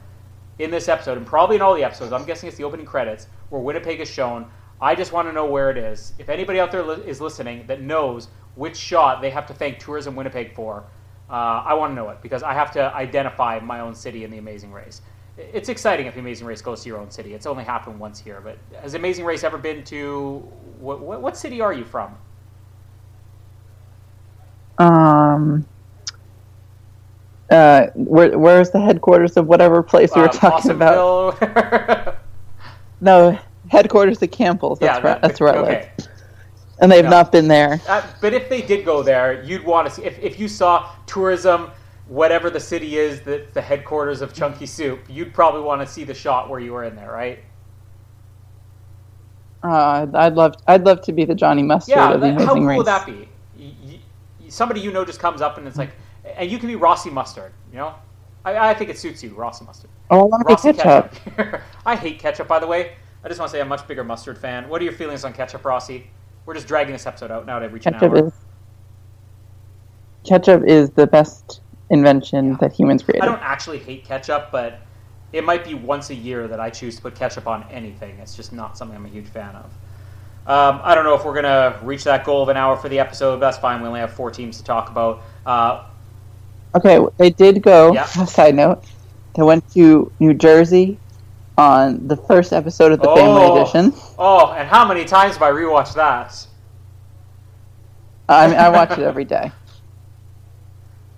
in 0.58 0.70
this 0.70 0.88
episode, 0.88 1.18
and 1.18 1.26
probably 1.26 1.56
in 1.56 1.62
all 1.62 1.74
the 1.74 1.84
episodes, 1.84 2.12
I'm 2.12 2.24
guessing 2.24 2.48
it's 2.48 2.58
the 2.58 2.64
opening 2.64 2.86
credits, 2.86 3.26
where 3.48 3.60
Winnipeg 3.60 4.00
is 4.00 4.08
shown. 4.10 4.46
I 4.80 4.94
just 4.94 5.12
want 5.12 5.28
to 5.28 5.32
know 5.32 5.46
where 5.46 5.70
it 5.70 5.78
is. 5.78 6.12
If 6.18 6.28
anybody 6.28 6.60
out 6.60 6.70
there 6.70 6.82
li- 6.82 7.02
is 7.06 7.20
listening 7.20 7.66
that 7.66 7.80
knows 7.80 8.28
which 8.54 8.76
shot 8.76 9.20
they 9.20 9.30
have 9.30 9.46
to 9.46 9.54
thank 9.54 9.78
Tourism 9.78 10.14
Winnipeg 10.14 10.54
for, 10.54 10.84
uh, 11.30 11.62
I 11.66 11.74
want 11.74 11.90
to 11.92 11.94
know 11.94 12.10
it 12.10 12.22
because 12.22 12.42
I 12.42 12.54
have 12.54 12.70
to 12.72 12.94
identify 12.94 13.60
my 13.60 13.80
own 13.80 13.94
city 13.94 14.24
in 14.24 14.30
the 14.30 14.38
Amazing 14.38 14.72
Race. 14.72 15.02
It's 15.36 15.68
exciting 15.68 16.06
if 16.06 16.14
the 16.14 16.20
Amazing 16.20 16.46
Race 16.46 16.62
goes 16.62 16.82
to 16.82 16.88
your 16.88 16.98
own 16.98 17.10
city. 17.10 17.34
It's 17.34 17.46
only 17.46 17.64
happened 17.64 17.98
once 17.98 18.20
here, 18.20 18.40
but 18.40 18.58
has 18.80 18.94
Amazing 18.94 19.24
Race 19.24 19.44
ever 19.44 19.58
been 19.58 19.82
to 19.84 20.38
what, 20.78 21.00
what, 21.00 21.22
what 21.22 21.36
city 21.36 21.60
are 21.60 21.72
you 21.72 21.84
from? 21.84 22.16
Um. 24.78 25.66
Uh, 27.50 27.88
where 27.94 28.36
where's 28.38 28.70
the 28.70 28.80
headquarters 28.80 29.36
of 29.36 29.46
whatever 29.46 29.82
place 29.82 30.14
we 30.16 30.22
were 30.22 30.28
Uh, 30.28 30.32
talking 30.32 30.70
about? 30.72 31.38
No, 33.00 33.38
headquarters 33.70 34.22
of 34.22 34.30
Campbell's. 34.30 34.78
That's 34.78 34.98
yeah, 35.04 35.12
right. 35.12 35.20
That's 35.20 35.40
where 35.40 35.54
I 35.54 35.60
live, 35.60 35.82
okay. 35.82 35.90
And 36.80 36.90
they've 36.90 37.04
No. 37.04 37.10
not 37.10 37.32
been 37.32 37.48
there. 37.48 37.80
Uh, 37.88 38.02
but 38.20 38.32
if 38.34 38.48
they 38.48 38.62
did 38.62 38.84
go 38.84 39.02
there, 39.02 39.42
you'd 39.42 39.64
want 39.64 39.88
to 39.88 39.94
see. 39.94 40.04
If, 40.04 40.18
if 40.18 40.38
you 40.40 40.48
saw 40.48 40.90
tourism, 41.06 41.70
whatever 42.08 42.50
the 42.50 42.60
city 42.60 42.98
is, 42.98 43.20
the, 43.22 43.46
the 43.54 43.60
headquarters 43.62 44.20
of 44.22 44.32
Chunky 44.34 44.66
Soup, 44.66 45.00
you'd 45.08 45.32
probably 45.32 45.60
want 45.62 45.80
to 45.80 45.86
see 45.86 46.04
the 46.04 46.14
shot 46.14 46.48
where 46.50 46.60
you 46.60 46.72
were 46.72 46.84
in 46.84 46.96
there, 46.96 47.10
right? 47.10 47.38
Uh, 49.62 50.06
I'd 50.14 50.34
love 50.34 50.54
I'd 50.66 50.84
love 50.84 51.00
to 51.02 51.12
be 51.12 51.24
the 51.24 51.34
Johnny 51.34 51.62
Mustard 51.62 51.96
Yeah. 51.96 52.12
of 52.12 52.20
the 52.20 52.28
Amazing 52.28 52.46
how 52.46 52.54
cool 52.54 52.64
Race. 52.64 52.76
would 52.76 52.86
that 52.86 53.06
be? 53.06 53.28
Y- 53.58 53.72
y- 53.82 53.98
somebody 54.48 54.80
you 54.80 54.92
know 54.92 55.04
just 55.06 55.18
comes 55.20 55.40
up 55.40 55.56
and 55.56 55.66
it's 55.66 55.78
like, 55.78 55.92
and 56.36 56.50
you 56.50 56.58
can 56.58 56.68
be 56.68 56.76
Rossi 56.76 57.08
Mustard. 57.08 57.52
You 57.72 57.78
know, 57.78 57.94
I, 58.44 58.70
I 58.70 58.74
think 58.74 58.90
it 58.90 58.98
suits 58.98 59.22
you, 59.22 59.30
Rossi 59.30 59.64
Mustard. 59.64 59.88
Oh, 60.10 60.20
I 60.20 60.24
want 60.24 60.40
to 60.42 60.46
be 60.48 60.52
Rossi 60.52 60.72
ketchup. 60.74 61.62
I 61.86 61.96
hate 61.96 62.18
ketchup, 62.18 62.46
by 62.46 62.58
the 62.58 62.66
way. 62.66 62.92
I 63.24 63.28
just 63.28 63.40
want 63.40 63.50
to 63.50 63.56
say 63.56 63.60
I'm 63.62 63.68
a 63.68 63.70
much 63.70 63.88
bigger 63.88 64.04
mustard 64.04 64.36
fan. 64.36 64.68
What 64.68 64.82
are 64.82 64.84
your 64.84 64.92
feelings 64.92 65.24
on 65.24 65.32
ketchup, 65.32 65.64
Rossi? 65.64 66.10
We're 66.46 66.54
just 66.54 66.66
dragging 66.66 66.92
this 66.92 67.06
episode 67.06 67.30
out 67.30 67.46
now 67.46 67.58
to 67.58 67.68
reach 67.68 67.86
an 67.86 67.94
Ketchup 67.94 68.12
hour. 68.12 68.26
is 68.26 68.32
ketchup 70.24 70.64
is 70.64 70.90
the 70.90 71.06
best 71.06 71.60
invention 71.90 72.56
that 72.60 72.72
humans 72.72 73.02
created. 73.02 73.22
I 73.22 73.26
don't 73.26 73.42
actually 73.42 73.78
hate 73.78 74.04
ketchup, 74.04 74.50
but 74.50 74.80
it 75.32 75.44
might 75.44 75.64
be 75.64 75.74
once 75.74 76.10
a 76.10 76.14
year 76.14 76.48
that 76.48 76.60
I 76.60 76.70
choose 76.70 76.96
to 76.96 77.02
put 77.02 77.14
ketchup 77.14 77.46
on 77.46 77.64
anything. 77.70 78.18
It's 78.18 78.34
just 78.34 78.52
not 78.52 78.76
something 78.78 78.96
I'm 78.96 79.04
a 79.04 79.08
huge 79.08 79.26
fan 79.26 79.54
of. 79.56 79.64
Um, 80.46 80.80
I 80.84 80.94
don't 80.94 81.04
know 81.04 81.14
if 81.14 81.24
we're 81.24 81.32
going 81.32 81.44
to 81.44 81.78
reach 81.82 82.04
that 82.04 82.24
goal 82.24 82.42
of 82.42 82.48
an 82.50 82.56
hour 82.56 82.76
for 82.76 82.88
the 82.88 82.98
episode. 82.98 83.38
That's 83.38 83.56
fine. 83.56 83.80
We 83.80 83.88
only 83.88 84.00
have 84.00 84.12
four 84.12 84.30
teams 84.30 84.58
to 84.58 84.64
talk 84.64 84.90
about. 84.90 85.22
Uh, 85.46 85.84
Okay, 86.76 86.98
they 87.18 87.30
did 87.30 87.62
go. 87.62 87.94
Yeah. 87.94 88.04
Side 88.26 88.56
note: 88.56 88.84
they 89.36 89.42
went 89.42 89.70
to 89.74 90.10
New 90.18 90.34
Jersey 90.34 90.98
on 91.56 92.06
the 92.08 92.16
first 92.16 92.52
episode 92.52 92.92
of 92.92 93.00
the 93.00 93.08
Oh. 93.08 93.16
Family 93.16 93.60
Edition. 93.60 93.92
oh, 94.18 94.52
and 94.52 94.68
how 94.68 94.86
many 94.86 95.04
times 95.04 95.34
have 95.34 95.42
I 95.42 95.50
rewatched 95.50 95.94
that? 95.94 96.46
I 98.28 98.46
mean, 98.48 98.56
I 98.56 98.68
watch 98.70 98.90
it 98.92 99.00
every 99.00 99.24
day, 99.24 99.52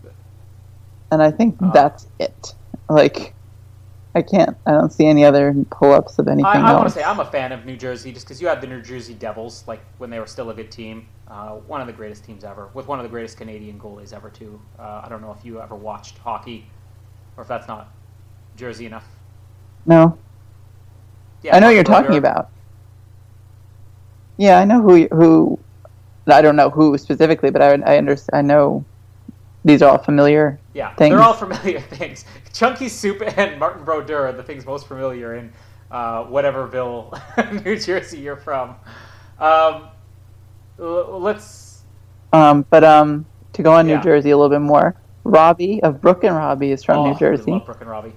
and 1.11 1.23
I 1.23 1.31
think 1.31 1.57
Oh. 1.63 1.71
that's 1.73 2.07
it. 2.19 2.55
Like, 2.89 3.35
I 4.15 4.23
can't. 4.23 4.57
I 4.67 4.73
don't 4.73 4.93
see 4.93 5.07
any 5.07 5.25
other 5.25 5.55
pull-ups 5.71 6.19
of 6.19 6.27
anything 6.27 6.47
I, 6.47 6.71
I 6.71 6.73
want 6.75 6.89
to 6.89 6.91
say 6.95 7.03
I'm 7.05 7.21
a 7.21 7.25
fan 7.25 7.53
of 7.53 7.65
New 7.67 7.77
Jersey 7.77 8.13
just 8.13 8.27
because 8.27 8.41
you 8.41 8.49
had 8.49 8.61
the 8.61 8.67
New 8.67 8.81
Jersey 8.81 9.15
Devils, 9.15 9.65
like 9.69 9.81
when 9.99 10.11
they 10.11 10.19
were 10.19 10.27
still 10.27 10.51
a 10.51 10.55
good 10.55 10.71
team. 10.71 11.07
Uh, 11.29 11.57
one 11.67 11.81
of 11.81 11.87
the 11.89 11.93
greatest 11.93 12.25
teams 12.25 12.45
ever, 12.45 12.69
with 12.73 12.87
one 12.87 12.99
of 12.99 13.03
the 13.03 13.09
greatest 13.09 13.37
Canadian 13.37 13.79
goalies 13.81 14.13
ever, 14.13 14.31
too. 14.31 14.61
Uh, 14.79 15.03
I 15.05 15.09
don't 15.09 15.21
know 15.21 15.35
if 15.37 15.45
you 15.45 15.61
ever 15.61 15.75
watched 15.75 16.19
hockey 16.19 16.67
or 17.37 17.43
if 17.43 17.49
that's 17.49 17.67
not 17.69 17.93
Jersey 18.57 18.87
enough. 18.87 19.07
no, 19.87 20.17
Yeah, 21.47 21.55
I 21.55 21.61
know 21.61 21.67
what 21.69 21.75
you're 21.77 21.85
talking 21.85 22.17
about. 22.17 22.51
Yeah, 24.37 24.59
I 24.59 24.65
know 24.65 24.83
who 24.83 25.07
who. 25.13 25.61
I 26.27 26.43
don't 26.43 26.57
know 26.57 26.71
who 26.71 26.99
specifically, 26.99 27.51
but 27.51 27.63
I 27.63 27.75
I 27.87 27.99
understand. 27.99 28.37
I 28.37 28.43
know 28.43 28.85
these 29.65 29.81
are 29.81 29.93
all 29.93 29.99
familiar. 29.99 30.61
Yeah, 30.75 30.93
things. 30.97 31.15
they're 31.15 31.23
all 31.23 31.35
familiar 31.47 31.81
things. 31.81 32.25
Chunky 32.53 32.89
Soup 32.89 33.23
and 33.39 33.61
Martin 33.61 33.85
Brodeur 33.85 34.27
are 34.27 34.33
the 34.33 34.43
things 34.43 34.67
most 34.67 34.89
familiar 34.89 35.37
in 35.37 35.53
uh, 35.93 36.25
whateverville, 36.25 37.15
New 37.65 37.79
Jersey 37.79 38.19
you're 38.19 38.37
from. 38.37 38.75
Um, 39.39 39.91
l- 40.81 41.21
let's. 41.21 41.85
Um, 42.33 42.67
but 42.71 42.83
um, 42.83 43.25
to 43.53 43.63
go 43.63 43.73
on 43.73 43.89
Yeah. 43.89 43.99
New 43.99 44.03
Jersey 44.03 44.31
a 44.31 44.37
little 44.37 44.51
bit 44.51 44.63
more, 44.63 45.01
Robbie 45.23 45.81
of 45.85 46.01
Brook 46.01 46.25
and 46.25 46.35
Robbie 46.35 46.73
is 46.73 46.83
from 46.83 46.99
oh, 46.99 47.13
New 47.13 47.19
Jersey. 47.21 47.53
love 47.53 47.67
Brooke 47.67 47.83
and 47.83 47.91
Robbie. 47.91 48.15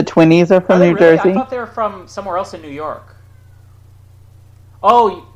The 0.00 0.06
Twinnies 0.10 0.50
are 0.50 0.62
from 0.62 0.78
New 0.78 0.94
really? 0.94 0.98
Jersey. 0.98 1.30
I 1.30 1.34
thought 1.34 1.50
they 1.50 1.58
were 1.58 1.66
from 1.66 2.08
somewhere 2.08 2.38
else 2.38 2.54
in 2.54 2.62
New 2.62 2.70
York. 2.70 3.16
Oh, 4.82 5.28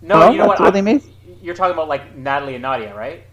no, 0.00 0.18
Well, 0.20 0.32
you 0.32 0.38
know 0.38 0.46
what? 0.46 0.58
I'm- 0.58 0.84
made- 0.84 1.02
You're 1.42 1.54
talking 1.54 1.74
about 1.74 1.86
like 1.88 2.16
Natalie 2.16 2.54
and 2.54 2.62
Nadia, 2.62 2.96
right? 2.96 3.24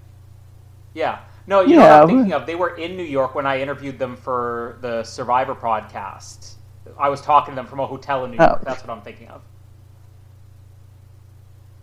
Yeah. 0.93 1.19
No, 1.47 1.61
you 1.61 1.77
know 1.77 1.83
what 1.83 1.91
I'm 2.01 2.07
thinking 2.09 2.33
of? 2.33 2.45
They 2.45 2.55
were 2.55 2.75
in 2.75 2.97
New 2.97 3.03
York 3.03 3.33
when 3.33 3.45
I 3.45 3.61
interviewed 3.61 3.97
them 3.97 4.17
for 4.17 4.77
the 4.81 5.05
Survivor 5.05 5.55
podcast. 5.55 6.55
I 6.99 7.07
was 7.07 7.21
talking 7.21 7.53
to 7.53 7.55
them 7.55 7.65
from 7.65 7.79
a 7.79 7.85
hotel 7.87 8.25
in 8.25 8.31
New 8.31 8.37
Oh. 8.41 8.45
York. 8.47 8.65
That's 8.65 8.81
what 8.85 8.89
I'm 8.89 9.01
thinking 9.03 9.29
of. 9.29 9.41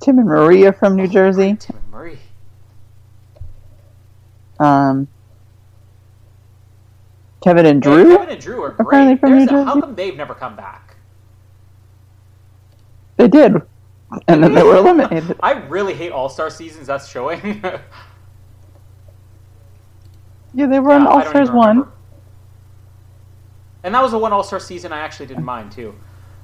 Tim 0.01 0.19
and 0.19 0.29
Marie 0.29 0.67
are 0.67 0.75
from 0.75 0.95
New 0.95 1.09
Jersey. 1.09 1.57
Tim 1.59 1.77
and 1.79 1.91
Murray. 1.91 2.19
Um, 4.59 5.09
Kevin 7.43 7.67
and 7.67 7.85
Yeah, 7.85 7.91
Drew, 7.95 8.17
Kevin 8.17 8.29
and 8.31 8.41
Drew 8.41 8.63
are 8.63 8.69
Apparently 8.79 9.15
great. 9.17 9.21
from 9.21 9.31
There's 9.31 9.51
New 9.51 9.59
a- 9.59 9.65
how 9.65 9.81
come 9.81 9.95
they've 9.95 10.17
never 10.17 10.35
come 10.35 10.57
back? 10.57 10.97
they 13.17 13.29
did, 13.29 13.55
and 14.29 14.43
then 14.43 14.55
they 14.55 14.63
were 14.63 14.77
eliminated. 14.77 15.37
I 15.43 15.53
really 15.53 15.95
hate 15.95 16.11
All 16.13 16.29
Star 16.29 16.49
seasons. 16.51 16.87
That's 16.87 17.09
showing. 17.09 17.63
Yeah, 20.53 20.67
they 20.67 20.81
were 20.81 20.91
on 20.93 21.03
Yeah, 21.03 21.09
I 21.09 21.13
All 21.13 21.25
Stars 21.31 21.51
one. 21.53 21.69
remember. 21.69 21.93
And 23.85 23.95
that 23.95 24.03
was 24.03 24.13
a 24.15 24.19
one 24.19 24.33
All 24.33 24.43
Star 24.43 24.59
season 24.59 24.93
I 24.93 24.99
actually 24.99 25.27
didn't 25.27 25.45
mind 25.45 25.71
too. 25.71 25.95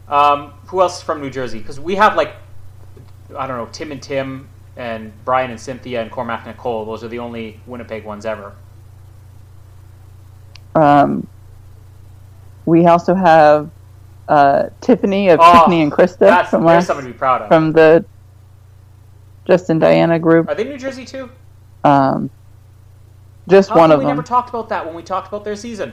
Um, 0.07 0.53
who 0.69 0.81
else 0.81 0.99
is 0.99 1.03
from 1.03 1.21
New 1.21 1.29
Jersey? 1.29 1.59
Because 1.59 1.81
we 1.81 1.97
have 1.97 2.15
like, 2.15 2.35
I 3.37 3.49
don't 3.49 3.57
know, 3.57 3.69
Tim 3.73 3.91
and 3.91 4.01
Tim 4.01 4.49
and 4.77 5.13
Brian 5.25 5.51
and 5.51 5.59
Cynthia 5.61 6.03
and 6.03 6.11
Cormac 6.13 6.47
and 6.47 6.55
Nicole. 6.57 6.85
Those 6.85 7.03
are 7.03 7.09
the 7.09 7.19
only 7.19 7.59
Winnipeg 7.67 8.05
ones 8.05 8.25
ever. 8.27 8.55
Um, 10.77 11.27
we 12.67 12.87
also 12.87 13.15
have 13.15 13.71
uh, 14.29 14.65
Tiffany 14.81 15.29
of 15.31 15.41
Oh, 15.43 15.53
Tiffany 15.53 15.83
and 15.83 15.91
Krista 15.93 16.19
That's 16.19 16.51
from 16.51 16.65
last, 16.65 16.87
something 16.87 17.07
to 17.07 17.13
be 17.13 17.17
proud 17.19 17.43
of. 17.43 17.49
from 17.49 17.73
the 17.73 18.05
Justin 19.47 19.79
Diana 19.79 20.19
group. 20.19 20.49
Are 20.49 20.55
they 20.55 20.65
New 20.65 20.77
Jersey 20.79 21.05
too? 21.05 21.31
Um, 21.85 22.31
just 23.49 23.71
How 23.71 23.77
one 23.79 23.93
of 23.93 24.01
we 24.01 24.05
them. 24.05 24.17
never 24.17 24.27
talked 24.27 24.49
about 24.49 24.69
that 24.71 24.85
when 24.85 24.95
we 24.95 25.03
talked 25.03 25.29
about 25.29 25.45
their 25.45 25.57
season? 25.57 25.93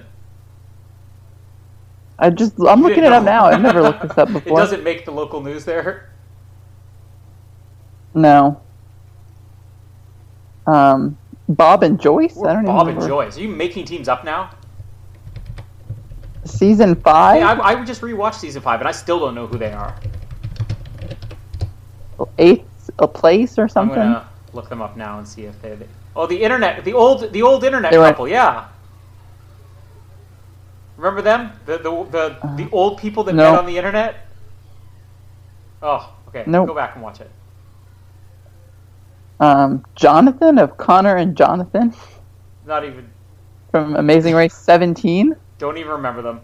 I 2.19 2.29
just 2.31 2.53
I'm 2.67 2.79
You 2.79 2.87
looking 2.87 3.03
it 3.03 3.11
up 3.13 3.23
now. 3.23 3.45
I've 3.45 3.61
never 3.61 3.81
looked 3.81 4.01
this 4.01 4.17
up 4.17 4.27
before. 4.33 4.53
it 4.57 4.61
doesn't 4.61 4.83
make 4.83 5.05
the 5.05 5.11
local 5.11 5.41
news 5.41 5.65
there. 5.65 6.09
No. 8.15 8.61
Um, 10.67 11.17
Bob 11.49 11.83
and 11.83 11.99
Joyce. 11.99 12.35
We're 12.35 12.49
I 12.49 12.53
don't 12.53 12.65
Bob 12.65 12.87
even 12.87 12.97
and. 12.99 13.07
Joyce. 13.07 13.37
Are 13.37 13.41
you 13.41 13.49
making 13.49 13.85
teams 13.85 14.07
up 14.07 14.23
now? 14.23 14.51
Season 16.45 16.95
five, 16.95 17.37
Hey, 17.37 17.43
I, 17.43 17.53
I 17.81 17.85
just 17.85 18.01
rewatched 18.01 18.35
season 18.35 18.61
five, 18.61 18.79
and 18.79 18.87
I 18.87 18.91
still 18.91 19.19
don't 19.19 19.35
know 19.35 19.47
who 19.47 19.57
they 19.57 19.71
are. 19.71 19.95
eighth 22.37 22.89
a 22.99 23.07
place 23.07 23.57
or 23.57 23.67
something. 23.67 23.99
I'm 23.99 24.13
gonna 24.13 24.29
look 24.53 24.69
them 24.69 24.81
up 24.81 24.97
now 24.97 25.19
and 25.19 25.27
see 25.27 25.43
if 25.43 25.61
they. 25.61 25.77
Oh, 26.15 26.27
the 26.27 26.41
internet, 26.41 26.83
the 26.85 26.93
old, 26.93 27.31
the 27.33 27.41
old 27.41 27.63
internet 27.63 27.91
They 27.91 27.97
couple, 27.97 28.27
yeah. 28.27 28.67
Remember 30.97 31.21
them? 31.21 31.51
The 31.65 31.77
the 31.77 32.03
the, 32.05 32.55
the 32.55 32.69
old 32.71 32.99
people 32.99 33.23
that 33.23 33.31
Uh, 33.33 33.37
no. 33.37 33.51
met 33.51 33.59
on 33.59 33.65
the 33.65 33.77
internet. 33.77 34.27
Oh, 35.81 36.13
okay. 36.29 36.43
Nope. 36.45 36.67
Go 36.67 36.75
back 36.75 36.95
and 36.95 37.03
watch 37.03 37.19
it. 37.19 37.29
Um, 39.39 39.83
Jonathan 39.95 40.57
of 40.57 40.77
Connor 40.77 41.17
and 41.17 41.35
Jonathan 41.35 41.93
Not 42.65 42.85
even. 42.85 43.09
from 43.71 43.95
Amazing 43.95 44.35
Race 44.35 44.53
17. 44.53 45.35
Don't 45.63 45.77
even 45.77 45.93
remember 45.93 46.21
them. 46.21 46.41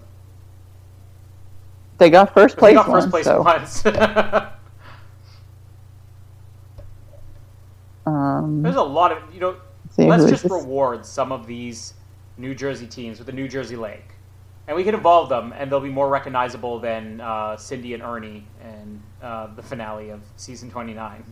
they 1.98 2.10
got 2.10 2.34
first 2.34 2.56
They 2.56 2.60
place 2.60 2.76
got 2.76 2.86
first 2.86 3.10
place 3.10 3.26
so, 3.26 3.42
once. 3.42 3.86
um, 8.06 8.62
There's 8.64 8.78
a 8.78 8.82
lot 8.82 9.12
of 9.12 9.18
you 9.34 9.42
know. 9.42 9.58
Let's 9.98 10.30
just 10.30 10.46
reward 10.46 11.06
some 11.06 11.34
of 11.34 11.48
these 11.48 11.96
New 12.38 12.56
Jersey 12.56 12.88
teams 12.88 13.18
with 13.18 13.26
the 13.26 13.34
New 13.34 13.50
Jersey 13.50 13.76
Lake, 13.76 14.12
and 14.70 14.78
we 14.78 14.86
can 14.86 14.96
involve 14.96 15.28
them, 15.28 15.54
and 15.54 15.70
they'll 15.70 15.82
be 15.82 15.90
more 15.90 16.08
recognizable 16.08 16.80
than 16.80 17.20
uh, 17.20 17.58
Cindy 17.58 17.94
and 17.94 18.02
Ernie 18.02 18.48
and 18.64 19.04
uh, 19.22 19.54
the 19.54 19.62
finale 19.62 20.12
of 20.12 20.22
season 20.38 20.72
29. 20.72 21.26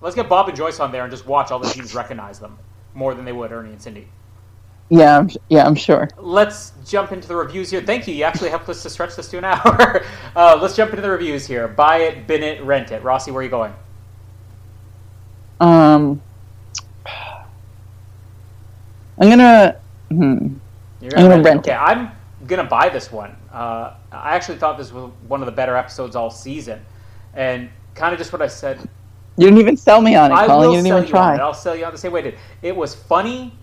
Let's 0.00 0.16
get 0.16 0.30
Bob 0.30 0.48
and 0.48 0.56
Joyce 0.56 0.80
on 0.80 0.90
there 0.90 1.02
and 1.02 1.10
just 1.10 1.26
watch 1.26 1.50
all 1.50 1.58
the 1.58 1.68
teams 1.68 1.94
recognize 1.94 2.38
them 2.38 2.58
more 2.94 3.14
than 3.14 3.26
they 3.26 3.32
would 3.32 3.52
Ernie 3.52 3.72
and 3.72 3.82
Cindy. 3.82 4.08
Yeah, 4.90 5.18
I'm, 5.18 5.30
yeah, 5.48 5.66
I'm 5.66 5.74
sure. 5.74 6.08
Let's 6.16 6.72
jump 6.86 7.12
into 7.12 7.28
the 7.28 7.36
reviews 7.36 7.70
here. 7.70 7.80
Thank 7.82 8.06
you. 8.06 8.14
You 8.14 8.24
actually 8.24 8.50
helped 8.50 8.68
us 8.68 8.82
to 8.82 8.90
stretch 8.90 9.16
this 9.16 9.28
to 9.30 9.38
an 9.38 9.44
hour. 9.46 10.04
uh, 10.36 10.58
let's 10.60 10.76
jump 10.76 10.90
into 10.90 11.02
the 11.02 11.10
reviews 11.10 11.46
here. 11.46 11.68
Buy 11.68 11.98
it, 11.98 12.26
bin 12.26 12.42
it, 12.42 12.62
rent 12.62 12.92
it. 12.92 13.02
Rossi, 13.02 13.30
where 13.30 13.40
are 13.40 13.44
you 13.44 13.50
going? 13.50 13.74
Um, 15.60 16.22
I'm 19.18 19.28
gonna. 19.30 19.80
Hmm. 20.10 20.54
You're 21.00 21.16
I'm 21.16 21.28
gonna 21.28 21.40
it. 21.40 21.42
rent 21.42 21.58
okay, 21.60 21.72
it. 21.72 21.76
I'm 21.76 22.10
gonna 22.46 22.64
buy 22.64 22.88
this 22.88 23.10
one. 23.12 23.36
Uh, 23.52 23.94
I 24.12 24.34
actually 24.36 24.58
thought 24.58 24.78
this 24.78 24.92
was 24.92 25.10
one 25.28 25.40
of 25.42 25.46
the 25.46 25.52
better 25.52 25.76
episodes 25.76 26.16
all 26.16 26.30
season, 26.30 26.84
and 27.34 27.70
kind 27.94 28.12
of 28.12 28.18
just 28.18 28.32
what 28.32 28.42
I 28.42 28.48
said. 28.48 28.80
You 29.36 29.46
didn't 29.46 29.60
even 29.60 29.76
sell 29.76 30.00
me 30.00 30.14
on 30.16 30.32
it, 30.32 30.40
I 30.40 30.46
Colin. 30.46 30.70
will 30.70 30.72
You 30.72 30.78
didn't 30.78 30.88
sell 30.88 31.02
even 31.02 31.08
you 31.08 31.16
on 31.16 31.32
try. 31.32 31.34
it. 31.34 31.40
I'll 31.40 31.54
sell 31.54 31.74
you 31.76 31.84
on 31.84 31.92
the 31.92 31.98
same 31.98 32.12
way. 32.12 32.20
I 32.20 32.24
did 32.24 32.38
it 32.62 32.76
was 32.76 32.94
funny? 32.94 33.54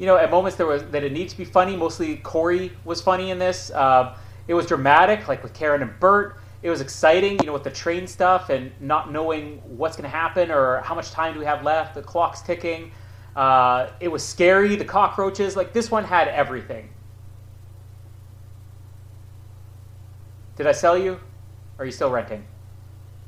You 0.00 0.06
know, 0.06 0.16
at 0.16 0.30
moments 0.30 0.56
there 0.56 0.66
was 0.66 0.82
that 0.92 1.04
it 1.04 1.12
needs 1.12 1.34
to 1.34 1.38
be 1.38 1.44
funny. 1.44 1.76
Mostly 1.76 2.16
Korey 2.16 2.70
was 2.86 3.02
funny 3.02 3.30
in 3.30 3.38
this. 3.38 3.70
Uh, 3.70 4.16
it 4.48 4.54
was 4.54 4.64
dramatic, 4.64 5.28
like 5.28 5.42
with 5.42 5.52
Karen 5.52 5.82
and 5.82 6.00
Bert. 6.00 6.38
It 6.62 6.70
was 6.70 6.80
exciting, 6.80 7.38
you 7.38 7.44
know, 7.44 7.52
with 7.52 7.64
the 7.64 7.70
train 7.70 8.06
stuff 8.06 8.48
and 8.48 8.72
not 8.80 9.12
knowing 9.12 9.58
what's 9.76 9.96
going 9.96 10.10
to 10.10 10.16
happen 10.16 10.50
or 10.50 10.80
how 10.80 10.94
much 10.94 11.10
time 11.10 11.34
do 11.34 11.38
we 11.38 11.44
have 11.44 11.62
left. 11.64 11.94
The 11.94 12.00
clock's 12.00 12.40
ticking. 12.40 12.92
Uh, 13.36 13.90
it 14.00 14.08
was 14.08 14.26
scary. 14.26 14.74
The 14.74 14.86
cockroaches, 14.86 15.54
like 15.54 15.74
this 15.74 15.90
one 15.90 16.04
had 16.04 16.28
everything. 16.28 16.88
Did 20.56 20.66
I 20.66 20.72
sell 20.72 20.96
you? 20.96 21.12
Or 21.78 21.82
are 21.82 21.84
you 21.84 21.92
still 21.92 22.10
renting? 22.10 22.42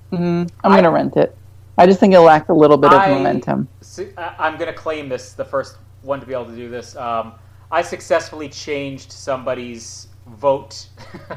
hmm 0.08 0.44
I'm 0.64 0.72
gonna 0.72 0.90
rent 0.90 1.18
it. 1.18 1.36
I 1.76 1.84
just 1.84 2.00
think 2.00 2.14
it 2.14 2.20
lacked 2.20 2.48
a 2.48 2.54
little 2.54 2.78
bit 2.78 2.94
of 2.94 2.98
I- 2.98 3.10
momentum. 3.10 3.68
I'm 4.16 4.56
going 4.56 4.72
to 4.72 4.78
claim 4.78 5.08
this, 5.10 5.32
the 5.32 5.44
first 5.44 5.76
one 6.02 6.20
to 6.20 6.26
be 6.26 6.32
able 6.32 6.46
to 6.46 6.56
do 6.56 6.68
this. 6.68 6.96
Um, 6.96 7.34
I 7.70 7.82
successfully 7.82 8.48
changed 8.48 9.10
somebody's 9.12 10.08
vote. 10.26 10.88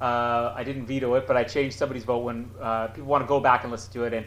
uh, 0.00 0.52
I 0.54 0.62
didn't 0.64 0.86
veto 0.86 1.14
it, 1.14 1.26
but 1.26 1.36
I 1.36 1.44
changed 1.44 1.76
somebody's 1.76 2.04
vote 2.04 2.24
when 2.24 2.50
uh, 2.60 2.88
people 2.88 3.08
want 3.08 3.22
to 3.22 3.28
go 3.28 3.40
back 3.40 3.62
and 3.62 3.70
listen 3.70 3.92
to 3.94 4.04
it. 4.04 4.12
And 4.12 4.26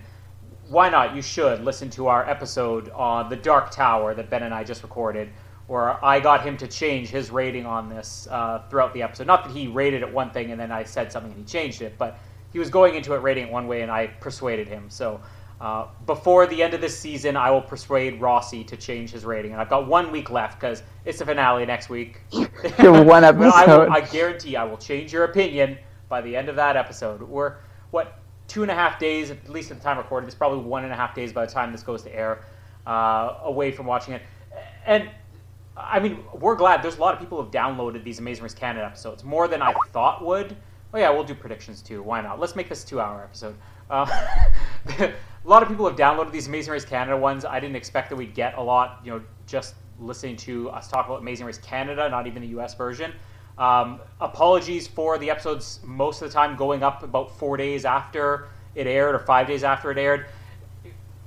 why 0.69 0.89
not? 0.89 1.15
You 1.15 1.21
should 1.21 1.63
listen 1.63 1.89
to 1.91 2.07
our 2.07 2.29
episode 2.29 2.89
on 2.89 3.29
the 3.29 3.35
Dark 3.35 3.71
Tower 3.71 4.13
that 4.13 4.29
Ben 4.29 4.43
and 4.43 4.53
I 4.53 4.63
just 4.63 4.83
recorded, 4.83 5.29
where 5.67 6.03
I 6.03 6.19
got 6.19 6.41
him 6.41 6.57
to 6.57 6.67
change 6.67 7.09
his 7.09 7.31
rating 7.31 7.65
on 7.65 7.89
this 7.89 8.27
uh, 8.31 8.61
throughout 8.69 8.93
the 8.93 9.01
episode. 9.01 9.27
Not 9.27 9.45
that 9.45 9.55
he 9.55 9.67
rated 9.67 10.01
it 10.01 10.11
one 10.11 10.31
thing 10.31 10.51
and 10.51 10.59
then 10.59 10.71
I 10.71 10.83
said 10.83 11.11
something 11.11 11.31
and 11.31 11.39
he 11.39 11.45
changed 11.45 11.81
it, 11.81 11.95
but 11.97 12.19
he 12.53 12.59
was 12.59 12.69
going 12.69 12.95
into 12.95 13.13
it 13.13 13.17
rating 13.17 13.47
it 13.47 13.51
one 13.51 13.67
way 13.67 13.81
and 13.81 13.91
I 13.91 14.07
persuaded 14.07 14.67
him. 14.67 14.89
So 14.89 15.19
uh, 15.61 15.87
before 16.05 16.47
the 16.47 16.63
end 16.63 16.73
of 16.73 16.79
this 16.79 16.97
season, 16.97 17.35
I 17.35 17.51
will 17.51 17.61
persuade 17.61 18.21
Rossi 18.21 18.63
to 18.63 18.77
change 18.77 19.11
his 19.11 19.25
rating. 19.25 19.51
And 19.51 19.59
I've 19.59 19.69
got 19.69 19.87
one 19.87 20.11
week 20.11 20.29
left 20.29 20.59
because 20.59 20.83
it's 21.03 21.19
the 21.19 21.25
finale 21.25 21.65
next 21.65 21.89
week. 21.89 22.21
One 22.31 22.47
But 22.77 23.23
I, 23.23 23.31
will, 23.31 23.47
episode. 23.47 23.89
I 23.89 24.01
guarantee 24.01 24.55
I 24.55 24.63
will 24.63 24.77
change 24.77 25.11
your 25.11 25.25
opinion 25.25 25.77
by 26.07 26.21
the 26.21 26.35
end 26.35 26.47
of 26.47 26.55
that 26.55 26.77
episode. 26.77 27.21
We're, 27.21 27.55
what, 27.91 28.19
two 28.47 28.61
and 28.61 28.71
a 28.71 28.73
half 28.73 28.99
days, 28.99 29.31
at 29.31 29.49
least 29.49 29.69
at 29.71 29.77
the 29.77 29.83
time 29.83 29.97
recorded, 29.97 30.27
it's 30.27 30.35
probably 30.35 30.59
one 30.59 30.85
and 30.85 30.93
a 30.93 30.95
half 30.95 31.13
days 31.13 31.33
by 31.33 31.45
the 31.45 31.51
time 31.51 31.73
this 31.73 31.83
goes 31.83 32.03
to 32.03 32.15
air, 32.15 32.45
uh, 32.87 33.35
away 33.43 33.71
from 33.71 33.85
watching 33.85 34.13
it. 34.13 34.21
And 34.85 35.09
I 35.75 35.99
mean, 35.99 36.23
we're 36.33 36.55
glad. 36.55 36.81
There's 36.81 36.97
a 36.97 37.01
lot 37.01 37.13
of 37.13 37.19
people 37.19 37.37
who 37.37 37.43
have 37.43 37.53
downloaded 37.53 38.03
these 38.03 38.19
Amazing 38.19 38.43
Race 38.43 38.53
Canada 38.53 38.85
episodes, 38.85 39.23
more 39.23 39.47
than 39.47 39.61
I 39.61 39.73
thought 39.91 40.25
would. 40.25 40.55
Oh 40.93 40.97
yeah, 40.97 41.09
we'll 41.11 41.23
do 41.23 41.35
predictions 41.35 41.81
too. 41.81 42.01
Why 42.01 42.21
not? 42.21 42.39
Let's 42.39 42.55
make 42.55 42.67
this 42.69 42.83
a 42.83 42.87
two-hour 42.87 43.23
episode. 43.23 43.55
Uh, 43.89 44.05
a 44.99 45.13
lot 45.43 45.63
of 45.63 45.69
people 45.69 45.87
have 45.87 45.97
downloaded 45.97 46.31
these 46.31 46.47
Amazing 46.47 46.73
Race 46.73 46.85
Canada 46.85 47.17
ones. 47.17 47.45
I 47.45 47.59
didn't 47.59 47.75
expect 47.75 48.09
that 48.09 48.15
we'd 48.15 48.33
get 48.33 48.57
a 48.57 48.61
lot. 48.61 49.01
You 49.03 49.11
know, 49.11 49.21
just 49.47 49.75
listening 49.99 50.35
to 50.37 50.69
us 50.69 50.87
talk 50.87 51.05
about 51.05 51.21
Amazing 51.21 51.45
Race 51.45 51.57
Canada, 51.57 52.07
not 52.09 52.27
even 52.27 52.41
the 52.41 52.49
U.S. 52.49 52.75
version. 52.75 53.13
Um, 53.57 53.99
apologies 54.21 54.87
for 54.87 55.17
the 55.17 55.29
episodes 55.29 55.81
most 55.83 56.21
of 56.21 56.29
the 56.29 56.33
time 56.33 56.55
going 56.55 56.81
up 56.81 57.03
about 57.03 57.37
four 57.37 57.57
days 57.57 57.83
after 57.83 58.47
it 58.75 58.87
aired 58.87 59.15
or 59.15 59.19
five 59.19 59.47
days 59.47 59.63
after 59.63 59.91
it 59.91 59.97
aired 59.97 60.27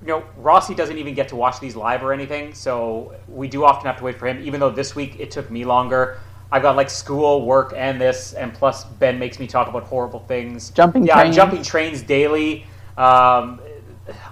you 0.02 0.08
know, 0.08 0.24
Rossi 0.36 0.74
doesn't 0.74 0.98
even 0.98 1.14
get 1.14 1.28
to 1.28 1.36
watch 1.36 1.60
these 1.60 1.76
live 1.76 2.02
or 2.02 2.12
anything, 2.12 2.54
so 2.54 3.14
we 3.28 3.46
do 3.46 3.64
often 3.64 3.86
have 3.86 3.98
to 3.98 4.04
wait 4.04 4.18
for 4.18 4.26
him. 4.26 4.42
Even 4.44 4.58
though 4.58 4.70
this 4.70 4.96
week 4.96 5.20
it 5.20 5.30
took 5.30 5.48
me 5.50 5.64
longer, 5.64 6.18
I've 6.53 6.62
got 6.62 6.76
like 6.76 6.90
school, 6.90 7.44
work, 7.44 7.72
and 7.74 8.00
this, 8.00 8.34
and 8.34 8.53
plus 8.53 8.84
Ben 8.84 9.18
makes 9.18 9.40
me 9.40 9.46
talk 9.46 9.68
about 9.68 9.84
horrible 9.84 10.20
things. 10.20 10.70
Jumping 10.70 11.07
yeah, 11.07 11.16
I'm 11.16 11.32
jumping 11.32 11.62
trains 11.62 12.03
daily. 12.03 12.66
Um, 12.96 13.61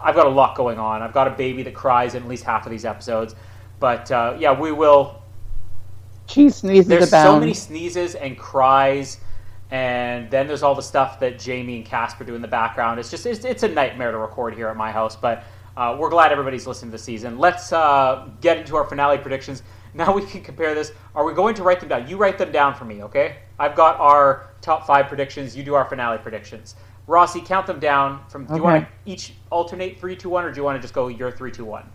I've 0.02 0.14
got 0.14 0.26
a 0.26 0.30
lot 0.30 0.54
going 0.54 0.78
on. 0.78 1.00
I've 1.00 1.14
got 1.14 1.26
a 1.26 1.30
baby 1.30 1.62
that 1.62 1.74
cries 1.74 2.14
in 2.14 2.22
at 2.22 2.28
least 2.28 2.44
half 2.44 2.66
of 2.66 2.70
these 2.70 2.84
episodes, 2.84 3.34
but 3.80 4.10
uh, 4.12 4.36
yeah, 4.38 4.52
we 4.52 4.70
will 4.70 5.20
Cheese 6.30 6.56
sneezes 6.56 6.86
there's 6.86 7.08
abound. 7.08 7.26
so 7.26 7.40
many 7.40 7.54
sneezes 7.54 8.14
and 8.14 8.38
cries 8.38 9.18
and 9.72 10.30
then 10.30 10.46
there's 10.46 10.62
all 10.62 10.76
the 10.76 10.82
stuff 10.82 11.18
that 11.18 11.38
jamie 11.38 11.76
and 11.76 11.84
casper 11.84 12.22
do 12.22 12.36
in 12.36 12.42
the 12.42 12.48
background 12.48 13.00
it's 13.00 13.10
just 13.10 13.26
it's, 13.26 13.44
it's 13.44 13.64
a 13.64 13.68
nightmare 13.68 14.12
to 14.12 14.18
record 14.18 14.54
here 14.54 14.68
at 14.68 14.76
my 14.76 14.92
house 14.92 15.16
but 15.16 15.44
uh, 15.76 15.96
we're 15.98 16.10
glad 16.10 16.30
everybody's 16.30 16.68
listening 16.68 16.90
to 16.90 16.92
this 16.92 17.02
season 17.02 17.38
let's 17.38 17.72
uh, 17.72 18.28
get 18.40 18.58
into 18.58 18.76
our 18.76 18.84
finale 18.84 19.18
predictions 19.18 19.64
now 19.94 20.12
we 20.14 20.22
can 20.24 20.40
compare 20.42 20.74
this 20.74 20.92
are 21.14 21.24
we 21.24 21.34
going 21.34 21.54
to 21.54 21.62
write 21.62 21.80
them 21.80 21.88
down 21.88 22.08
you 22.08 22.16
write 22.16 22.38
them 22.38 22.52
down 22.52 22.74
for 22.74 22.84
me 22.84 23.02
okay 23.02 23.38
i've 23.58 23.74
got 23.76 23.98
our 24.00 24.46
top 24.60 24.86
five 24.86 25.08
predictions 25.08 25.56
you 25.56 25.62
do 25.62 25.74
our 25.74 25.84
finale 25.84 26.18
predictions 26.18 26.76
rossi 27.06 27.40
count 27.40 27.66
them 27.66 27.80
down 27.80 28.22
from 28.28 28.46
do 28.46 28.54
you 28.56 28.62
want 28.62 28.84
to 28.84 29.10
each 29.10 29.36
alternate 29.50 29.98
three 30.00 30.16
two 30.16 30.30
one 30.30 30.44
or 30.44 30.52
do 30.52 30.56
you 30.58 30.64
want 30.64 30.76
to 30.76 30.82
just 30.82 30.94
go 30.94 31.08
your 31.08 31.30
three, 31.30 31.50
two, 31.50 31.64
one? 31.64 31.82
three 31.82 31.92
two 31.92 31.94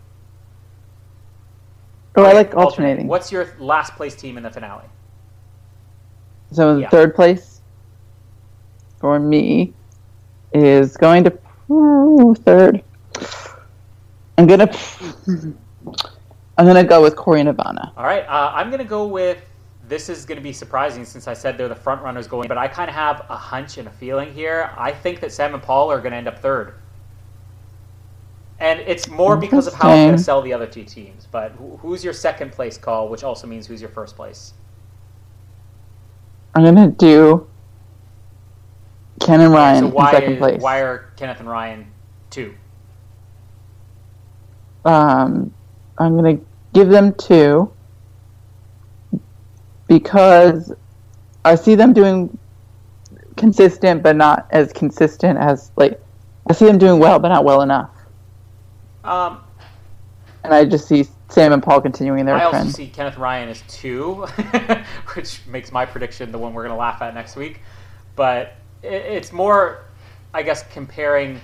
oh, 2.16 2.24
I 2.24 2.32
like 2.32 2.54
alternating. 2.56 3.06
what's 3.08 3.32
your 3.32 3.48
last 3.58 3.94
place 3.96 4.14
team 4.16 4.36
in 4.36 4.42
the 4.42 4.50
finale 4.50 4.86
So 6.52 6.78
Yeah. 6.78 6.88
third 6.90 7.14
place 7.14 7.62
for 9.00 9.18
me 9.18 9.74
is 10.52 10.96
going 10.96 11.24
to 11.24 11.38
third. 12.44 12.82
I'm 14.38 14.46
gonna 14.46 14.70
I'm 16.58 16.66
gonna 16.66 16.84
go 16.84 17.02
with 17.02 17.16
Korey 17.16 17.40
and 17.40 17.48
Ivana. 17.48 17.92
All 17.96 18.04
right, 18.04 18.24
uh, 18.26 18.52
I'm 18.54 18.68
going 18.68 18.78
to 18.78 18.84
go 18.84 19.06
with. 19.06 19.42
This 19.88 20.08
is 20.08 20.24
going 20.24 20.36
to 20.36 20.42
be 20.42 20.52
surprising 20.52 21.04
since 21.04 21.28
I 21.28 21.34
said 21.34 21.56
they're 21.56 21.68
the 21.68 21.74
front 21.74 22.02
runners 22.02 22.26
going, 22.26 22.48
but 22.48 22.58
I 22.58 22.66
kind 22.66 22.88
of 22.88 22.96
have 22.96 23.24
a 23.28 23.36
hunch 23.36 23.78
and 23.78 23.86
a 23.86 23.90
feeling 23.92 24.32
here. 24.32 24.72
I 24.76 24.90
think 24.90 25.20
that 25.20 25.30
Sam 25.30 25.54
and 25.54 25.62
Paul 25.62 25.92
are 25.92 25.98
going 26.00 26.10
to 26.10 26.16
end 26.16 26.26
up 26.26 26.40
third, 26.40 26.74
and 28.58 28.80
it's 28.80 29.08
more 29.08 29.36
because 29.36 29.68
of 29.68 29.74
how 29.74 29.90
I'm 29.90 30.08
going 30.08 30.16
to 30.16 30.22
sell 30.22 30.42
the 30.42 30.52
other 30.52 30.66
two 30.66 30.82
teams. 30.82 31.28
But 31.30 31.52
who's 31.78 32.02
your 32.02 32.14
second 32.14 32.50
place 32.50 32.76
call, 32.78 33.08
which 33.08 33.22
also 33.22 33.46
means 33.46 33.66
who's 33.66 33.80
your 33.80 33.90
first 33.90 34.16
place? 34.16 34.54
I'm 36.56 36.64
gonna 36.64 36.88
do 36.88 37.46
Ken 39.20 39.42
and 39.42 39.52
Ryan 39.52 39.84
so 39.84 39.88
why 39.88 40.08
in 40.08 40.14
second 40.14 40.38
place. 40.38 40.62
why 40.62 40.78
are 40.80 41.12
Kenneth 41.16 41.40
and 41.40 41.48
Ryan 41.50 41.86
two? 42.30 42.54
um, 44.86 45.52
I'm 45.98 46.16
gonna 46.16 46.38
give 46.72 46.88
them 46.88 47.14
two 47.14 47.72
because 49.88 50.72
I 51.44 51.54
see 51.54 51.74
them 51.74 51.92
doing 51.92 52.36
consistent, 53.36 54.02
but 54.02 54.16
not 54.16 54.46
as 54.50 54.72
consistent 54.72 55.38
as 55.38 55.70
like 55.76 56.00
I 56.48 56.52
see 56.52 56.66
them 56.66 56.78
doing 56.78 56.98
well, 56.98 57.18
but 57.18 57.28
not 57.28 57.44
well 57.44 57.62
enough. 57.62 57.90
Um, 59.04 59.40
And 60.44 60.52
I 60.54 60.64
just 60.64 60.88
see 60.88 61.06
Sam 61.28 61.52
and 61.52 61.62
Paul 61.62 61.80
continuing 61.80 62.24
their 62.24 62.36
I 62.36 62.44
also 62.44 62.68
see 62.68 62.88
Kenneth 62.88 63.18
Ryan 63.18 63.48
as 63.48 63.62
two, 63.68 64.26
which 65.14 65.40
makes 65.46 65.72
my 65.72 65.84
prediction 65.84 66.30
the 66.30 66.38
one 66.38 66.54
we're 66.54 66.62
going 66.62 66.74
to 66.74 66.78
laugh 66.78 67.02
at 67.02 67.14
next 67.14 67.36
week. 67.36 67.60
But 68.14 68.54
it, 68.82 68.92
it's 68.92 69.32
more, 69.32 69.84
I 70.32 70.42
guess, 70.42 70.62
comparing. 70.72 71.40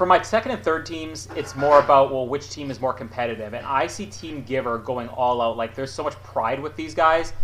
For 0.00 0.06
my 0.06 0.22
second 0.22 0.52
and 0.52 0.64
third 0.64 0.86
teams, 0.86 1.28
it's 1.36 1.54
more 1.54 1.78
about 1.78 2.10
well, 2.10 2.26
which 2.26 2.48
team 2.48 2.70
is 2.70 2.80
more 2.80 2.94
competitive, 2.94 3.52
and 3.52 3.66
I 3.66 3.86
see 3.86 4.06
Team 4.06 4.42
Giver 4.44 4.78
going 4.78 5.08
all 5.08 5.42
out. 5.42 5.58
Like 5.58 5.74
there's 5.74 5.92
so 5.92 6.02
much 6.02 6.14
pride 6.22 6.58
with 6.58 6.74
these 6.74 6.94
guys, 6.94 7.34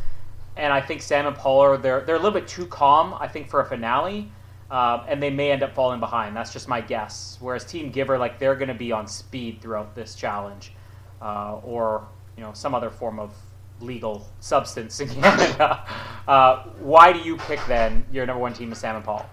and 0.56 0.72
I 0.72 0.80
think 0.80 1.02
Sam 1.02 1.26
and 1.26 1.36
Paul 1.36 1.60
are 1.60 1.76
they're 1.76 2.00
they're 2.00 2.14
a 2.14 2.18
little 2.18 2.32
bit 2.32 2.48
too 2.48 2.64
calm. 2.64 3.12
I 3.20 3.28
think 3.28 3.50
for 3.50 3.60
a 3.60 3.66
finale, 3.66 4.32
um, 4.70 5.02
and 5.06 5.22
they 5.22 5.28
may 5.28 5.50
end 5.50 5.62
up 5.62 5.74
falling 5.74 6.00
behind. 6.00 6.34
That's 6.34 6.50
just 6.50 6.66
my 6.66 6.80
guess. 6.80 7.36
Whereas 7.42 7.62
Team 7.62 7.90
Giver, 7.90 8.16
like 8.16 8.38
they're 8.38 8.56
going 8.56 8.68
to 8.68 8.74
be 8.74 8.90
on 8.90 9.06
speed 9.06 9.60
throughout 9.60 9.94
this 9.94 10.14
challenge, 10.14 10.72
uh, 11.20 11.60
or 11.62 12.08
you 12.38 12.42
know 12.42 12.54
some 12.54 12.74
other 12.74 12.88
form 12.88 13.18
of 13.18 13.34
legal 13.82 14.26
substance 14.40 14.98
in 15.00 15.10
Canada. 15.10 15.86
Uh, 16.26 16.62
why 16.80 17.12
do 17.12 17.18
you 17.18 17.36
pick 17.36 17.60
then 17.66 18.06
your 18.10 18.24
number 18.24 18.40
one 18.40 18.54
team 18.54 18.72
is 18.72 18.78
Sam 18.78 18.96
and 18.96 19.04
Paul? 19.04 19.28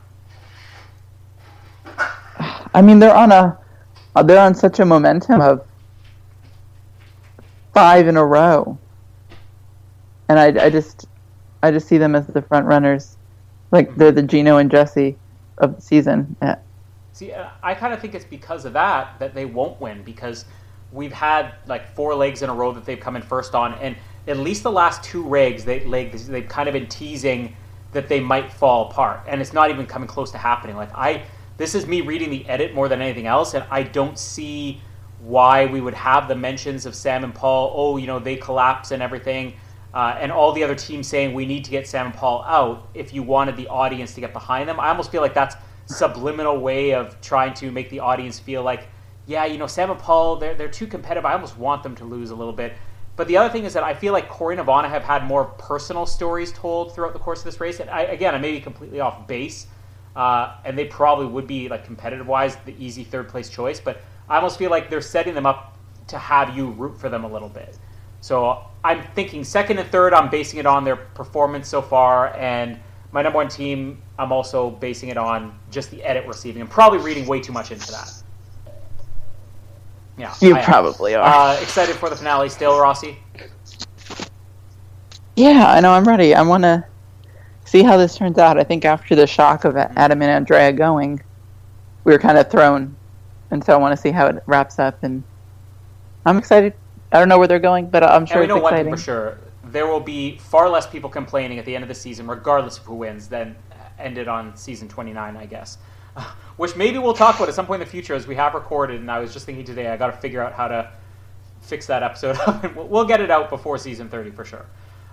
I 2.74 2.82
mean, 2.82 2.99
they're 2.99 3.15
on 3.15 3.32
a 3.32 3.57
they're 4.24 4.41
on 4.41 4.55
such 4.55 4.80
a 4.80 4.86
momentum 4.86 5.41
of 5.41 5.65
five 7.74 8.07
in 8.07 8.17
a 8.17 8.26
row, 8.26 8.78
and 10.30 10.39
I, 10.39 10.65
I 10.65 10.69
just 10.69 11.07
I 11.61 11.71
just 11.71 11.88
see 11.88 11.97
them 11.97 12.15
as 12.15 12.28
the 12.28 12.41
front 12.41 12.65
runners, 12.65 13.17
like 13.71 13.95
they're 13.95 14.11
the 14.11 14.24
Gino 14.24 14.57
and 14.57 14.69
Jesse 14.69 15.17
of 15.59 15.76
the 15.76 15.82
season. 15.82 16.36
Yeah. 16.41 16.57
See, 17.11 17.32
uh, 17.32 17.49
I 17.61 17.76
kind 17.76 17.93
of 17.93 17.99
think 17.99 18.15
it's 18.15 18.26
because 18.26 18.65
of 18.65 18.74
that 18.74 19.19
that 19.19 19.36
they 19.36 19.45
won't 19.45 19.80
win 19.80 20.03
because 20.03 20.45
we've 20.91 21.13
had 21.13 21.53
like 21.67 21.93
four 21.95 22.15
legs 22.15 22.41
in 22.41 22.49
a 22.49 22.53
row 22.53 22.71
that 22.71 22.86
they've 22.86 22.99
come 22.99 23.15
in 23.15 23.21
first 23.21 23.53
on, 23.55 23.74
and 23.76 23.95
at 24.28 24.38
least 24.38 24.63
the 24.63 24.71
last 24.71 25.03
two 25.03 25.28
legs 25.28 25.65
they 25.65 25.86
legs 25.86 26.28
they've 26.28 26.47
kind 26.47 26.67
of 26.67 26.74
been 26.74 26.88
teasing 26.88 27.55
that 27.91 28.07
they 28.07 28.19
might 28.19 28.51
fall 28.51 28.89
apart, 28.89 29.21
and 29.28 29.41
it's 29.41 29.53
not 29.53 29.69
even 29.69 29.86
coming 29.86 30.07
close 30.07 30.32
to 30.32 30.38
happening. 30.38 30.76
Like 30.76 30.89
I, 30.95 31.24
this 31.64 31.76
is 31.76 31.88
me 31.88 32.01
reading 32.01 32.30
the 32.30 32.45
edit 32.49 32.74
more 32.74 32.89
than 32.89 33.01
anything 33.01 33.26
else, 33.26 33.53
and 33.53 33.64
I 33.72 33.84
don't 33.84 34.20
see 34.20 34.82
why 35.22 35.66
we 35.66 35.80
would 35.80 35.93
have 35.93 36.28
the 36.28 36.36
mentions 36.36 36.86
of 36.86 36.93
Sam 36.93 37.24
and 37.24 37.34
Paul. 37.34 37.72
Oh, 37.74 37.95
you 37.95 38.05
know 38.05 38.20
they 38.20 38.36
collapse 38.36 38.91
and 38.91 39.01
everything. 39.01 39.53
Uh, 39.93 40.18
and 40.20 40.30
all 40.30 40.51
the 40.51 40.61
other 40.61 40.76
teams 40.76 41.07
saying 41.07 41.34
we 41.34 41.45
need 41.45 41.64
to 41.64 41.72
get 41.72 41.88
Sam 41.88 42.07
and 42.07 42.16
Paul 42.16 42.43
out 42.43 42.89
if 42.93 43.14
you 43.14 43.24
wanted 43.24 43.55
the 43.55 43.70
audience 43.70 44.14
to 44.16 44.20
get 44.20 44.34
behind 44.34 44.68
them. 44.68 44.78
I 44.78 44.89
almost 44.89 45.09
feel 45.09 45.22
like 45.22 45.34
that's 45.34 45.55
subliminal 45.86 46.59
way 46.59 46.93
of 46.93 47.22
trying 47.22 47.53
to 47.53 47.72
make 47.72 47.89
the 47.89 48.01
audience 48.01 48.39
feel 48.39 48.61
like, 48.61 48.89
yeah, 49.26 49.45
you 49.45 49.57
know, 49.57 49.68
Sam 49.68 49.89
and 49.89 49.99
Paul, 49.99 50.36
they're, 50.36 50.55
they're 50.55 50.68
too 50.68 50.88
competitive. 50.88 51.26
I 51.26 51.32
almost 51.32 51.57
want 51.57 51.82
them 51.82 51.95
to 51.95 52.03
lose 52.03 52.32
a 52.32 52.36
little 52.36 52.51
bit. 52.51 52.74
But 53.16 53.30
the 53.30 53.38
other 53.38 53.49
thing 53.49 53.64
is 53.64 53.74
that 53.74 53.84
I 53.84 53.93
feel 53.93 54.11
like 54.11 54.28
Korey 54.28 54.59
and 54.59 54.68
Ivana 54.68 54.89
have 54.89 55.03
had 55.03 55.24
more 55.24 55.45
personal 55.45 56.05
stories 56.05 56.51
told 56.51 56.93
throughout 56.93 57.14
the 57.14 57.20
course 57.20 57.39
of 57.39 57.45
this 57.45 57.61
race. 57.61 57.80
And 57.80 57.89
I, 57.89 58.01
again, 58.01 58.36
I 58.36 58.39
may 58.39 58.51
be 58.51 58.59
completely 58.59 58.99
off 58.99 59.28
base, 59.28 59.68
uh, 60.16 60.55
and 60.66 60.78
they 60.78 60.86
probably 60.86 61.26
would 61.26 61.47
be 61.47 61.68
like 61.70 61.86
competitive 61.86 62.28
wise 62.28 62.55
the 62.66 62.76
easy 62.84 63.03
third 63.03 63.30
place 63.30 63.49
choice. 63.49 63.80
But 63.80 64.01
I 64.30 64.36
almost 64.38 64.57
feel 64.57 64.70
like 64.72 64.89
they're 64.89 65.01
setting 65.01 65.34
them 65.34 65.45
up 65.45 65.78
to 66.07 66.18
have 66.18 66.55
you 66.55 66.70
root 66.72 66.97
for 66.99 67.09
them 67.09 67.24
a 67.24 67.28
little 67.28 67.49
bit. 67.49 67.78
So 68.22 68.64
I'm 68.84 69.03
thinking 69.16 69.43
second 69.43 69.80
and 69.80 69.89
third. 69.89 70.14
I'm 70.14 70.30
basing 70.30 70.59
it 70.59 70.66
on 70.66 70.84
their 70.84 70.95
performance 70.95 71.68
so 71.68 71.82
far, 71.82 72.34
and 72.36 72.80
my 73.11 73.22
number 73.22 73.38
one 73.38 73.49
team. 73.49 74.01
I'm 74.20 74.32
also 74.32 74.70
basing 74.70 75.09
it 75.09 75.18
on 75.18 75.57
just 75.72 75.89
the 75.89 76.03
edit 76.03 76.28
receiving. 76.28 76.61
I'm 76.61 76.68
probably 76.68 76.99
reading 76.99 77.26
way 77.26 77.39
too 77.39 77.51
much 77.51 77.72
into 77.72 77.91
that. 77.91 78.14
Yeah, 80.18 80.34
You 80.39 80.55
I 80.55 80.59
am. 80.59 80.66
probably 80.66 81.16
are. 81.16 81.24
Uh, 81.24 81.59
excited 81.59 81.95
for 81.95 82.09
the 82.09 82.16
finale 82.16 82.47
still, 82.49 82.80
Rossi. 82.80 83.18
Yeah, 85.36 85.66
I 85.68 85.80
know. 85.80 85.91
I'm 85.91 86.07
ready. 86.07 86.36
I 86.36 86.43
want 86.43 86.64
to 86.64 86.86
see 87.74 87.82
how 87.82 87.97
this 87.97 88.15
turns 88.15 88.38
out. 88.38 88.59
I 88.59 88.63
think 88.63 88.86
after 88.86 89.15
the 89.15 89.26
shock 89.26 89.65
of 89.65 89.76
Adam 89.76 90.21
and 90.21 90.30
Andrea 90.30 90.71
going, 90.71 91.19
we 92.03 92.11
were 92.11 92.19
kind 92.19 92.38
of 92.38 92.51
thrown, 92.51 92.95
and 93.49 93.63
so 93.63 93.74
I 93.74 93.78
want 93.78 93.95
to 93.95 94.01
see 94.01 94.11
how 94.11 94.28
it 94.28 94.43
wraps 94.45 94.78
up. 94.78 95.01
And 95.01 95.24
I'm 96.24 96.38
excited. 96.38 96.74
I 97.11 97.17
don't 97.17 97.30
know 97.30 97.39
where 97.39 97.47
they're 97.47 97.57
going, 97.57 97.89
but 97.89 98.03
I'm 98.03 98.28
sure 98.28 98.43
And 98.43 98.51
we 98.51 98.55
it's 98.55 98.55
know 98.55 98.63
one 98.63 98.89
for 98.91 98.97
sure: 98.97 99.39
there 99.63 99.88
will 99.88 99.99
be 99.99 100.38
far 100.38 100.69
less 100.69 100.86
people 100.86 101.09
complaining 101.09 101.57
at 101.57 101.65
the 101.65 101.74
end 101.74 101.84
of 101.84 101.88
the 101.88 101.95
season, 101.95 102.28
regardless 102.28 102.78
of 102.78 102.86
who 102.86 102.93
wins, 102.93 103.28
than 103.28 103.55
ended 103.97 104.28
on 104.28 104.55
season 104.55 104.88
29, 104.88 105.36
I 105.36 105.45
guess. 105.47 105.80
Which 106.57 106.76
maybe 106.76 106.99
we'll 106.99 107.15
talk 107.15 107.38
about 107.38 107.49
at 107.49 107.55
some 107.55 107.65
point 107.65 107.82
in 107.82 107.88
the 107.88 107.91
future, 107.91 108.13
as 108.13 108.28
we 108.28 108.36
have 108.36 108.53
recorded. 108.53 109.01
And 109.01 109.09
I 109.09 109.17
was 109.17 109.34
just 109.34 109.47
thinking 109.47 109.65
today, 109.65 109.88
I 109.88 109.97
got 109.97 110.07
to 110.07 110.17
figure 110.17 110.43
out 110.43 110.53
how 110.53 110.67
to 110.67 110.91
fix 111.61 111.88
that 111.88 112.03
episode 112.03 112.38
up, 112.45 112.76
we'll 112.76 113.05
get 113.05 113.19
it 113.19 113.32
out 113.32 113.49
before 113.49 113.80
season 113.80 114.09
30 114.09 114.30
for 114.32 114.45
sure. 114.45 114.67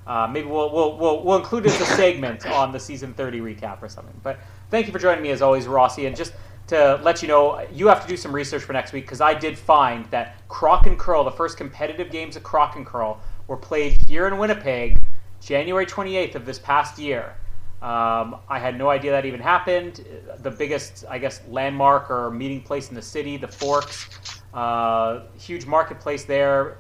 Uh, 0.07 0.26
maybe 0.26 0.48
we'll, 0.48 0.72
we'll, 0.72 0.96
we'll, 0.96 1.22
we'll 1.22 1.36
include 1.36 1.66
it 1.66 1.72
as 1.72 1.80
a 1.80 1.86
segment 1.96 2.46
on 2.46 2.72
the 2.72 2.80
season 2.80 3.14
30 3.14 3.40
recap 3.40 3.82
or 3.82 3.88
something. 3.88 4.18
But 4.22 4.38
thank 4.70 4.86
you 4.86 4.92
for 4.92 4.98
joining 4.98 5.22
me 5.22 5.30
as 5.30 5.42
always, 5.42 5.66
Rossi. 5.66 6.07
And 6.07 6.16
just 6.16 6.32
to 6.68 7.01
let 7.03 7.22
you 7.22 7.28
know, 7.28 7.66
you 7.72 7.88
have 7.88 8.03
to 8.03 8.09
do 8.09 8.16
some 8.16 8.32
research 8.32 8.62
for 8.62 8.72
next 8.72 8.92
week 8.92 9.05
because 9.05 9.20
I 9.20 9.34
did 9.34 9.59
find 9.59 10.07
that 10.11 10.46
Crokicurl, 10.48 11.24
the 11.24 11.30
first 11.30 11.57
competitive 11.57 12.11
games 12.11 12.36
of 12.36 12.42
Crokicurl, 12.42 13.18
were 13.46 13.57
played 13.57 14.01
here 14.09 14.26
in 14.26 14.38
Winnipeg 14.38 15.03
January 15.40 15.86
28th 15.86 16.34
of 16.34 16.46
this 16.46 16.59
past 16.59 16.98
year. 16.98 17.34
Um, 17.82 18.36
I 18.48 18.59
had 18.59 18.76
no 18.76 18.90
idea 18.90 19.11
that 19.11 19.24
even 19.24 19.40
happened. 19.40 20.05
The 20.38 20.51
biggest, 20.51 21.05
I 21.09 21.18
guess, 21.18 21.40
landmark 21.48 22.11
or 22.11 22.30
meeting 22.30 22.61
place 22.61 22.90
in 22.90 22.94
the 22.94 23.03
city, 23.03 23.38
the 23.38 23.48
Forks, 23.48 24.11
uh, 24.53 25.20
huge 25.38 25.64
marketplace 25.64 26.24
there. 26.24 26.78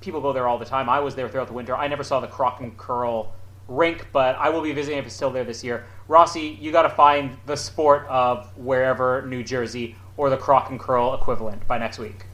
People 0.00 0.20
go 0.20 0.32
there 0.32 0.46
all 0.46 0.58
the 0.58 0.64
time. 0.64 0.88
I 0.88 1.00
was 1.00 1.14
there 1.14 1.28
throughout 1.28 1.48
the 1.48 1.52
winter. 1.52 1.76
I 1.76 1.88
never 1.88 2.04
saw 2.04 2.20
the 2.20 2.28
Crokicurl 2.28 3.28
rink, 3.66 4.06
but 4.12 4.36
I 4.36 4.48
will 4.48 4.62
be 4.62 4.72
visiting 4.72 4.98
if 4.98 5.06
it's 5.06 5.14
still 5.14 5.30
there 5.30 5.44
this 5.44 5.62
year. 5.64 5.84
Rossi, 6.06 6.56
you 6.60 6.72
got 6.72 6.82
to 6.82 6.90
find 6.90 7.36
the 7.46 7.56
sport 7.56 8.06
of 8.08 8.50
wherever 8.56 9.22
New 9.22 9.42
Jersey 9.42 9.96
or 10.16 10.30
the 10.30 10.36
Crokicurl 10.38 11.14
equivalent 11.20 11.66
by 11.66 11.78
next 11.78 11.98
week. 11.98 12.24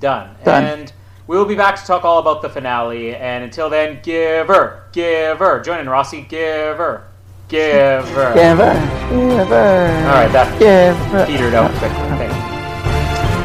Done. 0.00 0.34
Done. 0.44 0.64
And 0.64 0.92
we 1.26 1.36
will 1.36 1.44
be 1.44 1.54
back 1.54 1.76
to 1.76 1.84
talk 1.84 2.04
all 2.04 2.18
about 2.18 2.42
the 2.42 2.48
finale. 2.48 3.14
And 3.14 3.44
until 3.44 3.68
then, 3.68 4.00
give 4.02 4.48
her, 4.48 4.84
give 4.92 5.38
her. 5.38 5.60
Join 5.62 5.80
in, 5.80 5.88
Rossi. 5.88 6.22
Give 6.22 6.76
her, 6.76 7.06
give 7.48 8.08
her. 8.08 8.34
Give 8.34 8.58
her, 8.58 8.74
give 9.10 9.48
her. 9.48 10.06
All 10.08 10.14
right, 10.14 10.32
that 10.32 10.58
Give 10.58 10.96
her. 11.12 11.26
petered 11.26 11.54
out 11.54 11.70
quickly. 11.72 12.19